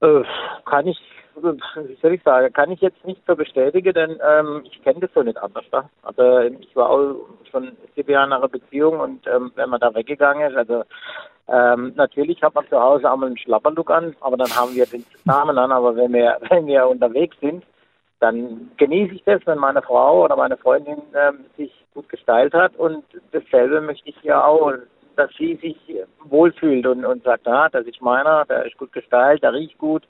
Äh, 0.00 0.22
kann 0.66 0.86
ich, 0.86 0.98
wie 1.42 1.96
soll 2.00 2.14
ich 2.14 2.22
sagen, 2.22 2.52
kann 2.52 2.70
ich 2.70 2.80
jetzt 2.80 3.04
nicht 3.04 3.20
so 3.26 3.36
bestätigen, 3.36 3.92
denn 3.94 4.18
ähm, 4.22 4.62
ich 4.64 4.82
kenne 4.82 5.00
das 5.00 5.10
so 5.14 5.22
nicht 5.22 5.38
anders. 5.38 5.64
Da. 5.70 5.88
Also 6.02 6.40
ich 6.40 6.74
war 6.76 6.90
auch 6.90 7.16
schon 7.50 7.76
sieben 7.94 8.10
Jahre 8.10 8.26
in 8.26 8.32
einer 8.32 8.48
Beziehung 8.48 9.00
und 9.00 9.26
ähm, 9.26 9.52
wenn 9.54 9.70
man 9.70 9.80
da 9.80 9.94
weggegangen 9.94 10.50
ist, 10.50 10.56
also 10.56 10.84
ähm, 11.48 11.92
natürlich 11.96 12.42
hat 12.42 12.54
man 12.54 12.68
zu 12.68 12.78
Hause 12.78 13.10
einmal 13.10 13.28
einen 13.28 13.38
Schlapperlook 13.38 13.90
an, 13.90 14.14
aber 14.20 14.36
dann 14.36 14.54
haben 14.54 14.74
wir 14.74 14.86
den 14.86 15.04
Namen 15.24 15.56
an, 15.56 15.72
aber 15.72 15.96
wenn 15.96 16.12
wir, 16.12 16.38
wenn 16.50 16.66
wir 16.66 16.86
unterwegs 16.86 17.36
sind, 17.40 17.64
dann 18.20 18.70
genieße 18.76 19.14
ich 19.14 19.24
das, 19.24 19.40
wenn 19.46 19.58
meine 19.58 19.80
Frau 19.80 20.24
oder 20.24 20.36
meine 20.36 20.56
Freundin 20.56 21.00
ähm, 21.14 21.44
sich 21.56 21.72
gut 21.94 22.08
gestylt 22.08 22.52
hat 22.52 22.76
und 22.76 23.04
dasselbe 23.32 23.80
möchte 23.80 24.08
ich 24.08 24.22
ja 24.22 24.44
auch 24.44 24.72
dass 25.18 25.30
sie 25.36 25.56
sich 25.56 25.76
wohlfühlt 26.22 26.86
und, 26.86 27.04
und 27.04 27.24
sagt, 27.24 27.46
ah, 27.48 27.68
das 27.68 27.84
ist 27.86 28.00
meiner, 28.00 28.44
der 28.44 28.66
ist 28.66 28.78
gut 28.78 28.92
gestylt, 28.92 29.42
der 29.42 29.52
riecht 29.52 29.76
gut. 29.76 30.06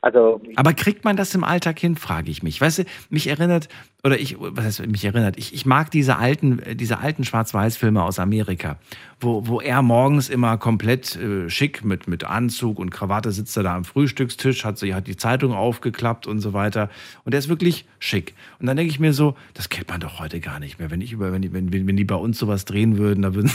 Also, 0.00 0.40
Aber 0.54 0.74
kriegt 0.74 1.04
man 1.04 1.16
das 1.16 1.34
im 1.34 1.42
Alltag 1.42 1.78
hin, 1.78 1.96
frage 1.96 2.30
ich 2.30 2.42
mich. 2.42 2.60
Weißt 2.60 2.78
du, 2.78 2.84
mich 3.10 3.26
erinnert, 3.26 3.68
oder 4.04 4.18
ich, 4.18 4.36
was 4.38 4.64
heißt 4.64 4.86
mich 4.86 5.04
erinnert, 5.04 5.36
ich, 5.38 5.52
ich 5.52 5.66
mag 5.66 5.90
diese 5.90 6.16
alten, 6.16 6.62
diese 6.76 7.00
alten 7.00 7.24
Schwarz-Weiß-Filme 7.24 8.00
aus 8.00 8.20
Amerika, 8.20 8.78
wo, 9.18 9.48
wo 9.48 9.60
er 9.60 9.82
morgens 9.82 10.28
immer 10.28 10.56
komplett 10.56 11.16
äh, 11.16 11.50
schick 11.50 11.84
mit, 11.84 12.06
mit 12.06 12.22
Anzug 12.22 12.78
und 12.78 12.90
Krawatte 12.90 13.32
sitzt 13.32 13.56
er 13.56 13.64
da 13.64 13.74
am 13.74 13.84
Frühstückstisch, 13.84 14.64
hat, 14.64 14.78
so, 14.78 14.86
hat 14.94 15.08
die 15.08 15.16
Zeitung 15.16 15.52
aufgeklappt 15.52 16.28
und 16.28 16.40
so 16.40 16.52
weiter. 16.52 16.90
Und 17.24 17.32
er 17.32 17.40
ist 17.40 17.48
wirklich 17.48 17.86
schick. 17.98 18.34
Und 18.60 18.66
dann 18.66 18.76
denke 18.76 18.92
ich 18.92 19.00
mir 19.00 19.12
so, 19.12 19.34
das 19.54 19.68
kennt 19.68 19.88
man 19.88 19.98
doch 19.98 20.20
heute 20.20 20.38
gar 20.38 20.60
nicht 20.60 20.78
mehr. 20.78 20.92
Wenn 20.92 21.00
ich 21.00 21.10
über, 21.10 21.32
wenn 21.32 21.42
die, 21.42 21.52
wenn, 21.52 21.72
wenn 21.72 21.96
die 21.96 22.04
bei 22.04 22.14
uns 22.14 22.38
sowas 22.38 22.64
drehen 22.64 22.98
würden, 22.98 23.22
da 23.22 23.34
würden, 23.34 23.50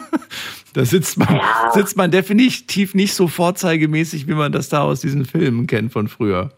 da 0.72 0.86
sitzt 0.86 1.18
man, 1.18 1.40
sitzt 1.74 1.98
man 1.98 2.10
definitiv 2.10 2.94
nicht 2.94 3.12
so 3.12 3.28
vorzeigemäßig, 3.28 4.28
wie 4.28 4.34
man 4.34 4.50
das 4.50 4.70
da 4.70 4.80
aus 4.80 5.02
diesen 5.02 5.26
Filmen 5.26 5.66
kennt 5.66 5.92
von 5.92 6.08
früher. 6.08 6.52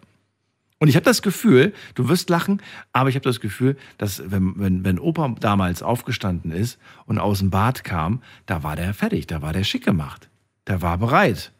Und 0.78 0.88
ich 0.88 0.96
habe 0.96 1.04
das 1.04 1.22
Gefühl, 1.22 1.72
du 1.94 2.08
wirst 2.08 2.28
lachen, 2.28 2.60
aber 2.92 3.08
ich 3.08 3.14
habe 3.14 3.24
das 3.24 3.40
Gefühl, 3.40 3.76
dass 3.96 4.30
wenn, 4.30 4.54
wenn, 4.56 4.84
wenn 4.84 4.98
Opa 4.98 5.34
damals 5.40 5.82
aufgestanden 5.82 6.50
ist 6.52 6.78
und 7.06 7.18
aus 7.18 7.38
dem 7.38 7.50
Bad 7.50 7.82
kam, 7.82 8.22
da 8.44 8.62
war 8.62 8.76
der 8.76 8.92
fertig, 8.92 9.26
da 9.26 9.40
war 9.40 9.52
der 9.52 9.64
schick 9.64 9.84
gemacht. 9.84 10.28
Der 10.66 10.82
war 10.82 10.98
bereit. 10.98 11.52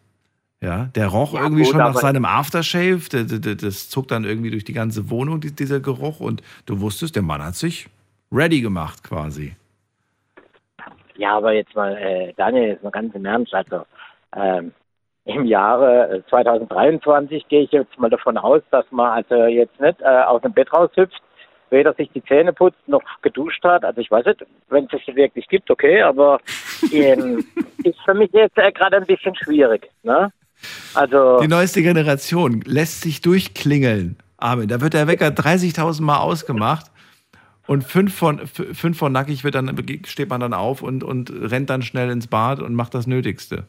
Ja, 0.61 0.87
der 0.95 1.09
roch 1.09 1.35
ja, 1.35 1.43
irgendwie 1.43 1.63
gut, 1.63 1.73
schon 1.73 1.81
nach 1.81 1.95
seinem 1.95 2.25
Aftershave, 2.25 3.03
das, 3.11 3.57
das 3.59 3.91
zog 3.91 4.09
dann 4.09 4.25
irgendwie 4.25 4.51
durch 4.51 4.65
die 4.65 4.73
ganze 4.73 5.11
Wohnung, 5.11 5.41
dieser 5.41 5.81
Geruch, 5.81 6.21
und 6.21 6.43
du 6.65 6.81
wusstest, 6.81 7.15
der 7.15 7.23
Mann 7.23 7.43
hat 7.43 7.57
sich 7.57 7.89
ready 8.33 8.63
gemacht 8.63 9.05
quasi. 9.05 9.55
Ja, 11.17 11.37
aber 11.37 11.53
jetzt 11.53 11.75
mal, 11.75 11.97
äh, 11.97 12.33
Daniel, 12.37 12.69
jetzt 12.69 12.83
mal 12.83 12.91
ganz 12.91 13.15
im 13.15 13.25
Ernst, 13.25 13.55
also 13.55 13.85
ähm, 14.35 14.73
im 15.27 15.45
Jahre 15.45 16.23
2023 16.31 17.43
äh, 17.43 17.47
gehe 17.49 17.63
ich 17.63 17.73
jetzt 17.73 17.99
mal 17.99 18.09
davon 18.09 18.39
aus, 18.39 18.63
dass 18.71 18.87
man 18.91 19.11
also 19.11 19.35
jetzt 19.47 19.79
nicht 19.81 20.01
äh, 20.01 20.23
aus 20.23 20.41
dem 20.43 20.53
Bett 20.53 20.73
raushüpft, 20.73 21.21
weder 21.71 21.93
sich 21.95 22.09
die 22.15 22.25
Zähne 22.25 22.53
putzt 22.53 22.79
noch 22.87 23.03
geduscht 23.23 23.63
hat. 23.65 23.85
Also 23.85 24.01
ich 24.01 24.11
weiß 24.11 24.25
nicht, 24.25 24.47
wenn 24.69 24.85
es 24.85 25.01
es 25.07 25.17
wirklich 25.17 25.49
gibt, 25.49 25.71
okay, 25.71 26.01
aber 26.01 26.39
ähm, 26.93 27.45
ist 27.85 27.99
für 28.05 28.15
mich 28.15 28.31
jetzt 28.33 28.57
äh, 28.57 28.71
gerade 28.71 28.97
ein 28.97 29.07
bisschen 29.07 29.35
schwierig. 29.35 29.91
Ne? 30.05 30.33
Also 30.95 31.41
die 31.41 31.49
neueste 31.49 31.83
Generation 31.83 32.63
lässt 32.65 33.03
sich 33.03 33.21
durchklingeln. 33.21 34.17
Armin, 34.39 34.69
da 34.69 34.81
wird 34.81 34.95
der 34.95 35.09
Wecker 35.09 35.29
30.000 35.29 36.03
Mal 36.03 36.19
ausgemacht 36.19 36.87
und 37.67 37.83
fünf 37.83 38.15
von, 38.15 38.47
fünf 38.47 38.97
von 38.97 39.11
nackig 39.11 39.43
wird 39.43 39.57
dann, 39.57 39.77
steht 40.05 40.31
man 40.31 40.41
dann 40.41 40.55
auf 40.55 40.83
und, 40.83 41.03
und 41.03 41.33
rennt 41.33 41.69
dann 41.69 41.83
schnell 41.83 42.11
ins 42.11 42.29
Bad 42.29 42.61
und 42.61 42.75
macht 42.75 42.95
das 42.95 43.09
Nötigste. 43.09 43.67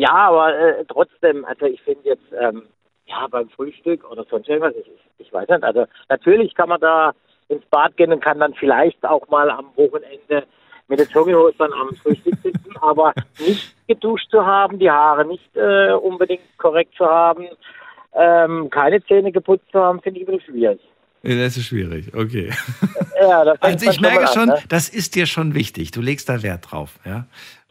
Ja, 0.00 0.14
aber 0.14 0.58
äh, 0.58 0.84
trotzdem, 0.88 1.44
also 1.44 1.66
ich 1.66 1.82
finde 1.82 2.08
jetzt, 2.08 2.24
ähm, 2.40 2.62
ja, 3.04 3.26
beim 3.30 3.50
Frühstück 3.50 4.10
oder 4.10 4.24
sonst 4.30 4.48
irgendwas, 4.48 4.72
ich, 4.74 4.90
ich 5.18 5.30
weiß 5.30 5.46
nicht, 5.46 5.62
also 5.62 5.84
natürlich 6.08 6.54
kann 6.54 6.70
man 6.70 6.80
da 6.80 7.12
ins 7.48 7.66
Bad 7.66 7.98
gehen 7.98 8.10
und 8.10 8.24
kann 8.24 8.38
dann 8.40 8.54
vielleicht 8.54 9.04
auch 9.04 9.28
mal 9.28 9.50
am 9.50 9.66
Wochenende 9.76 10.46
mit 10.88 11.00
der 11.00 11.06
Jogginghose 11.06 11.56
dann 11.58 11.74
am 11.74 11.94
Frühstück 11.96 12.34
sitzen, 12.42 12.74
aber 12.80 13.12
nicht 13.38 13.74
geduscht 13.88 14.30
zu 14.30 14.46
haben, 14.46 14.78
die 14.78 14.90
Haare 14.90 15.26
nicht 15.26 15.54
äh, 15.54 15.92
unbedingt 15.92 16.56
korrekt 16.56 16.94
zu 16.96 17.04
haben, 17.04 17.48
ähm, 18.14 18.70
keine 18.70 19.04
Zähne 19.04 19.32
geputzt 19.32 19.70
zu 19.70 19.80
haben, 19.80 20.00
finde 20.00 20.20
ich 20.20 20.28
ein 20.28 20.34
bisschen 20.34 20.54
schwierig. 20.54 20.80
Das 21.22 21.58
ist 21.58 21.66
schwierig, 21.66 22.14
okay. 22.14 22.50
Ja, 23.20 23.40
also 23.60 23.90
ich 23.90 24.00
merke 24.00 24.28
schon, 24.28 24.48
an, 24.48 24.56
ne? 24.56 24.62
das 24.70 24.88
ist 24.88 25.14
dir 25.14 25.26
schon 25.26 25.54
wichtig. 25.54 25.90
Du 25.90 26.00
legst 26.00 26.30
da 26.30 26.42
Wert 26.42 26.70
drauf, 26.70 26.98
ja. 27.04 27.26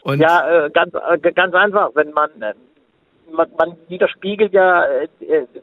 Und 0.09 0.19
ja, 0.19 0.65
äh, 0.65 0.69
ganz, 0.71 0.93
äh, 0.93 1.31
ganz 1.31 1.53
einfach, 1.53 1.91
wenn 1.93 2.11
man, 2.11 2.29
äh, 2.41 2.53
man, 3.31 3.47
man 3.57 3.77
widerspiegelt 3.87 4.53
ja 4.53 4.85
äh, 4.85 5.07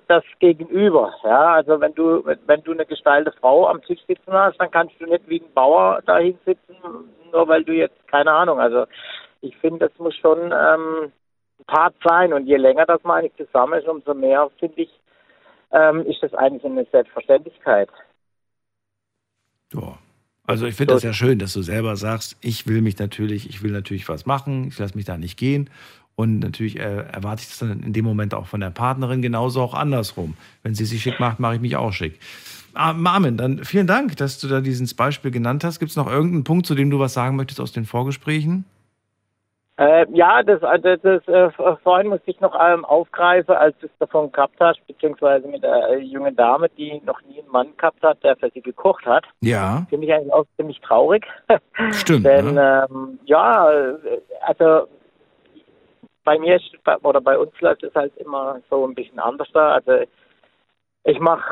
das 0.06 0.23
Gegenüber. 0.39 1.12
Ja, 1.24 1.55
also 1.55 1.81
wenn 1.81 1.94
du, 1.94 2.24
wenn 2.24 2.62
du 2.62 2.73
eine 2.73 2.86
gestylte 2.86 3.32
Frau 3.40 3.68
am 3.68 3.82
Tisch 3.82 4.01
sitzen 4.06 4.32
hast, 4.32 4.59
dann 4.59 4.70
kannst 4.70 4.94
du 5.01 5.06
nicht 5.06 5.28
wie 5.28 5.40
ein 5.40 5.52
Bauer 5.52 6.01
dahin 6.06 6.39
sitzen, 6.44 6.77
nur 7.32 7.48
weil 7.48 7.64
du 7.64 7.73
jetzt, 7.73 8.06
keine 8.09 8.32
Ahnung, 8.32 8.60
also 8.60 8.86
ich 9.40 9.56
finde, 9.59 9.89
das 9.89 9.98
muss 9.98 10.14
schon 10.16 10.39
ähm, 10.39 11.12
ein 11.59 11.64
Part 11.66 11.94
sein 12.05 12.32
und 12.32 12.47
je 12.47 12.56
länger 12.56 12.86
das 12.86 13.02
mal 13.02 13.18
eigentlich 13.18 13.47
zusammen 13.47 13.81
ist, 13.81 13.89
umso 13.89 14.14
mehr, 14.14 14.48
finde 14.59 14.82
ich, 14.82 14.90
ähm, 15.73 16.06
ist 16.06 16.23
das 16.23 16.35
eigentlich 16.35 16.64
eine 16.64 16.85
Selbstverständlichkeit. 16.85 17.89
Ja. 19.73 19.98
Also 20.47 20.66
ich 20.66 20.74
finde 20.74 20.94
das 20.94 21.02
ja 21.02 21.12
schön, 21.12 21.39
dass 21.39 21.52
du 21.52 21.62
selber 21.62 21.97
sagst, 21.97 22.36
ich 22.40 22.66
will 22.66 22.81
mich 22.81 22.98
natürlich, 22.98 23.48
ich 23.48 23.62
will 23.62 23.73
natürlich 23.73 24.09
was 24.09 24.27
machen, 24.27 24.68
ich 24.68 24.78
lasse 24.78 24.97
mich 24.97 25.05
da 25.05 25.18
nicht 25.18 25.36
gehen. 25.36 25.68
Und 26.14 26.39
natürlich 26.39 26.78
äh, 26.78 27.05
erwarte 27.12 27.43
ich 27.43 27.48
das 27.48 27.59
dann 27.59 27.82
in 27.82 27.93
dem 27.93 28.05
Moment 28.05 28.32
auch 28.32 28.47
von 28.47 28.60
der 28.60 28.70
Partnerin 28.70 29.20
genauso 29.20 29.60
auch 29.60 29.74
andersrum. 29.74 30.35
Wenn 30.62 30.74
sie 30.74 30.86
sich 30.86 31.02
schick 31.02 31.20
macht, 31.20 31.40
mache 31.40 31.56
ich 31.56 31.60
mich 31.60 31.77
auch 31.77 31.93
schick. 31.93 32.18
Ah, 32.73 32.93
Marmin, 32.93 33.36
dann 33.36 33.64
vielen 33.64 33.86
Dank, 33.86 34.16
dass 34.16 34.39
du 34.39 34.48
da 34.48 34.60
dieses 34.60 34.94
Beispiel 34.94 35.31
genannt 35.31 35.64
hast. 35.64 35.78
Gibt 35.78 35.90
es 35.90 35.97
noch 35.97 36.06
irgendeinen 36.06 36.44
Punkt, 36.44 36.66
zu 36.66 36.74
dem 36.74 36.90
du 36.90 36.98
was 36.98 37.12
sagen 37.12 37.36
möchtest 37.36 37.60
aus 37.60 37.73
den 37.73 37.85
Vorgesprächen? 37.85 38.64
Äh, 39.78 40.07
ja, 40.12 40.43
das, 40.43 40.61
das, 40.61 41.01
das 41.03 41.28
äh, 41.28 41.51
vorhin 41.82 42.09
musste 42.09 42.31
ich 42.31 42.40
noch 42.40 42.59
ähm, 42.59 42.85
aufgreifen, 42.86 43.55
als 43.55 43.77
du 43.78 43.86
es 43.86 43.93
davon 43.98 44.32
gehabt 44.32 44.57
hast, 44.59 44.85
beziehungsweise 44.86 45.47
mit 45.48 45.62
der 45.62 45.90
äh, 45.90 45.98
jungen 45.98 46.35
Dame, 46.35 46.70
die 46.70 47.03
noch 47.05 47.20
nie 47.23 47.40
einen 47.40 47.51
Mann 47.51 47.77
gehabt 47.77 48.03
hat, 48.03 48.23
der 48.24 48.36
für 48.36 48.51
sie 48.51 48.62
gekocht 48.62 49.05
hat. 49.05 49.24
Ja. 49.43 49.86
Finde 49.90 50.07
ich 50.07 50.15
eigentlich 50.15 50.32
auch 50.32 50.47
ziemlich 50.57 50.81
traurig. 50.81 51.27
Stimmt. 51.90 52.24
Denn 52.24 52.55
ne? 52.55 52.86
ähm, 52.90 53.19
ja, 53.27 53.69
also 54.40 54.89
bei 56.24 56.39
mir 56.39 56.59
oder 57.03 57.20
bei 57.20 57.39
uns 57.39 57.53
läuft 57.61 57.82
es 57.82 57.94
halt 57.94 58.16
immer 58.16 58.61
so 58.70 58.86
ein 58.86 58.94
bisschen 58.94 59.19
anders 59.19 59.48
da. 59.53 59.73
Also 59.73 60.07
ich 61.05 61.20
mache 61.20 61.44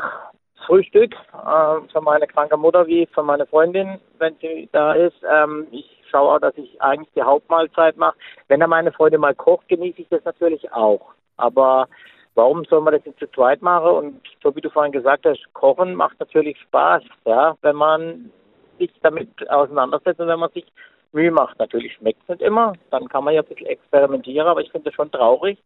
Frühstück 0.65 1.13
äh, 1.13 1.91
für 1.91 2.01
meine 2.01 2.27
kranke 2.27 2.57
Mutter 2.57 2.85
wie 2.87 3.07
für 3.07 3.23
meine 3.23 3.45
Freundin, 3.45 3.99
wenn 4.17 4.35
sie 4.41 4.69
da 4.71 4.93
ist. 4.93 5.15
Ähm, 5.29 5.67
ich 5.71 5.85
schaue 6.09 6.35
auch, 6.35 6.39
dass 6.39 6.57
ich 6.57 6.81
eigentlich 6.81 7.11
die 7.15 7.21
Hauptmahlzeit 7.21 7.97
mache. 7.97 8.17
Wenn 8.47 8.59
dann 8.59 8.69
meine 8.69 8.91
Freundin 8.91 9.21
mal 9.21 9.35
kocht, 9.35 9.67
genieße 9.67 10.01
ich 10.01 10.09
das 10.09 10.23
natürlich 10.23 10.71
auch. 10.71 11.13
Aber 11.37 11.87
warum 12.35 12.63
soll 12.65 12.81
man 12.81 12.93
das 12.93 13.05
jetzt 13.05 13.19
zu 13.19 13.27
zweit 13.31 13.61
machen? 13.61 13.91
Und 13.91 14.21
so 14.43 14.55
wie 14.55 14.61
du 14.61 14.69
vorhin 14.69 14.91
gesagt 14.91 15.25
hast, 15.25 15.41
Kochen 15.53 15.95
macht 15.95 16.19
natürlich 16.19 16.59
Spaß, 16.61 17.03
ja, 17.25 17.55
wenn 17.61 17.75
man 17.75 18.31
sich 18.77 18.91
damit 19.01 19.29
auseinandersetzt 19.49 20.19
und 20.19 20.27
wenn 20.27 20.39
man 20.39 20.51
sich 20.51 20.65
Mühe 21.11 21.31
macht. 21.31 21.57
Natürlich 21.59 21.93
schmeckt 21.93 22.21
es 22.23 22.29
nicht 22.29 22.41
immer, 22.41 22.73
dann 22.91 23.07
kann 23.07 23.23
man 23.23 23.33
ja 23.33 23.41
ein 23.41 23.47
bisschen 23.47 23.67
experimentieren, 23.67 24.47
aber 24.47 24.61
ich 24.61 24.71
finde 24.71 24.89
es 24.89 24.95
schon 24.95 25.11
traurig, 25.11 25.57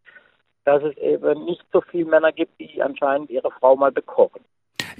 dass 0.63 0.83
es 0.83 0.95
eben 0.97 1.45
nicht 1.45 1.65
so 1.73 1.81
viele 1.81 2.05
Männer 2.05 2.31
gibt, 2.31 2.59
die 2.59 2.81
anscheinend 2.81 3.29
ihre 3.29 3.51
Frau 3.51 3.75
mal 3.75 3.91
bekochen. 3.91 4.41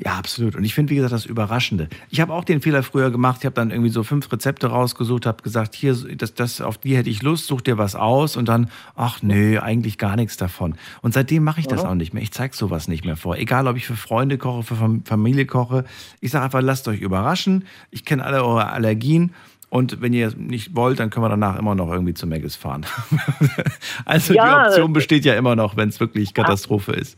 Ja, 0.01 0.13
absolut. 0.17 0.55
Und 0.55 0.63
ich 0.63 0.73
finde, 0.73 0.91
wie 0.91 0.95
gesagt, 0.95 1.11
das 1.11 1.26
Überraschende. 1.26 1.89
Ich 2.09 2.21
habe 2.21 2.34
auch 2.34 2.45
den 2.45 2.61
Fehler 2.61 2.84
früher 2.84 3.11
gemacht. 3.11 3.38
Ich 3.41 3.45
habe 3.45 3.53
dann 3.55 3.69
irgendwie 3.71 3.89
so 3.89 4.03
fünf 4.03 4.31
Rezepte 4.31 4.67
rausgesucht, 4.67 5.26
habe 5.26 5.43
gesagt, 5.43 5.76
hier, 5.76 5.93
das, 6.15 6.34
das, 6.34 6.61
auf 6.61 6.77
die 6.77 6.95
hätte 6.95 7.09
ich 7.09 7.21
Lust, 7.21 7.47
such 7.47 7.61
dir 7.61 7.77
was 7.77 7.95
aus 7.95 8.38
und 8.38 8.47
dann, 8.47 8.69
ach 8.95 9.21
nö, 9.21 9.59
eigentlich 9.59 9.97
gar 9.97 10.15
nichts 10.15 10.38
davon. 10.38 10.76
Und 11.01 11.13
seitdem 11.13 11.43
mache 11.43 11.59
ich 11.59 11.67
das 11.67 11.84
Mhm. 11.84 11.89
auch 11.89 11.95
nicht 11.95 12.13
mehr. 12.13 12.23
Ich 12.23 12.31
zeige 12.31 12.55
sowas 12.55 12.88
nicht 12.88 13.03
mehr 13.03 13.17
vor. 13.17 13.35
Egal, 13.38 13.67
ob 13.67 13.76
ich 13.76 13.85
für 13.85 13.97
Freunde 13.97 14.38
koche, 14.38 14.63
für 14.63 14.76
Fam- 14.76 15.05
Familie 15.05 15.45
koche. 15.45 15.84
Ich 16.21 16.31
sage 16.31 16.45
einfach, 16.45 16.61
lasst 16.61 16.88
euch 16.88 17.01
überraschen. 17.01 17.65
Ich 17.91 18.05
kenne 18.05 18.23
alle 18.23 18.43
eure 18.43 18.69
Allergien. 18.69 19.34
Und 19.71 20.01
wenn 20.01 20.13
ihr 20.13 20.34
nicht 20.35 20.76
wollt, 20.76 20.99
dann 20.99 21.09
können 21.11 21.26
wir 21.26 21.30
danach 21.30 21.59
immer 21.59 21.76
noch 21.76 21.91
irgendwie 21.91 22.13
zu 22.15 22.26
Maggis 22.26 22.55
fahren. 22.55 22.85
also 24.05 24.34
Ja, 24.34 24.63
die 24.63 24.67
Option 24.69 24.93
besteht 24.93 25.26
ja 25.26 25.35
immer 25.35 25.55
noch, 25.55 25.76
wenn 25.77 25.89
es 25.89 25.99
wirklich 25.99 26.34
Katastrophe 26.34 26.93
ist. 26.93 27.15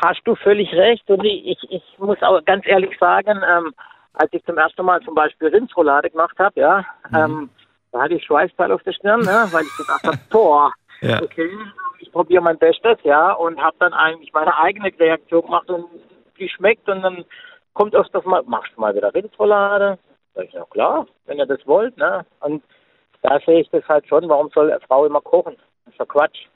Hast 0.00 0.20
du 0.24 0.34
völlig 0.36 0.72
recht. 0.74 1.08
Und 1.10 1.24
ich, 1.24 1.58
ich, 1.70 1.82
muss 1.98 2.22
auch 2.22 2.44
ganz 2.44 2.66
ehrlich 2.66 2.96
sagen, 2.98 3.40
ähm, 3.48 3.74
als 4.14 4.32
ich 4.32 4.44
zum 4.44 4.58
ersten 4.58 4.84
Mal 4.84 5.00
zum 5.02 5.14
Beispiel 5.14 5.48
Rindsroulade 5.48 6.10
gemacht 6.10 6.38
habe, 6.38 6.60
ja, 6.60 6.84
ähm, 7.14 7.50
da 7.92 8.02
hatte 8.02 8.14
ich 8.14 8.24
Schweißperl 8.24 8.72
auf 8.72 8.82
der 8.82 8.92
Stirn, 8.92 9.24
ne, 9.24 9.48
weil 9.50 9.66
ich 9.66 9.76
gedacht 9.76 10.02
habe, 10.04 10.18
boah, 10.30 10.72
Ja. 11.00 11.22
okay, 11.22 11.50
ich 12.00 12.12
probiere 12.12 12.42
mein 12.42 12.58
Bestes, 12.58 12.98
ja, 13.02 13.32
und 13.32 13.60
habe 13.60 13.76
dann 13.80 13.92
eigentlich 13.92 14.32
meine 14.32 14.56
eigene 14.56 14.92
Reaktion 14.98 15.42
gemacht 15.42 15.68
und 15.70 15.86
die 16.38 16.48
schmeckt 16.48 16.88
und 16.88 17.02
dann 17.02 17.24
kommt 17.74 17.94
öfters 17.94 18.24
mal, 18.24 18.42
machst 18.46 18.72
du 18.76 18.80
mal 18.80 18.94
wieder 18.94 19.12
Rindsroulade? 19.14 19.98
Sag 20.34 20.44
ich, 20.44 20.52
ja 20.52 20.64
klar, 20.70 21.06
wenn 21.26 21.38
ihr 21.38 21.46
das 21.46 21.66
wollt, 21.66 21.96
ne? 21.96 22.24
Und 22.40 22.62
da 23.22 23.38
sehe 23.40 23.60
ich 23.60 23.70
das 23.70 23.86
halt 23.88 24.06
schon, 24.06 24.28
warum 24.28 24.50
soll 24.50 24.70
eine 24.70 24.80
Frau 24.80 25.06
immer 25.06 25.20
kochen? 25.20 25.56
Das 25.84 25.94
ist 25.94 25.98
ja 25.98 26.04
Quatsch. 26.06 26.46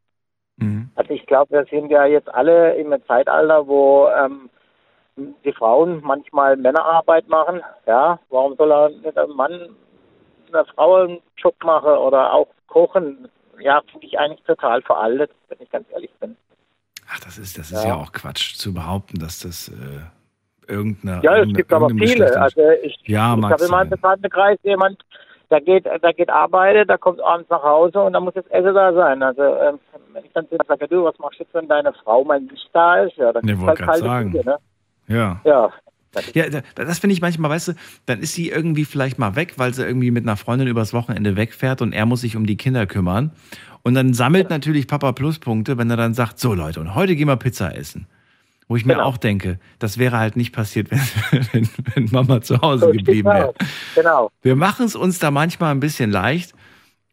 Also 0.94 1.14
ich 1.14 1.26
glaube, 1.26 1.50
wir 1.52 1.64
sind 1.66 1.90
ja 1.90 2.04
jetzt 2.04 2.28
alle 2.34 2.74
im 2.74 2.94
Zeitalter, 3.06 3.66
wo 3.66 4.08
ähm, 4.08 4.50
die 5.16 5.52
Frauen 5.52 6.00
manchmal 6.02 6.56
Männerarbeit 6.56 7.28
machen. 7.28 7.60
Ja, 7.86 8.18
warum 8.30 8.56
soll 8.56 8.72
er 8.72 8.88
nicht 8.90 9.16
ein 9.16 9.30
Mann 9.30 9.76
einer 10.52 10.64
Frau 10.66 10.96
einen 10.96 11.20
Job 11.36 11.54
machen 11.64 11.92
oder 11.92 12.32
auch 12.32 12.48
kochen? 12.66 13.28
Ja, 13.58 13.80
finde 13.90 14.06
ich 14.06 14.18
eigentlich 14.18 14.42
total 14.42 14.82
veraltet, 14.82 15.30
wenn 15.48 15.58
ich 15.60 15.70
ganz 15.70 15.86
ehrlich 15.92 16.10
bin. 16.20 16.36
Ach, 17.08 17.20
das 17.20 17.38
ist, 17.38 17.58
das 17.58 17.70
ist 17.70 17.84
ja. 17.84 17.94
auch 17.94 18.12
Quatsch 18.12 18.54
zu 18.56 18.72
behaupten, 18.72 19.18
dass 19.18 19.40
das 19.40 19.68
äh, 19.68 20.70
irgendeine. 20.70 21.22
Ja, 21.22 21.38
es 21.38 21.52
gibt 21.52 21.72
aber 21.72 21.88
viele. 21.90 22.40
Also 22.40 22.60
ich, 22.82 22.96
Ja, 23.06 23.36
ich 23.36 23.44
habe 23.44 23.64
in 23.64 23.70
meinem 23.70 23.90
Bekanntenkreis 23.90 24.58
jemand, 24.62 25.02
der 25.52 25.60
geht, 25.60 25.84
der 25.84 26.12
geht 26.14 26.30
arbeiten, 26.30 26.88
der 26.88 26.98
kommt 26.98 27.20
abends 27.20 27.48
nach 27.50 27.62
Hause 27.62 28.00
und 28.00 28.12
dann 28.14 28.24
muss 28.24 28.34
das 28.34 28.46
Essen 28.48 28.74
da 28.74 28.92
sein. 28.92 29.22
Also 29.22 29.42
ähm, 29.42 29.78
wenn 30.12 30.24
ich 30.24 30.32
dann 30.32 30.46
sage, 30.66 30.88
du, 30.88 31.04
was 31.04 31.18
machst 31.20 31.38
du 31.38 31.44
jetzt, 31.44 31.54
wenn 31.54 31.68
deine 31.68 31.92
Frau 32.02 32.24
mal 32.24 32.40
nicht 32.40 32.68
da 32.72 33.02
ist? 33.04 33.16
Ja, 33.16 33.32
dann 33.32 33.42
gibt's 33.44 33.60
wollte 33.62 33.86
halt 33.86 33.90
kalte 33.90 34.04
sagen. 34.06 34.32
Küche, 34.32 34.44
ne? 34.48 34.56
Ja. 35.08 35.40
Ja. 35.44 35.70
Ja, 36.34 36.44
da- 36.50 36.84
das 36.84 36.98
finde 36.98 37.14
ich 37.14 37.22
manchmal, 37.22 37.50
weißt 37.50 37.68
du, 37.68 37.72
dann 38.06 38.20
ist 38.20 38.34
sie 38.34 38.50
irgendwie 38.50 38.84
vielleicht 38.84 39.18
mal 39.18 39.34
weg, 39.36 39.54
weil 39.56 39.72
sie 39.72 39.84
irgendwie 39.84 40.10
mit 40.10 40.24
einer 40.24 40.36
Freundin 40.36 40.68
übers 40.68 40.92
Wochenende 40.92 41.36
wegfährt 41.36 41.80
und 41.80 41.92
er 41.94 42.04
muss 42.04 42.20
sich 42.22 42.36
um 42.36 42.44
die 42.44 42.56
Kinder 42.58 42.86
kümmern. 42.86 43.30
Und 43.82 43.94
dann 43.94 44.12
sammelt 44.12 44.50
natürlich 44.50 44.86
Papa 44.88 45.12
Pluspunkte, 45.12 45.78
wenn 45.78 45.88
er 45.90 45.96
dann 45.96 46.12
sagt, 46.14 46.38
so 46.38 46.52
Leute, 46.54 46.80
und 46.80 46.94
heute 46.94 47.16
gehen 47.16 47.28
wir 47.28 47.36
Pizza 47.36 47.74
essen. 47.74 48.06
Wo 48.72 48.76
ich 48.76 48.86
mir 48.86 48.94
Genau. 48.94 49.04
auch 49.04 49.18
denke, 49.18 49.58
das 49.78 49.98
wäre 49.98 50.16
halt 50.18 50.34
nicht 50.34 50.54
passiert, 50.54 50.90
wenn, 51.30 51.46
wenn, 51.52 51.68
wenn 51.94 52.04
Mama 52.10 52.40
zu 52.40 52.58
Hause 52.62 52.86
So 52.86 52.92
geblieben 52.92 53.30
sieht's 53.30 53.42
wäre. 53.44 53.54
Genau. 53.94 54.30
Wir 54.40 54.56
machen 54.56 54.86
es 54.86 54.96
uns 54.96 55.18
da 55.18 55.30
manchmal 55.30 55.72
ein 55.72 55.80
bisschen 55.80 56.10
leicht. 56.10 56.54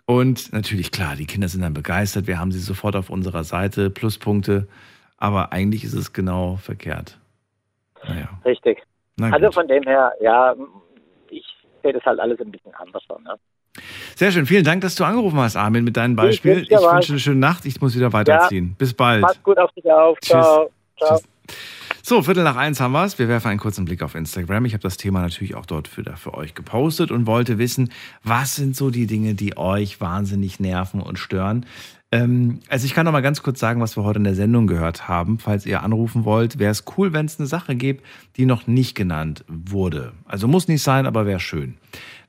Und 0.05 0.53
natürlich, 0.53 0.91
klar, 0.93 1.17
die 1.17 1.25
Kinder 1.25 1.49
sind 1.49 1.61
dann 1.63 1.73
begeistert. 1.73 2.27
Wir 2.27 2.39
haben 2.39 2.53
sie 2.53 2.59
sofort 2.59 2.95
auf 2.95 3.09
unserer 3.09 3.43
Seite, 3.43 3.89
Pluspunkte. 3.89 4.69
Aber 5.17 5.51
eigentlich 5.51 5.83
ist 5.83 5.95
es 5.95 6.13
genau 6.13 6.55
verkehrt. 6.55 7.17
Naja. 8.07 8.29
Richtig. 8.45 8.81
Na 9.17 9.29
also 9.31 9.51
von 9.51 9.67
dem 9.67 9.83
her, 9.83 10.13
ja, 10.21 10.55
ich 11.29 11.43
sehe 11.83 11.91
das 11.91 12.05
halt 12.05 12.21
alles 12.21 12.39
ein 12.39 12.51
bisschen 12.51 12.73
anders. 12.75 13.03
Ne? 13.09 13.35
Sehr 14.15 14.31
schön. 14.31 14.45
Vielen 14.45 14.63
Dank, 14.63 14.79
dass 14.79 14.95
du 14.95 15.03
angerufen 15.03 15.37
hast, 15.39 15.57
Armin, 15.57 15.83
mit 15.83 15.97
deinem 15.97 16.15
Beispiel. 16.15 16.51
wünsche 16.55 16.63
Ich 16.63 16.69
dir 16.69 16.77
was. 16.77 16.93
wünsche 16.95 17.11
eine 17.11 17.19
schöne 17.19 17.39
Nacht. 17.41 17.65
Ich 17.65 17.81
muss 17.81 17.97
wieder 17.97 18.13
weiterziehen. 18.13 18.75
Bis 18.77 18.93
bald. 18.93 19.23
Pass 19.23 19.43
gut 19.43 19.57
auf 19.57 19.73
dich 19.73 19.91
auf. 19.91 20.17
Tschüss. 20.21 20.31
Ciao. 20.31 20.69
Ciao. 20.97 21.19
So, 22.01 22.23
Viertel 22.23 22.43
nach 22.43 22.55
eins 22.55 22.79
haben 22.79 22.93
wir 22.93 23.03
es. 23.03 23.19
Wir 23.19 23.27
werfen 23.27 23.49
einen 23.49 23.59
kurzen 23.59 23.85
Blick 23.85 24.01
auf 24.01 24.15
Instagram. 24.15 24.65
Ich 24.65 24.73
habe 24.73 24.81
das 24.81 24.97
Thema 24.97 25.21
natürlich 25.21 25.55
auch 25.55 25.65
dort 25.65 25.87
für, 25.87 26.03
für 26.15 26.33
euch 26.33 26.55
gepostet 26.55 27.11
und 27.11 27.27
wollte 27.27 27.57
wissen, 27.57 27.89
was 28.23 28.55
sind 28.55 28.75
so 28.75 28.89
die 28.89 29.05
Dinge, 29.05 29.35
die 29.35 29.57
euch 29.57 30.01
wahnsinnig 30.01 30.59
nerven 30.59 31.01
und 31.01 31.19
stören. 31.19 31.65
Ähm, 32.11 32.61
also 32.69 32.85
ich 32.85 32.95
kann 32.95 33.05
noch 33.05 33.11
mal 33.11 33.21
ganz 33.21 33.43
kurz 33.43 33.59
sagen, 33.59 33.81
was 33.81 33.95
wir 33.95 34.03
heute 34.03 34.17
in 34.17 34.23
der 34.23 34.35
Sendung 34.35 34.65
gehört 34.65 35.07
haben. 35.07 35.37
Falls 35.39 35.65
ihr 35.65 35.83
anrufen 35.83 36.25
wollt, 36.25 36.57
wäre 36.57 36.71
es 36.71 36.85
cool, 36.97 37.13
wenn 37.13 37.27
es 37.27 37.39
eine 37.39 37.47
Sache 37.47 37.75
gibt, 37.75 38.03
die 38.37 38.45
noch 38.45 38.65
nicht 38.65 38.95
genannt 38.95 39.43
wurde. 39.47 40.13
Also 40.25 40.47
muss 40.47 40.67
nicht 40.67 40.81
sein, 40.81 41.05
aber 41.05 41.25
wäre 41.25 41.39
schön. 41.39 41.75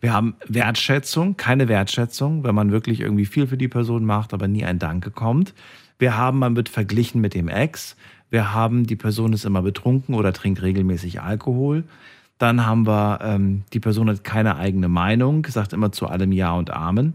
Wir 0.01 0.13
haben 0.13 0.35
Wertschätzung, 0.47 1.37
keine 1.37 1.69
Wertschätzung, 1.69 2.45
wenn 2.45 2.55
man 2.55 2.71
wirklich 2.71 3.01
irgendwie 3.01 3.27
viel 3.27 3.47
für 3.47 3.57
die 3.57 3.69
Person 3.69 4.05
macht, 4.05 4.35
aber 4.35 4.49
nie 4.49 4.65
ein 4.65 4.79
Danke 4.79 5.11
kommt. 5.11 5.55
Wir 5.99 6.17
haben, 6.17 6.39
man 6.39 6.57
wird 6.57 6.69
verglichen 6.69 7.21
mit 7.21 7.35
dem 7.35 7.49
Ex. 7.49 7.97
Wir 8.31 8.55
haben, 8.55 8.87
die 8.87 8.97
Person 8.97 9.33
ist 9.33 9.45
immer 9.45 9.63
betrunken 9.63 10.15
oder 10.15 10.33
trinkt 10.33 10.63
regelmäßig 10.63 11.21
Alkohol. 11.21 11.85
Dann 12.39 12.65
haben 12.65 12.87
wir, 12.87 13.19
ähm, 13.23 13.65
die 13.73 13.81
Person 13.81 14.09
hat 14.09 14.25
keine 14.25 14.57
eigene 14.57 14.89
Meinung, 14.89 15.47
sagt 15.47 15.73
immer 15.73 15.93
zu 15.93 16.07
allem 16.07 16.33
Ja 16.33 16.53
und 16.53 16.71
Amen. 16.71 17.15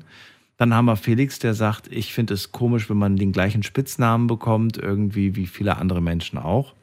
Dann 0.58 0.74
haben 0.74 0.86
wir 0.86 0.96
Felix, 0.96 1.40
der 1.40 1.54
sagt, 1.54 1.92
ich 1.92 2.14
finde 2.14 2.34
es 2.34 2.52
komisch, 2.52 2.90
wenn 2.90 2.98
man 2.98 3.18
den 3.18 3.32
gleichen 3.32 3.64
Spitznamen 3.64 4.28
bekommt, 4.28 4.78
irgendwie 4.78 5.36
wie 5.36 5.48
viele 5.48 5.78
andere 5.78 6.02
Menschen 6.02 6.38
auch. 6.38 6.76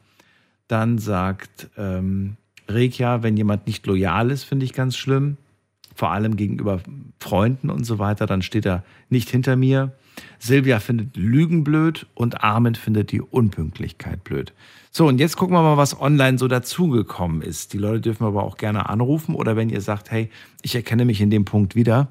Dann 0.67 0.97
sagt 0.97 1.69
ähm, 1.77 2.37
Rekia, 2.67 3.23
wenn 3.23 3.37
jemand 3.37 3.67
nicht 3.67 3.85
loyal 3.85 4.31
ist, 4.31 4.43
finde 4.43 4.65
ich 4.65 4.73
ganz 4.73 4.97
schlimm. 4.97 5.37
Vor 5.95 6.11
allem 6.11 6.35
gegenüber 6.35 6.81
Freunden 7.19 7.69
und 7.69 7.83
so 7.83 7.99
weiter, 7.99 8.25
dann 8.25 8.41
steht 8.41 8.65
er 8.65 8.83
nicht 9.09 9.29
hinter 9.29 9.55
mir. 9.55 9.91
Silvia 10.39 10.79
findet 10.79 11.15
Lügen 11.15 11.63
blöd 11.63 12.05
und 12.15 12.43
Armin 12.43 12.75
findet 12.75 13.11
die 13.11 13.21
Unpünktlichkeit 13.21 14.23
blöd. 14.23 14.53
So, 14.91 15.07
und 15.07 15.19
jetzt 15.19 15.37
gucken 15.37 15.55
wir 15.55 15.63
mal, 15.63 15.77
was 15.77 15.99
online 15.99 16.37
so 16.37 16.47
dazugekommen 16.47 17.41
ist. 17.41 17.73
Die 17.73 17.77
Leute 17.77 18.01
dürfen 18.01 18.25
aber 18.25 18.43
auch 18.43 18.57
gerne 18.57 18.89
anrufen 18.89 19.35
oder 19.35 19.55
wenn 19.55 19.69
ihr 19.69 19.81
sagt, 19.81 20.11
hey, 20.11 20.29
ich 20.61 20.75
erkenne 20.75 21.05
mich 21.05 21.19
in 21.21 21.29
dem 21.29 21.45
Punkt 21.45 21.75
wieder, 21.75 22.09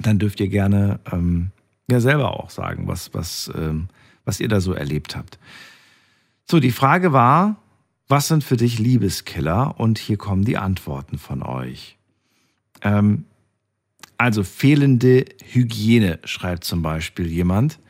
dann 0.00 0.18
dürft 0.18 0.40
ihr 0.40 0.48
gerne 0.48 1.00
ähm, 1.10 1.52
ja 1.90 2.00
selber 2.00 2.38
auch 2.38 2.50
sagen, 2.50 2.86
was, 2.86 3.14
was, 3.14 3.50
ähm, 3.56 3.88
was 4.24 4.40
ihr 4.40 4.48
da 4.48 4.60
so 4.60 4.72
erlebt 4.72 5.16
habt. 5.16 5.38
So, 6.50 6.60
die 6.60 6.72
Frage 6.72 7.12
war, 7.12 7.56
was 8.08 8.28
sind 8.28 8.44
für 8.44 8.56
dich 8.58 8.78
Liebeskiller? 8.78 9.80
Und 9.80 9.98
hier 9.98 10.18
kommen 10.18 10.44
die 10.44 10.58
Antworten 10.58 11.16
von 11.18 11.42
euch. 11.42 11.96
Ähm, 12.82 13.24
also 14.22 14.44
fehlende 14.44 15.24
Hygiene, 15.50 16.20
schreibt 16.22 16.62
zum 16.62 16.80
Beispiel 16.80 17.26
jemand. 17.26 17.80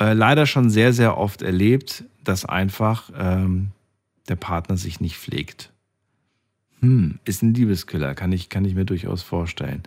Äh, 0.00 0.14
leider 0.14 0.46
schon 0.46 0.70
sehr, 0.70 0.94
sehr 0.94 1.18
oft 1.18 1.42
erlebt, 1.42 2.04
dass 2.24 2.46
einfach 2.46 3.10
ähm, 3.14 3.72
der 4.26 4.36
Partner 4.36 4.78
sich 4.78 5.00
nicht 5.00 5.18
pflegt. 5.18 5.70
Hm, 6.80 7.18
ist 7.26 7.42
ein 7.42 7.52
Liebeskiller, 7.52 8.14
kann 8.14 8.32
ich, 8.32 8.48
kann 8.48 8.64
ich 8.64 8.74
mir 8.74 8.86
durchaus 8.86 9.22
vorstellen. 9.22 9.82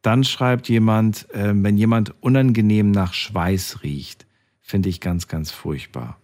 Dann 0.00 0.24
schreibt 0.24 0.70
jemand, 0.70 1.28
äh, 1.34 1.52
wenn 1.54 1.76
jemand 1.76 2.14
unangenehm 2.22 2.90
nach 2.90 3.12
Schweiß 3.12 3.82
riecht, 3.82 4.24
finde 4.62 4.88
ich 4.88 5.02
ganz, 5.02 5.28
ganz 5.28 5.50
furchtbar. 5.50 6.16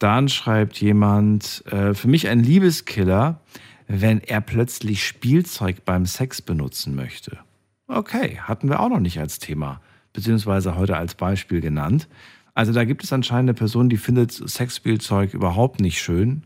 Dann 0.00 0.28
schreibt 0.28 0.80
jemand, 0.80 1.62
äh, 1.66 1.94
für 1.94 2.08
mich 2.08 2.26
ein 2.26 2.40
Liebeskiller, 2.40 3.40
wenn 3.86 4.18
er 4.18 4.40
plötzlich 4.40 5.06
Spielzeug 5.06 5.84
beim 5.84 6.04
Sex 6.04 6.42
benutzen 6.42 6.96
möchte. 6.96 7.38
Okay, 7.86 8.38
hatten 8.40 8.68
wir 8.68 8.80
auch 8.80 8.88
noch 8.88 9.00
nicht 9.00 9.18
als 9.20 9.38
Thema, 9.38 9.80
beziehungsweise 10.12 10.76
heute 10.76 10.96
als 10.96 11.14
Beispiel 11.14 11.60
genannt. 11.60 12.08
Also 12.54 12.72
da 12.72 12.84
gibt 12.84 13.04
es 13.04 13.12
anscheinend 13.12 13.50
eine 13.50 13.54
Person, 13.54 13.88
die 13.88 13.96
findet 13.96 14.32
Sexspielzeug 14.32 15.34
überhaupt 15.34 15.80
nicht 15.80 16.00
schön 16.00 16.44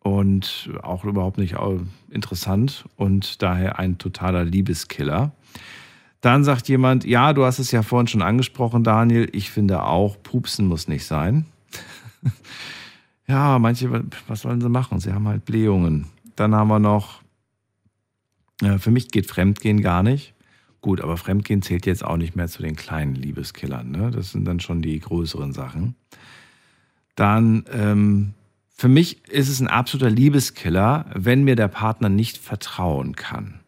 und 0.00 0.70
auch 0.82 1.04
überhaupt 1.04 1.38
nicht 1.38 1.54
äh, 1.54 1.78
interessant 2.10 2.84
und 2.96 3.42
daher 3.42 3.78
ein 3.78 3.98
totaler 3.98 4.44
Liebeskiller. 4.44 5.32
Dann 6.20 6.44
sagt 6.44 6.68
jemand, 6.68 7.04
ja, 7.04 7.32
du 7.32 7.44
hast 7.44 7.58
es 7.58 7.70
ja 7.70 7.82
vorhin 7.82 8.06
schon 8.06 8.22
angesprochen, 8.22 8.82
Daniel, 8.82 9.28
ich 9.32 9.50
finde 9.50 9.82
auch, 9.84 10.20
Pupsen 10.22 10.66
muss 10.66 10.88
nicht 10.88 11.04
sein. 11.04 11.46
ja, 13.26 13.58
manche, 13.58 14.04
was 14.26 14.40
sollen 14.40 14.60
sie 14.60 14.68
machen? 14.68 15.00
Sie 15.00 15.12
haben 15.12 15.28
halt 15.28 15.44
Blähungen. 15.44 16.06
Dann 16.36 16.54
haben 16.54 16.68
wir 16.68 16.78
noch, 16.78 17.22
für 18.78 18.90
mich 18.90 19.10
geht 19.10 19.26
Fremdgehen 19.26 19.82
gar 19.82 20.02
nicht. 20.02 20.34
Gut, 20.82 21.00
aber 21.00 21.16
Fremdgehen 21.16 21.62
zählt 21.62 21.86
jetzt 21.86 22.04
auch 22.04 22.16
nicht 22.16 22.34
mehr 22.34 22.48
zu 22.48 22.60
den 22.60 22.74
kleinen 22.74 23.14
Liebeskillern. 23.14 23.90
Ne? 23.90 24.10
Das 24.10 24.32
sind 24.32 24.44
dann 24.44 24.58
schon 24.58 24.82
die 24.82 24.98
größeren 24.98 25.52
Sachen. 25.52 25.94
Dann, 27.14 27.64
ähm, 27.72 28.34
für 28.68 28.88
mich 28.88 29.28
ist 29.28 29.48
es 29.48 29.60
ein 29.60 29.68
absoluter 29.68 30.10
Liebeskiller, 30.10 31.06
wenn 31.14 31.44
mir 31.44 31.54
der 31.54 31.68
Partner 31.68 32.08
nicht 32.08 32.36
vertrauen 32.36 33.14
kann. 33.14 33.60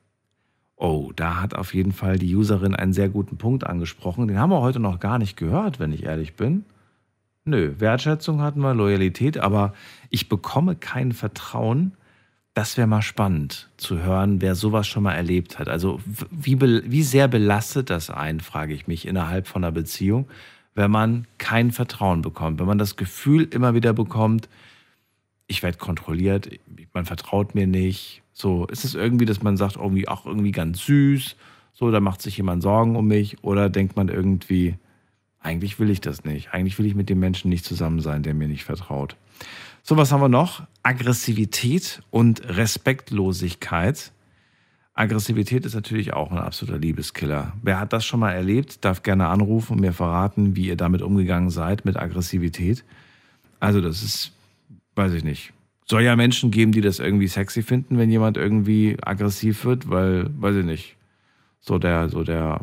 Oh, 0.74 1.12
da 1.15 1.41
hat 1.41 1.55
auf 1.55 1.73
jeden 1.73 1.93
Fall 1.93 2.19
die 2.19 2.35
Userin 2.35 2.74
einen 2.74 2.93
sehr 2.93 3.09
guten 3.09 3.36
Punkt 3.36 3.65
angesprochen. 3.65 4.27
Den 4.27 4.41
haben 4.41 4.51
wir 4.51 4.61
heute 4.61 4.81
noch 4.81 4.99
gar 4.99 5.20
nicht 5.20 5.36
gehört, 5.36 5.78
wenn 5.78 5.93
ich 5.93 6.03
ehrlich 6.03 6.35
bin. 6.35 6.65
Nö, 7.45 7.74
Wertschätzung 7.78 8.41
hatten 8.41 8.61
wir, 8.61 8.74
Loyalität, 8.74 9.39
aber 9.39 9.73
ich 10.11 10.28
bekomme 10.28 10.74
kein 10.74 11.12
Vertrauen, 11.12 11.93
Das 12.55 12.76
wäre 12.76 12.86
mal 12.86 13.02
spannend 13.02 13.68
zu 13.76 13.98
hören, 13.98 14.40
wer 14.40 14.55
sowas 14.55 14.86
schon 14.86 15.02
mal 15.02 15.14
erlebt 15.14 15.59
hat. 15.59 15.68
Also 15.68 16.01
wie, 16.31 16.60
wie 16.60 17.02
sehr 17.02 17.26
belastet 17.26 17.90
das 17.90 18.10
einen, 18.10 18.39
frage 18.39 18.74
ich 18.74 18.86
mich, 18.86 19.06
innerhalb 19.09 19.48
von 19.48 19.64
einer 19.64 19.72
Beziehung, 19.72 20.28
wenn 20.74 20.90
man 20.90 21.26
kein 21.39 21.72
Vertrauen 21.72 22.22
bekommt, 22.22 22.60
wenn 22.60 22.66
man 22.66 22.78
das 22.78 22.94
Gefühl 22.97 23.48
immer 23.51 23.74
wieder 23.74 23.93
bekommt, 23.93 24.48
ich 25.48 25.62
werde 25.62 25.78
kontrolliert, 25.78 26.48
man 26.93 27.05
vertraut 27.05 27.55
mir 27.55 27.66
nicht. 27.66 28.22
So, 28.32 28.66
ist 28.66 28.85
es 28.85 28.94
irgendwie, 28.94 29.24
dass 29.24 29.43
man 29.43 29.56
sagt, 29.56 29.76
irgendwie, 29.76 30.09
ach, 30.09 30.24
irgendwie 30.24 30.52
ganz 30.52 30.85
süß, 30.86 31.36
so, 31.72 31.90
da 31.90 32.01
macht 32.01 32.22
sich 32.22 32.36
jemand 32.36 32.62
Sorgen 32.62 32.94
um 32.94 33.09
mich, 33.09 33.43
oder 33.43 33.68
denkt 33.68 33.97
man 33.97 34.09
irgendwie, 34.09 34.76
eigentlich 35.40 35.78
will 35.81 35.90
ich 35.90 36.01
das 36.01 36.24
nicht. 36.24 36.55
Eigentlich 36.55 36.78
will 36.78 36.86
ich 36.86 36.94
mit 36.94 37.10
dem 37.10 37.18
Menschen 37.18 37.48
nicht 37.48 37.64
zusammen 37.64 38.01
sein, 38.01 38.22
der 38.22 38.32
mir 38.32 38.48
nicht 38.48 38.64
vertraut. 38.64 39.16
So, 39.86 39.98
was 39.98 40.12
haben 40.12 40.23
wir 40.23 40.31
noch? 40.31 40.62
Aggressivität 40.82 42.01
und 42.11 42.40
Respektlosigkeit. 42.48 44.12
Aggressivität 44.94 45.66
ist 45.66 45.74
natürlich 45.74 46.15
auch 46.15 46.32
ein 46.32 46.39
absoluter 46.39 46.78
Liebeskiller. 46.78 47.52
Wer 47.62 47.78
hat 47.78 47.93
das 47.93 48.06
schon 48.06 48.20
mal 48.20 48.32
erlebt, 48.32 48.82
darf 48.82 49.02
gerne 49.02 49.27
anrufen 49.27 49.74
und 49.74 49.82
mir 49.82 49.93
verraten, 49.93 50.56
wie 50.56 50.69
ihr 50.69 50.77
damit 50.77 51.02
umgegangen 51.02 51.51
seid 51.51 51.85
mit 51.85 51.98
Aggressivität. 51.98 52.82
Also 53.61 53.82
das 53.82 54.02
ist, 54.02 54.32
weiß 54.94 55.12
ich 55.12 55.23
nicht. 55.23 55.52
Soll 55.85 56.01
ja 56.01 56.16
Menschen 56.16 56.51
geben, 56.51 56.73
die 56.73 56.81
das 56.81 56.98
irgendwie 56.98 57.28
sexy 57.28 57.62
finden, 57.62 57.98
wenn 57.98 58.09
jemand 58.09 58.39
irgendwie 58.39 58.97
aggressiv 59.02 59.66
wird, 59.66 59.90
weil, 59.90 60.31
weiß 60.40 60.56
ich 60.56 60.65
nicht, 60.65 60.97
so 61.61 61.78
der, 61.78 62.09
so 62.09 62.24
der 62.24 62.62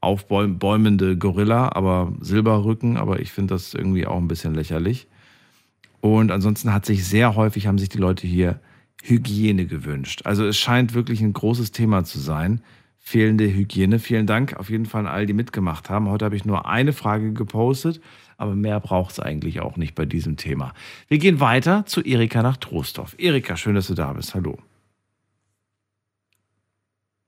aufbäumende 0.00 1.16
Gorilla, 1.16 1.72
aber 1.72 2.12
Silberrücken, 2.20 2.98
aber 2.98 3.18
ich 3.18 3.32
finde 3.32 3.54
das 3.54 3.74
irgendwie 3.74 4.06
auch 4.06 4.18
ein 4.18 4.28
bisschen 4.28 4.54
lächerlich. 4.54 5.08
Und 6.14 6.30
ansonsten 6.30 6.72
hat 6.72 6.86
sich 6.86 7.04
sehr 7.04 7.34
häufig, 7.34 7.66
haben 7.66 7.78
sich 7.78 7.88
die 7.88 7.98
Leute 7.98 8.28
hier 8.28 8.60
Hygiene 9.02 9.66
gewünscht. 9.66 10.22
Also 10.24 10.46
es 10.46 10.56
scheint 10.56 10.94
wirklich 10.94 11.20
ein 11.20 11.32
großes 11.32 11.72
Thema 11.72 12.04
zu 12.04 12.20
sein. 12.20 12.62
Fehlende 12.98 13.44
Hygiene. 13.44 13.98
Vielen 13.98 14.26
Dank 14.26 14.56
auf 14.56 14.70
jeden 14.70 14.86
Fall 14.86 15.06
an 15.06 15.12
all, 15.12 15.26
die 15.26 15.32
mitgemacht 15.32 15.90
haben. 15.90 16.08
Heute 16.08 16.24
habe 16.24 16.36
ich 16.36 16.44
nur 16.44 16.66
eine 16.66 16.92
Frage 16.92 17.32
gepostet, 17.32 18.00
aber 18.36 18.54
mehr 18.54 18.78
braucht 18.78 19.12
es 19.12 19.20
eigentlich 19.20 19.60
auch 19.60 19.76
nicht 19.76 19.96
bei 19.96 20.06
diesem 20.06 20.36
Thema. 20.36 20.74
Wir 21.08 21.18
gehen 21.18 21.40
weiter 21.40 21.86
zu 21.86 22.00
Erika 22.02 22.40
nach 22.42 22.56
Trostorf. 22.56 23.16
Erika, 23.18 23.56
schön, 23.56 23.74
dass 23.74 23.88
du 23.88 23.94
da 23.94 24.12
bist. 24.12 24.34
Hallo. 24.34 24.58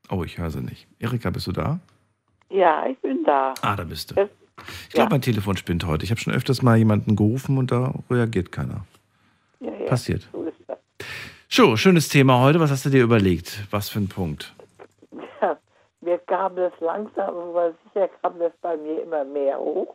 Oh, 0.09 0.23
ich 0.23 0.39
höre 0.39 0.51
sie 0.51 0.63
nicht. 0.63 0.87
Erika, 1.01 1.31
bist 1.31 1.49
du 1.49 1.53
da? 1.53 1.81
Ja, 2.51 2.87
ich 2.87 2.99
bin 2.99 3.25
da. 3.25 3.55
Ah, 3.61 3.75
da 3.75 3.85
bist 3.85 4.13
du. 4.13 4.29
Ich 4.89 4.95
glaube, 4.95 5.11
mein 5.11 5.23
Telefon 5.23 5.57
spinnt 5.57 5.87
heute. 5.87 6.05
Ich 6.05 6.11
habe 6.11 6.21
schon 6.21 6.33
öfters 6.33 6.63
mal 6.63 6.77
jemanden 6.77 7.17
gerufen 7.17 7.59
und 7.59 7.71
da 7.71 7.95
reagiert 8.11 8.53
keiner. 8.53 8.85
ja, 9.61 9.73
ja, 9.73 9.87
Passiert. 9.87 10.29
So 10.33 10.45
ist 10.45 10.59
das. 10.67 10.79
So, 11.49 11.77
schönes 11.77 12.09
Thema 12.09 12.41
heute. 12.41 12.61
Was 12.61 12.71
hast 12.71 12.85
du 12.85 12.91
dir 12.91 13.03
überlegt? 13.03 13.67
Was 13.71 13.89
für 13.89 13.99
ein 14.01 14.09
Punkt? 14.09 14.55
Ja, 15.41 15.57
mir 16.01 16.19
kam 16.19 16.57
das 16.57 16.73
langsam, 16.81 17.35
aber 17.37 17.73
sicher 17.85 18.09
kam 18.23 18.39
das 18.39 18.53
bei 18.61 18.77
mir 18.77 19.03
immer 19.03 19.25
mehr 19.25 19.59
hoch. 19.59 19.95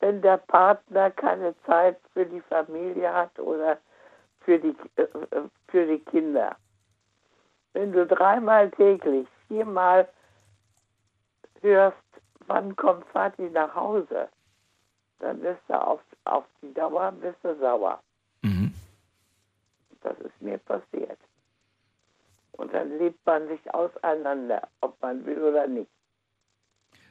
Wenn 0.00 0.20
der 0.20 0.38
Partner 0.38 1.10
keine 1.10 1.54
Zeit 1.66 1.98
für 2.12 2.26
die 2.26 2.42
Familie 2.48 3.12
hat 3.12 3.38
oder 3.38 3.78
für 4.40 4.58
die, 4.58 4.74
äh, 4.96 5.02
äh, 5.02 5.48
für 5.68 5.86
die 5.86 5.98
Kinder. 5.98 6.56
Wenn 7.72 7.92
du 7.92 8.06
dreimal 8.06 8.70
täglich, 8.70 9.26
viermal 9.48 10.08
hörst, 11.60 11.96
wann 12.46 12.74
kommt 12.76 13.04
Vati 13.12 13.50
nach 13.50 13.74
Hause, 13.74 14.28
dann 15.20 15.40
bist 15.40 15.60
du 15.68 15.74
auf, 15.74 16.00
auf 16.24 16.44
die 16.62 16.72
Dauer 16.74 17.12
bist 17.12 17.38
du 17.42 17.56
sauer. 17.58 18.00
Das 20.04 20.18
ist 20.20 20.40
mir 20.40 20.58
passiert. 20.58 21.18
Und 22.52 22.72
dann 22.72 22.98
lebt 22.98 23.24
man 23.26 23.48
sich 23.48 23.74
auseinander, 23.74 24.68
ob 24.80 25.00
man 25.02 25.24
will 25.24 25.42
oder 25.42 25.66
nicht. 25.66 25.90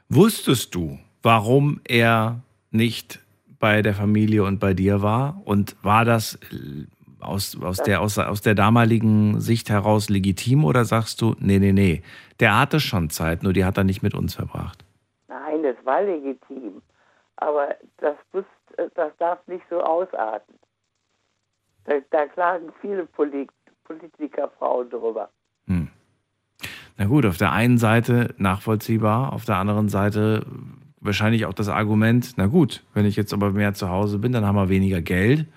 Wusstest 0.08 0.74
du, 0.76 1.00
warum 1.22 1.82
er 1.86 2.40
nicht 2.72 3.20
bei 3.60 3.82
der 3.82 3.96
Familie 3.96 4.44
und 4.44 4.60
bei 4.60 4.74
dir 4.74 5.02
war? 5.02 5.42
Und 5.44 5.76
war 5.84 6.06
das 6.06 6.36
äh, 6.52 6.86
aus, 7.20 7.60
aus, 7.60 7.78
der, 7.78 8.02
aus, 8.02 8.18
aus 8.20 8.42
der 8.42 8.56
damaligen 8.56 9.42
Sicht 9.42 9.70
heraus 9.70 10.10
legitim 10.10 10.64
oder 10.64 10.86
sagst 10.86 11.22
du, 11.22 11.36
nee, 11.40 11.60
nee, 11.60 11.74
nee, 11.74 12.04
der 12.40 12.60
hatte 12.60 12.80
schon 12.80 13.10
Zeit, 13.10 13.44
nur 13.44 13.54
die 13.54 13.66
hat 13.66 13.78
er 13.78 13.84
nicht 13.84 14.04
mit 14.04 14.14
uns 14.14 14.36
verbracht? 14.36 14.86
Das 15.64 15.76
war 15.86 16.04
legitim. 16.04 16.82
Aber 17.38 17.76
das, 17.98 18.16
muss, 18.32 18.46
das 18.96 19.12
darf 19.18 19.40
nicht 19.48 19.64
so 19.70 19.82
ausarten. 19.82 20.56
Da, 21.86 21.96
da 22.12 22.28
klagen 22.28 22.72
viele 22.82 23.06
Polit 23.06 23.50
Politikerfrauen 23.86 24.90
drüber. 24.90 25.30
Na 26.98 27.06
gut, 27.06 27.26
auf 27.26 27.38
der 27.38 27.52
einen 27.52 27.78
Seite 27.78 28.36
nachvollziehbar, 28.38 29.34
auf 29.34 29.46
der 29.46 29.58
anderen 29.58 29.90
Seite 29.90 30.46
wahrscheinlich 31.02 31.46
auch 31.46 31.54
das 31.54 31.68
Argument, 31.68 32.34
na 32.38 32.48
gut, 32.48 32.84
wenn 32.94 33.06
ich 33.06 33.16
jetzt 33.16 33.34
aber 33.34 33.52
mehr 33.52 33.74
zu 33.74 33.90
Hause 33.90 34.20
bin, 34.20 34.32
dann 34.32 34.46
haben 34.46 34.56
wir 34.56 34.70
weniger 34.70 35.02
Geld 35.02 35.48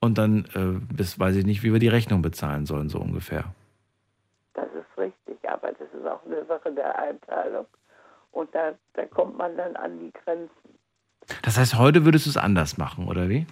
und 0.00 0.18
dann 0.18 0.46
äh, 0.54 0.94
bis, 0.94 1.20
weiß 1.20 1.36
ich 1.36 1.44
nicht, 1.44 1.62
wie 1.62 1.72
wir 1.72 1.78
die 1.78 1.88
Rechnung 1.88 2.22
bezahlen 2.22 2.66
sollen, 2.66 2.88
so 2.88 2.98
ungefähr. 2.98 3.44
Das 4.54 4.66
ist 4.74 4.98
richtig, 4.98 5.38
aber 5.48 5.68
das 5.72 5.88
ist 5.92 6.06
auch 6.06 6.24
eine 6.24 6.44
Sache 6.46 6.72
der 6.72 6.98
Einteilung. 6.98 7.66
Und 8.32 8.54
da, 8.54 8.74
da 8.94 9.06
kommt 9.06 9.36
man 9.36 9.56
dann 9.56 9.76
an 9.76 9.98
die 9.98 10.12
Grenzen. 10.12 10.50
Das 11.42 11.58
heißt, 11.58 11.76
heute 11.78 12.04
würdest 12.04 12.26
du 12.26 12.30
es 12.30 12.36
anders 12.36 12.78
machen, 12.78 13.08
oder 13.08 13.28
wie? 13.28 13.46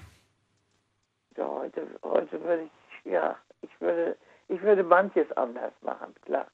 Ja, 1.37 1.49
heute, 1.49 1.87
heute 2.03 2.43
würde 2.43 2.65
ich, 2.65 3.13
ja, 3.13 3.37
ich 3.63 3.81
würde, 3.81 4.17
ich 4.49 4.61
würde 4.63 4.83
manches 4.83 5.31
anders 5.37 5.73
machen, 5.83 6.15
klar. 6.25 6.47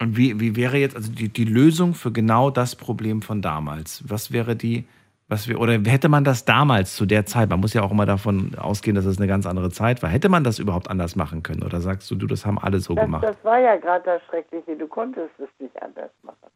Und 0.00 0.16
wie, 0.16 0.38
wie 0.40 0.56
wäre 0.56 0.76
jetzt 0.76 0.94
also 0.94 1.10
die, 1.10 1.28
die 1.28 1.44
Lösung 1.44 1.94
für 1.94 2.12
genau 2.12 2.50
das 2.50 2.76
Problem 2.76 3.22
von 3.22 3.40
damals? 3.40 4.04
Was 4.08 4.30
wäre 4.30 4.54
die, 4.54 4.86
was 5.28 5.48
wir, 5.48 5.60
oder 5.60 5.72
hätte 5.72 6.08
man 6.08 6.22
das 6.24 6.44
damals 6.44 6.94
zu 6.94 7.04
der 7.04 7.26
Zeit, 7.26 7.48
man 7.50 7.60
muss 7.60 7.74
ja 7.74 7.82
auch 7.82 7.90
immer 7.90 8.06
davon 8.06 8.54
ausgehen, 8.56 8.94
dass 8.94 9.04
es 9.06 9.18
eine 9.18 9.26
ganz 9.26 9.46
andere 9.46 9.70
Zeit 9.70 10.02
war, 10.02 10.10
hätte 10.10 10.28
man 10.28 10.44
das 10.44 10.58
überhaupt 10.58 10.88
anders 10.88 11.16
machen 11.16 11.42
können? 11.42 11.64
Oder 11.64 11.80
sagst 11.80 12.08
du, 12.10 12.14
du, 12.14 12.26
das 12.26 12.46
haben 12.46 12.58
alle 12.58 12.78
so 12.78 12.94
Das, 12.94 13.04
gemacht? 13.04 13.24
das 13.24 13.36
war 13.44 13.58
ja 13.58 13.76
gerade 13.76 14.04
das 14.04 14.22
Schreckliche, 14.24 14.76
du 14.76 14.86
konntest 14.86 15.32
es 15.38 15.48
nicht 15.58 15.82
anders 15.82 16.10
machen. 16.22 16.50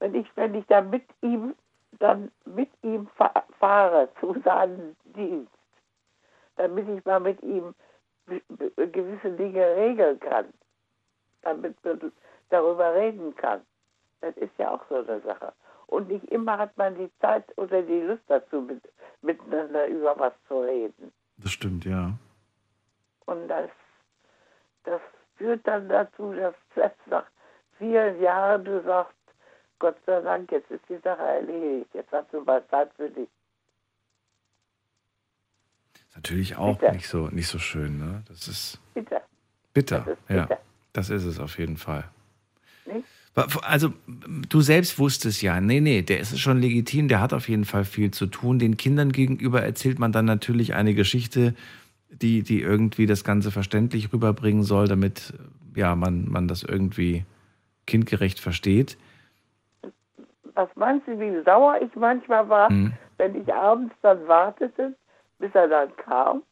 Wenn 0.00 0.14
ich, 0.14 0.26
wenn 0.36 0.54
ich 0.54 0.66
dann 0.66 0.90
mit 0.90 1.04
ihm, 1.22 1.54
dann 1.98 2.30
mit 2.44 2.68
ihm 2.82 3.08
fa 3.16 3.32
fahre 3.58 4.08
zu 4.20 4.36
seinem 4.44 4.94
Dienst, 5.16 5.50
damit 6.56 6.86
ich 6.88 7.02
mal 7.06 7.20
mit 7.20 7.42
ihm 7.42 7.74
gewisse 8.76 9.30
Dinge 9.30 9.64
regeln 9.76 10.20
kann, 10.20 10.46
damit 11.42 11.82
man 11.84 12.12
darüber 12.50 12.94
reden 12.94 13.34
kann. 13.36 13.62
Das 14.20 14.36
ist 14.36 14.52
ja 14.58 14.72
auch 14.74 14.82
so 14.90 14.96
eine 14.96 15.20
Sache. 15.22 15.52
Und 15.86 16.08
nicht 16.08 16.24
immer 16.26 16.58
hat 16.58 16.76
man 16.76 16.96
die 16.96 17.10
Zeit 17.20 17.44
oder 17.56 17.82
die 17.82 18.00
Lust 18.00 18.22
dazu, 18.28 18.60
mit, 18.60 18.82
miteinander 19.22 19.86
über 19.86 20.18
was 20.18 20.32
zu 20.48 20.60
reden. 20.60 21.12
Das 21.38 21.52
stimmt, 21.52 21.84
ja. 21.84 22.12
Und 23.26 23.48
das, 23.48 23.70
das 24.84 25.00
führt 25.36 25.66
dann 25.66 25.88
dazu, 25.88 26.32
dass 26.32 26.54
selbst 26.74 27.06
nach 27.06 27.26
vielen 27.78 28.20
Jahren 28.20 28.64
du 28.64 28.82
sagst, 28.82 29.12
Gott 29.78 29.96
sei 30.06 30.20
Dank, 30.22 30.50
jetzt 30.52 30.70
ist 30.70 30.84
die 30.88 30.96
Sache 30.98 31.22
erledigt, 31.22 31.90
jetzt 31.94 32.10
hast 32.10 32.32
du 32.32 32.40
mal 32.40 32.66
Zeit 32.68 32.90
für 32.96 33.10
dich. 33.10 33.28
Ist 35.94 36.16
natürlich 36.16 36.56
auch 36.56 36.78
Bitter. 36.78 36.92
nicht 36.92 37.08
so, 37.08 37.28
nicht 37.28 37.48
so 37.48 37.58
schön, 37.58 37.98
ne? 37.98 38.22
Das 38.28 38.48
ist 38.48 38.80
Bitte. 38.94 39.20
bitter. 39.74 40.00
Das 40.00 40.18
ist 40.18 40.30
ja, 40.30 40.42
bitter. 40.46 40.60
das 40.94 41.10
ist 41.10 41.24
es 41.24 41.38
auf 41.38 41.58
jeden 41.58 41.76
Fall. 41.76 42.04
Nicht? 42.86 43.06
Also, 43.62 43.92
du 44.48 44.62
selbst 44.62 44.98
wusstest 44.98 45.42
ja, 45.42 45.60
nee, 45.60 45.80
nee, 45.80 46.00
der 46.00 46.20
ist 46.20 46.38
schon 46.40 46.58
legitim, 46.58 47.08
der 47.08 47.20
hat 47.20 47.34
auf 47.34 47.50
jeden 47.50 47.66
Fall 47.66 47.84
viel 47.84 48.10
zu 48.10 48.26
tun. 48.26 48.58
Den 48.58 48.78
Kindern 48.78 49.12
gegenüber 49.12 49.62
erzählt 49.62 49.98
man 49.98 50.10
dann 50.10 50.24
natürlich 50.24 50.72
eine 50.74 50.94
Geschichte, 50.94 51.54
die, 52.08 52.42
die 52.42 52.62
irgendwie 52.62 53.04
das 53.04 53.24
Ganze 53.24 53.50
verständlich 53.50 54.10
rüberbringen 54.10 54.62
soll, 54.62 54.88
damit 54.88 55.34
ja, 55.74 55.94
man, 55.94 56.30
man 56.30 56.48
das 56.48 56.62
irgendwie 56.62 57.26
kindgerecht 57.86 58.40
versteht. 58.40 58.96
Was 60.54 60.70
meinst 60.74 61.06
du, 61.06 61.20
wie 61.20 61.42
sauer 61.44 61.78
ich 61.82 61.94
manchmal 61.94 62.48
war, 62.48 62.72
Mhm. 62.72 62.94
wenn 63.18 63.42
ich 63.42 63.52
abends 63.52 63.94
dann 64.00 64.26
wartete, 64.26 64.96
bis 65.38 65.54
er 65.54 65.68
dann 65.68 65.94
kam? 65.96 66.42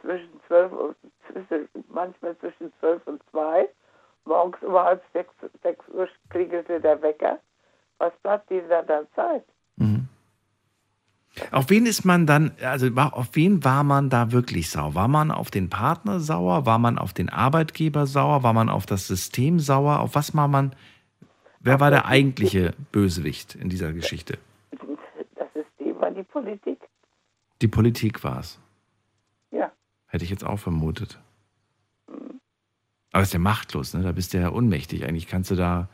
Zwischen 0.00 0.40
zwölf 0.48 0.72
und 0.72 0.96
zwischen, 1.30 1.68
manchmal 1.88 2.36
zwischen 2.38 2.72
zwölf 2.80 3.00
und 3.06 3.22
zwei. 3.30 3.68
Morgens 4.24 4.62
um 4.62 4.72
halb 4.74 5.02
sechs, 5.12 5.32
sechs 5.62 5.84
Uhr 5.88 6.08
klingelte 6.30 6.80
der 6.80 7.00
Wecker. 7.02 7.38
Was 7.98 8.12
bleibt 8.22 8.50
da 8.50 8.82
dann 8.82 9.06
Zeit? 9.14 9.44
Auf 11.50 11.68
wen 11.68 11.84
ist 11.86 12.04
man 12.04 12.26
dann, 12.26 12.52
also 12.62 12.94
war- 12.94 13.14
auf 13.14 13.30
wen 13.32 13.64
war 13.64 13.82
man 13.82 14.08
da 14.08 14.30
wirklich 14.30 14.70
sauer? 14.70 14.94
War 14.94 15.08
man 15.08 15.30
auf 15.32 15.50
den 15.50 15.68
Partner 15.68 16.20
sauer? 16.20 16.64
War 16.64 16.78
man 16.78 16.96
auf 16.96 17.12
den 17.12 17.28
Arbeitgeber 17.28 18.06
sauer? 18.06 18.42
War 18.44 18.52
man 18.52 18.68
auf 18.68 18.86
das 18.86 19.06
System 19.08 19.58
sauer? 19.58 19.98
Auf 20.00 20.14
was 20.14 20.34
war 20.36 20.46
man? 20.48 20.74
Wer 21.60 21.80
war 21.80 21.90
der 21.90 22.06
eigentliche 22.06 22.74
Bösewicht 22.92 23.56
in 23.56 23.68
dieser 23.68 23.92
Geschichte? 23.92 24.38
Das 25.34 25.48
System 25.54 26.00
war 26.00 26.10
die 26.12 26.22
Politik. 26.22 26.78
Die 27.62 27.68
Politik 27.68 28.22
war 28.22 28.40
es. 28.40 28.60
Ja. 29.50 29.72
Hätte 30.06 30.24
ich 30.24 30.30
jetzt 30.30 30.44
auch 30.44 30.58
vermutet. 30.58 31.18
Aber 33.14 33.22
ist 33.22 33.32
ja 33.32 33.38
machtlos, 33.38 33.94
ne? 33.94 34.02
Da 34.02 34.10
bist 34.10 34.34
du 34.34 34.38
ja 34.38 34.50
ohnmächtig. 34.50 35.04
Eigentlich 35.06 35.28
kannst 35.28 35.48
du 35.52 35.54
da. 35.54 35.86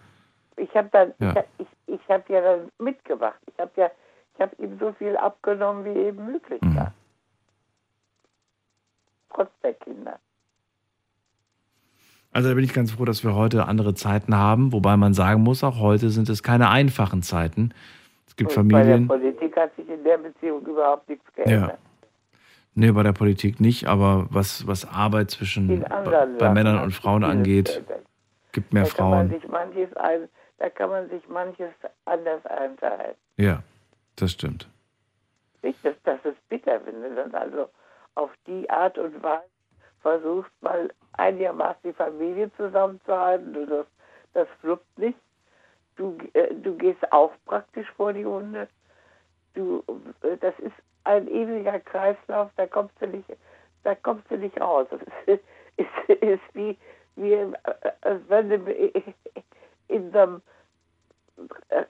Ich 0.57 0.75
habe 0.75 1.15
Ja. 1.19 1.35
ich, 1.59 1.67
ich, 1.87 1.95
ich 2.01 2.09
habe 2.09 2.33
ja 2.33 2.41
dann 2.41 2.71
mitgemacht. 2.79 3.39
Ich 3.47 3.59
habe 3.61 3.71
ja, 3.77 3.91
ich 4.35 4.41
habe 4.41 4.57
ihm 4.57 4.79
so 4.81 4.93
viel 4.95 5.19
abgenommen, 5.19 5.85
wie 5.85 5.99
eben 5.99 6.25
möglich 6.33 6.63
Mhm. 6.63 6.77
war. 6.77 6.95
Trotz 9.35 9.51
der 9.63 9.75
Kinder. 9.75 10.19
Also 12.33 12.49
da 12.49 12.55
bin 12.55 12.65
ich 12.65 12.73
ganz 12.73 12.93
froh, 12.93 13.05
dass 13.05 13.23
wir 13.23 13.35
heute 13.35 13.67
andere 13.67 13.93
Zeiten 13.93 14.35
haben, 14.35 14.73
wobei 14.73 14.97
man 14.97 15.13
sagen 15.13 15.43
muss, 15.43 15.63
auch 15.63 15.79
heute 15.79 16.09
sind 16.09 16.31
es 16.31 16.43
keine 16.43 16.71
einfachen 16.71 17.23
Zeiten. 17.23 17.75
Es 18.27 18.35
gibt 18.35 18.57
Und 18.57 18.69
bei 18.69 18.83
der 18.83 18.97
Familien. 18.97 19.09
Politik 19.09 19.57
hat 19.57 19.77
sich 19.77 19.87
in 19.91 20.03
der 20.05 20.17
Beziehung 20.17 20.65
überhaupt 20.65 21.07
nichts 21.07 21.27
Ja. 21.45 21.77
Nee, 22.75 22.93
bei 22.93 23.03
der 23.03 23.13
Politik 23.13 23.61
nicht, 23.61 23.87
aber 23.87 24.27
was, 24.31 24.67
was 24.67 24.87
Arbeit 24.87 25.31
zwischen 25.31 25.81
bei, 25.81 26.27
bei 26.39 26.51
Männern 26.51 26.81
und 26.83 26.93
Frauen 26.93 27.25
angeht, 27.25 27.83
gibt 28.53 28.73
mehr 28.73 28.85
da 28.85 28.91
kann 28.91 29.11
man 29.11 29.29
Frauen. 29.29 29.41
sich 29.41 29.51
manches 29.51 29.97
ein, 29.97 30.29
da 30.59 30.71
kann 30.71 30.91
man 30.91 31.09
sich 31.11 31.29
manches 31.29 31.73
anders 32.05 32.45
einteilen. 32.47 33.17
Ja, 33.37 33.63
das 34.17 34.33
stimmt. 34.33 34.69
Nicht, 35.63 35.85
das, 35.85 35.95
das 36.05 36.25
ist 36.25 36.49
bitter, 36.49 36.81
wenn 36.87 37.03
du 37.03 37.15
dann 37.15 37.35
also 37.35 37.69
auf 38.15 38.31
die 38.47 38.69
Art 38.71 38.97
und 38.99 39.23
Weise 39.23 39.45
versuchst, 40.01 40.51
mal 40.61 40.91
einigermaßen 41.13 41.81
die 41.85 41.93
Familie 41.93 42.51
zusammenzuhalten. 42.57 43.53
Du, 43.53 43.67
das, 43.67 43.87
das 44.33 44.49
fluppt 44.61 44.99
nicht. 44.99 45.19
Du, 45.97 46.17
äh, 46.33 46.55
du 46.55 46.77
gehst 46.77 47.13
auch 47.13 47.33
praktisch 47.45 47.87
vor 47.97 48.13
die 48.13 48.25
Hunde. 48.25 48.69
Du, 49.55 49.83
äh, 50.23 50.37
das 50.39 50.55
ist 50.61 50.75
ein 51.05 51.29
ewiger 51.29 51.81
Kreislauf, 51.81 52.51
da 52.57 52.67
kommst 52.67 52.95
du 53.01 53.07
nicht, 53.07 53.29
da 53.85 53.95
kommst 53.95 54.31
du 54.31 54.37
nicht 54.37 54.61
raus. 54.61 54.87
Das 54.91 55.01
ist, 55.27 55.45
ist, 56.09 56.55
wie, 56.55 56.79
wie 57.17 57.33
äh, 57.33 57.53
als 58.03 58.23
wenn 58.29 58.51
du 58.51 58.73
in 59.89 60.13
so 60.13 60.19
einem 60.19 60.43
äh, 61.69 61.85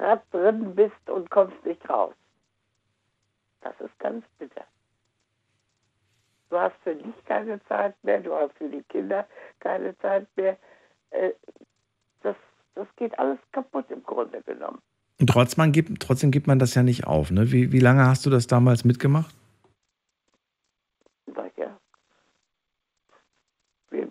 Rad 0.00 0.22
drin 0.32 0.74
bist 0.74 1.10
und 1.10 1.30
kommst 1.30 1.64
nicht 1.64 1.88
raus. 1.88 2.14
Das 3.62 3.78
ist 3.80 3.98
ganz 3.98 4.24
bitter. 4.38 4.64
Du 6.50 6.58
hast 6.58 6.76
für 6.84 6.94
dich 6.94 7.24
keine 7.24 7.62
Zeit 7.64 7.94
mehr, 8.04 8.20
du 8.20 8.34
hast 8.34 8.56
für 8.58 8.68
die 8.68 8.82
Kinder 8.84 9.26
keine 9.60 9.96
Zeit 9.98 10.26
mehr. 10.36 10.56
Äh, 11.10 11.32
Das, 12.22 12.36
das 12.74 12.86
geht 12.96 13.18
alles 13.18 13.38
kaputt 13.52 13.90
im 13.90 14.02
Grunde 14.04 14.42
genommen. 14.42 14.80
Und 15.22 15.28
trotzdem 15.28 15.70
gibt, 15.70 16.02
trotzdem 16.02 16.32
gibt 16.32 16.48
man 16.48 16.58
das 16.58 16.74
ja 16.74 16.82
nicht 16.82 17.06
auf. 17.06 17.30
Ne? 17.30 17.52
Wie, 17.52 17.70
wie 17.70 17.78
lange 17.78 18.04
hast 18.04 18.26
du 18.26 18.30
das 18.30 18.48
damals 18.48 18.84
mitgemacht? 18.84 19.32
Naja. 21.26 21.78
Wir, 23.90 24.08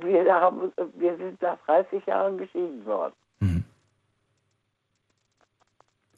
wir, 0.00 0.34
haben, 0.34 0.72
wir 0.96 1.18
sind 1.18 1.42
nach 1.42 1.58
30 1.66 2.06
Jahren 2.06 2.38
geschieden 2.38 2.82
worden. 2.86 3.12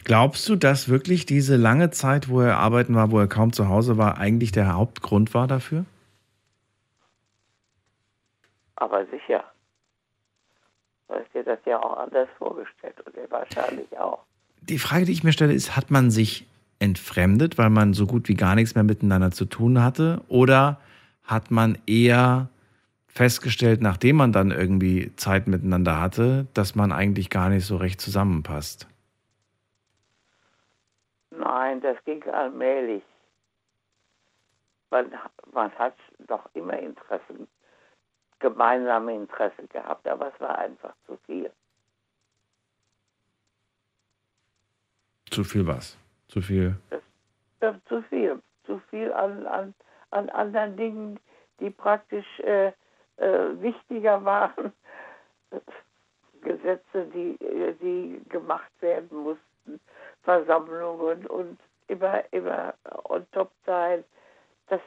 Glaubst 0.05 0.48
du, 0.48 0.55
dass 0.55 0.89
wirklich 0.89 1.27
diese 1.27 1.57
lange 1.57 1.90
Zeit, 1.90 2.28
wo 2.28 2.40
er 2.40 2.59
arbeiten 2.59 2.94
war, 2.94 3.11
wo 3.11 3.19
er 3.19 3.27
kaum 3.27 3.52
zu 3.52 3.69
Hause 3.69 3.98
war, 3.98 4.19
eigentlich 4.19 4.52
der 4.52 4.73
Hauptgrund 4.73 5.35
war 5.35 5.48
dafür? 5.48 5.86
Aber 8.77 9.05
sicher. 9.07 9.43
Du 11.11 11.16
hast 11.16 11.35
dir 11.35 11.43
das 11.43 11.59
ja 11.65 11.82
auch 11.82 11.97
anders 11.97 12.28
vorgestellt 12.39 12.95
und 13.05 13.16
er 13.16 13.28
wahrscheinlich 13.32 13.99
auch. 13.99 14.20
Die 14.61 14.78
Frage, 14.78 15.07
die 15.07 15.12
ich 15.12 15.24
mir 15.24 15.32
stelle, 15.32 15.53
ist, 15.53 15.77
hat 15.77 15.91
man 15.91 16.12
sich 16.12 16.47
entfremdet, 16.78 17.59
weil 17.59 17.69
man 17.69 17.95
so 17.95 18.07
gut 18.07 18.28
wie 18.28 18.35
gar 18.35 18.55
nichts 18.55 18.77
mehr 18.77 18.85
miteinander 18.85 19.32
zu 19.32 19.45
tun 19.45 19.82
hatte? 19.82 20.23
Oder 20.28 20.78
hat 21.24 21.51
man 21.51 21.78
eher 21.87 22.49
festgestellt, 23.09 23.82
nachdem 23.82 24.16
man 24.16 24.31
dann 24.31 24.53
irgendwie 24.53 25.11
Zeit 25.16 25.49
miteinander 25.49 26.01
hatte, 26.01 26.47
dass 26.55 26.77
man 26.77 26.93
eigentlich 26.93 27.28
gar 27.28 27.49
nicht 27.49 27.66
so 27.66 27.77
recht 27.77 28.01
zusammenpasst? 28.01 28.87
Nein, 31.31 31.81
das 31.81 31.97
ging 32.05 32.23
allmählich. 32.23 33.03
Man, 34.91 35.07
man 35.53 35.73
hat 35.73 35.97
doch 36.28 36.49
immer 36.55 36.78
Interessen, 36.78 37.49
gemeinsame 38.41 39.15
Interessen 39.15 39.69
gehabt, 39.69 40.07
aber 40.09 40.33
es 40.35 40.41
war 40.41 40.59
einfach 40.59 40.95
zu 41.07 41.17
viel. 41.27 41.51
Zu 45.31 45.45
viel 45.45 45.67
was? 45.67 45.97
Zu 46.29 46.41
viel? 46.41 46.77
Ja, 47.61 47.75
zu 47.87 48.03
viel. 48.03 48.43
Zu 48.65 48.79
viel 48.91 49.12
an, 49.12 49.47
an, 49.47 49.75
an 50.11 50.29
anderen 50.31 50.77
Dingen, 50.77 51.21
die 51.61 51.71
praktisch 51.71 52.41
äh, 52.41 52.73
äh, 53.17 53.62
wichtiger 53.62 54.25
waren. 54.25 54.73
Gesetze, 56.43 57.07
die, 57.15 57.37
äh, 57.45 57.75
die 57.75 58.23
gemacht 58.29 58.73
werden 58.81 59.17
mussten, 59.17 59.81
Versammlungen 60.23 61.27
und 61.27 61.61
immer, 61.87 62.25
immer 62.33 62.75
on 63.05 63.27
top 63.33 63.53
sein. 63.67 64.05
Das, 64.69 64.81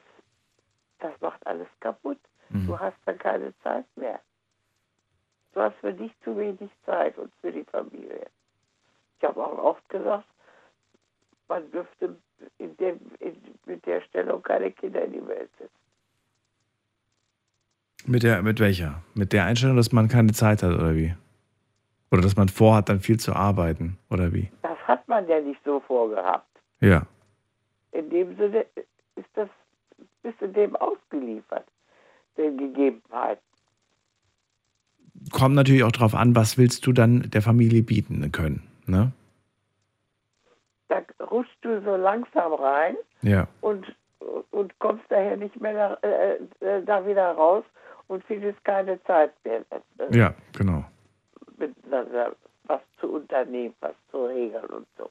das 0.99 1.13
macht 1.21 1.45
alles 1.45 1.67
kaputt. 1.79 2.19
Du 2.53 2.79
hast 2.79 2.97
dann 3.05 3.17
keine 3.17 3.53
Zeit 3.63 3.85
mehr. 3.95 4.19
Du 5.53 5.61
hast 5.61 5.75
für 5.77 5.93
dich 5.93 6.11
zu 6.23 6.37
wenig 6.37 6.69
Zeit 6.85 7.17
und 7.17 7.31
für 7.41 7.51
die 7.51 7.63
Familie. 7.63 8.27
Ich 9.17 9.27
habe 9.27 9.43
auch 9.43 9.57
oft 9.57 9.89
gesagt, 9.89 10.25
man 11.47 11.69
dürfte 11.71 12.15
in 12.57 12.75
dem, 12.77 12.99
in, 13.19 13.35
mit 13.65 13.85
der 13.85 14.01
Stellung 14.01 14.41
keine 14.43 14.71
Kinder 14.71 15.03
in 15.03 15.13
die 15.13 15.27
Welt 15.27 15.49
setzen. 15.57 15.71
Mit, 18.05 18.23
der, 18.23 18.41
mit 18.41 18.59
welcher? 18.59 19.01
Mit 19.13 19.31
der 19.33 19.45
Einstellung, 19.45 19.77
dass 19.77 19.91
man 19.91 20.09
keine 20.09 20.33
Zeit 20.33 20.61
hat, 20.61 20.73
oder 20.73 20.95
wie? 20.95 21.15
Oder 22.11 22.21
dass 22.21 22.35
man 22.35 22.49
vorhat, 22.49 22.89
dann 22.89 22.99
viel 22.99 23.19
zu 23.19 23.33
arbeiten, 23.33 23.97
oder 24.09 24.33
wie? 24.33 24.51
Das 24.61 24.77
hat 24.87 25.07
man 25.07 25.27
ja 25.27 25.39
nicht 25.39 25.61
so 25.63 25.79
vorgehabt. 25.79 26.47
Ja. 26.79 27.07
In 27.91 28.09
dem 28.09 28.35
Sinne 28.35 28.65
ist 29.15 29.29
das, 29.35 29.49
bist 30.21 30.41
du 30.41 30.47
dem 30.49 30.75
ausgeliefert, 30.75 31.65
den 32.37 32.57
Gegebenheiten. 32.57 33.41
Kommt 35.31 35.55
natürlich 35.55 35.83
auch 35.83 35.91
drauf 35.91 36.15
an, 36.15 36.35
was 36.35 36.57
willst 36.57 36.85
du 36.85 36.91
dann 36.91 37.29
der 37.29 37.41
Familie 37.41 37.81
bieten 37.83 38.31
können, 38.31 38.63
ne? 38.87 39.11
Da 40.89 41.01
rutschst 41.23 41.57
du 41.61 41.81
so 41.83 41.95
langsam 41.95 42.53
rein 42.53 42.95
Ja. 43.21 43.47
und, 43.61 43.95
und 44.51 44.77
kommst 44.79 45.05
daher 45.09 45.37
nicht 45.37 45.59
mehr 45.59 45.73
da, 46.01 46.07
äh, 46.07 46.35
äh, 46.59 46.83
da 46.83 47.05
wieder 47.07 47.31
raus 47.31 47.63
und 48.07 48.23
findest 48.25 48.63
keine 48.65 49.01
Zeit 49.05 49.33
mehr, 49.45 49.63
äh, 49.71 50.15
Ja, 50.17 50.33
genau. 50.55 50.83
miteinander 51.57 52.35
was 52.65 52.81
zu 52.99 53.07
unternehmen, 53.13 53.73
was 53.79 53.93
zu 54.11 54.25
regeln 54.25 54.65
und 54.65 54.87
so. 54.97 55.09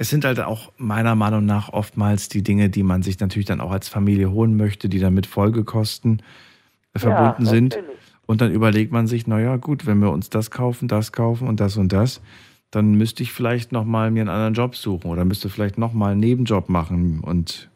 Es 0.00 0.08
sind 0.08 0.24
halt 0.24 0.40
auch 0.40 0.72
meiner 0.78 1.14
Meinung 1.14 1.44
nach 1.44 1.74
oftmals 1.74 2.30
die 2.30 2.42
Dinge, 2.42 2.70
die 2.70 2.82
man 2.82 3.02
sich 3.02 3.20
natürlich 3.20 3.44
dann 3.44 3.60
auch 3.60 3.70
als 3.70 3.90
Familie 3.90 4.30
holen 4.30 4.56
möchte, 4.56 4.88
die 4.88 4.98
dann 4.98 5.12
mit 5.12 5.26
Folgekosten 5.26 6.22
äh, 6.94 6.98
verbunden 6.98 7.44
sind. 7.44 7.76
natürlich. 7.76 7.98
Und 8.24 8.40
dann 8.40 8.50
überlegt 8.50 8.92
man 8.92 9.06
sich, 9.06 9.26
naja, 9.26 9.58
gut, 9.58 9.84
wenn 9.84 9.98
wir 9.98 10.10
uns 10.10 10.30
das 10.30 10.50
kaufen, 10.50 10.88
das 10.88 11.12
kaufen 11.12 11.46
und 11.46 11.60
das 11.60 11.76
und 11.76 11.92
das, 11.92 12.22
dann 12.70 12.94
müsste 12.94 13.22
ich 13.22 13.30
vielleicht 13.34 13.72
nochmal 13.72 14.10
mir 14.10 14.22
einen 14.22 14.30
anderen 14.30 14.54
Job 14.54 14.74
suchen 14.74 15.10
oder 15.10 15.26
müsste 15.26 15.50
vielleicht 15.50 15.76
nochmal 15.76 16.12
einen 16.12 16.20
Nebenjob 16.20 16.70
machen 16.70 17.20
und 17.20 17.68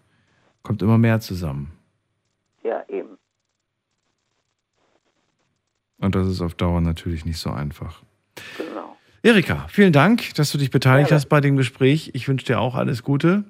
kommt 0.62 0.80
immer 0.80 0.96
mehr 0.96 1.20
zusammen. 1.20 1.72
Ja, 2.62 2.84
eben. 2.88 3.18
Und 5.98 6.14
das 6.14 6.26
ist 6.26 6.40
auf 6.40 6.54
Dauer 6.54 6.80
natürlich 6.80 7.26
nicht 7.26 7.38
so 7.38 7.50
einfach. 7.50 8.02
Erika, 9.24 9.64
vielen 9.70 9.94
Dank, 9.94 10.34
dass 10.34 10.52
du 10.52 10.58
dich 10.58 10.70
beteiligt 10.70 11.08
Gerne. 11.08 11.16
hast 11.16 11.30
bei 11.30 11.40
dem 11.40 11.56
Gespräch. 11.56 12.10
Ich 12.12 12.28
wünsche 12.28 12.44
dir 12.44 12.60
auch 12.60 12.74
alles 12.74 13.02
Gute. 13.02 13.44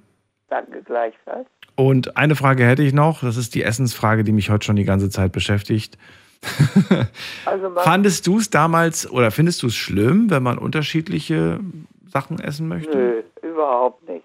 Danke 0.48 0.80
gleichfalls. 0.82 1.48
Und 1.74 2.16
eine 2.16 2.36
Frage 2.36 2.64
hätte 2.64 2.84
ich 2.84 2.92
noch, 2.92 3.22
das 3.22 3.36
ist 3.36 3.56
die 3.56 3.64
Essensfrage, 3.64 4.22
die 4.22 4.30
mich 4.30 4.50
heute 4.50 4.64
schon 4.64 4.76
die 4.76 4.84
ganze 4.84 5.10
Zeit 5.10 5.32
beschäftigt. 5.32 5.98
Also 7.46 7.70
Fandest 7.74 8.26
du 8.26 8.38
es 8.38 8.50
damals 8.50 9.10
oder 9.10 9.30
findest 9.30 9.62
du 9.62 9.66
es 9.66 9.74
schlimm, 9.74 10.30
wenn 10.30 10.42
man 10.42 10.58
unterschiedliche 10.58 11.58
Sachen 12.06 12.38
essen 12.38 12.68
möchte? 12.68 12.96
Nö, 12.96 13.22
überhaupt 13.42 14.08
nicht. 14.08 14.24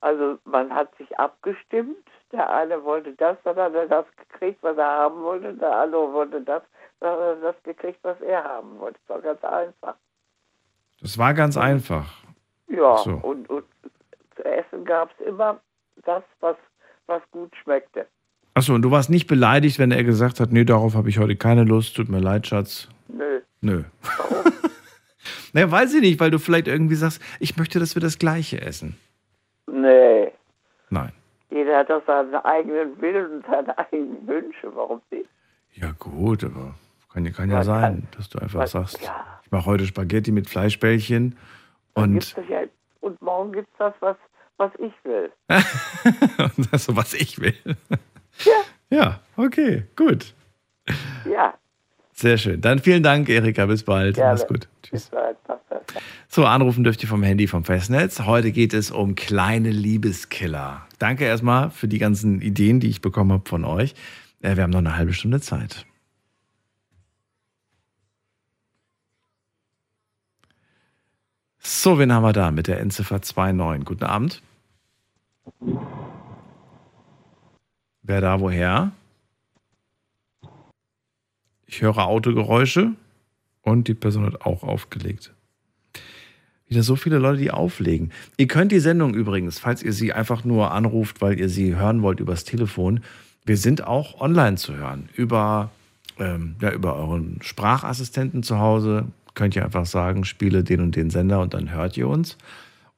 Also 0.00 0.38
man 0.44 0.70
hat 0.72 0.96
sich 0.98 1.18
abgestimmt. 1.18 1.96
Der 2.32 2.48
eine 2.50 2.82
wollte 2.84 3.12
das, 3.14 3.36
dann 3.44 3.56
hat 3.56 3.74
er 3.74 3.88
das 3.88 4.06
gekriegt, 4.16 4.58
was 4.62 4.76
er 4.76 4.86
haben 4.86 5.22
wollte. 5.22 5.54
Der 5.54 5.76
andere 5.76 6.12
wollte 6.12 6.40
das, 6.42 6.62
dann 7.00 7.12
hat 7.12 7.18
er 7.18 7.36
das 7.36 7.62
gekriegt, 7.64 7.98
was 8.02 8.20
er 8.20 8.44
haben 8.44 8.78
wollte. 8.78 8.98
Das 9.06 9.16
war 9.16 9.22
ganz 9.22 9.44
einfach. 9.44 9.96
Das 11.04 11.18
war 11.18 11.34
ganz 11.34 11.58
einfach. 11.58 12.06
Ja, 12.68 12.96
So. 12.96 13.10
und, 13.12 13.48
und 13.50 13.64
zu 14.36 14.42
essen 14.42 14.86
gab 14.86 15.10
es 15.20 15.26
immer 15.26 15.60
das, 16.06 16.22
was, 16.40 16.56
was 17.06 17.20
gut 17.30 17.52
schmeckte. 17.62 18.06
Achso, 18.54 18.74
und 18.74 18.80
du 18.80 18.90
warst 18.90 19.10
nicht 19.10 19.26
beleidigt, 19.26 19.78
wenn 19.78 19.90
er 19.90 20.02
gesagt 20.02 20.40
hat, 20.40 20.50
nee, 20.50 20.64
darauf 20.64 20.94
habe 20.94 21.10
ich 21.10 21.18
heute 21.18 21.36
keine 21.36 21.64
Lust, 21.64 21.94
tut 21.94 22.08
mir 22.08 22.20
leid, 22.20 22.46
Schatz. 22.46 22.88
Nö. 23.08 23.40
Nö. 23.60 23.84
naja, 25.52 25.70
weiß 25.70 25.92
ich 25.94 26.00
nicht, 26.00 26.20
weil 26.20 26.30
du 26.30 26.38
vielleicht 26.38 26.68
irgendwie 26.68 26.94
sagst, 26.94 27.20
ich 27.38 27.56
möchte, 27.58 27.78
dass 27.80 27.94
wir 27.94 28.00
das 28.00 28.18
Gleiche 28.18 28.60
essen. 28.62 28.96
Nee. 29.70 30.32
Nein. 30.88 31.12
Jeder 31.50 31.64
der 31.70 31.78
hat 31.80 31.90
doch 31.90 32.02
seinen 32.06 32.34
eigenen 32.36 33.00
Willen 33.00 33.36
und 33.36 33.46
seine 33.46 33.76
eigenen 33.78 34.26
Wünsche. 34.26 34.74
Warum 34.74 35.00
nicht? 35.10 35.28
Ja, 35.74 35.92
gut, 35.98 36.44
aber 36.44 36.74
kann, 37.12 37.24
ja- 37.26 37.30
kann 37.32 37.50
ja 37.50 37.56
Man 37.56 37.64
sein, 37.64 37.82
kann- 37.82 38.08
dass 38.16 38.28
du 38.30 38.38
einfach 38.38 38.66
sagst, 38.66 39.00
ja. 39.02 39.26
Mache 39.54 39.66
heute 39.66 39.86
Spaghetti 39.86 40.32
mit 40.32 40.48
Fleischbällchen 40.48 41.36
und, 41.94 42.34
ja, 42.50 42.62
und 43.00 43.22
morgen 43.22 43.52
gibt 43.52 43.68
es 43.72 43.78
das, 43.78 43.94
was, 44.00 44.16
was 44.56 44.72
ich 44.80 44.92
will. 45.04 45.30
das 46.70 46.84
so, 46.84 46.96
was 46.96 47.14
ich 47.14 47.40
will. 47.40 47.54
Ja, 48.90 49.20
okay, 49.36 49.84
gut. 49.94 50.34
Ja, 51.24 51.54
Sehr 52.12 52.36
schön. 52.36 52.60
Dann 52.60 52.80
vielen 52.80 53.02
Dank, 53.02 53.28
Erika. 53.28 53.66
Bis 53.66 53.84
bald. 53.84 54.16
gerne. 54.16 54.32
Mach's 54.32 54.46
gut. 54.46 54.68
Bis 54.90 55.06
bald. 55.06 55.36
So, 56.28 56.44
anrufen 56.44 56.82
dürft 56.82 57.02
ihr 57.02 57.08
vom 57.08 57.22
Handy 57.22 57.46
vom 57.46 57.64
Festnetz. 57.64 58.20
Heute 58.20 58.50
geht 58.50 58.74
es 58.74 58.90
um 58.90 59.14
kleine 59.14 59.70
Liebeskiller. 59.70 60.86
Danke 60.98 61.24
erstmal 61.24 61.70
für 61.70 61.86
die 61.86 61.98
ganzen 61.98 62.40
Ideen, 62.40 62.80
die 62.80 62.88
ich 62.88 63.00
bekommen 63.00 63.32
habe 63.32 63.48
von 63.48 63.64
euch. 63.64 63.94
Äh, 64.42 64.56
Wir 64.56 64.64
haben 64.64 64.70
noch 64.70 64.78
eine 64.80 64.96
halbe 64.96 65.12
Stunde 65.12 65.40
Zeit. 65.40 65.86
So, 71.66 71.98
wen 71.98 72.12
haben 72.12 72.22
wir 72.22 72.34
da 72.34 72.50
mit 72.50 72.66
der 72.66 72.78
Endziffer 72.80 73.22
29? 73.24 73.86
Guten 73.86 74.04
Abend. 74.04 74.42
Wer 78.02 78.20
da 78.20 78.38
woher? 78.38 78.92
Ich 81.66 81.80
höre 81.80 82.06
Autogeräusche 82.06 82.92
und 83.62 83.88
die 83.88 83.94
Person 83.94 84.26
hat 84.26 84.42
auch 84.42 84.62
aufgelegt. 84.62 85.32
Wieder 86.68 86.82
so 86.82 86.96
viele 86.96 87.16
Leute, 87.16 87.40
die 87.40 87.50
auflegen. 87.50 88.12
Ihr 88.36 88.46
könnt 88.46 88.70
die 88.70 88.78
Sendung 88.78 89.14
übrigens, 89.14 89.58
falls 89.58 89.82
ihr 89.82 89.94
sie 89.94 90.12
einfach 90.12 90.44
nur 90.44 90.70
anruft, 90.70 91.22
weil 91.22 91.40
ihr 91.40 91.48
sie 91.48 91.76
hören 91.76 92.02
wollt 92.02 92.20
übers 92.20 92.44
Telefon, 92.44 93.00
wir 93.46 93.56
sind 93.56 93.86
auch 93.86 94.20
online 94.20 94.58
zu 94.58 94.76
hören. 94.76 95.08
Über, 95.14 95.70
ähm, 96.18 96.56
ja, 96.60 96.72
über 96.72 96.94
euren 96.96 97.38
Sprachassistenten 97.40 98.42
zu 98.42 98.58
Hause 98.58 99.06
könnt 99.34 99.56
ihr 99.56 99.64
einfach 99.64 99.86
sagen, 99.86 100.24
spiele 100.24 100.64
den 100.64 100.80
und 100.80 100.96
den 100.96 101.10
Sender 101.10 101.40
und 101.40 101.54
dann 101.54 101.70
hört 101.70 101.96
ihr 101.96 102.08
uns. 102.08 102.36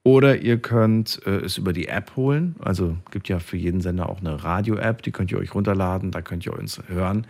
Oder 0.03 0.41
ihr 0.41 0.59
könnt 0.59 1.21
äh, 1.27 1.41
es 1.41 1.59
über 1.59 1.73
die 1.73 1.89
App 1.89 2.15
holen. 2.15 2.55
Also 2.61 2.97
gibt 3.11 3.29
ja 3.29 3.41
für 3.41 3.57
jeden 3.57 3.81
Sender 3.81 4.09
auch 4.09 4.21
eine 4.21 4.45
Radio-App, 4.45 5.03
die 5.03 5.11
könnt 5.11 5.33
ihr 5.33 5.39
euch 5.39 5.55
runterladen, 5.55 6.13
da 6.13 6.23
könnt 6.23 6.47
ihr 6.47 6.57
uns 6.57 6.81
hören. 6.87 7.27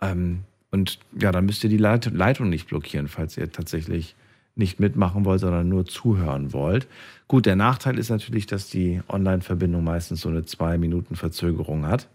Ähm, 0.00 0.44
und 0.70 0.98
ja, 1.18 1.32
dann 1.32 1.46
müsst 1.46 1.64
ihr 1.64 1.70
die 1.70 1.76
Leit 1.76 2.06
Leitung 2.12 2.50
nicht 2.50 2.68
blockieren, 2.68 3.08
falls 3.08 3.36
ihr 3.36 3.50
tatsächlich 3.50 4.14
nicht 4.56 4.78
mitmachen 4.78 5.24
wollt, 5.24 5.40
sondern 5.40 5.68
nur 5.68 5.86
zuhören 5.86 6.52
wollt. 6.52 6.86
Gut, 7.26 7.46
der 7.46 7.56
Nachteil 7.56 7.98
ist 7.98 8.10
natürlich, 8.10 8.46
dass 8.46 8.68
die 8.68 9.00
Online-Verbindung 9.08 9.82
meistens 9.82 10.20
so 10.20 10.28
eine 10.28 10.44
zwei 10.44 10.78
Minuten 10.78 11.16
Verzögerung 11.16 11.86
hat. 11.86 12.08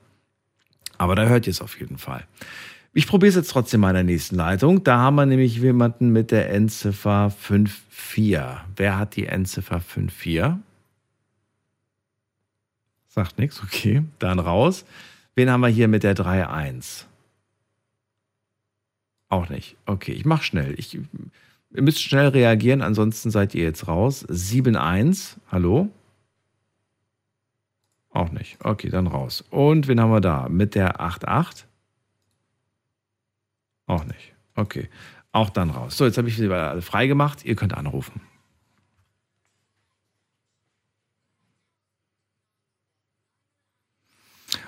Aber 0.97 1.15
da 1.15 1.25
hört 1.25 1.47
ihr 1.47 1.51
es 1.51 1.61
auf 1.61 1.79
jeden 1.79 1.97
Fall. 1.97 2.23
Ich 2.93 3.07
probiere 3.07 3.29
es 3.29 3.35
jetzt 3.35 3.51
trotzdem 3.51 3.81
mal 3.81 3.89
in 3.89 3.95
der 3.95 4.03
nächsten 4.03 4.35
Leitung. 4.35 4.83
Da 4.83 4.97
haben 4.97 5.15
wir 5.15 5.25
nämlich 5.25 5.57
jemanden 5.57 6.09
mit 6.09 6.31
der 6.31 6.51
Endziffer 6.51 7.29
54. 7.29 8.39
Wer 8.75 8.97
hat 8.97 9.15
die 9.15 9.27
Endziffer 9.27 9.79
54? 9.79 10.59
Sagt 13.07 13.37
nichts, 13.37 13.61
okay. 13.61 14.03
Dann 14.17 14.39
raus. 14.39 14.85
Wen 15.35 15.49
haben 15.49 15.61
wir 15.61 15.67
hier 15.67 15.87
mit 15.87 16.03
der 16.03 16.19
31? 16.19 17.05
Auch 19.29 19.49
nicht. 19.49 19.77
Okay, 19.85 20.11
ich 20.11 20.25
mache 20.25 20.43
schnell. 20.43 20.73
Ich, 20.77 20.95
ihr 20.95 21.81
müsst 21.83 22.01
schnell 22.01 22.29
reagieren, 22.29 22.81
ansonsten 22.81 23.29
seid 23.29 23.53
ihr 23.53 23.63
jetzt 23.63 23.87
raus. 23.87 24.27
7-1, 24.27 25.37
hallo? 25.51 25.89
Auch 28.09 28.31
nicht. 28.31 28.57
Okay, 28.63 28.89
dann 28.89 29.05
raus. 29.05 29.43
Und 29.51 29.87
wen 29.87 30.01
haben 30.01 30.11
wir 30.11 30.21
da? 30.21 30.49
Mit 30.49 30.73
der 30.73 30.99
8-8? 30.99 31.65
Auch 33.89 34.05
nicht. 34.05 34.33
Okay. 34.55 34.87
Auch 35.31 35.49
dann 35.49 35.71
raus. 35.71 35.97
So, 35.97 36.05
jetzt 36.05 36.19
habe 36.19 36.27
ich 36.27 36.37
sie 36.37 36.47
alle 36.47 36.83
frei 36.83 37.07
gemacht. 37.07 37.43
Ihr 37.43 37.55
könnt 37.55 37.73
anrufen. 37.73 38.21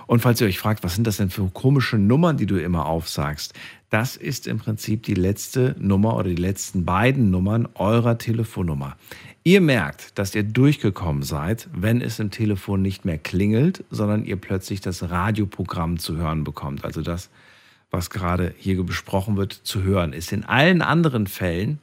Und 0.07 0.21
falls 0.21 0.41
ihr 0.41 0.47
euch 0.47 0.57
fragt, 0.57 0.83
was 0.83 0.95
sind 0.95 1.05
das 1.05 1.17
denn 1.17 1.29
für 1.29 1.47
komische 1.49 1.97
Nummern, 1.97 2.37
die 2.37 2.47
du 2.47 2.61
immer 2.61 2.87
aufsagst, 2.87 3.53
das 3.91 4.17
ist 4.17 4.47
im 4.47 4.57
Prinzip 4.57 5.03
die 5.03 5.13
letzte 5.13 5.75
Nummer 5.79 6.15
oder 6.15 6.29
die 6.29 6.35
letzten 6.35 6.83
beiden 6.83 7.29
Nummern 7.29 7.69
eurer 7.75 8.17
Telefonnummer. 8.17 8.97
Ihr 9.43 9.61
merkt, 9.61 10.17
dass 10.17 10.33
ihr 10.33 10.43
durchgekommen 10.43 11.21
seid, 11.21 11.69
wenn 11.73 12.01
es 12.01 12.19
im 12.19 12.31
Telefon 12.31 12.81
nicht 12.81 13.05
mehr 13.05 13.19
klingelt, 13.19 13.83
sondern 13.91 14.25
ihr 14.25 14.37
plötzlich 14.37 14.81
das 14.81 15.11
Radioprogramm 15.11 15.99
zu 15.99 16.17
hören 16.17 16.43
bekommt. 16.43 16.85
Also 16.85 17.01
das, 17.01 17.29
was 17.91 18.09
gerade 18.09 18.55
hier 18.57 18.81
besprochen 18.83 19.37
wird, 19.37 19.53
zu 19.53 19.83
hören 19.83 20.13
ist. 20.13 20.31
In 20.31 20.45
allen 20.45 20.81
anderen 20.81 21.27
Fällen 21.27 21.79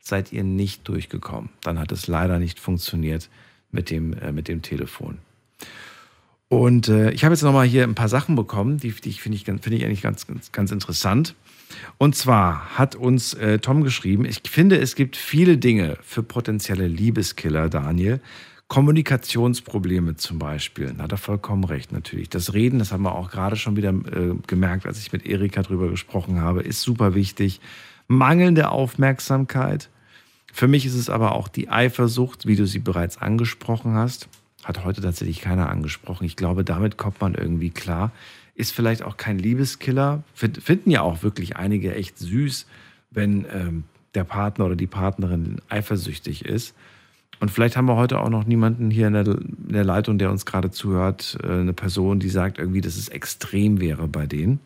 seid 0.00 0.32
ihr 0.32 0.42
nicht 0.42 0.86
durchgekommen. 0.88 1.50
Dann 1.62 1.78
hat 1.78 1.92
es 1.92 2.08
leider 2.08 2.38
nicht 2.38 2.58
funktioniert 2.58 3.30
mit 3.70 3.88
dem, 3.88 4.12
äh, 4.14 4.32
mit 4.32 4.48
dem 4.48 4.60
Telefon. 4.60 5.18
Und 6.48 6.88
äh, 6.88 7.12
ich 7.12 7.24
habe 7.24 7.32
jetzt 7.32 7.42
nochmal 7.42 7.66
hier 7.66 7.84
ein 7.84 7.94
paar 7.94 8.10
Sachen 8.10 8.36
bekommen, 8.36 8.76
die, 8.76 8.90
die 8.90 9.12
finde 9.12 9.36
ich, 9.36 9.44
finde 9.44 9.74
ich 9.74 9.84
eigentlich 9.86 10.02
ganz, 10.02 10.26
ganz, 10.26 10.52
ganz 10.52 10.70
interessant. 10.70 11.34
Und 11.96 12.14
zwar 12.14 12.76
hat 12.76 12.94
uns 12.94 13.32
äh, 13.32 13.58
Tom 13.58 13.82
geschrieben, 13.82 14.26
ich 14.26 14.42
finde, 14.44 14.78
es 14.78 14.94
gibt 14.94 15.16
viele 15.16 15.56
Dinge 15.56 15.96
für 16.02 16.22
potenzielle 16.22 16.88
Liebeskiller, 16.88 17.70
Daniel. 17.70 18.20
Kommunikationsprobleme 18.72 20.16
zum 20.16 20.38
Beispiel. 20.38 20.94
Da 20.96 21.02
hat 21.02 21.12
er 21.12 21.18
vollkommen 21.18 21.64
recht, 21.64 21.92
natürlich. 21.92 22.30
Das 22.30 22.54
Reden, 22.54 22.78
das 22.78 22.90
haben 22.90 23.02
wir 23.02 23.14
auch 23.14 23.30
gerade 23.30 23.56
schon 23.56 23.76
wieder 23.76 23.90
äh, 23.90 24.34
gemerkt, 24.46 24.86
als 24.86 24.98
ich 24.98 25.12
mit 25.12 25.26
Erika 25.26 25.62
drüber 25.62 25.90
gesprochen 25.90 26.40
habe, 26.40 26.62
ist 26.62 26.80
super 26.80 27.14
wichtig. 27.14 27.60
Mangelnde 28.08 28.70
Aufmerksamkeit. 28.70 29.90
Für 30.54 30.68
mich 30.68 30.86
ist 30.86 30.94
es 30.94 31.10
aber 31.10 31.32
auch 31.32 31.48
die 31.48 31.68
Eifersucht, 31.68 32.46
wie 32.46 32.56
du 32.56 32.66
sie 32.66 32.78
bereits 32.78 33.18
angesprochen 33.18 33.92
hast. 33.92 34.28
Hat 34.64 34.82
heute 34.86 35.02
tatsächlich 35.02 35.42
keiner 35.42 35.68
angesprochen. 35.68 36.24
Ich 36.24 36.36
glaube, 36.36 36.64
damit 36.64 36.96
kommt 36.96 37.20
man 37.20 37.34
irgendwie 37.34 37.68
klar. 37.68 38.10
Ist 38.54 38.72
vielleicht 38.72 39.02
auch 39.02 39.18
kein 39.18 39.38
Liebeskiller. 39.38 40.22
Find- 40.32 40.62
Finden 40.62 40.90
ja 40.90 41.02
auch 41.02 41.22
wirklich 41.22 41.56
einige 41.56 41.94
echt 41.94 42.16
süß, 42.16 42.66
wenn 43.10 43.44
ähm, 43.52 43.84
der 44.14 44.24
Partner 44.24 44.64
oder 44.64 44.76
die 44.76 44.86
Partnerin 44.86 45.60
eifersüchtig 45.68 46.46
ist. 46.46 46.74
Und 47.40 47.50
vielleicht 47.50 47.76
haben 47.76 47.86
wir 47.86 47.96
heute 47.96 48.20
auch 48.20 48.28
noch 48.28 48.44
niemanden 48.44 48.90
hier 48.90 49.08
in 49.08 49.14
der, 49.14 49.26
in 49.26 49.72
der 49.72 49.84
Leitung, 49.84 50.18
der 50.18 50.30
uns 50.30 50.46
gerade 50.46 50.70
zuhört, 50.70 51.38
äh, 51.42 51.48
eine 51.48 51.72
Person, 51.72 52.20
die 52.20 52.28
sagt 52.28 52.58
irgendwie, 52.58 52.80
dass 52.80 52.96
es 52.96 53.08
extrem 53.08 53.80
wäre 53.80 54.06
bei 54.06 54.26
denen. 54.26 54.60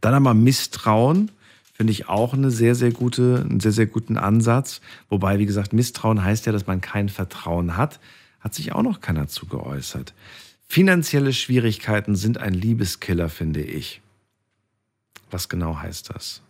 Dann 0.00 0.14
haben 0.14 0.24
wir 0.24 0.34
Misstrauen, 0.34 1.30
finde 1.72 1.92
ich 1.92 2.08
auch 2.08 2.34
eine 2.34 2.50
sehr, 2.50 2.74
sehr 2.74 2.90
gute, 2.90 3.44
einen 3.48 3.60
sehr, 3.60 3.72
sehr 3.72 3.86
guten 3.86 4.16
Ansatz. 4.16 4.80
Wobei, 5.08 5.38
wie 5.38 5.46
gesagt, 5.46 5.72
Misstrauen 5.72 6.22
heißt 6.22 6.46
ja, 6.46 6.52
dass 6.52 6.66
man 6.66 6.80
kein 6.80 7.08
Vertrauen 7.08 7.76
hat. 7.76 8.00
Hat 8.40 8.54
sich 8.54 8.72
auch 8.72 8.82
noch 8.82 9.00
keiner 9.00 9.28
zu 9.28 9.46
geäußert. 9.46 10.14
Finanzielle 10.68 11.32
Schwierigkeiten 11.32 12.16
sind 12.16 12.38
ein 12.38 12.54
Liebeskiller, 12.54 13.28
finde 13.28 13.62
ich. 13.62 14.00
Was 15.30 15.48
genau 15.48 15.78
heißt 15.78 16.10
das? 16.14 16.42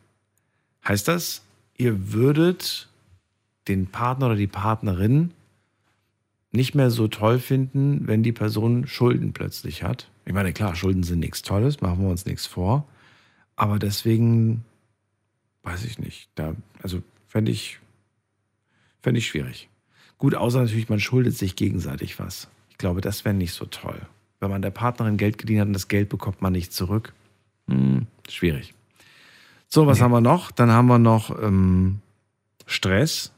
Heißt 0.86 1.08
das, 1.08 1.42
ihr 1.76 2.12
würdet 2.12 2.88
den 3.68 3.86
Partner 3.86 4.26
oder 4.26 4.36
die 4.36 4.46
Partnerin 4.46 5.32
nicht 6.52 6.74
mehr 6.74 6.90
so 6.90 7.08
toll 7.08 7.38
finden, 7.38 8.06
wenn 8.06 8.22
die 8.22 8.32
Person 8.32 8.86
Schulden 8.86 9.32
plötzlich 9.32 9.82
hat? 9.82 10.10
Ich 10.24 10.32
meine, 10.32 10.52
klar, 10.52 10.74
Schulden 10.74 11.02
sind 11.02 11.20
nichts 11.20 11.42
Tolles, 11.42 11.80
machen 11.80 12.02
wir 12.02 12.10
uns 12.10 12.26
nichts 12.26 12.46
vor. 12.46 12.86
Aber 13.56 13.78
deswegen 13.78 14.64
weiß 15.62 15.84
ich 15.84 15.98
nicht. 15.98 16.28
Da, 16.34 16.54
also 16.82 17.02
fände 17.26 17.50
ich, 17.50 17.78
fände 19.02 19.18
ich 19.18 19.26
schwierig. 19.26 19.68
Gut, 20.18 20.34
außer 20.34 20.62
natürlich, 20.62 20.88
man 20.88 21.00
schuldet 21.00 21.36
sich 21.36 21.56
gegenseitig 21.56 22.18
was. 22.18 22.48
Ich 22.70 22.78
glaube, 22.78 23.00
das 23.00 23.24
wäre 23.24 23.34
nicht 23.34 23.52
so 23.52 23.66
toll. 23.66 24.00
Wenn 24.40 24.50
man 24.50 24.62
der 24.62 24.70
Partnerin 24.70 25.16
Geld 25.16 25.38
geliehen 25.38 25.60
hat 25.60 25.66
und 25.66 25.72
das 25.72 25.88
Geld 25.88 26.08
bekommt 26.08 26.42
man 26.42 26.52
nicht 26.52 26.72
zurück. 26.72 27.12
Hm, 27.68 28.06
schwierig. 28.28 28.74
So, 29.68 29.86
was 29.86 30.00
haben 30.00 30.12
wir 30.12 30.20
noch? 30.20 30.50
Dann 30.52 30.70
haben 30.70 30.86
wir 30.86 30.98
noch 30.98 31.30
ähm, 31.42 32.00
Stress. 32.66 33.32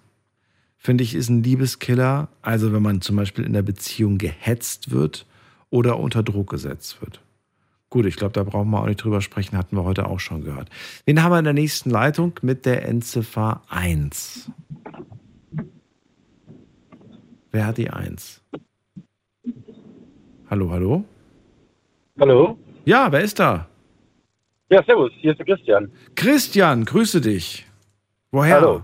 Finde 0.79 1.03
ich, 1.03 1.15
ist 1.15 1.29
ein 1.29 1.43
Liebeskiller. 1.43 2.29
Also, 2.41 2.73
wenn 2.73 2.83
man 2.83 3.01
zum 3.01 3.17
Beispiel 3.17 3.45
in 3.45 3.53
der 3.53 3.63
Beziehung 3.63 4.17
gehetzt 4.17 4.93
wird 4.93 5.27
oder 5.71 5.99
unter 5.99 6.23
Druck 6.23 6.51
gesetzt 6.51 7.03
wird. 7.03 7.21
Gut, 7.91 8.07
ich 8.07 8.17
glaube, 8.17 8.33
da 8.33 8.45
brauchen 8.45 8.71
wir 8.71 8.81
auch 8.81 8.87
nicht 8.87 9.03
drüber 9.03 9.21
sprechen, 9.21 9.57
hatten 9.57 9.75
wir 9.75 9.83
heute 9.83 10.07
auch 10.07 10.21
schon 10.21 10.45
gehört. 10.45 10.69
Wen 11.05 11.23
haben 11.23 11.33
wir 11.33 11.39
in 11.39 11.45
der 11.45 11.55
nächsten 11.55 11.91
Leitung 11.91 12.35
mit 12.43 12.65
der 12.65 12.87
Endziffer 12.87 13.63
1? 13.69 14.51
Wer 17.51 17.67
hat 17.67 17.79
die 17.79 17.91
1? 17.91 18.43
Hallo, 20.51 20.71
hallo? 20.71 21.05
Hallo? 22.21 22.59
Ja, 22.85 23.11
wer 23.11 23.21
ist 23.23 23.39
da? 23.39 23.67
Ja, 24.71 24.83
servus, 24.85 25.11
hier 25.17 25.33
ist 25.33 25.39
der 25.39 25.47
Christian. 25.47 25.91
Christian, 26.15 26.85
grüße 26.85 27.21
dich. 27.23 27.67
Woher? 28.31 28.57
Hallo. 28.57 28.83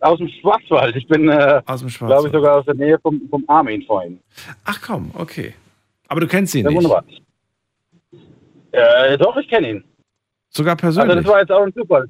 Aus 0.00 0.18
dem 0.18 0.28
Schwarzwald. 0.28 0.96
Ich 0.96 1.06
bin, 1.06 1.28
äh, 1.28 1.62
glaube 1.66 2.26
ich, 2.28 2.32
sogar 2.32 2.56
aus 2.58 2.64
der 2.66 2.74
Nähe 2.74 2.98
vom, 3.00 3.20
vom 3.30 3.44
Armin 3.48 3.82
vorhin. 3.82 4.18
Ach 4.64 4.80
komm, 4.80 5.10
okay. 5.14 5.54
Aber 6.08 6.20
du 6.20 6.26
kennst 6.26 6.54
ihn 6.54 6.64
Ja, 6.64 6.70
nicht. 6.70 6.76
wunderbar. 6.78 7.04
Äh, 8.72 9.16
doch, 9.18 9.36
ich 9.36 9.48
kenne 9.48 9.70
ihn. 9.70 9.84
Sogar 10.50 10.76
persönlich. 10.76 11.10
Also 11.10 11.22
das 11.22 11.32
war 11.32 11.40
jetzt 11.40 11.52
auch 11.52 11.62
ein 11.62 11.72
Zufall. 11.74 12.08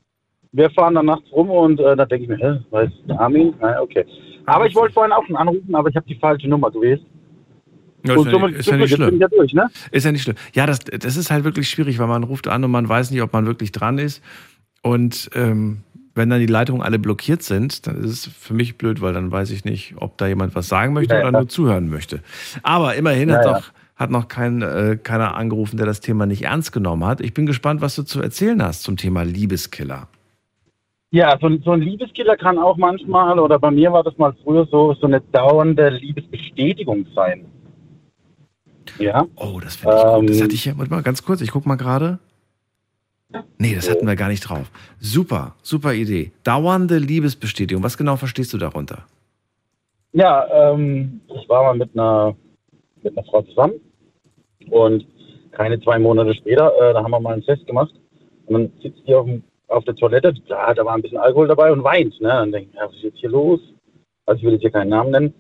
Wir 0.53 0.71
fahren 0.71 0.95
dann 0.95 1.07
nachts 1.07 1.31
rum 1.33 1.51
und 1.51 1.81
äh, 1.81 1.97
da 1.97 2.05
denke 2.07 2.25
ich 2.25 2.29
mir, 2.29 2.37
hä, 2.39 2.61
was 2.71 2.89
ist 2.89 2.95
der 3.09 3.21
Armin? 3.21 3.55
Ja, 3.61 3.81
okay. 3.81 4.05
Aber 4.47 4.67
ich 4.67 4.75
wollte 4.75 4.93
vorhin 4.95 5.13
auch 5.13 5.25
schon 5.27 5.37
anrufen, 5.37 5.75
aber 5.75 5.89
ich 5.89 5.97
habe 5.97 6.07
die 6.07 6.15
falsche 6.17 6.49
Nummer 6.49 6.71
gewählt. 6.71 7.03
Ja, 8.07 8.15
ist, 8.15 8.27
ja, 8.27 8.39
nicht- 8.47 8.59
ist 8.59 8.67
ja 8.67 8.77
nicht 8.77 8.95
schlimm. 8.95 9.19
ja 9.19 9.29
durch, 9.29 9.55
ne? 9.55 9.71
Ist 9.91 10.05
ja 10.05 10.13
nicht 10.13 10.23
schlimm. 10.23 10.37
Ja, 10.53 10.67
das, 10.67 10.81
das 10.81 11.17
ist 11.17 11.31
halt 11.31 11.45
wirklich 11.45 11.69
schwierig, 11.71 11.99
weil 11.99 12.07
man 12.07 12.23
ruft 12.23 12.49
an 12.49 12.63
und 12.63 12.71
man 12.71 12.87
weiß 12.89 13.11
nicht, 13.11 13.23
ob 13.23 13.33
man 13.33 13.47
wirklich 13.47 13.73
dran 13.73 13.97
ist. 13.99 14.23
Und 14.83 15.31
ähm, 15.35 15.83
wenn 16.15 16.31
dann 16.31 16.41
die 16.41 16.47
Leitungen 16.47 16.83
alle 16.83 16.99
blockiert 16.99 17.43
sind, 17.43 17.87
dann 17.87 17.97
ist 17.97 18.11
es 18.11 18.27
für 18.27 18.55
mich 18.55 18.79
blöd, 18.79 19.01
weil 19.01 19.13
dann 19.13 19.31
weiß 19.33 19.51
ich 19.51 19.65
nicht, 19.65 19.95
ob 19.99 20.17
da 20.19 20.27
jemand 20.27 20.55
was 20.55 20.69
sagen 20.69 20.93
möchte 20.93 21.15
Ja, 21.15 21.21
oder 21.21 21.33
ja. 21.33 21.39
nur 21.41 21.49
zuhören 21.49 21.89
möchte. 21.89 22.21
Aber 22.63 22.95
immerhin 22.95 23.29
Ja, 23.31 23.37
hat 23.39 23.47
ja. 23.47 23.53
noch, 23.53 23.63
hat 23.97 24.11
noch 24.11 24.29
kein, 24.29 24.63
äh, 24.63 24.99
keiner 25.03 25.35
angerufen, 25.37 25.77
der 25.77 25.87
das 25.87 26.01
Thema 26.01 26.27
nicht 26.27 26.43
ernst 26.43 26.73
genommen 26.73 27.05
hat. 27.05 27.21
Ich 27.21 27.35
bin 27.35 27.47
gespannt, 27.47 27.81
was 27.81 27.97
du 27.97 28.03
zu 28.05 28.21
erzählen 28.21 28.63
hast 28.63 28.83
zum 28.83 28.97
Thema 28.97 29.25
Liebeskiller. 29.25 30.09
Ja, 31.11 31.37
so, 31.41 31.47
ein- 31.47 31.63
so 31.65 31.71
ein 31.73 31.81
Liebeskiller 31.81 32.37
kann 32.37 32.59
auch 32.59 32.77
manchmal, 32.77 33.39
oder 33.39 33.59
bei 33.59 33.71
mir 33.71 33.93
war 33.93 34.03
das 34.03 34.19
mal 34.19 34.35
früher 34.43 34.67
so, 34.71 34.95
so 34.95 35.07
eine 35.07 35.21
dauernde 35.21 35.91
Liebesbestätigung 35.91 37.07
sein. 37.15 37.45
Ja. 38.99 39.25
Oh, 39.37 39.61
das 39.63 39.77
finde 39.77 39.97
ich 39.97 40.03
gut. 40.03 40.29
Das 40.31 40.39
Ähm, 40.39 40.43
hatte 40.45 40.55
ich 40.55 40.65
ja, 40.65 40.77
warte 40.77 40.91
mal 40.91 41.03
ganz 41.03 41.25
kurz, 41.25 41.41
ich 41.41 41.51
guck 41.51 41.67
mal 41.67 41.77
gerade. 41.77 42.19
Nee, 43.59 43.75
das 43.75 43.91
hatten 43.91 44.07
wir 44.07 44.17
gar 44.17 44.29
nicht 44.29 44.49
drauf. 44.49 44.71
Super, 45.01 45.55
super 45.63 45.95
Idee. 45.95 46.33
Dauernde 46.45 46.99
Liebesbestätigung. 46.99 47.83
Was 47.83 47.97
genau 47.97 48.17
verstehst 48.17 48.53
du 48.53 48.59
darunter? 48.59 49.05
Ja, 50.13 50.47
ähm, 50.73 51.21
ich 51.35 51.49
war 51.49 51.65
mal 51.65 51.77
mit 51.77 51.91
einer, 51.95 52.37
mit 53.03 53.17
einer 53.17 53.27
Frau 53.27 53.43
zusammen 53.43 53.75
und 54.71 55.07
keine 55.51 55.81
zwei 55.81 55.99
Monate 55.99 56.35
später, 56.35 56.73
äh, 56.81 56.93
da 56.93 57.03
haben 57.03 57.11
wir 57.11 57.21
mal 57.21 57.35
ein 57.35 57.43
Fest 57.43 57.67
gemacht 57.67 57.93
und 58.47 58.55
dann 58.55 58.73
sitzt 58.83 59.07
die 59.07 59.15
auf, 59.15 59.27
dem, 59.27 59.43
auf 59.69 59.85
der 59.85 59.97
Toilette, 59.97 60.35
da, 60.49 60.73
da 60.75 60.85
war 60.85 60.95
ein 60.95 61.03
bisschen 61.03 61.19
Alkohol 61.19 61.49
dabei 61.49 61.73
und 61.73 61.83
weint. 61.83 62.21
Ne? 62.21 62.29
Dann 62.29 62.53
denke 62.53 62.71
ich, 62.71 62.77
ja, 62.77 62.87
was 62.87 62.95
ist 62.95 63.03
jetzt 63.03 63.19
hier 63.19 63.31
los? 63.31 63.61
Also 64.27 64.39
ich 64.39 64.45
will 64.45 64.53
jetzt 64.53 64.63
hier 64.63 64.71
keinen 64.71 64.91
Namen 64.91 65.11
nennen. 65.11 65.35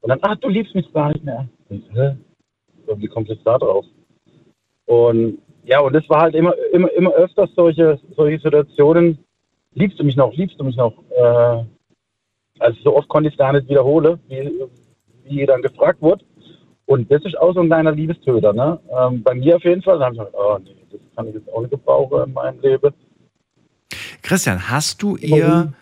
Und 0.00 0.10
dann, 0.10 0.18
ach, 0.22 0.36
du 0.36 0.48
liebst 0.48 0.74
mich 0.74 0.92
gar 0.92 1.08
nicht 1.12 1.24
mehr. 1.24 1.48
Und, 1.68 1.84
hä? 1.92 2.16
Und 2.86 3.02
wie 3.02 3.08
kommt 3.08 3.28
jetzt 3.28 3.46
da 3.46 3.58
drauf? 3.58 3.84
Und 4.86 5.38
ja, 5.68 5.80
und 5.80 5.94
es 5.94 6.08
war 6.08 6.22
halt 6.22 6.34
immer, 6.34 6.54
immer, 6.72 6.90
immer 6.92 7.10
öfters 7.12 7.50
solche, 7.54 8.00
solche 8.16 8.42
Situationen. 8.42 9.18
Liebst 9.74 10.00
du 10.00 10.04
mich 10.04 10.16
noch? 10.16 10.32
Liebst 10.32 10.58
du 10.58 10.64
mich 10.64 10.76
noch? 10.76 10.94
Äh, 11.10 11.64
also 12.58 12.78
so 12.82 12.96
oft 12.96 13.06
konnte 13.08 13.28
ich 13.28 13.34
es 13.34 13.38
gar 13.38 13.52
nicht 13.52 13.68
wiederholen, 13.68 14.18
wie, 14.28 14.50
wie 15.24 15.44
dann 15.44 15.60
gefragt 15.60 16.00
wurde. 16.00 16.24
Und 16.86 17.12
das 17.12 17.22
ist 17.26 17.36
auch 17.36 17.52
so 17.52 17.60
ein 17.60 17.66
kleiner 17.66 17.92
Liebestöter. 17.92 18.54
Ne? 18.54 18.80
Ähm, 18.98 19.22
bei 19.22 19.34
mir 19.34 19.56
auf 19.56 19.64
jeden 19.64 19.82
Fall. 19.82 19.98
Da 19.98 20.06
habe 20.06 20.14
ich 20.14 20.20
gedacht, 20.20 20.34
oh 20.38 20.58
nee, 20.58 20.74
das 20.90 21.00
kann 21.14 21.28
ich 21.28 21.34
jetzt 21.34 21.52
auch 21.52 21.60
nicht 21.60 21.70
gebrauchen 21.70 22.22
in 22.24 22.32
meinem 22.32 22.60
Leben. 22.62 22.94
Christian, 24.22 24.70
hast 24.70 25.02
du 25.02 25.16
ihr, 25.16 25.74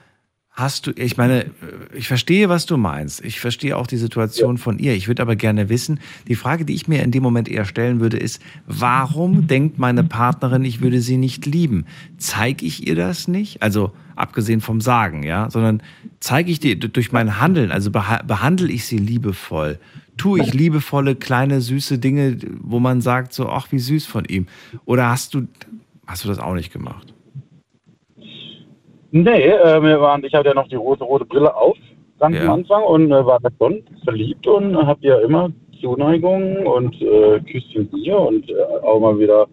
hast 0.56 0.86
du, 0.86 0.92
ich 0.96 1.18
meine, 1.18 1.50
ich 1.94 2.08
verstehe, 2.08 2.48
was 2.48 2.64
du 2.64 2.78
meinst. 2.78 3.22
Ich 3.22 3.40
verstehe 3.40 3.76
auch 3.76 3.86
die 3.86 3.98
Situation 3.98 4.56
von 4.56 4.78
ihr. 4.78 4.94
Ich 4.94 5.06
würde 5.06 5.20
aber 5.20 5.36
gerne 5.36 5.68
wissen, 5.68 6.00
die 6.28 6.34
Frage, 6.34 6.64
die 6.64 6.74
ich 6.74 6.88
mir 6.88 7.02
in 7.02 7.10
dem 7.10 7.22
Moment 7.22 7.46
eher 7.46 7.66
stellen 7.66 8.00
würde, 8.00 8.16
ist, 8.16 8.40
warum 8.66 9.46
denkt 9.46 9.78
meine 9.78 10.02
Partnerin, 10.02 10.64
ich 10.64 10.80
würde 10.80 11.02
sie 11.02 11.18
nicht 11.18 11.44
lieben? 11.44 11.84
Zeige 12.16 12.64
ich 12.64 12.86
ihr 12.86 12.96
das 12.96 13.28
nicht? 13.28 13.62
Also, 13.62 13.92
abgesehen 14.16 14.62
vom 14.62 14.80
Sagen, 14.80 15.22
ja, 15.24 15.50
sondern 15.50 15.82
zeige 16.20 16.50
ich 16.50 16.58
dir 16.58 16.76
durch 16.76 17.12
mein 17.12 17.38
Handeln, 17.38 17.70
also 17.70 17.90
beha 17.90 18.22
behandle 18.22 18.72
ich 18.72 18.86
sie 18.86 18.98
liebevoll? 18.98 19.78
Tue 20.16 20.40
ich 20.40 20.54
liebevolle, 20.54 21.16
kleine, 21.16 21.60
süße 21.60 21.98
Dinge, 21.98 22.38
wo 22.62 22.80
man 22.80 23.02
sagt 23.02 23.34
so, 23.34 23.50
ach, 23.50 23.70
wie 23.72 23.78
süß 23.78 24.06
von 24.06 24.24
ihm? 24.24 24.46
Oder 24.86 25.10
hast 25.10 25.34
du, 25.34 25.46
hast 26.06 26.24
du 26.24 26.28
das 26.28 26.38
auch 26.38 26.54
nicht 26.54 26.72
gemacht? 26.72 27.12
Nee, 29.24 29.48
äh, 29.48 29.82
wir 29.82 30.00
waren, 30.00 30.22
ich 30.24 30.34
hatte 30.34 30.48
ja 30.48 30.54
noch 30.54 30.68
die 30.68 30.74
rote, 30.76 31.04
rote 31.04 31.24
Brille 31.24 31.54
auf, 31.56 31.76
ganz 32.18 32.36
Ja. 32.36 32.42
am 32.42 32.50
Anfang 32.50 32.82
und 32.84 33.10
äh, 33.10 33.24
war 33.24 33.40
da 33.40 33.48
schon 33.58 33.82
verliebt 34.04 34.46
und 34.46 34.76
hab 34.76 35.02
ja 35.02 35.18
immer 35.20 35.50
Zuneigung 35.80 36.66
und 36.66 37.00
äh, 37.00 37.40
Küsschen 37.40 37.88
hier 37.94 38.18
und 38.18 38.48
äh, 38.50 38.54
auch 38.82 39.00
mal 39.00 39.18
wieder, 39.18 39.46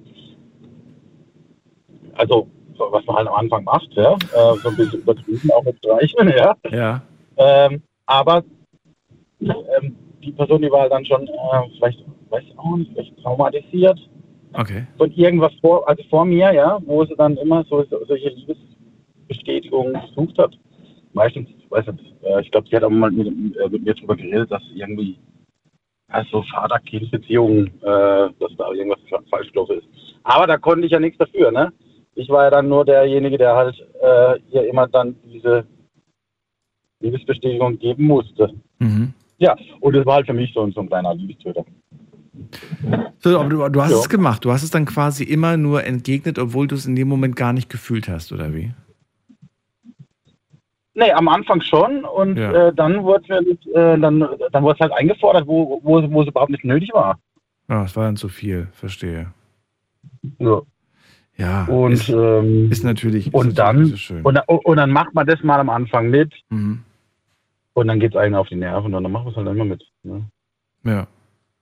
also 2.16 2.48
so, 2.78 2.88
was 2.92 3.06
man 3.06 3.18
halt 3.18 3.28
am 3.28 3.36
Anfang 3.36 3.64
macht, 3.64 3.88
ja, 3.94 4.14
äh, 4.14 4.58
so 4.62 4.70
ein 4.70 4.76
bisschen 4.76 5.00
übertrieben, 5.02 5.50
auch 5.52 5.64
mit 5.64 5.78
Streichen, 5.78 6.28
ja. 6.38 6.56
Ja. 6.72 7.02
Ähm, 7.38 7.82
aber 8.06 8.44
ähm, 9.42 9.96
die 10.24 10.32
Person, 10.32 10.62
die 10.62 10.72
war 10.72 10.90
dann 10.90 11.06
schon, 11.06 11.28
äh, 11.28 11.32
vielleicht, 11.78 12.04
weiß 12.30 12.44
ich 12.46 12.58
auch 12.60 12.76
nicht, 12.78 12.92
vielleicht 12.94 13.18
traumatisiert 13.24 14.00
Okay. 14.56 14.86
von 15.00 15.10
irgendwas 15.14 15.52
vor, 15.62 15.88
also 15.90 16.04
vor 16.12 16.26
mir, 16.26 16.54
ja, 16.54 16.78
wo 16.86 17.04
sie 17.06 17.16
dann 17.16 17.36
immer 17.38 17.64
so, 17.70 17.84
so 17.90 18.06
solche 18.06 18.30
Liebesbestätigungen 19.34 19.94
gesucht 20.08 20.38
hat. 20.38 20.58
Meistens, 21.14 21.48
ich 21.58 21.70
weiß 21.72 21.86
nicht, 21.88 22.16
äh, 22.24 22.42
ich 22.42 22.52
glaube, 22.52 22.68
sie 22.70 22.76
hat 22.76 22.84
auch 22.84 22.90
mal 22.90 23.12
mit, 23.12 23.28
äh, 23.28 23.70
mit 23.70 23.84
mir 23.84 23.94
drüber 23.94 24.16
geredet, 24.16 24.52
dass 24.52 24.64
irgendwie 24.74 25.18
also 26.10 26.44
Vater-Kind-Beziehungen, 26.54 27.68
äh, 27.82 28.30
dass 28.40 28.56
da 28.58 28.72
irgendwas 28.72 29.00
fa- 29.10 29.24
falsch 29.30 29.52
gelaufen 29.52 29.80
ist. 29.80 29.88
Aber 30.24 30.46
da 30.48 30.58
konnte 30.58 30.86
ich 30.86 30.92
ja 30.92 31.00
nichts 31.00 31.18
dafür, 31.18 31.52
ne? 31.52 31.72
Ich 32.16 32.30
war 32.30 32.44
ja 32.44 32.50
dann 32.52 32.70
nur 32.70 32.86
derjenige, 32.86 33.38
der 33.40 33.56
halt 33.56 33.76
äh, 34.02 34.40
ihr 34.52 34.68
immer 34.70 34.88
dann 34.88 35.16
diese 35.26 35.66
Liebesbestätigung 37.00 37.80
geben 37.80 38.06
musste. 38.06 38.54
Mhm. 38.80 39.14
Ja, 39.40 39.56
und 39.80 39.96
das 39.96 40.06
war 40.06 40.16
halt 40.16 40.28
für 40.28 40.34
mich 40.34 40.54
so, 40.54 40.70
so 40.72 40.82
ein 40.82 40.88
kleiner 40.88 41.16
Liebestöter. 41.16 41.66
So, 43.20 43.40
aber 43.40 43.50
du, 43.50 43.70
du 43.70 43.82
hast 43.82 43.92
Ja. 43.92 43.98
es 43.98 44.10
gemacht. 44.10 44.46
Du 44.46 44.52
hast 44.52 44.64
es 44.64 44.70
dann 44.70 44.86
quasi 44.86 45.24
immer 45.24 45.58
nur 45.58 45.84
entgegnet, 45.84 46.38
obwohl 46.38 46.68
du 46.68 46.76
es 46.76 46.86
in 46.86 46.96
dem 46.96 47.08
Moment 47.08 47.36
gar 47.36 47.54
nicht 47.54 47.70
gefühlt 47.70 48.08
hast, 48.08 48.32
oder 48.32 48.54
wie? 48.54 48.72
Nee, 50.96 51.12
am 51.12 51.28
Anfang 51.28 51.62
schon 51.62 52.06
und 52.06 52.38
Ja. 52.38 52.68
äh, 52.68 52.74
dann 52.74 53.04
wurde 53.04 53.26
das, 53.28 53.74
äh, 53.74 54.00
dann, 54.00 54.20
dann 54.52 54.64
es 54.66 54.80
halt 54.80 54.92
eingefordert, 54.94 55.48
wo, 55.48 55.80
wo, 55.84 56.12
wo 56.12 56.22
es 56.22 56.28
überhaupt 56.28 56.52
nicht 56.52 56.64
nötig 56.64 56.92
war. 56.94 57.18
Ja, 57.68 57.84
es 57.84 57.96
war 57.96 58.06
dann 58.06 58.16
zu 58.18 58.30
viel, 58.30 58.68
verstehe. 58.74 59.32
Ja. 60.40 60.62
Ja, 61.36 61.66
Und, 61.66 61.94
ist, 61.94 62.10
ähm, 62.10 62.70
ist 62.72 62.84
natürlich. 62.84 63.28
ist 63.28 63.34
und 63.34 63.58
natürlich 63.58 64.08
dann 64.08 64.24
und, 64.24 64.36
dann- 64.36 64.44
und 64.48 64.78
dann 64.78 64.92
macht 64.92 65.16
man 65.16 65.26
das 65.26 65.42
mal 65.42 65.60
am 65.60 65.70
Anfang 65.72 66.12
mit 66.12 66.32
Mhm. 66.50 66.84
und 67.74 67.88
dann 67.88 68.00
geht 68.00 68.12
es 68.12 68.18
einem 68.18 68.36
auf 68.36 68.48
die 68.50 68.56
Nerven 68.56 68.94
und 68.94 69.02
dann 69.04 69.12
macht 69.12 69.24
man 69.26 69.32
es 69.34 69.38
halt 69.38 69.48
immer 69.48 69.66
mit. 69.66 69.84
Ne? 70.04 70.26
Ja. 70.84 71.08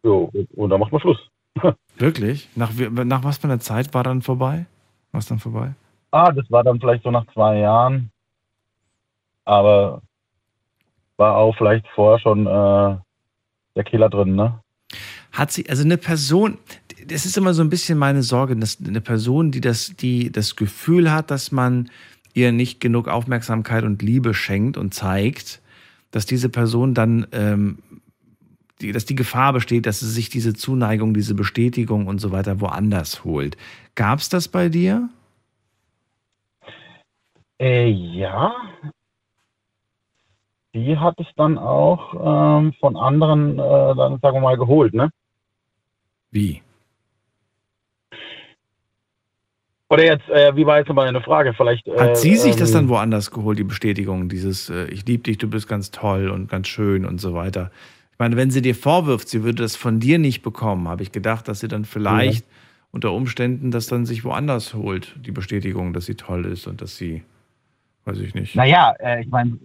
So, 0.04 0.30
und 0.56 0.70
dann 0.70 0.80
macht 0.82 0.92
man 0.92 1.00
Schluss. 1.00 1.30
Wirklich? 1.98 2.50
Nach, 2.56 2.72
nach 3.06 3.24
was 3.24 3.38
für 3.38 3.46
einer 3.48 3.60
Zeit 3.62 3.94
war 3.94 4.04
dann 4.04 4.22
vorbei? 4.22 4.66
Was 5.14 5.28
dann 5.28 5.40
vorbei? 5.40 5.74
Ah, 6.12 6.34
das 6.34 6.52
war 6.52 6.64
dann 6.66 6.80
vielleicht 6.80 7.04
so 7.04 7.12
nach 7.12 7.26
zwei 7.34 7.60
Jahren. 7.60 8.10
Aber 9.52 10.02
war 11.18 11.36
auch 11.36 11.54
vielleicht 11.58 11.86
vorher 11.94 12.20
schon 12.20 12.48
äh, 12.48 12.96
der 13.76 13.84
Killer 13.84 14.10
drin, 14.10 14.34
ne? 14.34 14.62
Hat 15.34 15.52
sie, 15.52 15.70
also 15.70 15.84
eine 15.84 15.98
Person, 15.98 16.58
das 17.06 17.26
ist 17.26 17.36
immer 17.36 17.54
so 17.54 17.62
ein 17.62 17.70
bisschen 17.70 17.98
meine 17.98 18.24
Sorge, 18.24 18.56
dass 18.56 18.78
eine 18.80 19.02
Person, 19.02 19.52
die 19.52 19.60
das, 19.60 19.94
die 19.98 20.32
das 20.32 20.56
Gefühl 20.56 21.12
hat, 21.12 21.32
dass 21.32 21.52
man 21.52 21.90
ihr 22.34 22.54
nicht 22.54 22.80
genug 22.80 23.10
Aufmerksamkeit 23.10 23.84
und 23.84 24.02
Liebe 24.02 24.34
schenkt 24.34 24.78
und 24.78 24.94
zeigt, 24.94 25.62
dass 26.12 26.26
diese 26.26 26.48
Person 26.48 26.94
dann, 26.94 27.28
ähm, 27.34 27.80
die, 28.80 28.94
dass 28.94 29.04
die 29.04 29.16
Gefahr 29.16 29.52
besteht, 29.52 29.86
dass 29.86 30.00
sie 30.00 30.10
sich 30.10 30.30
diese 30.30 30.54
Zuneigung, 30.54 31.14
diese 31.14 31.36
Bestätigung 31.36 32.08
und 32.08 32.20
so 32.20 32.32
weiter 32.32 32.62
woanders 32.62 33.26
holt. 33.26 33.58
Gab 33.96 34.20
es 34.20 34.30
das 34.30 34.48
bei 34.48 34.70
dir? 34.70 35.10
Äh, 37.60 37.90
ja. 37.90 38.54
Die 40.74 40.98
hat 40.98 41.20
es 41.20 41.28
dann 41.36 41.58
auch 41.58 42.60
ähm, 42.60 42.74
von 42.80 42.96
anderen, 42.96 43.60
äh, 43.60 43.96
dann 43.96 44.20
sagen 44.20 44.38
wir 44.38 44.42
mal, 44.42 44.58
geholt, 44.58 44.94
ne? 44.94 45.10
Wie? 46.32 46.62
Oder 49.90 50.06
jetzt, 50.06 50.30
äh, 50.30 50.56
wie 50.56 50.66
war 50.66 50.78
jetzt 50.78 50.88
nochmal 50.88 51.10
eine 51.10 51.20
Frage? 51.22 51.54
Vielleicht. 51.54 51.86
Äh, 51.86 52.00
Hat 52.00 52.18
sie 52.18 52.38
sich 52.38 52.56
das 52.56 52.70
ähm, 52.70 52.76
dann 52.76 52.90
woanders 52.90 53.30
geholt, 53.32 53.60
die 53.60 53.66
Bestätigung, 53.66 54.30
dieses 54.30 54.70
äh, 54.70 54.86
Ich 54.86 55.06
liebe 55.06 55.24
dich, 55.24 55.38
du 55.38 55.50
bist 55.50 55.68
ganz 55.68 55.92
toll 55.92 56.30
und 56.30 56.50
ganz 56.50 56.70
schön 56.70 57.06
und 57.06 57.20
so 57.20 57.34
weiter? 57.34 57.72
Ich 58.14 58.20
meine, 58.20 58.38
wenn 58.38 58.52
sie 58.52 58.62
dir 58.62 58.76
vorwirft, 58.76 59.28
sie 59.28 59.44
würde 59.44 59.64
das 59.64 59.76
von 59.76 60.00
dir 60.00 60.18
nicht 60.18 60.44
bekommen, 60.44 60.88
habe 60.88 61.04
ich 61.04 61.12
gedacht, 61.12 61.50
dass 61.50 61.60
sie 61.60 61.68
dann 61.68 61.84
vielleicht 61.84 62.46
unter 62.92 63.12
Umständen 63.12 63.72
das 63.72 63.88
dann 63.88 64.06
sich 64.06 64.24
woanders 64.24 64.74
holt, 64.74 65.16
die 65.26 65.32
Bestätigung, 65.32 65.92
dass 65.92 66.06
sie 66.06 66.16
toll 66.16 66.46
ist 66.46 66.68
und 66.68 66.82
dass 66.82 66.96
sie, 66.96 67.24
weiß 68.06 68.20
ich 68.20 68.34
nicht. 68.36 68.56
Naja, 68.56 68.94
äh, 69.00 69.22
ich 69.22 69.28
meine, 69.30 69.58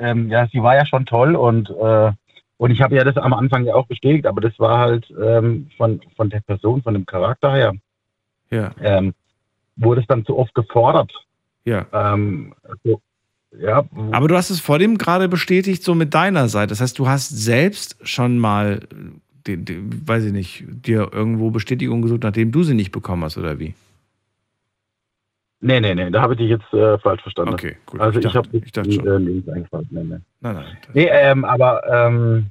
ähm, 0.00 0.28
ja, 0.28 0.46
sie 0.48 0.62
war 0.62 0.74
ja 0.74 0.86
schon 0.86 1.06
toll 1.06 1.34
und, 1.36 1.70
äh, 1.70 2.12
und 2.58 2.70
ich 2.70 2.80
habe 2.80 2.94
ja 2.94 3.04
das 3.04 3.16
am 3.16 3.32
Anfang 3.32 3.64
ja 3.64 3.74
auch 3.74 3.86
bestätigt, 3.86 4.26
aber 4.26 4.40
das 4.40 4.58
war 4.58 4.78
halt 4.78 5.12
ähm, 5.20 5.68
von, 5.76 6.00
von 6.16 6.30
der 6.30 6.40
Person, 6.40 6.82
von 6.82 6.94
dem 6.94 7.06
Charakter 7.06 7.52
her, 7.52 7.72
Ja, 8.50 8.70
ähm, 8.80 9.14
wurde 9.76 10.02
es 10.02 10.06
dann 10.06 10.24
zu 10.24 10.38
oft 10.38 10.54
gefordert. 10.54 11.12
ja. 11.64 11.86
Ähm, 11.92 12.54
also, 12.62 13.00
ja, 13.60 13.84
Aber 14.12 14.28
du 14.28 14.36
hast 14.36 14.48
es 14.48 14.60
vor 14.60 14.78
dem 14.78 14.96
gerade 14.96 15.28
bestätigt, 15.28 15.82
so 15.82 15.94
mit 15.94 16.14
deiner 16.14 16.48
Seite. 16.48 16.68
Das 16.68 16.80
heißt, 16.80 16.98
du 16.98 17.06
hast 17.06 17.28
selbst 17.28 17.96
schon 18.02 18.38
mal 18.38 18.80
den, 19.46 19.64
den, 19.66 20.08
weiß 20.08 20.24
ich 20.24 20.32
nicht, 20.32 20.64
dir 20.68 21.10
irgendwo 21.12 21.50
Bestätigung 21.50 22.00
gesucht, 22.00 22.22
nachdem 22.22 22.50
du 22.50 22.62
sie 22.62 22.72
nicht 22.74 22.92
bekommen 22.92 23.24
hast, 23.24 23.36
oder 23.36 23.58
wie? 23.58 23.74
Nee, 25.64 25.78
nee, 25.80 25.94
nee, 25.94 26.10
da 26.10 26.20
habe 26.22 26.34
ich 26.34 26.38
dich 26.38 26.50
jetzt 26.50 26.72
äh, 26.74 26.98
falsch 26.98 27.22
verstanden. 27.22 27.54
Okay, 27.54 27.76
gut. 27.86 28.00
Also 28.00 28.18
Ich 28.18 28.26
ich, 28.26 28.34
habe 28.34 28.48
ich 28.50 28.72
dachte 28.72 28.88
die 28.88 28.96
schon. 28.96 29.06
äh, 29.06 29.16
Links 29.18 29.48
eingefallen. 29.48 29.88
Nee, 29.92 30.02
nee. 30.02 30.18
Nein, 30.40 30.54
nein. 30.56 30.64
Nee, 30.92 31.08
ähm, 31.08 31.44
aber 31.44 31.82
ähm, 31.88 32.46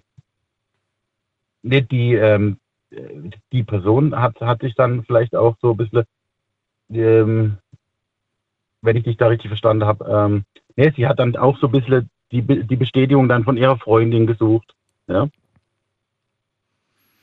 nee, 1.61 1.81
die, 1.81 2.13
ähm, 2.13 2.57
die 3.51 3.63
Person 3.63 4.17
hat, 4.17 4.39
hat 4.39 4.61
dich 4.61 4.75
dann 4.75 5.03
vielleicht 5.03 5.35
auch 5.35 5.57
so 5.61 5.71
ein 5.71 5.77
bisschen, 5.77 6.03
ähm, 6.89 7.57
wenn 8.81 8.95
ich 8.95 9.03
dich 9.03 9.17
da 9.17 9.27
richtig 9.27 9.49
verstanden 9.49 9.85
habe, 9.85 10.05
ähm, 10.09 10.45
nee, 10.77 10.93
sie 10.95 11.05
hat 11.05 11.19
dann 11.19 11.35
auch 11.35 11.57
so 11.59 11.67
ein 11.67 11.73
bisschen 11.73 12.09
die, 12.31 12.41
die 12.41 12.75
Bestätigung 12.77 13.27
dann 13.27 13.43
von 13.43 13.57
ihrer 13.57 13.77
Freundin 13.77 14.25
gesucht. 14.25 14.73
Ja. 15.07 15.27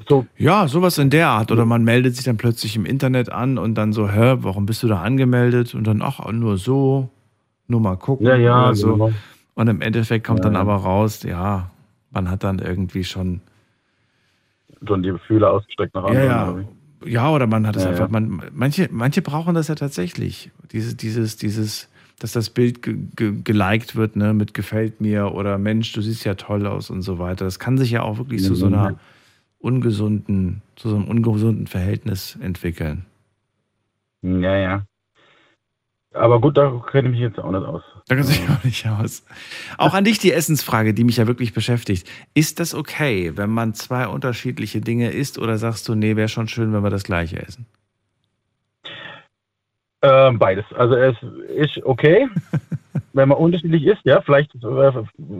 So, 0.06 0.26
Ja, 0.36 0.68
sowas 0.68 0.98
in 0.98 1.10
der 1.10 1.28
Art. 1.28 1.50
Oder 1.50 1.64
man 1.64 1.82
meldet 1.82 2.14
sich 2.14 2.24
dann 2.24 2.36
plötzlich 2.36 2.76
im 2.76 2.84
Internet 2.86 3.30
an 3.32 3.58
und 3.58 3.74
dann 3.74 3.92
so, 3.92 4.08
hä, 4.08 4.36
warum 4.40 4.66
bist 4.66 4.82
du 4.82 4.88
da 4.88 5.00
angemeldet? 5.02 5.74
Und 5.74 5.86
dann, 5.86 6.02
ach, 6.02 6.20
nur 6.30 6.56
so, 6.56 7.08
nur 7.66 7.80
mal 7.80 7.96
gucken. 7.96 8.26
Ja, 8.26 8.36
ja, 8.36 8.66
oder 8.66 8.74
so. 8.74 8.92
genau. 8.92 9.12
Und 9.54 9.66
im 9.68 9.80
Endeffekt 9.80 10.24
kommt 10.24 10.38
Ja, 10.40 10.44
dann 10.44 10.54
ja. 10.54 10.60
aber 10.60 10.76
raus, 10.76 11.24
ja, 11.24 11.70
man 12.12 12.30
hat 12.30 12.44
dann 12.44 12.60
irgendwie 12.60 13.02
schon. 13.02 13.40
schon 14.86 15.02
die 15.02 15.10
Gefühle 15.10 15.50
ausgestreckt 15.50 15.94
nach 15.94 16.08
Ja, 16.12 16.46
anderen. 16.46 16.62
ja. 16.62 16.68
Ja, 17.06 17.30
oder 17.30 17.46
man 17.46 17.64
hat 17.66 17.76
es 17.76 17.86
einfach, 17.86 18.08
man, 18.08 18.42
manche, 18.52 18.88
manche 18.90 19.22
brauchen 19.22 19.54
das 19.54 19.68
ja 19.68 19.76
tatsächlich. 19.76 20.50
Dieses, 20.72 20.96
dieses, 20.96 21.36
dieses, 21.36 21.88
dass 22.18 22.32
das 22.32 22.50
Bild 22.50 22.82
ge, 22.82 22.96
ge, 23.14 23.34
geliked 23.44 23.94
wird, 23.94 24.16
ne, 24.16 24.34
mit 24.34 24.52
gefällt 24.52 25.00
mir 25.00 25.32
oder 25.32 25.58
Mensch, 25.58 25.92
du 25.92 26.00
siehst 26.02 26.24
ja 26.24 26.34
toll 26.34 26.66
aus 26.66 26.90
und 26.90 27.02
so 27.02 27.20
weiter. 27.20 27.44
Das 27.44 27.60
kann 27.60 27.78
sich 27.78 27.92
ja 27.92 28.02
auch 28.02 28.18
wirklich 28.18 28.42
zu 28.42 28.56
so 28.56 28.66
einer 28.66 28.98
ungesunden, 29.58 30.62
zu 30.76 30.88
so 30.90 30.96
einem 30.96 31.08
ungesunden 31.08 31.66
Verhältnis 31.66 32.38
entwickeln. 32.40 33.06
Ja, 34.22 34.56
ja. 34.56 34.84
Aber 36.14 36.40
gut, 36.40 36.56
da 36.56 36.82
kenne 36.90 37.08
ich 37.08 37.12
mich 37.12 37.20
jetzt 37.20 37.38
auch 37.38 37.50
nicht 37.50 37.64
aus. 37.64 37.82
Da 38.08 38.16
kann 38.16 38.24
sich 38.24 38.48
auch 38.48 38.64
nicht 38.64 38.86
aus. 38.86 39.24
Auch 39.76 39.94
an 39.94 40.04
dich 40.04 40.18
die 40.18 40.32
Essensfrage, 40.32 40.94
die 40.94 41.04
mich 41.04 41.18
ja 41.18 41.26
wirklich 41.26 41.52
beschäftigt. 41.52 42.08
Ist 42.34 42.60
das 42.60 42.74
okay, 42.74 43.36
wenn 43.36 43.50
man 43.50 43.74
zwei 43.74 44.08
unterschiedliche 44.08 44.80
Dinge 44.80 45.10
isst 45.10 45.38
oder 45.38 45.58
sagst 45.58 45.86
du, 45.88 45.94
nee, 45.94 46.16
wäre 46.16 46.28
schon 46.28 46.48
schön, 46.48 46.72
wenn 46.72 46.82
wir 46.82 46.90
das 46.90 47.04
gleiche 47.04 47.40
essen? 47.40 47.66
Ähm, 50.00 50.38
beides. 50.38 50.64
Also 50.74 50.94
es 50.94 51.16
ist 51.54 51.84
okay, 51.84 52.28
wenn 53.18 53.28
man 53.28 53.38
unterschiedlich 53.38 53.84
ist, 53.84 53.98
ja, 54.04 54.22
vielleicht 54.22 54.54
äh, 54.54 54.92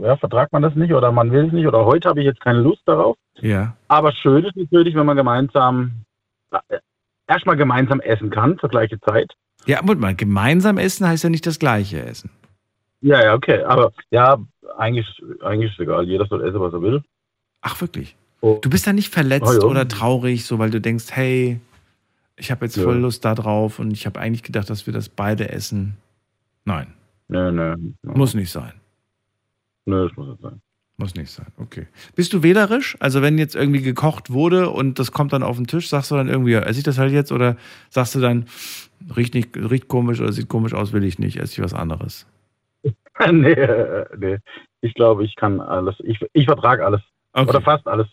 ja, 0.03 0.17
vertragt 0.17 0.53
man 0.53 0.63
das 0.63 0.75
nicht 0.75 0.93
oder 0.93 1.11
man 1.13 1.31
will 1.33 1.47
es 1.47 1.53
nicht 1.53 1.67
oder 1.67 1.85
heute 1.87 2.09
habe 2.09 2.21
ich 2.21 2.27
jetzt 2.27 2.41
keine 2.41 2.59
Lust 2.59 2.83
darauf. 2.85 3.17
Ja. 3.41 3.77
Aber 3.87 4.13
schön 4.13 4.45
ist 4.45 4.57
natürlich, 4.57 4.95
wenn 4.95 5.07
man 5.07 5.17
gemeinsam 5.17 6.05
äh, 6.51 6.79
erstmal 7.29 7.57
gemeinsam 7.57 8.01
essen 8.01 8.31
kann 8.31 8.59
zur 8.59 8.69
gleichen 8.69 9.01
Zeit. 9.03 9.33
Ja, 9.65 9.81
Moment 9.81 10.01
mal, 10.01 10.15
gemeinsam 10.15 10.77
essen 10.77 11.07
heißt 11.07 11.25
ja 11.25 11.31
nicht 11.31 11.47
das 11.47 11.59
gleiche 11.59 12.05
essen. 12.05 12.31
Ja, 13.01 13.23
ja, 13.23 13.35
okay. 13.35 13.63
Aber 13.63 13.93
ja, 14.11 14.39
eigentlich, 14.77 15.07
eigentlich 15.43 15.73
ist 15.73 15.81
egal. 15.81 16.05
Jeder 16.05 16.27
soll 16.27 16.43
essen, 16.43 16.61
was 16.61 16.73
er 16.73 16.83
will. 16.83 17.03
Ach, 17.61 17.81
wirklich? 17.81 18.17
Oh. 18.41 18.59
Du 18.61 18.71
bist 18.71 18.87
da 18.87 18.93
nicht 18.93 19.13
verletzt 19.13 19.63
ja. 19.63 19.69
oder 19.69 19.87
traurig, 19.87 20.45
so 20.45 20.59
weil 20.59 20.71
du 20.71 20.81
denkst, 20.81 21.07
hey, 21.11 21.61
ich 22.37 22.51
habe 22.51 22.65
jetzt 22.65 22.77
Ja. 22.77 22.85
voll 22.85 22.99
Lust 22.99 23.25
da 23.25 23.35
drauf 23.35 23.79
und 23.79 23.93
ich 23.93 24.07
habe 24.07 24.19
eigentlich 24.19 24.43
gedacht, 24.43 24.69
dass 24.69 24.87
wir 24.87 24.93
das 24.93 25.09
beide 25.09 25.51
essen. 25.51 25.97
Nein, 26.65 26.95
Nö, 27.29 27.53
nö. 27.53 27.77
muss 28.03 28.35
nicht 28.35 28.51
sein. 28.51 28.73
Nö, 29.87 30.09
das 30.09 30.17
muss 30.17 30.29
nicht 30.29 30.43
sein. 30.43 30.61
Muss 31.01 31.15
nicht 31.15 31.31
sein, 31.31 31.47
okay. 31.59 31.87
Bist 32.17 32.33
du 32.33 32.43
wählerisch? 32.43 32.97
Also 32.99 33.23
wenn 33.23 33.39
jetzt 33.39 33.55
irgendwie 33.55 33.83
gekocht 33.83 34.31
wurde 34.31 34.71
und 34.71 34.99
das 34.99 35.13
kommt 35.13 35.33
dann 35.33 35.45
auf 35.45 35.57
den 35.57 35.69
Tisch, 35.69 35.89
sagst 35.89 36.11
du 36.11 36.17
dann 36.17 36.29
irgendwie, 36.29 36.55
esse 36.55 36.79
ich 36.79 36.85
das 36.85 36.99
halt 36.99 37.13
jetzt? 37.13 37.31
Oder 37.31 37.57
sagst 37.89 38.17
du 38.17 38.21
dann, 38.21 38.47
riecht, 39.17 39.33
nicht, 39.35 39.57
riecht 39.57 39.87
komisch 39.87 40.21
oder 40.21 40.33
sieht 40.33 40.49
komisch 40.49 40.75
aus, 40.75 40.93
will 40.93 41.05
ich 41.05 41.21
nicht, 41.21 41.37
esse 41.37 41.53
ich 41.53 41.63
was 41.63 41.73
anderes? 41.73 42.27
nee, 43.31 43.53
äh, 43.53 44.07
nee. 44.19 44.39
Ich 44.81 44.95
glaube, 44.95 45.25
ich 45.25 45.37
kann 45.37 45.61
alles. 45.61 45.95
Ich, 46.01 46.19
ich 46.33 46.47
vertrage 46.47 46.85
alles. 46.85 47.01
Okay. 47.33 47.49
Oder 47.49 47.61
fast 47.61 47.87
alles. 47.87 48.09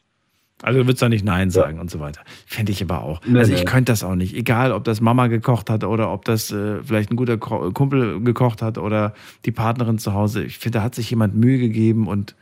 Also 0.64 0.80
du 0.80 0.86
würdest 0.86 1.02
da 1.02 1.10
nicht 1.10 1.26
Nein 1.26 1.50
sagen 1.50 1.80
und 1.80 1.92
so 1.92 2.00
weiter. 2.00 2.22
Fände 2.46 2.72
ich 2.72 2.82
aber 2.82 3.04
auch. 3.04 3.22
Nee, 3.26 3.40
also 3.40 3.52
nee. 3.52 3.60
ich 3.60 3.66
könnte 3.66 3.92
das 3.92 4.04
auch 4.04 4.16
nicht. 4.16 4.36
Egal, 4.36 4.72
ob 4.72 4.86
das 4.86 5.02
Mama 5.02 5.28
gekocht 5.28 5.70
hat 5.70 5.84
oder 5.84 6.12
ob 6.12 6.24
das 6.26 6.52
äh, 6.52 6.82
vielleicht 6.82 7.12
ein 7.12 7.18
guter 7.18 7.38
Kumpel 7.38 8.22
gekocht 8.22 8.62
hat 8.62 8.78
oder 8.78 9.14
die 9.44 9.52
Partnerin 9.52 9.98
zu 10.00 10.14
Hause. 10.14 10.44
Ich 10.44 10.58
finde, 10.58 10.80
da 10.80 10.84
hat 10.84 10.96
sich 10.96 11.10
jemand 11.10 11.36
Mühe 11.36 11.60
gegeben 11.60 12.08
und 12.08 12.36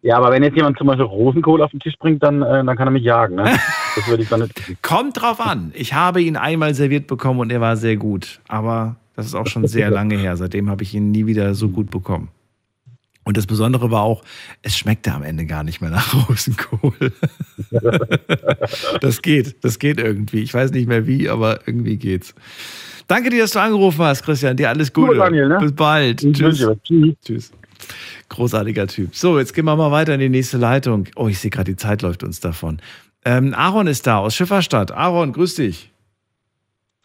Ja, 0.00 0.16
aber 0.16 0.30
wenn 0.30 0.42
jetzt 0.42 0.56
jemand 0.56 0.78
zum 0.78 0.86
Beispiel 0.86 1.04
Rosenkohl 1.04 1.62
auf 1.62 1.70
den 1.72 1.80
Tisch 1.80 1.96
bringt, 1.98 2.22
dann, 2.22 2.40
äh, 2.40 2.64
dann 2.64 2.76
kann 2.76 2.88
er 2.88 2.92
mich 2.92 3.04
jagen. 3.04 3.36
Ne? 3.36 3.44
Das 3.96 4.06
würde 4.06 4.22
ich 4.22 4.28
dann 4.28 4.40
nicht. 4.40 4.82
kommt 4.82 5.20
drauf 5.20 5.40
an. 5.40 5.72
Ich 5.74 5.92
habe 5.92 6.22
ihn 6.22 6.36
einmal 6.36 6.72
serviert 6.74 7.08
bekommen 7.08 7.40
und 7.40 7.50
er 7.50 7.60
war 7.60 7.76
sehr 7.76 7.96
gut. 7.96 8.40
Aber 8.46 8.94
das 9.16 9.26
ist 9.26 9.34
auch 9.34 9.48
schon 9.48 9.66
sehr 9.66 9.90
lange 9.90 10.16
her. 10.16 10.36
Seitdem 10.36 10.70
habe 10.70 10.84
ich 10.84 10.94
ihn 10.94 11.10
nie 11.10 11.26
wieder 11.26 11.54
so 11.54 11.68
gut 11.68 11.90
bekommen. 11.90 12.28
Und 13.28 13.36
das 13.36 13.46
Besondere 13.46 13.90
war 13.90 14.04
auch, 14.04 14.24
es 14.62 14.74
schmeckte 14.78 15.12
am 15.12 15.22
Ende 15.22 15.44
gar 15.44 15.62
nicht 15.62 15.82
mehr 15.82 15.90
nach 15.90 16.14
Rosenkohl. 16.30 17.12
das 19.02 19.20
geht, 19.20 19.62
das 19.62 19.78
geht 19.78 20.00
irgendwie. 20.00 20.38
Ich 20.38 20.54
weiß 20.54 20.70
nicht 20.70 20.88
mehr 20.88 21.06
wie, 21.06 21.28
aber 21.28 21.60
irgendwie 21.66 21.98
geht's. 21.98 22.34
Danke 23.06 23.28
dir, 23.28 23.42
dass 23.42 23.50
du 23.50 23.58
angerufen 23.58 24.02
hast, 24.02 24.22
Christian. 24.22 24.56
Dir 24.56 24.70
alles 24.70 24.94
Gute. 24.94 25.08
Gut, 25.08 25.18
Daniel, 25.18 25.46
ne? 25.46 25.58
Bis 25.60 25.74
bald. 25.74 26.20
Tschüss. 26.20 26.66
Tschüss. 26.82 27.14
Tschüss. 27.22 27.52
Großartiger 28.30 28.86
Typ. 28.86 29.14
So, 29.14 29.38
jetzt 29.38 29.52
gehen 29.52 29.66
wir 29.66 29.76
mal 29.76 29.92
weiter 29.92 30.14
in 30.14 30.20
die 30.20 30.30
nächste 30.30 30.56
Leitung. 30.56 31.06
Oh, 31.14 31.28
ich 31.28 31.38
sehe 31.38 31.50
gerade, 31.50 31.70
die 31.70 31.76
Zeit 31.76 32.00
läuft 32.00 32.24
uns 32.24 32.40
davon. 32.40 32.80
Ähm, 33.26 33.52
Aaron 33.52 33.88
ist 33.88 34.06
da 34.06 34.20
aus 34.20 34.36
Schifferstadt. 34.36 34.90
Aaron, 34.90 35.34
grüß 35.34 35.56
dich. 35.56 35.92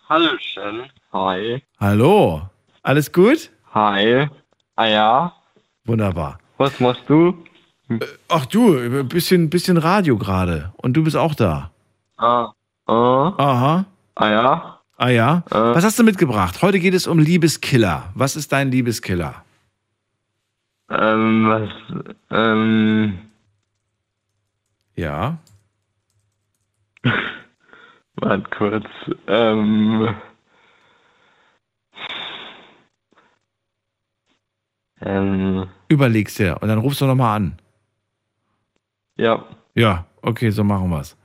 Hallöchen. 0.07 0.89
Hi. 1.11 1.61
Hallo. 1.81 2.43
Alles 2.81 3.11
gut? 3.11 3.49
Hi. 3.73 4.29
Ah 4.77 4.87
ja. 4.87 5.33
Wunderbar. 5.85 6.39
Was 6.57 6.79
machst 6.79 7.03
du? 7.07 7.37
Ach 8.29 8.45
du, 8.45 8.77
ein 8.77 9.07
bisschen, 9.07 9.49
bisschen 9.49 9.77
Radio 9.77 10.17
gerade. 10.17 10.71
Und 10.77 10.93
du 10.93 11.03
bist 11.03 11.17
auch 11.17 11.35
da. 11.35 11.71
Ah. 12.17 12.51
Ah. 12.87 13.33
Aha. 13.37 13.85
Ah 14.15 14.29
ja. 14.29 14.79
Ah 14.97 15.09
ja. 15.09 15.43
Äh. 15.51 15.55
Was 15.55 15.83
hast 15.83 15.99
du 15.99 16.03
mitgebracht? 16.03 16.61
Heute 16.61 16.79
geht 16.79 16.93
es 16.93 17.07
um 17.07 17.19
Liebeskiller. 17.19 18.11
Was 18.15 18.35
ist 18.35 18.51
dein 18.51 18.71
Liebeskiller? 18.71 19.43
Ähm, 20.89 21.47
was, 21.49 21.69
ähm, 22.31 23.17
Ja. 24.95 25.37
warte 28.15 28.49
kurz. 28.57 28.85
Ähm, 29.27 30.15
ähm, 35.05 35.67
Überlegst 35.89 36.39
dir 36.39 36.57
und 36.61 36.67
dann 36.67 36.79
rufst 36.79 37.01
du 37.01 37.05
nochmal 37.05 37.37
an. 37.37 37.57
ja. 39.17 39.45
Ja, 39.75 40.05
okay, 40.21 40.51
so 40.51 40.63
machen 40.63 40.91
wir's. 40.91 41.15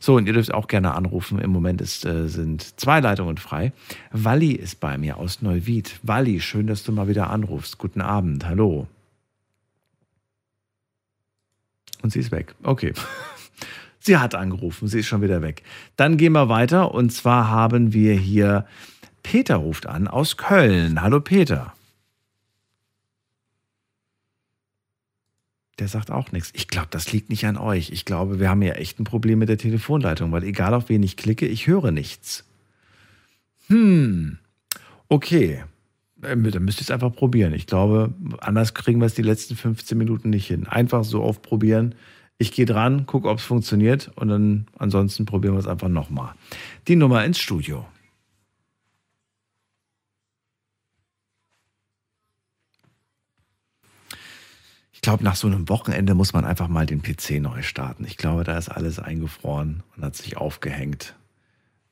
So, 0.00 0.16
und 0.16 0.26
ihr 0.26 0.32
dürft 0.32 0.52
auch 0.52 0.66
gerne 0.66 0.94
anrufen. 0.94 1.38
Im 1.38 1.50
Moment 1.50 1.80
ist, 1.80 2.04
äh, 2.04 2.26
sind 2.28 2.80
zwei 2.80 2.98
Leitungen 2.98 3.36
frei. 3.36 3.72
Walli 4.10 4.52
ist 4.52 4.80
bei 4.80 4.98
mir 4.98 5.18
aus 5.18 5.40
Neuwied. 5.40 6.00
Walli, 6.02 6.40
schön, 6.40 6.66
dass 6.66 6.82
du 6.82 6.90
mal 6.90 7.06
wieder 7.06 7.30
anrufst. 7.30 7.78
Guten 7.78 8.00
Abend, 8.00 8.44
hallo. 8.46 8.88
Und 12.02 12.10
sie 12.12 12.18
ist 12.20 12.30
weg. 12.32 12.54
Okay. 12.62 12.92
Sie 13.98 14.18
hat 14.18 14.36
angerufen, 14.36 14.86
sie 14.86 15.00
ist 15.00 15.06
schon 15.08 15.20
wieder 15.20 15.42
weg. 15.42 15.64
Dann 15.96 16.16
gehen 16.16 16.32
wir 16.32 16.48
weiter 16.48 16.94
und 16.94 17.10
zwar 17.10 17.50
haben 17.50 17.92
wir 17.92 18.14
hier 18.14 18.64
Peter 19.24 19.56
ruft 19.56 19.86
an 19.86 20.06
aus 20.06 20.36
Köln. 20.36 21.02
Hallo 21.02 21.18
Peter. 21.20 21.72
Der 25.78 25.88
sagt 25.88 26.10
auch 26.10 26.32
nichts. 26.32 26.50
Ich 26.54 26.68
glaube, 26.68 26.88
das 26.90 27.12
liegt 27.12 27.28
nicht 27.28 27.44
an 27.46 27.58
euch. 27.58 27.90
Ich 27.90 28.04
glaube, 28.04 28.40
wir 28.40 28.48
haben 28.48 28.62
ja 28.62 28.74
echt 28.74 28.98
ein 28.98 29.04
Problem 29.04 29.38
mit 29.38 29.48
der 29.48 29.58
Telefonleitung, 29.58 30.32
weil 30.32 30.44
egal 30.44 30.72
auf 30.72 30.88
wen 30.88 31.02
ich 31.02 31.16
klicke, 31.16 31.46
ich 31.46 31.66
höre 31.66 31.90
nichts. 31.90 32.44
Hm. 33.68 34.38
Okay. 35.08 35.62
Ähm, 36.22 36.50
Dann 36.50 36.64
müsst 36.64 36.78
ihr 36.78 36.82
es 36.82 36.90
einfach 36.90 37.14
probieren. 37.14 37.52
Ich 37.52 37.66
glaube, 37.66 38.14
anders 38.40 38.72
kriegen 38.72 39.00
wir 39.00 39.06
es 39.06 39.14
die 39.14 39.22
letzten 39.22 39.54
15 39.54 39.98
Minuten 39.98 40.30
nicht 40.30 40.46
hin. 40.46 40.66
Einfach 40.66 41.04
so 41.04 41.22
oft 41.22 41.42
probieren. 41.42 41.94
Ich 42.38 42.52
gehe 42.52 42.66
dran, 42.66 43.06
gucke, 43.06 43.28
ob 43.28 43.38
es 43.38 43.44
funktioniert 43.44 44.10
und 44.16 44.28
dann 44.28 44.66
ansonsten 44.78 45.24
probieren 45.24 45.54
wir 45.54 45.60
es 45.60 45.66
einfach 45.66 45.88
nochmal. 45.88 46.34
Die 46.88 46.96
Nummer 46.96 47.24
ins 47.24 47.38
Studio. 47.38 47.86
Glaube, 55.06 55.22
nach 55.22 55.36
so 55.36 55.46
einem 55.46 55.68
Wochenende 55.68 56.14
muss 56.14 56.32
man 56.32 56.44
einfach 56.44 56.66
mal 56.66 56.84
den 56.84 57.00
PC 57.00 57.40
neu 57.40 57.62
starten. 57.62 58.04
Ich 58.06 58.16
glaube, 58.16 58.42
da 58.42 58.58
ist 58.58 58.68
alles 58.68 58.98
eingefroren 58.98 59.84
und 59.96 60.04
hat 60.04 60.16
sich 60.16 60.36
aufgehängt. 60.36 61.14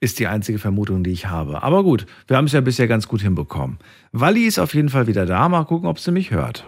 Ist 0.00 0.18
die 0.18 0.26
einzige 0.26 0.58
Vermutung, 0.58 1.04
die 1.04 1.12
ich 1.12 1.26
habe. 1.26 1.62
Aber 1.62 1.84
gut, 1.84 2.06
wir 2.26 2.36
haben 2.36 2.46
es 2.46 2.52
ja 2.52 2.60
bisher 2.60 2.88
ganz 2.88 3.06
gut 3.06 3.22
hinbekommen. 3.22 3.78
Walli 4.10 4.42
ist 4.46 4.58
auf 4.58 4.74
jeden 4.74 4.88
Fall 4.88 5.06
wieder 5.06 5.26
da. 5.26 5.48
Mal 5.48 5.64
gucken, 5.64 5.88
ob 5.88 6.00
sie 6.00 6.10
mich 6.10 6.32
hört. 6.32 6.66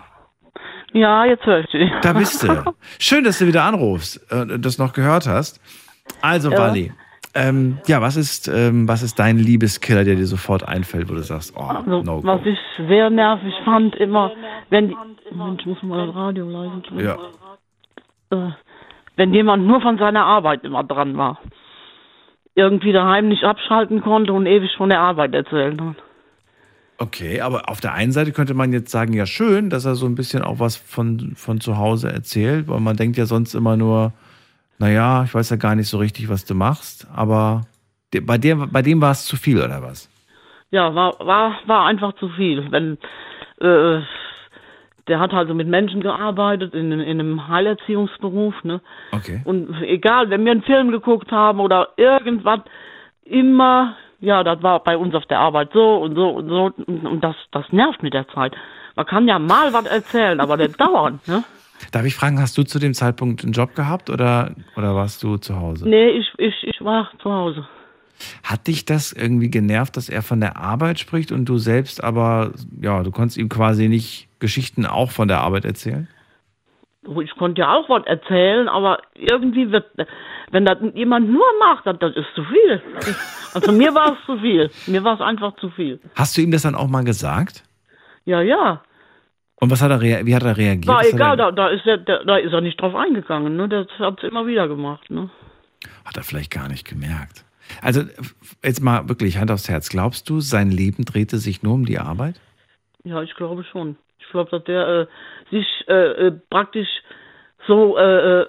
Ja, 0.92 1.24
jetzt 1.24 1.44
höre 1.44 1.60
ich 1.60 1.70
dich. 1.70 1.90
Da 2.02 2.12
bist 2.12 2.42
du. 2.44 2.74
Schön, 3.00 3.24
dass 3.24 3.38
du 3.38 3.46
wieder 3.48 3.64
anrufst, 3.64 4.20
äh, 4.30 4.58
das 4.58 4.78
noch 4.78 4.92
gehört 4.92 5.26
hast. 5.26 5.60
Also, 6.22 6.50
Ja. 6.52 6.58
Wally, 6.58 6.92
ähm, 7.36 7.78
ja, 7.86 8.00
was 8.00 8.16
ist, 8.16 8.48
ähm, 8.48 8.88
was 8.88 9.02
ist 9.02 9.18
dein 9.18 9.38
Liebeskiller, 9.38 10.04
der 10.04 10.16
dir 10.16 10.26
sofort 10.26 10.66
einfällt, 10.66 11.08
wo 11.08 11.14
du 11.14 11.22
sagst, 11.22 11.54
oh, 11.56 11.60
Also, 11.60 12.02
no 12.02 12.20
go. 12.20 12.26
was 12.26 12.40
ich 12.44 12.58
sehr 12.88 13.10
nervig 13.10 13.54
fand, 13.64 13.94
immer, 13.96 14.32
wenn 14.70 14.88
die, 14.88 14.96
Mensch, 15.32 15.60
ich 15.60 15.66
muss 15.66 15.82
mal 15.82 16.06
das 16.06 16.14
Radio 16.16 16.48
leise. 16.48 16.82
Ja. 16.98 17.16
Äh, 18.30 18.52
wenn 19.16 19.32
jemand 19.32 19.66
nur 19.66 19.80
von 19.80 19.98
seiner 19.98 20.24
Arbeit 20.24 20.64
immer 20.64 20.84
dran 20.84 21.16
war. 21.16 21.38
Irgendwie 22.54 22.92
daheim 22.92 23.28
nicht 23.28 23.44
abschalten 23.44 24.00
konnte 24.00 24.32
und 24.32 24.46
ewig 24.46 24.70
von 24.76 24.88
der 24.88 25.00
Arbeit 25.00 25.34
erzählt 25.34 25.80
hat. 25.80 25.96
Okay, 26.98 27.42
aber 27.42 27.68
auf 27.68 27.80
der 27.80 27.92
einen 27.92 28.12
Seite 28.12 28.32
könnte 28.32 28.54
man 28.54 28.72
jetzt 28.72 28.90
sagen, 28.90 29.12
ja 29.12 29.26
schön, 29.26 29.68
dass 29.68 29.84
er 29.84 29.94
so 29.94 30.06
ein 30.06 30.14
bisschen 30.14 30.42
auch 30.42 30.58
was 30.58 30.76
von, 30.76 31.34
von 31.36 31.60
zu 31.60 31.76
Hause 31.76 32.10
erzählt, 32.10 32.68
weil 32.68 32.80
man 32.80 32.96
denkt 32.96 33.18
ja 33.18 33.26
sonst 33.26 33.54
immer 33.54 33.76
nur, 33.76 34.14
naja, 34.78 35.24
ich 35.24 35.34
weiß 35.34 35.50
ja 35.50 35.56
gar 35.56 35.74
nicht 35.74 35.88
so 35.88 35.98
richtig, 35.98 36.28
was 36.28 36.44
du 36.44 36.54
machst, 36.54 37.06
aber 37.14 37.62
bei, 38.10 38.38
der, 38.38 38.56
bei 38.56 38.82
dem 38.82 39.00
war 39.00 39.12
es 39.12 39.24
zu 39.24 39.36
viel, 39.36 39.58
oder 39.58 39.82
was? 39.82 40.10
Ja, 40.70 40.94
war, 40.94 41.14
war, 41.20 41.58
war 41.66 41.86
einfach 41.86 42.14
zu 42.14 42.28
viel. 42.30 42.70
Wenn, 42.70 42.98
äh, 43.60 44.02
der 45.08 45.20
hat 45.20 45.32
also 45.32 45.54
mit 45.54 45.68
Menschen 45.68 46.00
gearbeitet 46.00 46.74
in, 46.74 46.92
in 46.92 47.20
einem 47.20 47.48
Heilerziehungsberuf, 47.48 48.54
ne? 48.64 48.80
Okay. 49.12 49.40
Und 49.44 49.82
egal, 49.82 50.30
wenn 50.30 50.44
wir 50.44 50.52
einen 50.52 50.62
Film 50.62 50.90
geguckt 50.90 51.30
haben 51.30 51.60
oder 51.60 51.90
irgendwas, 51.96 52.60
immer, 53.24 53.96
ja, 54.20 54.42
das 54.42 54.62
war 54.62 54.82
bei 54.82 54.96
uns 54.96 55.14
auf 55.14 55.26
der 55.26 55.38
Arbeit 55.38 55.70
so 55.72 55.96
und 55.96 56.14
so 56.16 56.30
und 56.30 56.48
so 56.48 56.72
und, 56.86 57.20
das, 57.22 57.36
das 57.52 57.64
nervt 57.70 58.02
mit 58.02 58.14
der 58.14 58.26
Zeit. 58.28 58.54
Man 58.96 59.06
kann 59.06 59.28
ja 59.28 59.38
mal 59.38 59.72
was 59.72 59.86
erzählen, 59.86 60.40
aber 60.40 60.56
nicht 60.56 60.80
dauernd, 60.80 61.26
ne? 61.28 61.44
Darf 61.92 62.04
ich 62.04 62.14
fragen, 62.14 62.40
hast 62.40 62.56
du 62.58 62.62
zu 62.62 62.78
dem 62.78 62.94
Zeitpunkt 62.94 63.44
einen 63.44 63.52
Job 63.52 63.74
gehabt 63.74 64.10
oder, 64.10 64.54
oder 64.76 64.94
warst 64.94 65.22
du 65.22 65.36
zu 65.36 65.56
Hause? 65.56 65.88
Nee, 65.88 66.10
ich, 66.10 66.26
ich, 66.38 66.54
ich 66.62 66.84
war 66.84 67.10
zu 67.22 67.30
Hause. 67.30 67.66
Hat 68.42 68.66
dich 68.66 68.84
das 68.84 69.12
irgendwie 69.12 69.50
genervt, 69.50 69.96
dass 69.96 70.08
er 70.08 70.22
von 70.22 70.40
der 70.40 70.56
Arbeit 70.56 70.98
spricht 70.98 71.32
und 71.32 71.44
du 71.46 71.58
selbst 71.58 72.02
aber, 72.02 72.52
ja, 72.80 73.02
du 73.02 73.10
konntest 73.10 73.36
ihm 73.36 73.48
quasi 73.48 73.88
nicht 73.88 74.28
Geschichten 74.38 74.86
auch 74.86 75.10
von 75.10 75.28
der 75.28 75.40
Arbeit 75.40 75.64
erzählen? 75.64 76.08
Ich 77.22 77.36
konnte 77.36 77.60
ja 77.60 77.72
auch 77.72 77.88
was 77.88 78.04
erzählen, 78.06 78.68
aber 78.68 78.98
irgendwie 79.14 79.70
wird, 79.70 79.86
wenn 80.50 80.64
das 80.64 80.78
jemand 80.94 81.30
nur 81.30 81.44
macht, 81.60 81.86
das, 81.86 81.98
das 82.00 82.16
ist 82.16 82.26
zu 82.34 82.42
viel. 82.44 82.82
Also 83.54 83.72
mir 83.72 83.94
war 83.94 84.12
es 84.12 84.26
zu 84.26 84.38
viel. 84.38 84.70
Mir 84.86 85.04
war 85.04 85.14
es 85.14 85.20
einfach 85.20 85.54
zu 85.56 85.70
viel. 85.70 86.00
Hast 86.14 86.36
du 86.36 86.42
ihm 86.42 86.50
das 86.50 86.62
dann 86.62 86.74
auch 86.74 86.88
mal 86.88 87.04
gesagt? 87.04 87.62
Ja, 88.24 88.40
ja. 88.40 88.82
Und 89.58 89.70
was 89.70 89.82
hat 89.82 89.90
er 89.90 90.00
wie 90.00 90.34
hat 90.34 90.42
er 90.42 90.56
reagiert? 90.56 90.86
War 90.86 91.00
Was 91.00 91.12
egal, 91.12 91.36
da, 91.36 91.50
da, 91.50 91.68
ist 91.68 91.86
er, 91.86 91.98
da, 91.98 92.22
da 92.24 92.36
ist 92.36 92.52
er 92.52 92.60
nicht 92.60 92.80
drauf 92.80 92.94
eingegangen. 92.94 93.56
Ne? 93.56 93.68
Das 93.68 93.86
hat 93.98 94.18
es 94.18 94.28
immer 94.28 94.46
wieder 94.46 94.68
gemacht. 94.68 95.10
Ne? 95.10 95.30
hat 96.04 96.16
er 96.16 96.22
vielleicht 96.22 96.52
gar 96.52 96.68
nicht 96.68 96.86
gemerkt. 96.88 97.44
Also 97.82 98.02
jetzt 98.62 98.80
mal 98.80 99.08
wirklich 99.08 99.38
Hand 99.38 99.50
aufs 99.50 99.68
Herz. 99.68 99.88
Glaubst 99.88 100.30
du, 100.30 100.40
sein 100.40 100.70
Leben 100.70 101.04
drehte 101.04 101.38
sich 101.38 101.62
nur 101.62 101.74
um 101.74 101.84
die 101.84 101.98
Arbeit? 101.98 102.40
Ja, 103.04 103.22
ich 103.22 103.34
glaube 103.34 103.64
schon. 103.64 103.96
Ich 104.18 104.28
glaube, 104.30 104.50
dass 104.50 104.64
der 104.64 104.88
äh, 104.88 105.06
sich 105.50 105.66
äh, 105.88 106.26
äh, 106.26 106.32
praktisch 106.50 106.88
so 107.66 107.98
äh, 107.98 108.42
äh, 108.42 108.46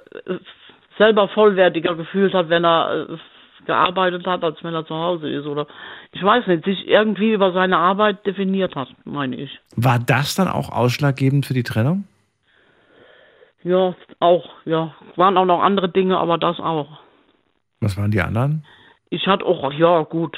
selber 0.98 1.30
vollwertiger 1.30 1.96
gefühlt 1.96 2.34
hat, 2.34 2.50
wenn 2.50 2.64
er 2.64 3.10
äh, 3.10 3.18
gearbeitet 3.68 4.26
hat, 4.26 4.44
als 4.44 4.64
wenn 4.64 4.74
er 4.74 4.86
zu 4.86 4.96
Hause 4.96 5.30
ist. 5.30 5.46
Oder 5.46 5.68
ich 6.12 6.24
weiß 6.24 6.48
nicht, 6.48 6.66
sich 6.66 6.88
irgendwie 6.88 7.34
über 7.34 7.52
seine 7.54 7.78
Arbeit 7.78 8.26
definiert 8.26 8.76
hat, 8.76 8.90
meine 9.06 9.36
ich. 9.36 9.60
War 9.76 10.00
das 10.00 10.34
dann 10.36 10.48
auch 10.48 10.72
ausschlaggebend 10.72 11.46
für 11.46 11.54
die 11.54 11.64
Trennung? 11.64 12.06
Ja, 13.64 13.96
auch, 14.20 14.50
ja. 14.66 14.96
Waren 15.16 15.38
auch 15.38 15.46
noch 15.46 15.62
andere 15.62 15.90
Dinge, 15.90 16.18
aber 16.18 16.38
das 16.38 16.60
auch. 16.60 17.00
Was 17.80 17.98
waren 17.98 18.12
die 18.12 18.22
anderen? 18.22 18.66
Ich 19.10 19.28
hatte 19.28 19.46
auch, 19.46 19.72
ja, 19.74 20.04
gut. 20.04 20.38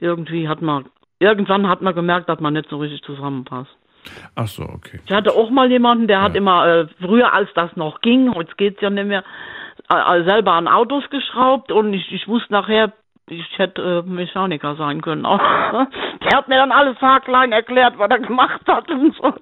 Irgendwie 0.00 0.48
hat 0.48 0.62
man, 0.62 0.86
irgendwann 1.18 1.68
hat 1.68 1.82
man 1.82 1.94
gemerkt, 1.94 2.28
dass 2.28 2.40
man 2.40 2.52
nicht 2.54 2.68
so 2.68 2.78
richtig 2.78 3.02
zusammenpasst. 3.02 3.74
Ach 4.34 4.46
so, 4.46 4.62
okay. 4.62 5.00
Ich 5.04 5.12
hatte 5.12 5.32
auch 5.32 5.50
mal 5.50 5.70
jemanden, 5.70 6.06
der 6.06 6.22
hat 6.22 6.36
immer, 6.36 6.66
äh, 6.66 6.86
früher 7.00 7.32
als 7.32 7.48
das 7.54 7.74
noch 7.76 8.00
ging, 8.00 8.34
heute 8.34 8.54
geht's 8.56 8.80
ja 8.80 8.90
nicht 8.90 9.06
mehr, 9.06 9.24
selber 9.88 10.52
an 10.52 10.68
Autos 10.68 11.08
geschraubt 11.10 11.72
und 11.72 11.92
ich, 11.94 12.12
ich 12.12 12.28
wusste 12.28 12.52
nachher, 12.52 12.92
ich 13.28 13.58
hätte 13.58 14.04
äh, 14.06 14.08
Mechaniker 14.08 14.76
sein 14.76 15.00
können. 15.00 15.22
Der 15.22 16.36
hat 16.36 16.48
mir 16.48 16.56
dann 16.56 16.72
alles 16.72 17.00
haarklein 17.00 17.52
erklärt, 17.52 17.98
was 17.98 18.10
er 18.10 18.20
gemacht 18.20 18.60
hat 18.66 18.90
und 18.90 19.14
so. 19.16 19.34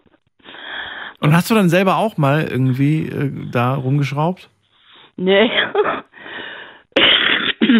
Und 1.20 1.34
hast 1.34 1.50
du 1.50 1.54
dann 1.54 1.68
selber 1.68 1.96
auch 1.96 2.16
mal 2.16 2.46
irgendwie 2.50 3.06
äh, 3.08 3.32
da 3.50 3.74
rumgeschraubt? 3.74 4.48
Nee. 5.16 5.50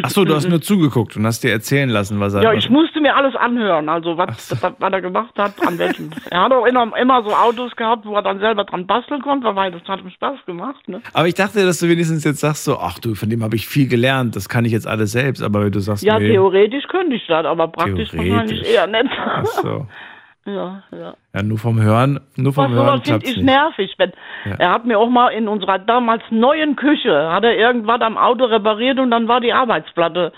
Ach 0.02 0.10
so, 0.10 0.24
du 0.24 0.34
hast 0.34 0.48
nur 0.48 0.60
zugeguckt 0.60 1.16
und 1.16 1.26
hast 1.26 1.42
dir 1.44 1.50
erzählen 1.50 1.88
lassen, 1.88 2.20
was 2.20 2.34
er 2.34 2.42
Ja, 2.42 2.52
ich 2.52 2.68
musste 2.70 3.00
mir 3.00 3.14
alles 3.16 3.34
anhören, 3.36 3.88
also 3.88 4.16
was, 4.16 4.50
was, 4.62 4.72
was 4.78 4.92
er 4.92 5.00
gemacht 5.00 5.34
hat, 5.38 5.54
an 5.66 5.78
welchen. 5.78 6.10
er 6.30 6.42
hat 6.42 6.52
auch 6.52 6.66
immer, 6.66 6.96
immer 6.96 7.22
so 7.24 7.30
Autos 7.34 7.74
gehabt, 7.76 8.06
wo 8.06 8.14
er 8.14 8.22
dann 8.22 8.38
selber 8.38 8.64
dran 8.64 8.86
basteln 8.86 9.22
konnte, 9.22 9.54
weil 9.54 9.72
das 9.72 9.82
hat 9.84 10.00
ihm 10.00 10.10
Spaß 10.10 10.38
gemacht, 10.46 10.88
ne? 10.88 11.00
Aber 11.12 11.28
ich 11.28 11.34
dachte, 11.34 11.64
dass 11.64 11.78
du 11.80 11.88
wenigstens 11.88 12.24
jetzt 12.24 12.40
sagst 12.40 12.64
so, 12.64 12.78
ach 12.78 12.98
du, 12.98 13.14
von 13.14 13.30
dem 13.30 13.42
habe 13.42 13.56
ich 13.56 13.66
viel 13.66 13.88
gelernt, 13.88 14.36
das 14.36 14.48
kann 14.48 14.64
ich 14.64 14.72
jetzt 14.72 14.86
alles 14.86 15.12
selbst. 15.12 15.42
Aber 15.42 15.64
wenn 15.64 15.72
du 15.72 15.80
sagst, 15.80 16.02
Ja, 16.02 16.18
nee, 16.18 16.30
theoretisch 16.30 16.84
könnte 16.88 17.14
ich 17.16 17.26
das, 17.26 17.46
aber 17.46 17.68
praktisch 17.68 18.12
wahrscheinlich 18.14 18.66
eher 18.66 18.86
nicht. 18.86 19.10
Ach 19.18 19.44
so. 19.44 19.86
ja, 20.46 20.82
ja. 20.92 21.14
Ja, 21.34 21.42
nur 21.42 21.58
vom 21.58 21.80
Hören, 21.80 22.20
nur 22.36 22.52
vom 22.52 22.66
Was 22.66 22.72
Hören 22.72 23.02
klappt's 23.02 23.30
ich 23.30 23.36
nicht. 23.36 23.46
nervig. 23.46 23.94
Wenn, 23.98 24.12
Ja. 24.44 24.54
Er 24.58 24.70
hat 24.70 24.86
mir 24.86 24.98
auch 24.98 25.10
mal 25.10 25.28
in 25.28 25.48
unserer 25.48 25.78
damals 25.78 26.22
neuen 26.30 26.76
Küche, 26.76 27.30
hat 27.30 27.44
er 27.44 27.56
irgendwas 27.56 28.00
am 28.00 28.16
Auto 28.16 28.44
repariert 28.44 28.98
und 28.98 29.10
dann 29.10 29.28
war 29.28 29.40
die 29.40 29.52
Arbeitsplatte 29.52 30.32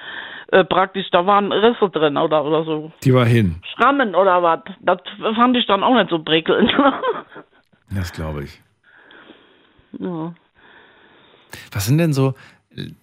äh, 0.50 0.64
praktisch, 0.64 1.06
da 1.10 1.26
waren 1.26 1.52
Risse 1.52 1.90
drin 1.90 2.16
oder, 2.16 2.44
oder 2.44 2.64
so. 2.64 2.90
Die 3.04 3.12
war 3.12 3.26
hin. 3.26 3.60
Schrammen 3.74 4.14
oder 4.14 4.42
was. 4.42 4.60
Das 4.80 4.98
fand 5.36 5.56
ich 5.56 5.66
dann 5.66 5.84
auch 5.84 5.94
nicht 5.94 6.08
so 6.10 6.18
prickelnd. 6.22 6.72
Das 7.90 8.12
glaube 8.12 8.44
ich. 8.44 8.62
ja. 9.98 10.32
Was 11.72 11.86
sind 11.86 11.98
denn 11.98 12.12
so 12.12 12.34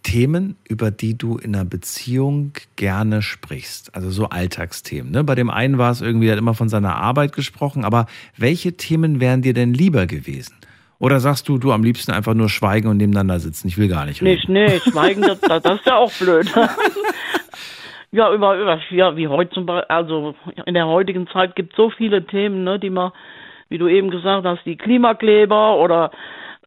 Themen, 0.04 0.56
über 0.68 0.92
die 0.92 1.18
du 1.18 1.38
in 1.38 1.56
einer 1.56 1.66
Beziehung 1.66 2.54
gerne 2.76 3.22
sprichst? 3.22 3.96
Also 3.96 4.10
so 4.10 4.30
Alltagsthemen. 4.30 5.12
Ne? 5.12 5.24
Bei 5.24 5.36
dem 5.36 5.50
einen 5.50 5.78
war 5.78 5.92
es 5.92 6.02
irgendwie, 6.02 6.28
er 6.28 6.34
hat 6.34 6.40
immer 6.40 6.54
von 6.54 6.70
seiner 6.70 6.96
Arbeit 6.96 7.34
gesprochen, 7.34 7.86
aber 7.86 8.06
welche 8.38 8.74
Themen 8.78 9.20
wären 9.20 9.42
dir 9.42 9.54
denn 9.54 9.74
lieber 9.74 10.08
gewesen? 10.08 10.56
Oder 11.00 11.20
sagst 11.20 11.50
du, 11.50 11.58
du 11.58 11.72
am 11.72 11.84
liebsten 11.84 12.12
einfach 12.12 12.34
nur 12.34 12.50
schweigen 12.50 12.88
und 12.88 12.98
nebeneinander 12.98 13.40
sitzen? 13.40 13.68
Ich 13.68 13.78
will 13.78 13.90
gar 13.90 14.06
nicht 14.06 14.22
reden. 14.22 14.34
Nicht, 14.34 14.50
nee, 14.50 14.80
schweigen, 14.80 15.22
das, 15.22 15.40
das, 15.42 15.62
das 15.62 15.80
ist 15.80 15.86
ja 15.86 15.98
auch 15.98 16.12
blöd. 16.14 16.50
ja, 18.12 18.34
über, 18.34 18.58
über, 18.58 18.80
ja, 18.92 19.16
wie 19.18 19.28
heute 19.28 19.52
zum 19.52 19.66
Beispiel, 19.66 19.88
also 19.90 20.36
in 20.66 20.74
der 20.74 20.88
heutigen 20.88 21.28
Zeit 21.28 21.56
gibt 21.56 21.74
es 21.74 21.78
so 21.78 21.90
viele 21.90 22.26
Themen, 22.26 22.64
ne, 22.64 22.80
die 22.80 22.90
man, 22.90 23.12
wie 23.68 23.78
du 23.78 23.88
eben 23.88 24.10
gesagt 24.10 24.46
hast, 24.46 24.66
die 24.66 24.78
Klimakleber 24.78 25.78
oder 25.78 26.12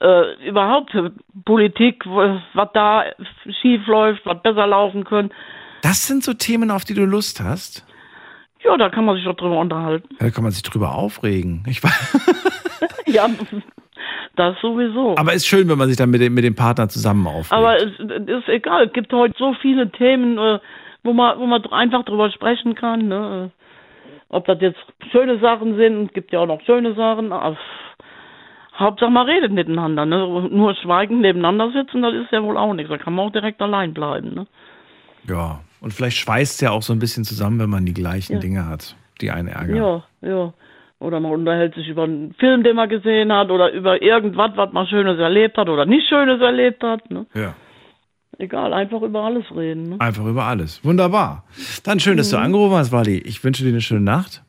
äh, 0.00 0.48
überhaupt 0.48 0.96
Politik, 1.44 2.04
was 2.06 2.68
da 2.72 3.04
schief 3.60 3.86
läuft, 3.86 4.24
was 4.26 4.42
besser 4.42 4.66
laufen 4.66 5.04
könnte. 5.04 5.34
Das 5.82 6.06
sind 6.06 6.24
so 6.24 6.34
Themen, 6.34 6.70
auf 6.70 6.84
die 6.84 6.94
du 6.94 7.04
Lust 7.04 7.40
hast? 7.40 7.84
Ja, 8.64 8.76
da 8.76 8.88
kann 8.88 9.04
man 9.04 9.16
sich 9.16 9.24
doch 9.24 9.36
drüber 9.36 9.58
unterhalten. 9.58 10.08
Da 10.18 10.30
kann 10.30 10.42
man 10.42 10.52
sich 10.52 10.62
drüber 10.62 10.94
aufregen. 10.94 11.62
Ich 11.68 11.80
ja, 13.06 13.28
das 14.36 14.56
sowieso. 14.60 15.16
Aber 15.16 15.32
ist 15.32 15.46
schön, 15.46 15.68
wenn 15.68 15.78
man 15.78 15.88
sich 15.88 15.96
dann 15.96 16.10
mit 16.10 16.20
dem, 16.20 16.34
mit 16.34 16.44
dem 16.44 16.54
Partner 16.54 16.88
zusammen 16.88 17.26
aufregt. 17.26 17.52
Aber 17.52 17.76
es, 17.76 17.92
es 17.98 18.28
ist 18.28 18.48
egal, 18.48 18.86
es 18.86 18.92
gibt 18.92 19.12
heute 19.12 19.34
so 19.38 19.54
viele 19.60 19.90
Themen, 19.90 20.38
äh, 20.38 20.58
wo 21.04 21.12
man, 21.12 21.38
wo 21.38 21.46
man 21.46 21.64
einfach 21.66 22.04
drüber 22.04 22.30
sprechen 22.30 22.74
kann. 22.74 23.08
Ne? 23.08 23.50
Ob 24.28 24.46
das 24.46 24.60
jetzt 24.60 24.78
schöne 25.12 25.38
Sachen 25.38 25.76
sind, 25.76 26.06
es 26.06 26.12
gibt 26.12 26.32
ja 26.32 26.40
auch 26.40 26.46
noch 26.46 26.60
schöne 26.62 26.94
Sachen. 26.94 27.32
Hauptsache 28.78 29.10
man 29.10 29.26
redet 29.26 29.52
miteinander. 29.52 30.06
Ne? 30.06 30.48
Nur 30.50 30.74
schweigend 30.76 31.20
nebeneinander 31.20 31.70
sitzen, 31.72 32.02
das 32.02 32.14
ist 32.14 32.30
ja 32.32 32.42
wohl 32.42 32.56
auch 32.56 32.74
nichts. 32.74 32.90
Da 32.90 32.98
kann 32.98 33.14
man 33.14 33.26
auch 33.28 33.32
direkt 33.32 33.60
allein 33.60 33.92
bleiben. 33.94 34.34
Ne? 34.34 34.46
Ja, 35.28 35.60
und 35.80 35.92
vielleicht 35.92 36.16
schweißt 36.18 36.54
es 36.54 36.60
ja 36.60 36.70
auch 36.70 36.82
so 36.82 36.92
ein 36.92 36.98
bisschen 36.98 37.24
zusammen, 37.24 37.58
wenn 37.58 37.70
man 37.70 37.84
die 37.86 37.94
gleichen 37.94 38.34
Ja. 38.34 38.38
Dinge 38.38 38.66
hat, 38.66 38.96
die 39.20 39.30
einen 39.30 39.48
ärgern. 39.48 39.76
Ja, 39.76 40.02
ja. 40.22 40.52
Oder 41.00 41.20
man 41.20 41.32
unterhält 41.32 41.74
sich 41.74 41.86
über 41.88 42.04
einen 42.04 42.34
Film, 42.34 42.64
den 42.64 42.74
man 42.74 42.88
gesehen 42.88 43.32
hat, 43.32 43.50
oder 43.50 43.72
über 43.72 44.02
irgendwas, 44.02 44.50
was 44.56 44.72
man 44.72 44.86
Schönes 44.88 45.18
erlebt 45.18 45.56
hat 45.56 45.68
oder 45.68 45.84
nicht 45.86 46.08
Schönes 46.08 46.40
erlebt 46.40 46.82
hat. 46.82 47.08
Ne? 47.10 47.26
Ja. 47.34 47.54
Egal, 48.38 48.72
einfach 48.72 49.02
über 49.02 49.22
alles 49.24 49.44
reden. 49.54 49.90
Ne? 49.90 49.96
Einfach 50.00 50.24
über 50.24 50.44
alles. 50.44 50.84
Wunderbar. 50.84 51.44
Dann 51.84 51.98
schön, 52.00 52.16
dass 52.16 52.30
du 52.30 52.36
Mhm. 52.36 52.42
angerufen 52.44 52.74
hast, 52.76 52.92
Wally. 52.92 53.18
Ich 53.18 53.42
wünsche 53.42 53.62
dir 53.64 53.70
eine 53.70 53.80
schöne 53.80 54.00
Nacht. 54.02 54.42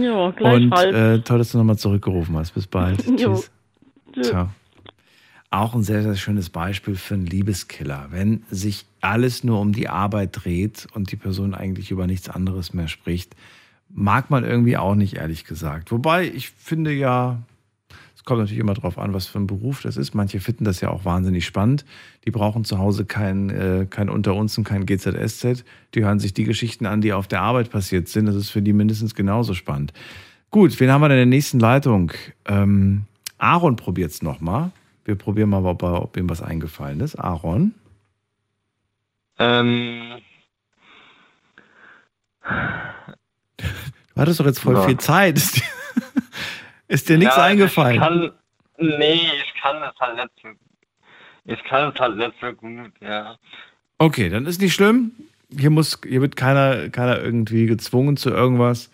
Ja, 0.00 0.14
Und 0.26 0.36
gleichfalls. 0.36 0.94
äh, 0.94 1.18
toll, 1.20 1.38
dass 1.38 1.52
du 1.52 1.58
nochmal 1.58 1.76
zurückgerufen 1.76 2.36
hast. 2.36 2.52
Bis 2.52 2.66
bald. 2.66 3.04
Jo. 3.06 3.16
Tschüss. 3.34 3.52
Ciao. 4.22 4.50
Auch 5.50 5.74
ein 5.74 5.82
sehr, 5.82 6.02
sehr 6.02 6.16
schönes 6.16 6.50
Beispiel 6.50 6.96
für 6.96 7.14
einen 7.14 7.26
Liebeskiller. 7.26 8.08
Wenn 8.10 8.42
sich 8.50 8.84
alles 9.00 9.44
nur 9.44 9.60
um 9.60 9.72
die 9.72 9.88
Arbeit 9.88 10.30
dreht 10.32 10.86
und 10.92 11.12
die 11.12 11.16
Person 11.16 11.54
eigentlich 11.54 11.90
über 11.90 12.06
nichts 12.06 12.28
anderes 12.28 12.74
mehr 12.74 12.88
spricht, 12.88 13.36
mag 13.88 14.30
man 14.30 14.44
irgendwie 14.44 14.76
auch 14.76 14.94
nicht, 14.94 15.14
ehrlich 15.14 15.44
gesagt. 15.44 15.92
Wobei 15.92 16.26
ich 16.26 16.50
finde 16.50 16.92
ja, 16.92 17.40
es 18.16 18.24
kommt 18.24 18.40
natürlich 18.40 18.58
immer 18.58 18.74
drauf 18.74 18.98
an, 18.98 19.14
was 19.14 19.26
für 19.26 19.38
ein 19.38 19.46
Beruf 19.46 19.82
das 19.82 19.96
ist. 19.96 20.14
Manche 20.14 20.40
finden 20.40 20.64
das 20.64 20.80
ja 20.80 20.90
auch 20.90 21.04
wahnsinnig 21.04 21.46
spannend. 21.46 21.84
Die 22.24 22.32
brauchen 22.32 22.64
zu 22.64 22.78
Hause 22.78 23.04
kein, 23.04 23.50
äh, 23.50 23.86
kein 23.88 24.08
Unter 24.08 24.34
uns 24.34 24.58
und 24.58 24.64
kein 24.64 24.84
GZSZ. 24.84 25.64
Die 25.94 26.02
hören 26.02 26.18
sich 26.18 26.34
die 26.34 26.44
Geschichten 26.44 26.86
an, 26.86 27.00
die 27.00 27.12
auf 27.12 27.28
der 27.28 27.42
Arbeit 27.42 27.70
passiert 27.70 28.08
sind. 28.08 28.26
Das 28.26 28.34
ist 28.34 28.50
für 28.50 28.62
die 28.62 28.72
mindestens 28.72 29.14
genauso 29.14 29.54
spannend. 29.54 29.92
Gut, 30.50 30.78
wen 30.80 30.90
haben 30.90 31.02
wir 31.02 31.08
denn 31.08 31.18
in 31.18 31.30
der 31.30 31.36
nächsten 31.36 31.60
Leitung? 31.60 32.12
Ähm, 32.46 33.02
Aaron 33.38 33.76
probiert 33.76 34.10
es 34.10 34.22
nochmal. 34.22 34.70
Wir 35.04 35.14
probieren 35.16 35.50
mal, 35.50 35.64
ob, 35.64 35.82
er- 35.82 36.02
ob 36.02 36.16
ihm 36.16 36.28
was 36.28 36.42
eingefallen 36.42 37.00
ist. 37.00 37.16
Aaron? 37.16 37.74
Ähm, 39.38 40.18
Du 44.16 44.22
hattest 44.22 44.40
doch 44.40 44.46
jetzt 44.46 44.60
voll 44.60 44.74
Ja. 44.74 44.82
viel 44.86 44.96
Zeit. 44.98 45.36
Ist 45.36 45.56
dir, 45.56 45.62
ist 46.88 47.08
dir 47.08 47.18
nichts 47.18 47.36
ja, 47.36 47.42
eingefallen? 47.44 47.96
Ich 47.96 48.00
kann, 48.00 48.32
nee, 48.78 49.14
ich 49.14 49.60
kann 49.60 49.76
es 49.82 50.00
halt 50.00 50.16
nicht 50.16 50.56
ich 51.48 51.62
kann 51.64 51.92
es 51.92 52.00
halt 52.00 52.16
nicht 52.16 52.32
so 52.40 52.52
gut, 52.52 52.92
ja. 53.00 53.36
Okay, 53.98 54.28
dann 54.30 54.46
ist 54.46 54.60
nicht 54.60 54.74
schlimm. 54.74 55.12
Hier, 55.56 55.70
muss, 55.70 56.00
hier 56.04 56.20
wird 56.20 56.34
keiner, 56.34 56.88
keiner 56.88 57.20
irgendwie 57.20 57.66
gezwungen 57.66 58.16
zu 58.16 58.30
irgendwas. 58.30 58.90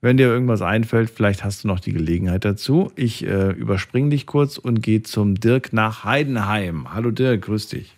Wenn 0.00 0.16
dir 0.18 0.26
irgendwas 0.26 0.62
einfällt, 0.62 1.10
vielleicht 1.10 1.42
hast 1.42 1.64
du 1.64 1.68
noch 1.68 1.80
die 1.80 1.92
Gelegenheit 1.92 2.44
dazu. 2.44 2.92
Ich 2.96 3.26
äh, 3.26 3.50
überspringe 3.50 4.10
dich 4.10 4.26
kurz 4.26 4.58
und 4.58 4.82
gehe 4.82 5.02
zum 5.02 5.36
Dirk 5.36 5.72
nach 5.72 6.04
Heidenheim. 6.04 6.92
Hallo 6.92 7.10
Dirk, 7.10 7.42
grüß 7.42 7.68
dich. 7.68 7.96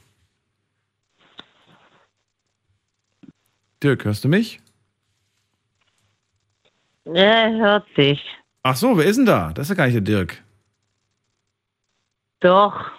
Dirk, 3.83 4.05
hörst 4.05 4.25
du 4.25 4.29
mich? 4.29 4.61
Er 7.05 7.51
hört 7.53 7.87
dich. 7.97 8.21
Ach 8.63 8.77
so, 8.77 8.97
wer 8.97 9.07
ist 9.07 9.17
denn 9.17 9.27
da? 9.27 9.53
Das 9.53 9.65
ist 9.65 9.71
ja 9.71 9.75
gar 9.77 9.87
nicht 9.87 9.95
der 9.95 10.03
Dirk. 10.03 10.43
Doch, 12.41 12.91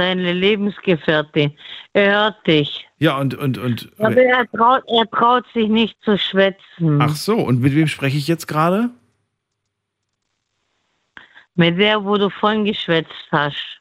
seine 0.00 0.32
Lebensgefährtin. 0.32 1.52
Er 1.92 2.12
hört 2.12 2.46
dich. 2.46 2.88
Ja, 2.98 3.18
und, 3.18 3.34
und, 3.34 3.58
und. 3.58 3.90
Aber 3.98 4.16
er 4.16 4.50
traut, 4.50 4.82
er 4.88 5.10
traut 5.10 5.44
sich 5.52 5.68
nicht 5.68 6.02
zu 6.02 6.16
schwätzen. 6.16 7.02
Ach 7.02 7.14
so, 7.14 7.36
und 7.36 7.60
mit 7.60 7.74
wem 7.74 7.86
spreche 7.86 8.16
ich 8.16 8.26
jetzt 8.26 8.46
gerade? 8.46 8.90
Mit 11.54 11.78
der, 11.78 12.02
wo 12.02 12.16
du 12.16 12.30
vorhin 12.30 12.64
geschwätzt 12.64 13.28
hast. 13.30 13.80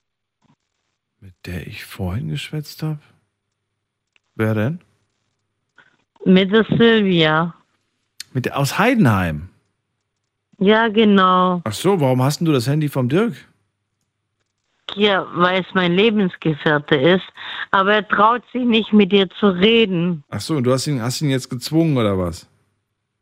Mit 1.22 1.34
der 1.46 1.66
ich 1.68 1.86
vorhin 1.86 2.28
geschwätzt 2.28 2.84
habe? 2.84 3.00
Wer 4.36 4.54
denn? 4.56 4.80
Mit 6.26 6.52
der 6.52 6.66
Silvia. 6.66 7.54
Mit 8.34 8.46
der, 8.46 8.58
aus 8.58 8.78
Heidenheim. 8.78 9.48
Ja, 10.58 10.90
genau. 10.90 11.62
Ach 11.64 11.74
so, 11.74 12.02
warum 12.02 12.22
hast 12.22 12.40
denn 12.40 12.46
du 12.46 12.52
das 12.52 12.68
Handy 12.68 12.90
vom 12.90 13.08
Dirk? 13.08 13.49
Ja, 14.96 15.26
weil 15.34 15.62
es 15.62 15.68
mein 15.74 15.94
Lebensgefährte 15.94 16.96
ist. 16.96 17.26
Aber 17.72 17.94
er 17.96 18.08
traut 18.08 18.42
sich 18.54 18.64
nicht, 18.66 18.92
mit 18.94 19.12
dir 19.12 19.30
zu 19.30 19.48
reden. 19.50 20.24
Ach 20.30 20.42
so, 20.42 20.56
und 20.56 20.64
du 20.64 20.72
hast 20.72 20.88
ihn, 20.88 21.02
hast 21.02 21.22
ihn 21.22 21.30
jetzt 21.30 21.50
gezwungen 21.50 21.98
oder 21.98 22.18
was? 22.18 22.48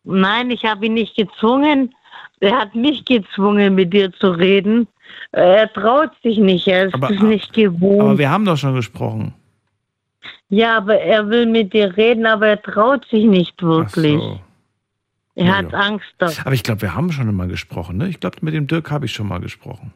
Nein, 0.03 0.51
ich 0.51 0.63
habe 0.65 0.85
ihn 0.85 0.93
nicht 0.93 1.15
gezwungen. 1.15 1.93
Er 2.39 2.57
hat 2.57 2.75
mich 2.75 3.03
gezwungen, 3.05 3.75
mit 3.75 3.93
dir 3.93 4.11
zu 4.13 4.29
reden. 4.31 4.87
Er 5.31 5.71
traut 5.73 6.11
sich 6.23 6.37
nicht. 6.37 6.67
Er 6.67 6.85
ist 6.87 6.93
Aber- 6.95 7.09
es 7.11 7.21
nicht 7.21 7.53
gewohnt. 7.53 8.01
Aber 8.01 8.17
wir 8.17 8.29
haben 8.29 8.45
doch 8.45 8.57
schon 8.57 8.75
gesprochen. 8.75 9.33
Ja, 10.49 10.77
aber 10.77 10.99
er 11.01 11.27
will 11.29 11.45
mit 11.45 11.73
dir 11.73 11.97
reden, 11.97 12.25
aber 12.25 12.47
er 12.47 12.61
traut 12.61 13.05
sich 13.09 13.25
nicht 13.25 13.61
wirklich. 13.61 14.13
so. 14.19 14.39
Er 15.35 15.45
Ja, 15.45 15.57
hat 15.57 15.71
ja. 15.71 15.77
Angst 15.79 16.05
davor. 16.19 16.45
Aber 16.45 16.53
ich 16.55 16.63
glaube, 16.63 16.81
wir 16.81 16.95
haben 16.95 17.11
schon 17.11 17.33
mal 17.35 17.47
gesprochen, 17.47 17.97
ne? 17.97 18.07
Ich 18.07 18.19
glaube, 18.19 18.37
mit 18.41 18.53
dem 18.53 18.65
Dirk 18.67 18.89
habe 18.89 19.05
ich 19.05 19.11
schon 19.13 19.27
mal 19.27 19.39
gesprochen. 19.39 19.93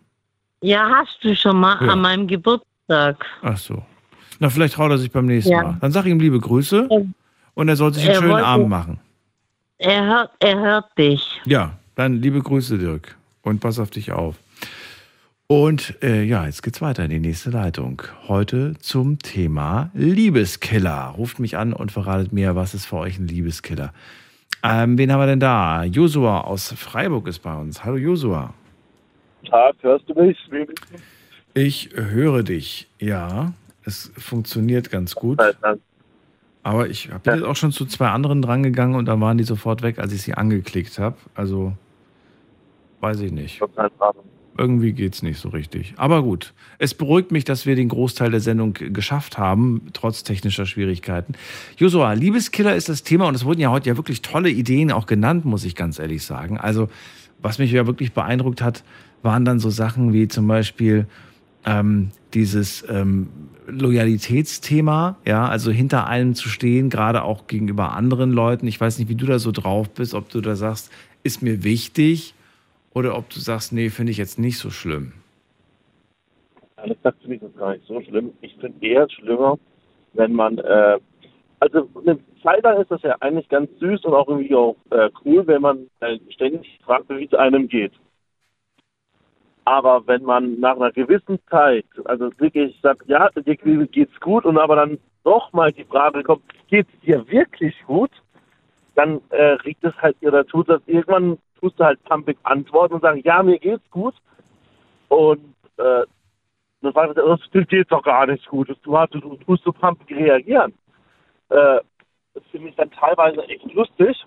Ja, 0.62 0.90
hast 0.94 1.18
du 1.24 1.36
schon 1.36 1.60
mal 1.60 1.78
Ja. 1.84 1.94
an 1.94 2.02
meinem 2.02 2.28
Geburtstag. 2.28 3.26
Ach 3.42 3.58
so. 3.58 3.82
Na, 4.40 4.50
vielleicht 4.50 4.76
traut 4.76 4.92
er 4.92 4.98
sich 4.98 5.12
beim 5.12 5.26
nächsten 5.26 5.52
Ja. 5.52 5.64
Mal. 5.64 5.78
Dann 5.82 5.92
sag 5.92 6.06
ihm 6.06 6.20
liebe 6.20 6.40
Grüße 6.40 6.88
und 7.54 7.68
er 7.70 7.76
soll 7.76 7.94
sich 7.94 8.08
einen 8.08 8.20
schönen 8.20 8.32
wollte- 8.32 8.46
Abend 8.46 8.70
machen. 8.70 9.00
Er 9.78 10.06
hört, 10.06 10.32
er 10.40 10.60
hört 10.60 10.98
dich. 10.98 11.42
Ja, 11.46 11.74
dann 11.96 12.22
liebe 12.22 12.42
Grüße, 12.42 12.78
Dirk. 12.78 13.16
Und 13.44 13.60
pass 13.60 13.80
auf 13.80 13.90
dich 13.90 14.12
auf. 14.12 14.36
Und 15.48 15.96
äh, 16.04 16.24
ja, 16.24 16.46
jetzt 16.46 16.62
geht's 16.64 16.82
weiter 16.82 17.04
in 17.04 17.10
die 17.10 17.20
nächste 17.20 17.50
Leitung. 17.50 18.02
Heute 18.28 18.74
zum 18.80 19.20
Thema 19.20 19.90
Liebeskiller. 19.94 21.16
Ruft 21.18 21.40
mich 21.40 21.58
an 21.58 21.74
und 21.74 21.92
verratet 21.92 22.32
mir, 22.32 22.56
was 22.56 22.74
ist 22.74 22.86
für 22.86 22.98
euch 22.98 23.18
ein 23.20 23.28
Liebeskiller. 23.28 23.92
Ähm, 24.64 24.98
wen 24.98 25.12
haben 25.12 25.20
wir 25.20 25.26
denn 25.26 25.40
da? 25.40 25.84
Josua 25.84 26.42
aus 26.42 26.72
Freiburg 26.78 27.28
ist 27.28 27.40
bei 27.40 27.54
uns. 27.56 27.84
Hallo 27.84 27.98
Josua. 27.98 28.54
Tag, 29.50 29.76
hörst 29.82 30.08
du 30.08 30.14
mich? 30.14 30.38
Ich 31.54 31.90
höre 31.94 32.44
dich. 32.44 32.88
Ja, 33.00 33.54
es 33.86 34.12
funktioniert 34.18 34.90
ganz 34.90 35.16
gut. 35.16 35.40
Aber 36.64 36.88
ich 36.88 37.10
bin 37.24 37.36
jetzt 37.36 37.44
auch 37.44 37.56
schon 37.56 37.72
zu 37.72 37.86
zwei 37.86 38.10
anderen 38.10 38.42
drangegangen 38.42 38.96
und 38.96 39.06
da 39.06 39.20
waren 39.20 39.38
die 39.38 39.44
sofort 39.44 39.82
weg, 39.82 40.00
als 40.00 40.14
ich 40.14 40.22
sie 40.22 40.36
angeklickt 40.36 41.00
habe. 41.00 41.18
Also 41.34 41.74
weiß 43.00 43.22
ich 43.22 43.32
nicht. 43.32 43.62
Irgendwie 44.58 44.92
geht's 44.94 45.24
nicht 45.24 45.40
so 45.40 45.50
richtig. 45.50 45.94
Aber 45.98 46.22
gut, 46.22 46.54
es 46.78 46.94
beruhigt 46.94 47.32
mich, 47.32 47.46
dass 47.46 47.66
wir 47.66 47.76
den 47.76 47.88
Großteil 47.88 48.30
der 48.30 48.42
Sendung 48.42 48.74
geschafft 48.74 49.38
haben, 49.38 49.88
trotz 49.94 50.24
technischer 50.24 50.66
Schwierigkeiten. 50.66 51.34
Josua, 51.78 52.14
Liebeskiller 52.14 52.76
ist 52.76 52.90
das 52.90 53.02
Thema 53.02 53.28
und 53.28 53.34
es 53.34 53.46
wurden 53.46 53.62
ja 53.62 53.72
heute 53.72 53.90
ja 53.90 53.98
wirklich 53.98 54.22
tolle 54.22 54.50
Ideen 54.50 54.92
auch 54.92 55.08
genannt, 55.08 55.46
muss 55.46 55.64
ich 55.64 55.76
ganz 55.76 56.00
ehrlich 56.00 56.24
sagen. 56.24 56.60
Also, 56.60 56.90
was 57.42 57.58
mich 57.58 57.72
ja 57.72 57.88
wirklich 57.88 58.14
beeindruckt 58.14 58.62
hat, 58.62 58.84
waren 59.24 59.46
dann 59.46 59.60
so 59.60 59.70
Sachen 59.70 60.14
wie 60.14 60.28
zum 60.28 60.48
Beispiel 60.48 61.08
ähm, 61.66 62.12
dieses 62.34 62.88
ähm, 62.90 63.28
Loyalitätsthema, 63.68 65.18
ja, 65.26 65.48
also 65.48 65.72
hinter 65.72 66.08
allem 66.08 66.36
zu 66.36 66.50
stehen, 66.50 66.90
gerade 66.90 67.24
auch 67.24 67.48
gegenüber 67.48 67.94
anderen 67.94 68.32
Leuten. 68.32 68.68
Ich 68.68 68.80
weiß 68.80 69.00
nicht, 69.00 69.10
wie 69.10 69.16
du 69.16 69.26
da 69.26 69.40
so 69.40 69.52
drauf 69.52 69.90
bist, 69.90 70.14
ob 70.14 70.30
du 70.30 70.42
da 70.42 70.56
sagst, 70.56 70.92
ist 71.24 71.42
mir 71.42 71.64
wichtig 71.64 72.34
oder 72.94 73.18
ob 73.18 73.30
du 73.30 73.40
sagst, 73.40 73.72
nee, 73.74 73.90
finde 73.90 74.12
ich 74.12 74.18
jetzt 74.18 74.40
nicht 74.40 74.58
so 74.58 74.70
schlimm. 74.70 75.14
Gesagt 76.84 77.22
finde 77.22 77.36
ich 77.36 77.42
das 77.42 77.56
gar 77.56 77.74
nicht 77.74 77.86
so 77.86 78.02
schlimm. 78.02 78.32
Ich 78.42 78.56
finde 78.60 78.86
eher 78.86 79.08
schlimmer, 79.10 79.58
wenn 80.14 80.34
man, 80.34 80.58
äh, 80.58 81.00
also 81.60 81.88
eine 82.02 82.20
Zeit 82.42 82.64
lang 82.64 82.82
ist 82.82 82.90
das 82.90 83.02
ja 83.04 83.16
eigentlich 83.20 83.48
ganz 83.50 83.70
süß 83.80 84.04
und 84.06 84.14
auch 84.14 84.28
irgendwie 84.28 84.56
auch 84.56 84.76
äh, 84.90 85.10
cool, 85.24 85.46
wenn 85.46 85.62
man 85.62 85.88
äh, 86.00 86.18
ständig 86.30 86.80
fragt, 86.84 87.08
wie 87.10 87.26
es 87.26 87.34
einem 87.36 87.68
geht. 87.68 87.94
Aber 89.66 90.06
wenn 90.08 90.24
man 90.24 90.60
nach 90.60 90.76
einer 90.76 90.92
gewissen 90.92 91.40
Zeit, 91.50 91.86
also 92.06 92.32
wirklich 92.40 92.80
sagt, 92.82 93.08
ja, 93.08 93.30
dir 93.30 93.56
geht's 93.88 94.20
gut 94.20 94.46
und 94.46 94.58
aber 94.58 94.76
dann 94.76 94.98
doch 95.24 95.54
mal 95.54 95.72
die 95.72 95.84
Frage 95.86 96.24
kommt, 96.24 96.42
geht's 96.68 96.92
dir 97.02 97.28
wirklich 97.28 97.76
gut? 97.86 98.12
Dann 98.96 99.22
äh, 99.30 99.54
regt 99.66 99.84
es 99.84 99.96
halt 100.02 100.18
oder 100.22 100.46
tut 100.46 100.68
das 100.68 100.82
irgendwann 100.88 101.38
tust 101.60 101.80
du 101.80 101.84
halt 101.84 102.04
pumpig 102.06 102.38
antworten 102.44 102.96
und 102.96 103.02
sagen, 103.02 103.22
ja, 103.24 103.44
mir 103.44 103.60
geht's 103.60 103.88
gut. 103.92 104.16
Und 105.10 105.56
äh, 105.78 106.04
dann 106.82 106.94
sagt 106.94 107.18
er, 107.18 107.38
das 107.38 107.68
geht 107.68 107.92
doch 107.92 108.02
gar 108.04 108.26
nicht 108.26 108.48
gut. 108.48 108.76
Du, 108.84 108.98
hast- 108.98 109.14
du 109.14 109.20
tust 109.38 109.64
so 109.64 109.72
pumpig 109.72 110.16
reagieren. 110.18 110.74
Äh, 111.50 111.80
das 112.34 112.44
finde 112.52 112.70
ich 112.70 112.76
dann 112.76 112.90
teilweise 112.92 113.44
echt 113.44 113.72
lustig. 113.74 114.26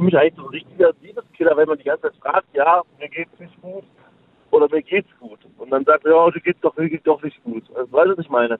Für 0.00 0.04
mich 0.06 0.16
eigentlich 0.16 0.34
so 0.36 0.44
ein 0.44 0.48
richtiger 0.48 0.92
Liebeskiller, 1.02 1.56
wenn 1.58 1.68
man 1.68 1.76
die 1.76 1.84
ganze 1.84 2.04
Zeit 2.04 2.14
fragt, 2.22 2.46
ja, 2.54 2.80
mir 2.98 3.08
geht's 3.10 3.38
nicht 3.38 3.60
gut 3.60 3.84
oder 4.50 4.66
mir 4.70 4.82
geht's 4.82 5.10
gut. 5.20 5.38
Und 5.58 5.68
dann 5.68 5.84
sagt 5.84 6.06
er, 6.06 6.12
ja, 6.12 6.30
dir 6.30 6.40
geht's 6.40 6.60
doch, 6.62 6.74
mir 6.74 6.88
geht's 6.88 7.04
doch 7.04 7.22
nicht 7.22 7.44
gut. 7.44 7.64
Also, 7.76 7.92
weißt 7.92 8.06
du, 8.06 8.16
was 8.16 8.24
ich 8.24 8.30
meine? 8.30 8.58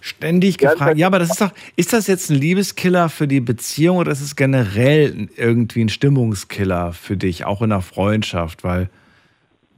Ständig 0.00 0.58
gefragt. 0.58 0.96
Ja, 0.96 1.08
aber 1.08 1.18
das 1.18 1.30
ist 1.30 1.40
doch, 1.40 1.50
ist 1.74 1.92
das 1.92 2.06
jetzt 2.06 2.30
ein 2.30 2.36
Liebeskiller 2.36 3.08
für 3.08 3.26
die 3.26 3.40
Beziehung 3.40 3.96
oder 3.96 4.12
ist 4.12 4.20
es 4.20 4.36
generell 4.36 5.28
irgendwie 5.36 5.82
ein 5.82 5.88
Stimmungskiller 5.88 6.92
für 6.92 7.16
dich, 7.16 7.44
auch 7.44 7.62
in 7.62 7.70
der 7.70 7.80
Freundschaft? 7.80 8.62
Weil 8.62 8.88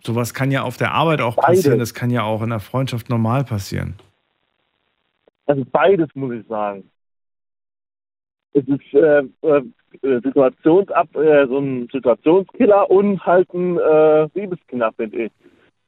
sowas 0.05 0.35
kann 0.35 0.51
ja 0.51 0.63
auf 0.63 0.77
der 0.77 0.93
Arbeit 0.93 1.23
auch 1.23 1.37
passieren, 1.37 1.79
das 1.79 1.95
kann 1.95 2.11
ja 2.11 2.23
auch 2.23 2.43
in 2.43 2.51
der 2.51 2.61
Freundschaft 2.61 3.09
normal 3.09 3.45
passieren. 3.45 3.95
Also 5.47 5.65
beides 5.73 6.09
muss 6.15 6.35
ich 6.35 6.47
sagen. 6.49 6.85
Es 8.53 8.65
ist 8.69 8.93
äh, 8.93 9.23
äh, 9.41 9.63
Situationsab, 10.02 11.16
äh, 11.16 11.47
so 11.47 11.59
ein 11.59 11.89
Situationskiller 11.93 12.90
und 12.90 13.24
halt 13.24 13.52
ein 13.55 13.78
äh, 13.78 14.28
Liebeskiller, 14.35 14.93
finde 14.93 15.24
ich. 15.24 15.32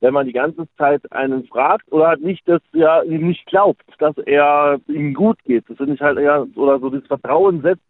Wenn 0.00 0.14
man 0.14 0.26
die 0.26 0.32
ganze 0.32 0.66
Zeit 0.78 1.00
einen 1.12 1.44
fragt 1.44 1.90
oder 1.92 2.08
halt 2.08 2.22
nicht, 2.22 2.48
dass 2.48 2.62
er 2.72 3.04
ihm 3.04 3.28
nicht 3.28 3.44
glaubt, 3.46 3.82
dass 3.98 4.16
er 4.24 4.80
ihm 4.88 5.12
gut 5.12 5.38
geht. 5.44 5.64
Das 5.68 5.76
finde 5.76 5.94
ich 5.94 6.00
halt 6.00 6.18
eher, 6.18 6.46
oder 6.54 6.78
so 6.78 6.88
das 6.88 7.06
Vertrauen 7.06 7.60
setzt, 7.60 7.82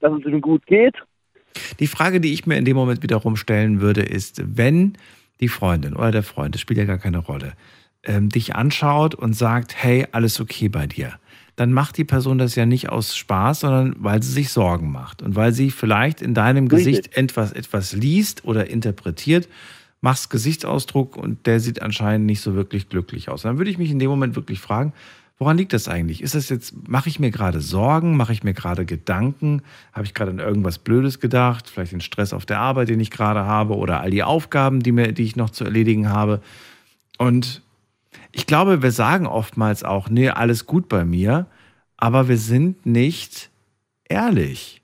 dass 0.00 0.12
es 0.12 0.24
ihm 0.24 0.40
gut 0.40 0.66
geht. 0.66 0.94
Die 1.78 1.86
Frage, 1.86 2.20
die 2.20 2.32
ich 2.32 2.46
mir 2.46 2.56
in 2.56 2.64
dem 2.64 2.76
Moment 2.76 3.02
wiederum 3.02 3.36
stellen 3.36 3.80
würde, 3.80 4.02
ist, 4.02 4.42
wenn 4.56 4.94
die 5.40 5.48
Freundin 5.48 5.94
oder 5.94 6.10
der 6.10 6.22
Freund, 6.22 6.54
das 6.54 6.62
spielt 6.62 6.78
ja 6.78 6.84
gar 6.84 6.98
keine 6.98 7.18
Rolle, 7.18 7.52
ähm, 8.04 8.28
dich 8.28 8.54
anschaut 8.54 9.14
und 9.14 9.34
sagt, 9.34 9.74
hey, 9.76 10.06
alles 10.12 10.40
okay 10.40 10.68
bei 10.68 10.86
dir, 10.86 11.14
dann 11.60 11.74
macht 11.74 11.98
die 11.98 12.04
Person 12.04 12.38
das 12.38 12.54
ja 12.54 12.64
nicht 12.64 12.88
aus 12.88 13.14
Spaß, 13.14 13.60
sondern 13.60 13.94
weil 13.98 14.22
sie 14.22 14.32
sich 14.32 14.50
Sorgen 14.50 14.90
macht. 14.90 15.20
Und 15.20 15.36
weil 15.36 15.52
sie 15.52 15.70
vielleicht 15.70 16.22
in 16.22 16.32
deinem 16.32 16.68
Gesicht 16.68 17.14
etwas, 17.14 17.52
etwas 17.52 17.92
liest 17.92 18.46
oder 18.46 18.70
interpretiert, 18.70 19.46
machst 20.00 20.30
Gesichtsausdruck 20.30 21.18
und 21.18 21.46
der 21.46 21.60
sieht 21.60 21.82
anscheinend 21.82 22.24
nicht 22.24 22.40
so 22.40 22.54
wirklich 22.54 22.88
glücklich 22.88 23.28
aus. 23.28 23.42
Dann 23.42 23.58
würde 23.58 23.70
ich 23.70 23.76
mich 23.76 23.90
in 23.90 23.98
dem 23.98 24.08
Moment 24.08 24.36
wirklich 24.36 24.58
fragen, 24.58 24.94
woran 25.36 25.58
liegt 25.58 25.74
das 25.74 25.86
eigentlich? 25.86 26.22
Ist 26.22 26.34
das 26.34 26.48
jetzt, 26.48 26.88
mache 26.88 27.10
ich 27.10 27.20
mir 27.20 27.30
gerade 27.30 27.60
Sorgen, 27.60 28.16
mache 28.16 28.32
ich 28.32 28.42
mir 28.42 28.54
gerade 28.54 28.86
Gedanken, 28.86 29.60
habe 29.92 30.06
ich 30.06 30.14
gerade 30.14 30.30
an 30.30 30.38
irgendwas 30.38 30.78
Blödes 30.78 31.20
gedacht, 31.20 31.68
vielleicht 31.68 31.92
den 31.92 32.00
Stress 32.00 32.32
auf 32.32 32.46
der 32.46 32.58
Arbeit, 32.60 32.88
den 32.88 33.00
ich 33.00 33.10
gerade 33.10 33.40
habe 33.40 33.76
oder 33.76 34.00
all 34.00 34.10
die 34.10 34.22
Aufgaben, 34.22 34.80
die, 34.80 34.92
mir, 34.92 35.12
die 35.12 35.24
ich 35.24 35.36
noch 35.36 35.50
zu 35.50 35.64
erledigen 35.64 36.08
habe. 36.08 36.40
Und 37.18 37.60
ich 38.32 38.46
glaube, 38.46 38.82
wir 38.82 38.92
sagen 38.92 39.26
oftmals 39.26 39.84
auch, 39.84 40.08
nee, 40.08 40.28
alles 40.28 40.66
gut 40.66 40.88
bei 40.88 41.04
mir, 41.04 41.46
aber 41.96 42.28
wir 42.28 42.38
sind 42.38 42.86
nicht 42.86 43.50
ehrlich. 44.08 44.82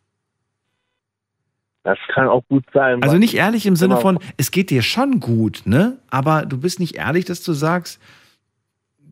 Das 1.84 1.98
kann 2.12 2.26
auch 2.26 2.42
gut 2.48 2.64
sein. 2.74 3.02
Also 3.02 3.16
nicht 3.16 3.34
ehrlich 3.34 3.64
im 3.64 3.76
Sinne 3.76 3.98
von, 3.98 4.18
es 4.36 4.50
geht 4.50 4.70
dir 4.70 4.82
schon 4.82 5.20
gut, 5.20 5.62
ne? 5.66 5.98
Aber 6.10 6.44
du 6.44 6.58
bist 6.58 6.80
nicht 6.80 6.96
ehrlich, 6.96 7.24
dass 7.26 7.42
du 7.42 7.52
sagst, 7.52 8.00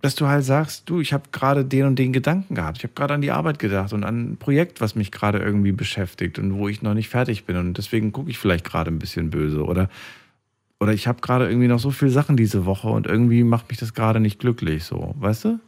dass 0.02 0.16
du 0.16 0.26
halt 0.26 0.44
sagst, 0.44 0.90
du, 0.90 1.00
ich 1.00 1.12
habe 1.12 1.30
gerade 1.30 1.64
den 1.64 1.86
und 1.86 1.98
den 1.98 2.12
Gedanken 2.12 2.56
gehabt. 2.56 2.78
Ich 2.78 2.82
habe 2.82 2.92
gerade 2.94 3.14
an 3.14 3.22
die 3.22 3.30
Arbeit 3.30 3.58
gedacht 3.58 3.92
und 3.92 4.04
an 4.04 4.32
ein 4.32 4.36
Projekt, 4.38 4.80
was 4.80 4.96
mich 4.96 5.12
gerade 5.12 5.38
irgendwie 5.38 5.72
beschäftigt 5.72 6.38
und 6.38 6.58
wo 6.58 6.68
ich 6.68 6.82
noch 6.82 6.94
nicht 6.94 7.08
fertig 7.08 7.44
bin. 7.46 7.56
Und 7.56 7.78
deswegen 7.78 8.12
gucke 8.12 8.28
ich 8.28 8.38
vielleicht 8.38 8.64
gerade 8.64 8.90
ein 8.90 8.98
bisschen 8.98 9.30
böse. 9.30 9.64
Oder, 9.64 9.88
oder 10.84 10.92
ich 10.92 11.06
habe 11.06 11.22
gerade 11.22 11.48
irgendwie 11.48 11.66
noch 11.66 11.78
so 11.78 11.90
viele 11.90 12.10
Sachen 12.10 12.36
diese 12.36 12.66
Woche 12.66 12.88
und 12.88 13.06
irgendwie 13.06 13.42
macht 13.42 13.70
mich 13.70 13.78
das 13.78 13.94
gerade 13.94 14.20
nicht 14.20 14.38
glücklich. 14.38 14.84
So, 14.84 15.14
weißt 15.18 15.46
du? 15.46 15.58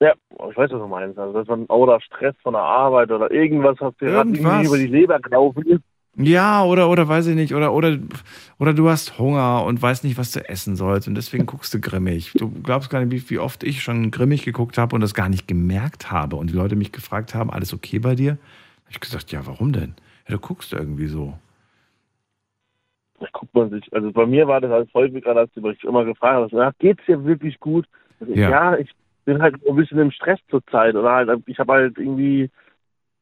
Ja, 0.00 0.14
ich 0.50 0.56
weiß, 0.56 0.70
was 0.70 0.80
du 0.80 0.88
meinst. 0.88 1.18
Also, 1.18 1.34
dass 1.34 1.46
man 1.46 1.66
oder 1.66 2.00
Stress 2.00 2.34
von 2.42 2.54
der 2.54 2.62
Arbeit 2.62 3.10
oder 3.12 3.30
irgendwas, 3.30 3.76
was 3.80 3.94
dir 3.98 4.08
irgendwie 4.08 4.64
über 4.64 4.78
die 4.78 4.86
Leber 4.86 5.20
gelaufen 5.20 5.62
ist. 5.66 5.82
Ja, 6.16 6.64
oder, 6.64 6.88
oder 6.88 7.06
weiß 7.06 7.26
ich 7.26 7.34
nicht, 7.34 7.54
oder, 7.54 7.72
oder, 7.72 7.98
oder 8.58 8.72
du 8.72 8.88
hast 8.88 9.18
Hunger 9.18 9.64
und 9.64 9.80
weißt 9.80 10.04
nicht, 10.04 10.16
was 10.16 10.32
du 10.32 10.46
essen 10.46 10.74
sollst 10.74 11.08
und 11.08 11.14
deswegen 11.14 11.44
guckst 11.44 11.72
du 11.74 11.80
grimmig. 11.80 12.32
Du 12.32 12.50
glaubst 12.50 12.88
gar 12.88 13.04
nicht, 13.04 13.12
wie, 13.12 13.30
wie 13.30 13.38
oft 13.38 13.62
ich 13.62 13.82
schon 13.82 14.10
grimmig 14.10 14.44
geguckt 14.44 14.78
habe 14.78 14.94
und 14.94 15.02
das 15.02 15.14
gar 15.14 15.28
nicht 15.28 15.46
gemerkt 15.48 16.10
habe 16.10 16.36
und 16.36 16.50
die 16.50 16.54
Leute 16.54 16.76
mich 16.76 16.92
gefragt 16.92 17.34
haben, 17.34 17.50
alles 17.50 17.74
okay 17.74 17.98
bei 17.98 18.14
dir? 18.14 18.38
Hab 18.84 18.90
ich 18.90 19.00
gesagt, 19.00 19.32
ja, 19.32 19.46
warum 19.46 19.72
denn? 19.72 19.94
Ja, 20.26 20.34
du 20.34 20.38
guckst 20.38 20.72
irgendwie 20.72 21.08
so. 21.08 21.34
Da 23.22 23.28
guckt 23.32 23.54
man 23.54 23.70
sich, 23.70 23.84
also 23.92 24.10
bei 24.10 24.26
mir 24.26 24.48
war 24.48 24.60
das 24.60 24.70
halt 24.72 24.92
häufiger, 24.94 25.32
dass 25.32 25.48
du 25.52 25.60
mich 25.60 25.82
immer 25.84 26.04
gefragt 26.04 26.42
hast, 26.42 26.52
na, 26.52 26.72
geht's 26.80 27.04
dir 27.06 27.24
wirklich 27.24 27.58
gut? 27.60 27.86
Also, 28.18 28.32
Ja. 28.32 28.50
ja. 28.50 28.76
ich 28.78 28.90
bin 29.24 29.40
halt 29.40 29.54
ein 29.64 29.76
bisschen 29.76 29.98
im 29.98 30.10
Stress 30.10 30.40
zurzeit 30.50 30.96
oder 30.96 31.12
halt, 31.12 31.30
ich 31.46 31.58
habe 31.60 31.72
halt 31.72 31.98
irgendwie 31.98 32.50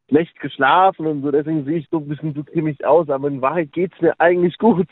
schlecht 0.09 0.41
geschlafen 0.41 1.07
und 1.07 1.23
so, 1.23 1.31
deswegen 1.31 1.67
sehe 1.67 1.79
ich 1.79 1.89
so 1.91 1.99
ein 1.99 2.09
bisschen 2.09 2.33
so 2.33 2.43
grimmig 2.43 2.83
aus, 2.83 3.11
aber 3.11 3.29
in 3.29 3.43
Wahrheit 3.43 3.73
geht's 3.73 4.01
mir 4.01 4.19
eigentlich 4.19 4.57
gut. 4.57 4.89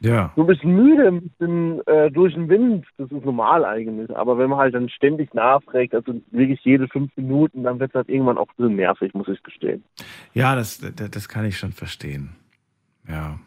Ja. 0.00 0.32
So 0.34 0.42
ein 0.42 0.48
bisschen 0.48 0.74
müde, 0.74 1.06
ein 1.06 1.28
bisschen 1.28 1.86
äh, 1.86 2.10
durch 2.10 2.34
den 2.34 2.48
Wind, 2.48 2.84
das 2.98 3.12
ist 3.12 3.24
normal 3.24 3.64
eigentlich. 3.64 4.10
Aber 4.16 4.36
wenn 4.36 4.50
man 4.50 4.58
halt 4.58 4.74
dann 4.74 4.88
ständig 4.88 5.32
nachfragt, 5.32 5.94
also 5.94 6.20
wirklich 6.32 6.60
jede 6.64 6.88
fünf 6.88 7.16
Minuten, 7.16 7.62
dann 7.62 7.78
wird 7.78 7.92
es 7.92 7.94
halt 7.94 8.08
irgendwann 8.08 8.36
auch 8.36 8.48
ein 8.48 8.56
bisschen 8.56 8.76
nervig, 8.76 9.14
muss 9.14 9.28
ich 9.28 9.40
gestehen. 9.44 9.84
Ja, 10.34 10.56
das, 10.56 10.80
das, 10.80 11.08
das 11.08 11.28
kann 11.28 11.44
ich 11.44 11.56
schon 11.56 11.70
verstehen. 11.70 12.30
Ja. 13.08 13.38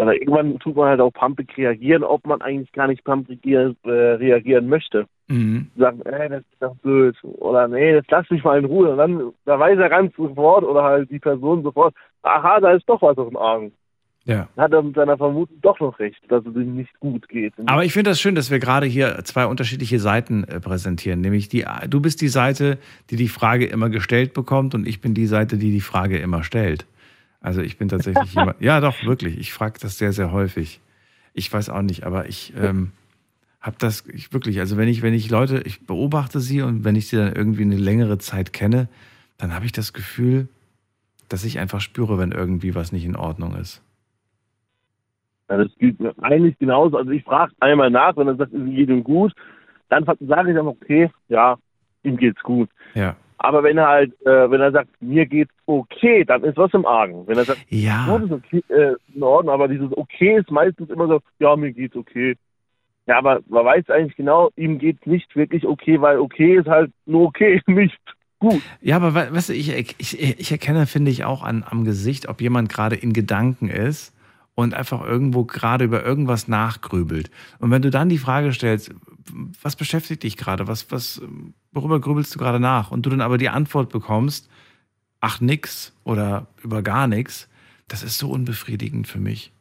Aber 0.00 0.14
irgendwann 0.14 0.58
tut 0.58 0.76
man 0.76 0.88
halt 0.88 1.00
auch 1.00 1.12
pumpig 1.12 1.56
reagieren, 1.56 2.04
ob 2.04 2.26
man 2.26 2.40
eigentlich 2.40 2.72
gar 2.72 2.86
nicht 2.86 3.04
pumpig 3.04 3.40
reagieren, 3.44 3.76
äh, 3.84 3.90
reagieren 3.90 4.68
möchte. 4.68 5.06
Mhm. 5.28 5.68
Sagen, 5.76 6.00
ey, 6.06 6.28
das 6.28 6.40
ist 6.40 6.60
doch 6.60 6.74
blöd. 6.76 7.16
Oder 7.22 7.68
nee, 7.68 7.92
jetzt 7.92 8.10
lass 8.10 8.28
mich 8.30 8.42
mal 8.42 8.58
in 8.58 8.64
Ruhe. 8.64 8.90
Und 8.90 8.98
dann, 8.98 9.32
da 9.44 9.58
weiß 9.58 9.78
er 9.78 9.88
ganz 9.90 10.14
sofort 10.16 10.64
oder 10.64 10.82
halt 10.82 11.10
die 11.10 11.18
Person 11.18 11.62
sofort, 11.62 11.94
aha, 12.22 12.60
da 12.60 12.72
ist 12.72 12.88
doch 12.88 13.02
was 13.02 13.18
auf 13.18 13.28
dem 13.28 13.36
Arm. 13.36 13.72
Ja. 14.24 14.48
Hat 14.56 14.72
er 14.72 14.82
mit 14.82 14.94
seiner 14.94 15.16
Vermutung 15.16 15.56
doch 15.62 15.80
noch 15.80 15.98
recht, 15.98 16.20
dass 16.28 16.44
es 16.44 16.54
ihm 16.54 16.76
nicht 16.76 16.98
gut 17.00 17.28
geht. 17.28 17.54
Aber 17.66 17.84
ich 17.84 17.92
finde 17.92 18.10
das 18.10 18.20
schön, 18.20 18.34
dass 18.34 18.50
wir 18.50 18.58
gerade 18.58 18.86
hier 18.86 19.18
zwei 19.24 19.46
unterschiedliche 19.46 19.98
Seiten 19.98 20.44
äh, 20.44 20.60
präsentieren. 20.60 21.20
Nämlich 21.20 21.48
die, 21.48 21.64
du 21.88 22.00
bist 22.00 22.20
die 22.20 22.28
Seite, 22.28 22.78
die 23.10 23.16
die 23.16 23.28
Frage 23.28 23.66
immer 23.66 23.88
gestellt 23.88 24.34
bekommt 24.34 24.74
und 24.74 24.86
ich 24.86 25.00
bin 25.00 25.14
die 25.14 25.26
Seite, 25.26 25.56
die 25.56 25.70
die 25.70 25.80
Frage 25.80 26.18
immer 26.18 26.42
stellt. 26.42 26.86
Also 27.40 27.62
ich 27.62 27.78
bin 27.78 27.88
tatsächlich 27.88 28.34
jemand, 28.34 28.60
ja 28.60 28.80
doch, 28.80 29.02
wirklich. 29.04 29.38
Ich 29.38 29.52
frage 29.52 29.78
das 29.80 29.98
sehr, 29.98 30.12
sehr 30.12 30.32
häufig. 30.32 30.80
Ich 31.32 31.52
weiß 31.52 31.70
auch 31.70 31.82
nicht, 31.82 32.04
aber 32.04 32.28
ich 32.28 32.52
ähm, 32.56 32.92
habe 33.60 33.76
das 33.78 34.06
ich, 34.08 34.32
wirklich, 34.32 34.58
also 34.60 34.76
wenn 34.76 34.88
ich, 34.88 35.02
wenn 35.02 35.14
ich 35.14 35.30
Leute, 35.30 35.62
ich 35.64 35.86
beobachte 35.86 36.40
sie 36.40 36.62
und 36.62 36.84
wenn 36.84 36.96
ich 36.96 37.08
sie 37.08 37.16
dann 37.16 37.34
irgendwie 37.34 37.62
eine 37.62 37.76
längere 37.76 38.18
Zeit 38.18 38.52
kenne, 38.52 38.88
dann 39.38 39.54
habe 39.54 39.64
ich 39.64 39.72
das 39.72 39.92
Gefühl, 39.92 40.48
dass 41.28 41.44
ich 41.44 41.58
einfach 41.58 41.80
spüre, 41.80 42.18
wenn 42.18 42.32
irgendwie 42.32 42.74
was 42.74 42.92
nicht 42.92 43.04
in 43.04 43.16
Ordnung 43.16 43.54
ist. 43.54 43.82
Ja, 45.48 45.58
das 45.58 45.68
gilt 45.78 45.98
mir 46.00 46.14
eigentlich 46.22 46.58
genauso. 46.58 46.96
Also 46.96 47.10
ich 47.10 47.24
frage 47.24 47.52
einmal 47.60 47.90
nach, 47.90 48.16
wenn 48.16 48.28
er 48.28 48.36
sagt, 48.36 48.52
es 48.52 48.64
geht 48.64 48.88
ihm 48.88 49.04
gut, 49.04 49.32
dann 49.88 50.04
sage 50.04 50.50
ich 50.50 50.56
dann, 50.56 50.66
okay, 50.66 51.10
ja, 51.28 51.56
ihm 52.02 52.16
geht's 52.16 52.42
gut. 52.42 52.68
Ja. 52.94 53.16
Aber 53.42 53.62
wenn 53.62 53.78
er 53.78 53.88
halt, 53.88 54.12
äh, 54.26 54.50
wenn 54.50 54.60
er 54.60 54.70
sagt, 54.70 54.90
mir 55.00 55.24
geht's 55.24 55.54
okay, 55.64 56.24
dann 56.26 56.44
ist 56.44 56.58
was 56.58 56.74
im 56.74 56.84
Argen. 56.84 57.26
Wenn 57.26 57.38
er 57.38 57.46
sagt, 57.46 57.62
ja. 57.70 58.04
gut, 58.04 58.24
ist 58.24 58.32
okay, 58.32 58.62
äh, 58.68 58.94
in 59.14 59.22
Ordnung, 59.22 59.54
aber 59.54 59.66
dieses 59.66 59.96
okay 59.96 60.36
ist 60.36 60.50
meistens 60.50 60.90
immer 60.90 61.08
so, 61.08 61.20
ja, 61.38 61.56
mir 61.56 61.72
geht's 61.72 61.96
okay. 61.96 62.36
Ja, 63.06 63.16
aber 63.16 63.40
man 63.48 63.64
weiß 63.64 63.88
eigentlich 63.88 64.16
genau, 64.16 64.50
ihm 64.56 64.78
geht's 64.78 65.06
nicht 65.06 65.34
wirklich 65.34 65.66
okay, 65.66 65.98
weil 66.02 66.18
okay 66.18 66.58
ist 66.58 66.68
halt 66.68 66.92
nur 67.06 67.28
okay, 67.28 67.62
nicht 67.66 67.98
gut. 68.40 68.62
Ja, 68.82 68.96
aber 68.96 69.14
we- 69.14 69.32
weißt 69.32 69.48
du, 69.48 69.54
ich, 69.54 69.74
ich, 69.98 70.20
ich 70.20 70.52
erkenne, 70.52 70.86
finde 70.86 71.10
ich, 71.10 71.24
auch 71.24 71.42
an, 71.42 71.64
am 71.66 71.84
Gesicht, 71.84 72.28
ob 72.28 72.42
jemand 72.42 72.68
gerade 72.68 72.94
in 72.96 73.14
Gedanken 73.14 73.70
ist 73.70 74.14
und 74.54 74.74
einfach 74.74 75.04
irgendwo 75.04 75.44
gerade 75.44 75.84
über 75.84 76.04
irgendwas 76.04 76.48
nachgrübelt. 76.48 77.30
Und 77.58 77.70
wenn 77.70 77.82
du 77.82 77.90
dann 77.90 78.08
die 78.08 78.18
Frage 78.18 78.52
stellst, 78.52 78.92
was 79.62 79.76
beschäftigt 79.76 80.22
dich 80.22 80.36
gerade? 80.36 80.66
Was, 80.66 80.90
was, 80.90 81.22
worüber 81.72 82.00
grübelst 82.00 82.34
du 82.34 82.38
gerade 82.38 82.60
nach? 82.60 82.90
Und 82.90 83.06
du 83.06 83.10
dann 83.10 83.20
aber 83.20 83.38
die 83.38 83.48
Antwort 83.48 83.90
bekommst, 83.90 84.48
ach 85.20 85.40
nix 85.40 85.92
oder 86.04 86.46
über 86.62 86.82
gar 86.82 87.06
nichts, 87.06 87.48
das 87.88 88.02
ist 88.02 88.18
so 88.18 88.30
unbefriedigend 88.30 89.06
für 89.06 89.18
mich. 89.18 89.52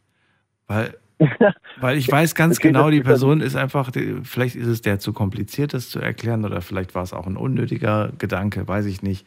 Weil, 0.68 0.98
weil 1.80 1.98
ich 1.98 2.10
weiß 2.10 2.36
ganz 2.36 2.60
genau, 2.60 2.90
die 2.90 3.02
Person 3.02 3.41
ist 3.41 3.56
einfach, 3.56 3.91
vielleicht 4.24 4.56
ist 4.56 4.68
es 4.68 4.82
der 4.82 4.99
zu 4.99 5.14
kompliziert, 5.14 5.74
das 5.74 5.90
zu 5.90 5.99
erklären, 5.99 6.45
oder 6.45 6.61
vielleicht 6.61 6.95
war 6.95 7.03
es 7.03 7.14
auch 7.14 7.28
ein 7.28 7.38
unnötiger 7.38 8.11
Gedanke, 8.18 8.68
weiß 8.68 8.86
ich 8.86 9.02
nicht. 9.02 9.26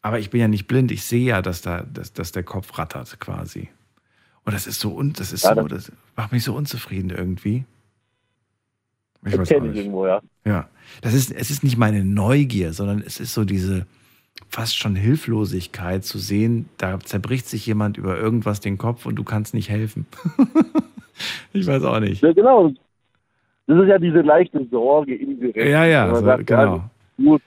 Aber 0.00 0.18
ich 0.18 0.30
bin 0.30 0.40
ja 0.40 0.48
nicht 0.48 0.66
blind, 0.66 0.90
ich 0.90 1.04
sehe 1.04 1.24
ja, 1.24 1.42
dass 1.42 1.62
da, 1.62 1.82
dass, 1.82 2.12
dass 2.12 2.32
der 2.32 2.42
Kopf 2.42 2.76
rattert 2.78 3.20
quasi. 3.20 3.68
Und 4.44 4.54
das 4.54 4.66
ist 4.66 4.80
so, 4.80 4.94
un, 4.96 5.12
das 5.12 5.32
ist 5.32 5.44
Ja, 5.44 5.54
so, 5.54 5.62
das- 5.68 5.86
das 5.86 5.92
macht 6.16 6.32
mich 6.32 6.42
so 6.44 6.54
unzufrieden 6.54 7.10
irgendwie. 7.10 7.64
Ich 9.24 9.30
Das 9.32 9.40
weiß 9.40 9.48
kenn 9.48 9.60
auch 9.60 9.64
ich 9.66 9.70
nicht. 9.70 9.78
irgendwo, 9.78 10.06
ja. 10.06 10.20
Ja. 10.44 10.68
Das 11.00 11.14
ist, 11.14 11.30
es 11.30 11.50
ist 11.50 11.62
nicht 11.62 11.76
meine 11.76 12.04
Neugier, 12.04 12.72
sondern 12.72 13.00
es 13.06 13.20
ist 13.20 13.34
so 13.34 13.44
diese 13.44 13.86
fast 14.48 14.76
schon 14.76 14.96
Hilflosigkeit 14.96 16.04
zu 16.04 16.18
sehen, 16.18 16.68
da 16.78 16.98
zerbricht 16.98 17.46
sich 17.48 17.64
jemand 17.66 17.96
über 17.98 18.18
irgendwas 18.18 18.58
den 18.60 18.78
Kopf 18.78 19.06
und 19.06 19.14
du 19.16 19.22
kannst 19.24 19.54
nicht 19.54 19.68
helfen. 19.68 20.06
ich 21.52 21.66
weiß 21.66 21.84
auch 21.84 22.00
nicht. 22.00 22.22
Ja, 22.22 22.32
genau. 22.32 22.72
Das 23.68 23.78
ist 23.80 23.88
ja 23.88 23.98
diese 23.98 24.22
leichte 24.22 24.66
Sorge 24.70 25.14
indirekt. 25.14 25.56
Ja, 25.68 25.84
ja, 25.84 26.12
so, 26.14 26.24
sagt, 26.24 26.46
genau. 26.48 26.76
ja, 26.76 27.24
gut. 27.24 27.42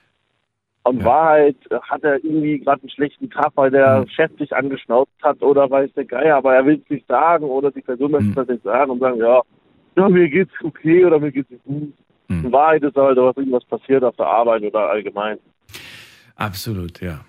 Und 0.88 1.04
Wahrheit 1.04 1.56
äh, 1.70 1.80
hat 1.80 2.04
er 2.04 2.22
irgendwie 2.24 2.60
gerade 2.60 2.80
einen 2.82 2.90
schlechten 2.90 3.28
Tag, 3.28 3.50
weil 3.56 3.70
der 3.72 4.00
Mhm. 4.02 4.08
Chef 4.08 4.30
sich 4.38 4.54
angeschnauzt 4.54 5.10
hat 5.22 5.42
oder 5.42 5.68
weiß 5.68 5.90
der 5.94 6.04
Geier, 6.04 6.36
aber 6.36 6.54
er 6.54 6.64
will 6.64 6.80
es 6.82 6.88
nicht 6.90 7.06
sagen 7.08 7.44
oder 7.44 7.72
die 7.72 7.80
Person 7.80 8.12
möchte 8.12 8.28
Mhm. 8.28 8.34
das 8.34 8.48
nicht 8.48 8.62
sagen 8.62 8.90
und 8.92 9.00
sagen, 9.00 9.18
ja, 9.18 9.40
ja, 9.96 10.08
mir 10.08 10.28
geht's 10.28 10.52
okay 10.62 11.04
oder 11.04 11.18
mir 11.18 11.32
geht's 11.32 11.50
nicht 11.50 11.64
gut. 11.64 11.92
Mhm. 12.28 12.44
In 12.46 12.52
Wahrheit 12.52 12.82
ist 12.84 12.94
halt, 12.96 13.18
dass 13.18 13.36
irgendwas 13.36 13.64
passiert 13.64 14.04
auf 14.04 14.14
der 14.16 14.26
Arbeit 14.26 14.62
oder 14.62 14.88
allgemein. 14.90 15.38
Absolut, 16.36 17.00
ja. 17.00 17.20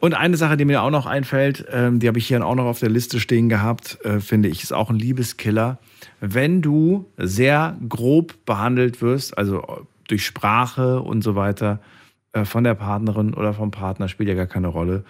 Und 0.00 0.14
eine 0.14 0.36
Sache, 0.36 0.56
die 0.56 0.64
mir 0.64 0.82
auch 0.82 0.90
noch 0.90 1.06
einfällt, 1.06 1.64
ähm, 1.70 1.98
die 2.00 2.08
habe 2.08 2.18
ich 2.18 2.26
hier 2.26 2.44
auch 2.44 2.54
noch 2.54 2.64
auf 2.64 2.80
der 2.80 2.90
Liste 2.90 3.20
stehen 3.20 3.48
gehabt, 3.48 3.98
äh, 4.04 4.20
finde 4.20 4.48
ich, 4.48 4.62
ist 4.62 4.72
auch 4.72 4.90
ein 4.90 4.98
Liebeskiller. 4.98 5.78
Wenn 6.20 6.60
du 6.62 7.06
sehr 7.16 7.76
grob 7.88 8.34
behandelt 8.46 9.00
wirst, 9.02 9.36
also 9.36 9.62
durch 10.08 10.24
Sprache 10.26 11.00
und 11.00 11.22
so 11.22 11.36
weiter, 11.36 11.80
äh, 11.82 11.95
von 12.44 12.64
der 12.64 12.74
Partnerin 12.74 13.34
oder 13.34 13.54
vom 13.54 13.70
Partner, 13.70 14.08
spielt 14.08 14.28
ja 14.28 14.34
gar 14.34 14.46
keine 14.46 14.68
Rolle. 14.68 15.04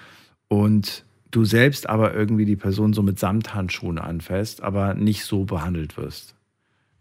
Und 0.49 1.05
du 1.31 1.45
selbst 1.45 1.89
aber 1.89 2.15
irgendwie 2.15 2.45
die 2.45 2.57
Person 2.57 2.93
so 2.93 3.03
mit 3.03 3.19
Samthandschuhen 3.19 3.99
anfasst, 3.99 4.63
aber 4.63 4.95
nicht 4.95 5.25
so 5.25 5.45
behandelt 5.45 5.97
wirst. 5.97 6.35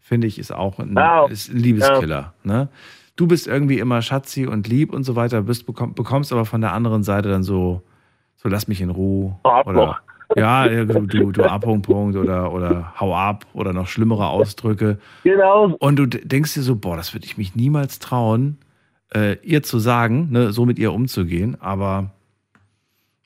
Finde 0.00 0.26
ich, 0.26 0.38
ist 0.38 0.52
auch 0.52 0.78
ein, 0.78 0.94
Ja. 0.94 1.26
ist 1.26 1.50
ein 1.52 1.58
Liebeskiller. 1.58 2.32
Ne? 2.44 2.68
Du 3.16 3.26
bist 3.26 3.46
irgendwie 3.46 3.78
immer 3.78 4.02
schatzi 4.02 4.46
und 4.46 4.68
lieb 4.68 4.92
und 4.92 5.04
so 5.04 5.16
weiter, 5.16 5.42
bist, 5.42 5.66
bekomm, 5.66 5.94
bekommst 5.94 6.32
aber 6.32 6.44
von 6.44 6.60
der 6.60 6.72
anderen 6.72 7.02
Seite 7.02 7.28
dann 7.28 7.42
so, 7.42 7.82
so 8.36 8.48
lass 8.48 8.68
mich 8.68 8.80
in 8.80 8.90
Ruhe. 8.90 9.36
Oder, 9.42 9.98
ja, 10.36 10.66
ja, 10.70 10.84
du, 10.84 11.06
du, 11.06 11.32
du 11.32 11.44
Abpunkt 11.44 11.88
oder, 11.88 12.52
oder 12.52 12.92
hau 13.00 13.16
ab 13.16 13.46
oder 13.54 13.72
noch 13.72 13.86
schlimmere 13.88 14.26
Ausdrücke. 14.28 14.98
Genau. 15.24 15.74
Und 15.78 15.96
du 15.96 16.06
denkst 16.06 16.54
dir 16.54 16.62
so, 16.62 16.76
boah, 16.76 16.96
das 16.96 17.14
würde 17.14 17.26
ich 17.26 17.36
mich 17.38 17.54
niemals 17.56 17.98
trauen, 17.98 18.58
äh, 19.14 19.36
ihr 19.42 19.62
zu 19.62 19.78
sagen, 19.78 20.28
ne, 20.30 20.52
so 20.52 20.66
mit 20.66 20.78
ihr 20.78 20.92
umzugehen. 20.92 21.56
Aber 21.60 22.12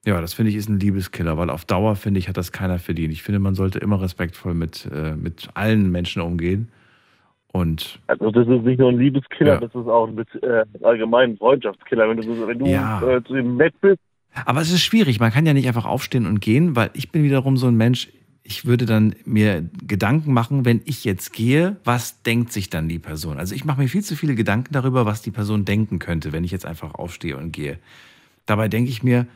ja, 0.05 0.21
das 0.21 0.33
finde 0.35 0.51
ich 0.51 0.57
ist 0.57 0.69
ein 0.69 0.81
Liebeskiller, 0.81 1.37
weil 1.37 1.51
auf 1.51 1.65
Dauer, 1.65 1.97
finde 1.97 2.19
ich, 2.21 2.29
hat 2.29 2.37
das 2.37 2.53
keiner 2.53 2.79
verdient. 2.79 3.13
Ich 3.13 3.23
finde, 3.23 3.39
man 3.39 3.55
sollte 3.55 3.79
immer 3.79 4.01
respektvoll 4.01 4.55
mit, 4.55 4.89
äh, 4.93 5.15
mit 5.15 5.49
allen 5.55 5.91
Menschen 5.91 6.23
umgehen. 6.23 6.69
Und 7.53 7.99
Also 8.07 8.31
das 8.31 8.47
ist 8.47 8.63
nicht 8.65 8.79
nur 8.79 8.91
ein 8.91 8.99
Liebeskiller, 8.99 9.55
Ja. 9.55 9.61
das 9.61 9.71
ist 9.71 9.89
auch 9.89 10.07
ein 10.09 10.15
mit, 10.15 10.29
äh, 10.43 10.65
allgemein 10.83 11.37
Freundschaftskiller. 11.37 12.09
Wenn 12.09 12.17
du, 12.19 12.47
wenn 12.47 12.59
du 12.59 12.67
Ja. 12.67 13.03
äh, 13.17 13.23
zu 13.25 13.35
ihm 13.37 13.57
nett 13.57 13.75
bist, 13.81 13.99
Aber 14.47 14.61
es 14.61 14.71
ist 14.73 14.83
schwierig. 14.83 15.19
Man 15.19 15.33
kann 15.33 15.45
ja 15.45 15.53
nicht 15.53 15.67
einfach 15.67 15.85
aufstehen 15.87 16.25
und 16.27 16.41
gehen, 16.41 16.77
weil 16.77 16.91
ich 16.95 17.11
bin 17.11 17.25
wiederum 17.25 17.57
so 17.57 17.67
ein 17.67 17.75
Mensch, 17.77 18.09
ich 18.43 18.65
würde 18.65 18.87
dann 18.87 19.15
mir 19.25 19.69
Gedanken 19.87 20.33
machen, 20.33 20.65
wenn 20.65 20.81
ich 20.85 21.05
jetzt 21.05 21.33
gehe, 21.33 21.77
was 21.85 22.23
denkt 22.23 22.53
sich 22.53 22.71
dann 22.71 22.89
die 22.89 22.99
Person? 22.99 23.39
Also 23.39 23.55
ich 23.55 23.65
mache 23.65 23.81
mir 23.81 23.89
viel 23.89 24.03
zu 24.03 24.17
viele 24.17 24.35
Gedanken 24.35 24.73
darüber, 24.73 25.07
was 25.07 25.23
die 25.23 25.31
Person 25.31 25.65
denken 25.65 25.99
könnte, 25.99 26.33
wenn 26.33 26.45
ich 26.45 26.51
jetzt 26.51 26.67
einfach 26.67 26.95
aufstehe 26.95 27.37
und 27.37 27.53
gehe. 27.53 27.79
Dabei 28.47 28.69
denke 28.69 28.91
ich 28.91 29.03
mir, 29.03 29.27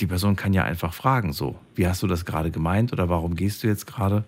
die 0.00 0.06
Person 0.06 0.36
kann 0.36 0.52
ja 0.52 0.64
einfach 0.64 0.94
fragen, 0.94 1.32
so, 1.32 1.56
wie 1.74 1.86
hast 1.86 2.02
du 2.02 2.06
das 2.06 2.24
gerade 2.24 2.50
gemeint 2.50 2.92
oder 2.92 3.08
warum 3.08 3.34
gehst 3.34 3.62
du 3.62 3.68
jetzt 3.68 3.86
gerade? 3.86 4.24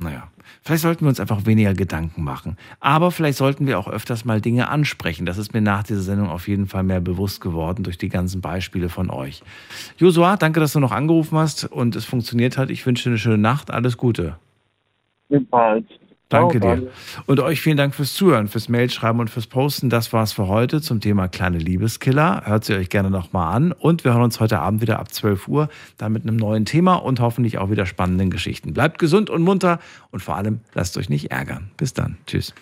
Naja, 0.00 0.28
vielleicht 0.62 0.82
sollten 0.82 1.04
wir 1.04 1.10
uns 1.10 1.20
einfach 1.20 1.44
weniger 1.44 1.74
Gedanken 1.74 2.24
machen. 2.24 2.56
Aber 2.80 3.10
vielleicht 3.10 3.36
sollten 3.36 3.66
wir 3.66 3.78
auch 3.78 3.86
öfters 3.86 4.24
mal 4.24 4.40
Dinge 4.40 4.68
ansprechen. 4.68 5.26
Das 5.26 5.36
ist 5.36 5.52
mir 5.52 5.60
nach 5.60 5.82
dieser 5.82 6.00
Sendung 6.00 6.30
auf 6.30 6.48
jeden 6.48 6.66
Fall 6.66 6.82
mehr 6.82 7.00
bewusst 7.00 7.40
geworden 7.40 7.82
durch 7.82 7.98
die 7.98 8.08
ganzen 8.08 8.40
Beispiele 8.40 8.88
von 8.88 9.10
euch. 9.10 9.42
Josua, 9.98 10.36
danke, 10.36 10.58
dass 10.58 10.72
du 10.72 10.80
noch 10.80 10.92
angerufen 10.92 11.36
hast 11.38 11.64
und 11.64 11.96
es 11.96 12.06
funktioniert 12.06 12.56
hat. 12.56 12.70
Ich 12.70 12.86
wünsche 12.86 13.04
dir 13.04 13.10
eine 13.10 13.18
schöne 13.18 13.38
Nacht. 13.38 13.70
Alles 13.70 13.98
Gute. 13.98 14.36
ebenfalls. 15.28 15.86
Danke 16.30 16.60
dir. 16.60 16.90
Und 17.26 17.40
euch 17.40 17.60
vielen 17.60 17.76
Dank 17.76 17.94
fürs 17.94 18.14
Zuhören, 18.14 18.48
fürs 18.48 18.68
Mailschreiben 18.68 19.20
und 19.20 19.28
fürs 19.28 19.48
Posten. 19.48 19.90
Das 19.90 20.12
war's 20.12 20.32
für 20.32 20.46
heute 20.46 20.80
zum 20.80 21.00
Thema 21.00 21.28
kleine 21.28 21.58
Liebeskiller. 21.58 22.42
Hört 22.44 22.64
sie 22.64 22.74
euch 22.74 22.88
gerne 22.88 23.10
nochmal 23.10 23.54
an. 23.54 23.72
Und 23.72 24.04
wir 24.04 24.12
hören 24.12 24.22
uns 24.22 24.38
heute 24.38 24.60
Abend 24.60 24.80
wieder 24.80 25.00
ab 25.00 25.12
12 25.12 25.48
Uhr, 25.48 25.68
dann 25.98 26.12
mit 26.12 26.22
einem 26.22 26.36
neuen 26.36 26.64
Thema 26.64 26.94
und 26.94 27.20
hoffentlich 27.20 27.58
auch 27.58 27.70
wieder 27.70 27.84
spannenden 27.84 28.30
Geschichten. 28.30 28.72
Bleibt 28.72 28.98
gesund 28.98 29.28
und 29.28 29.42
munter 29.42 29.80
und 30.12 30.20
vor 30.20 30.36
allem 30.36 30.60
lasst 30.72 30.96
euch 30.96 31.08
nicht 31.08 31.32
ärgern. 31.32 31.72
Bis 31.76 31.94
dann. 31.94 32.16
Tschüss. 32.26 32.54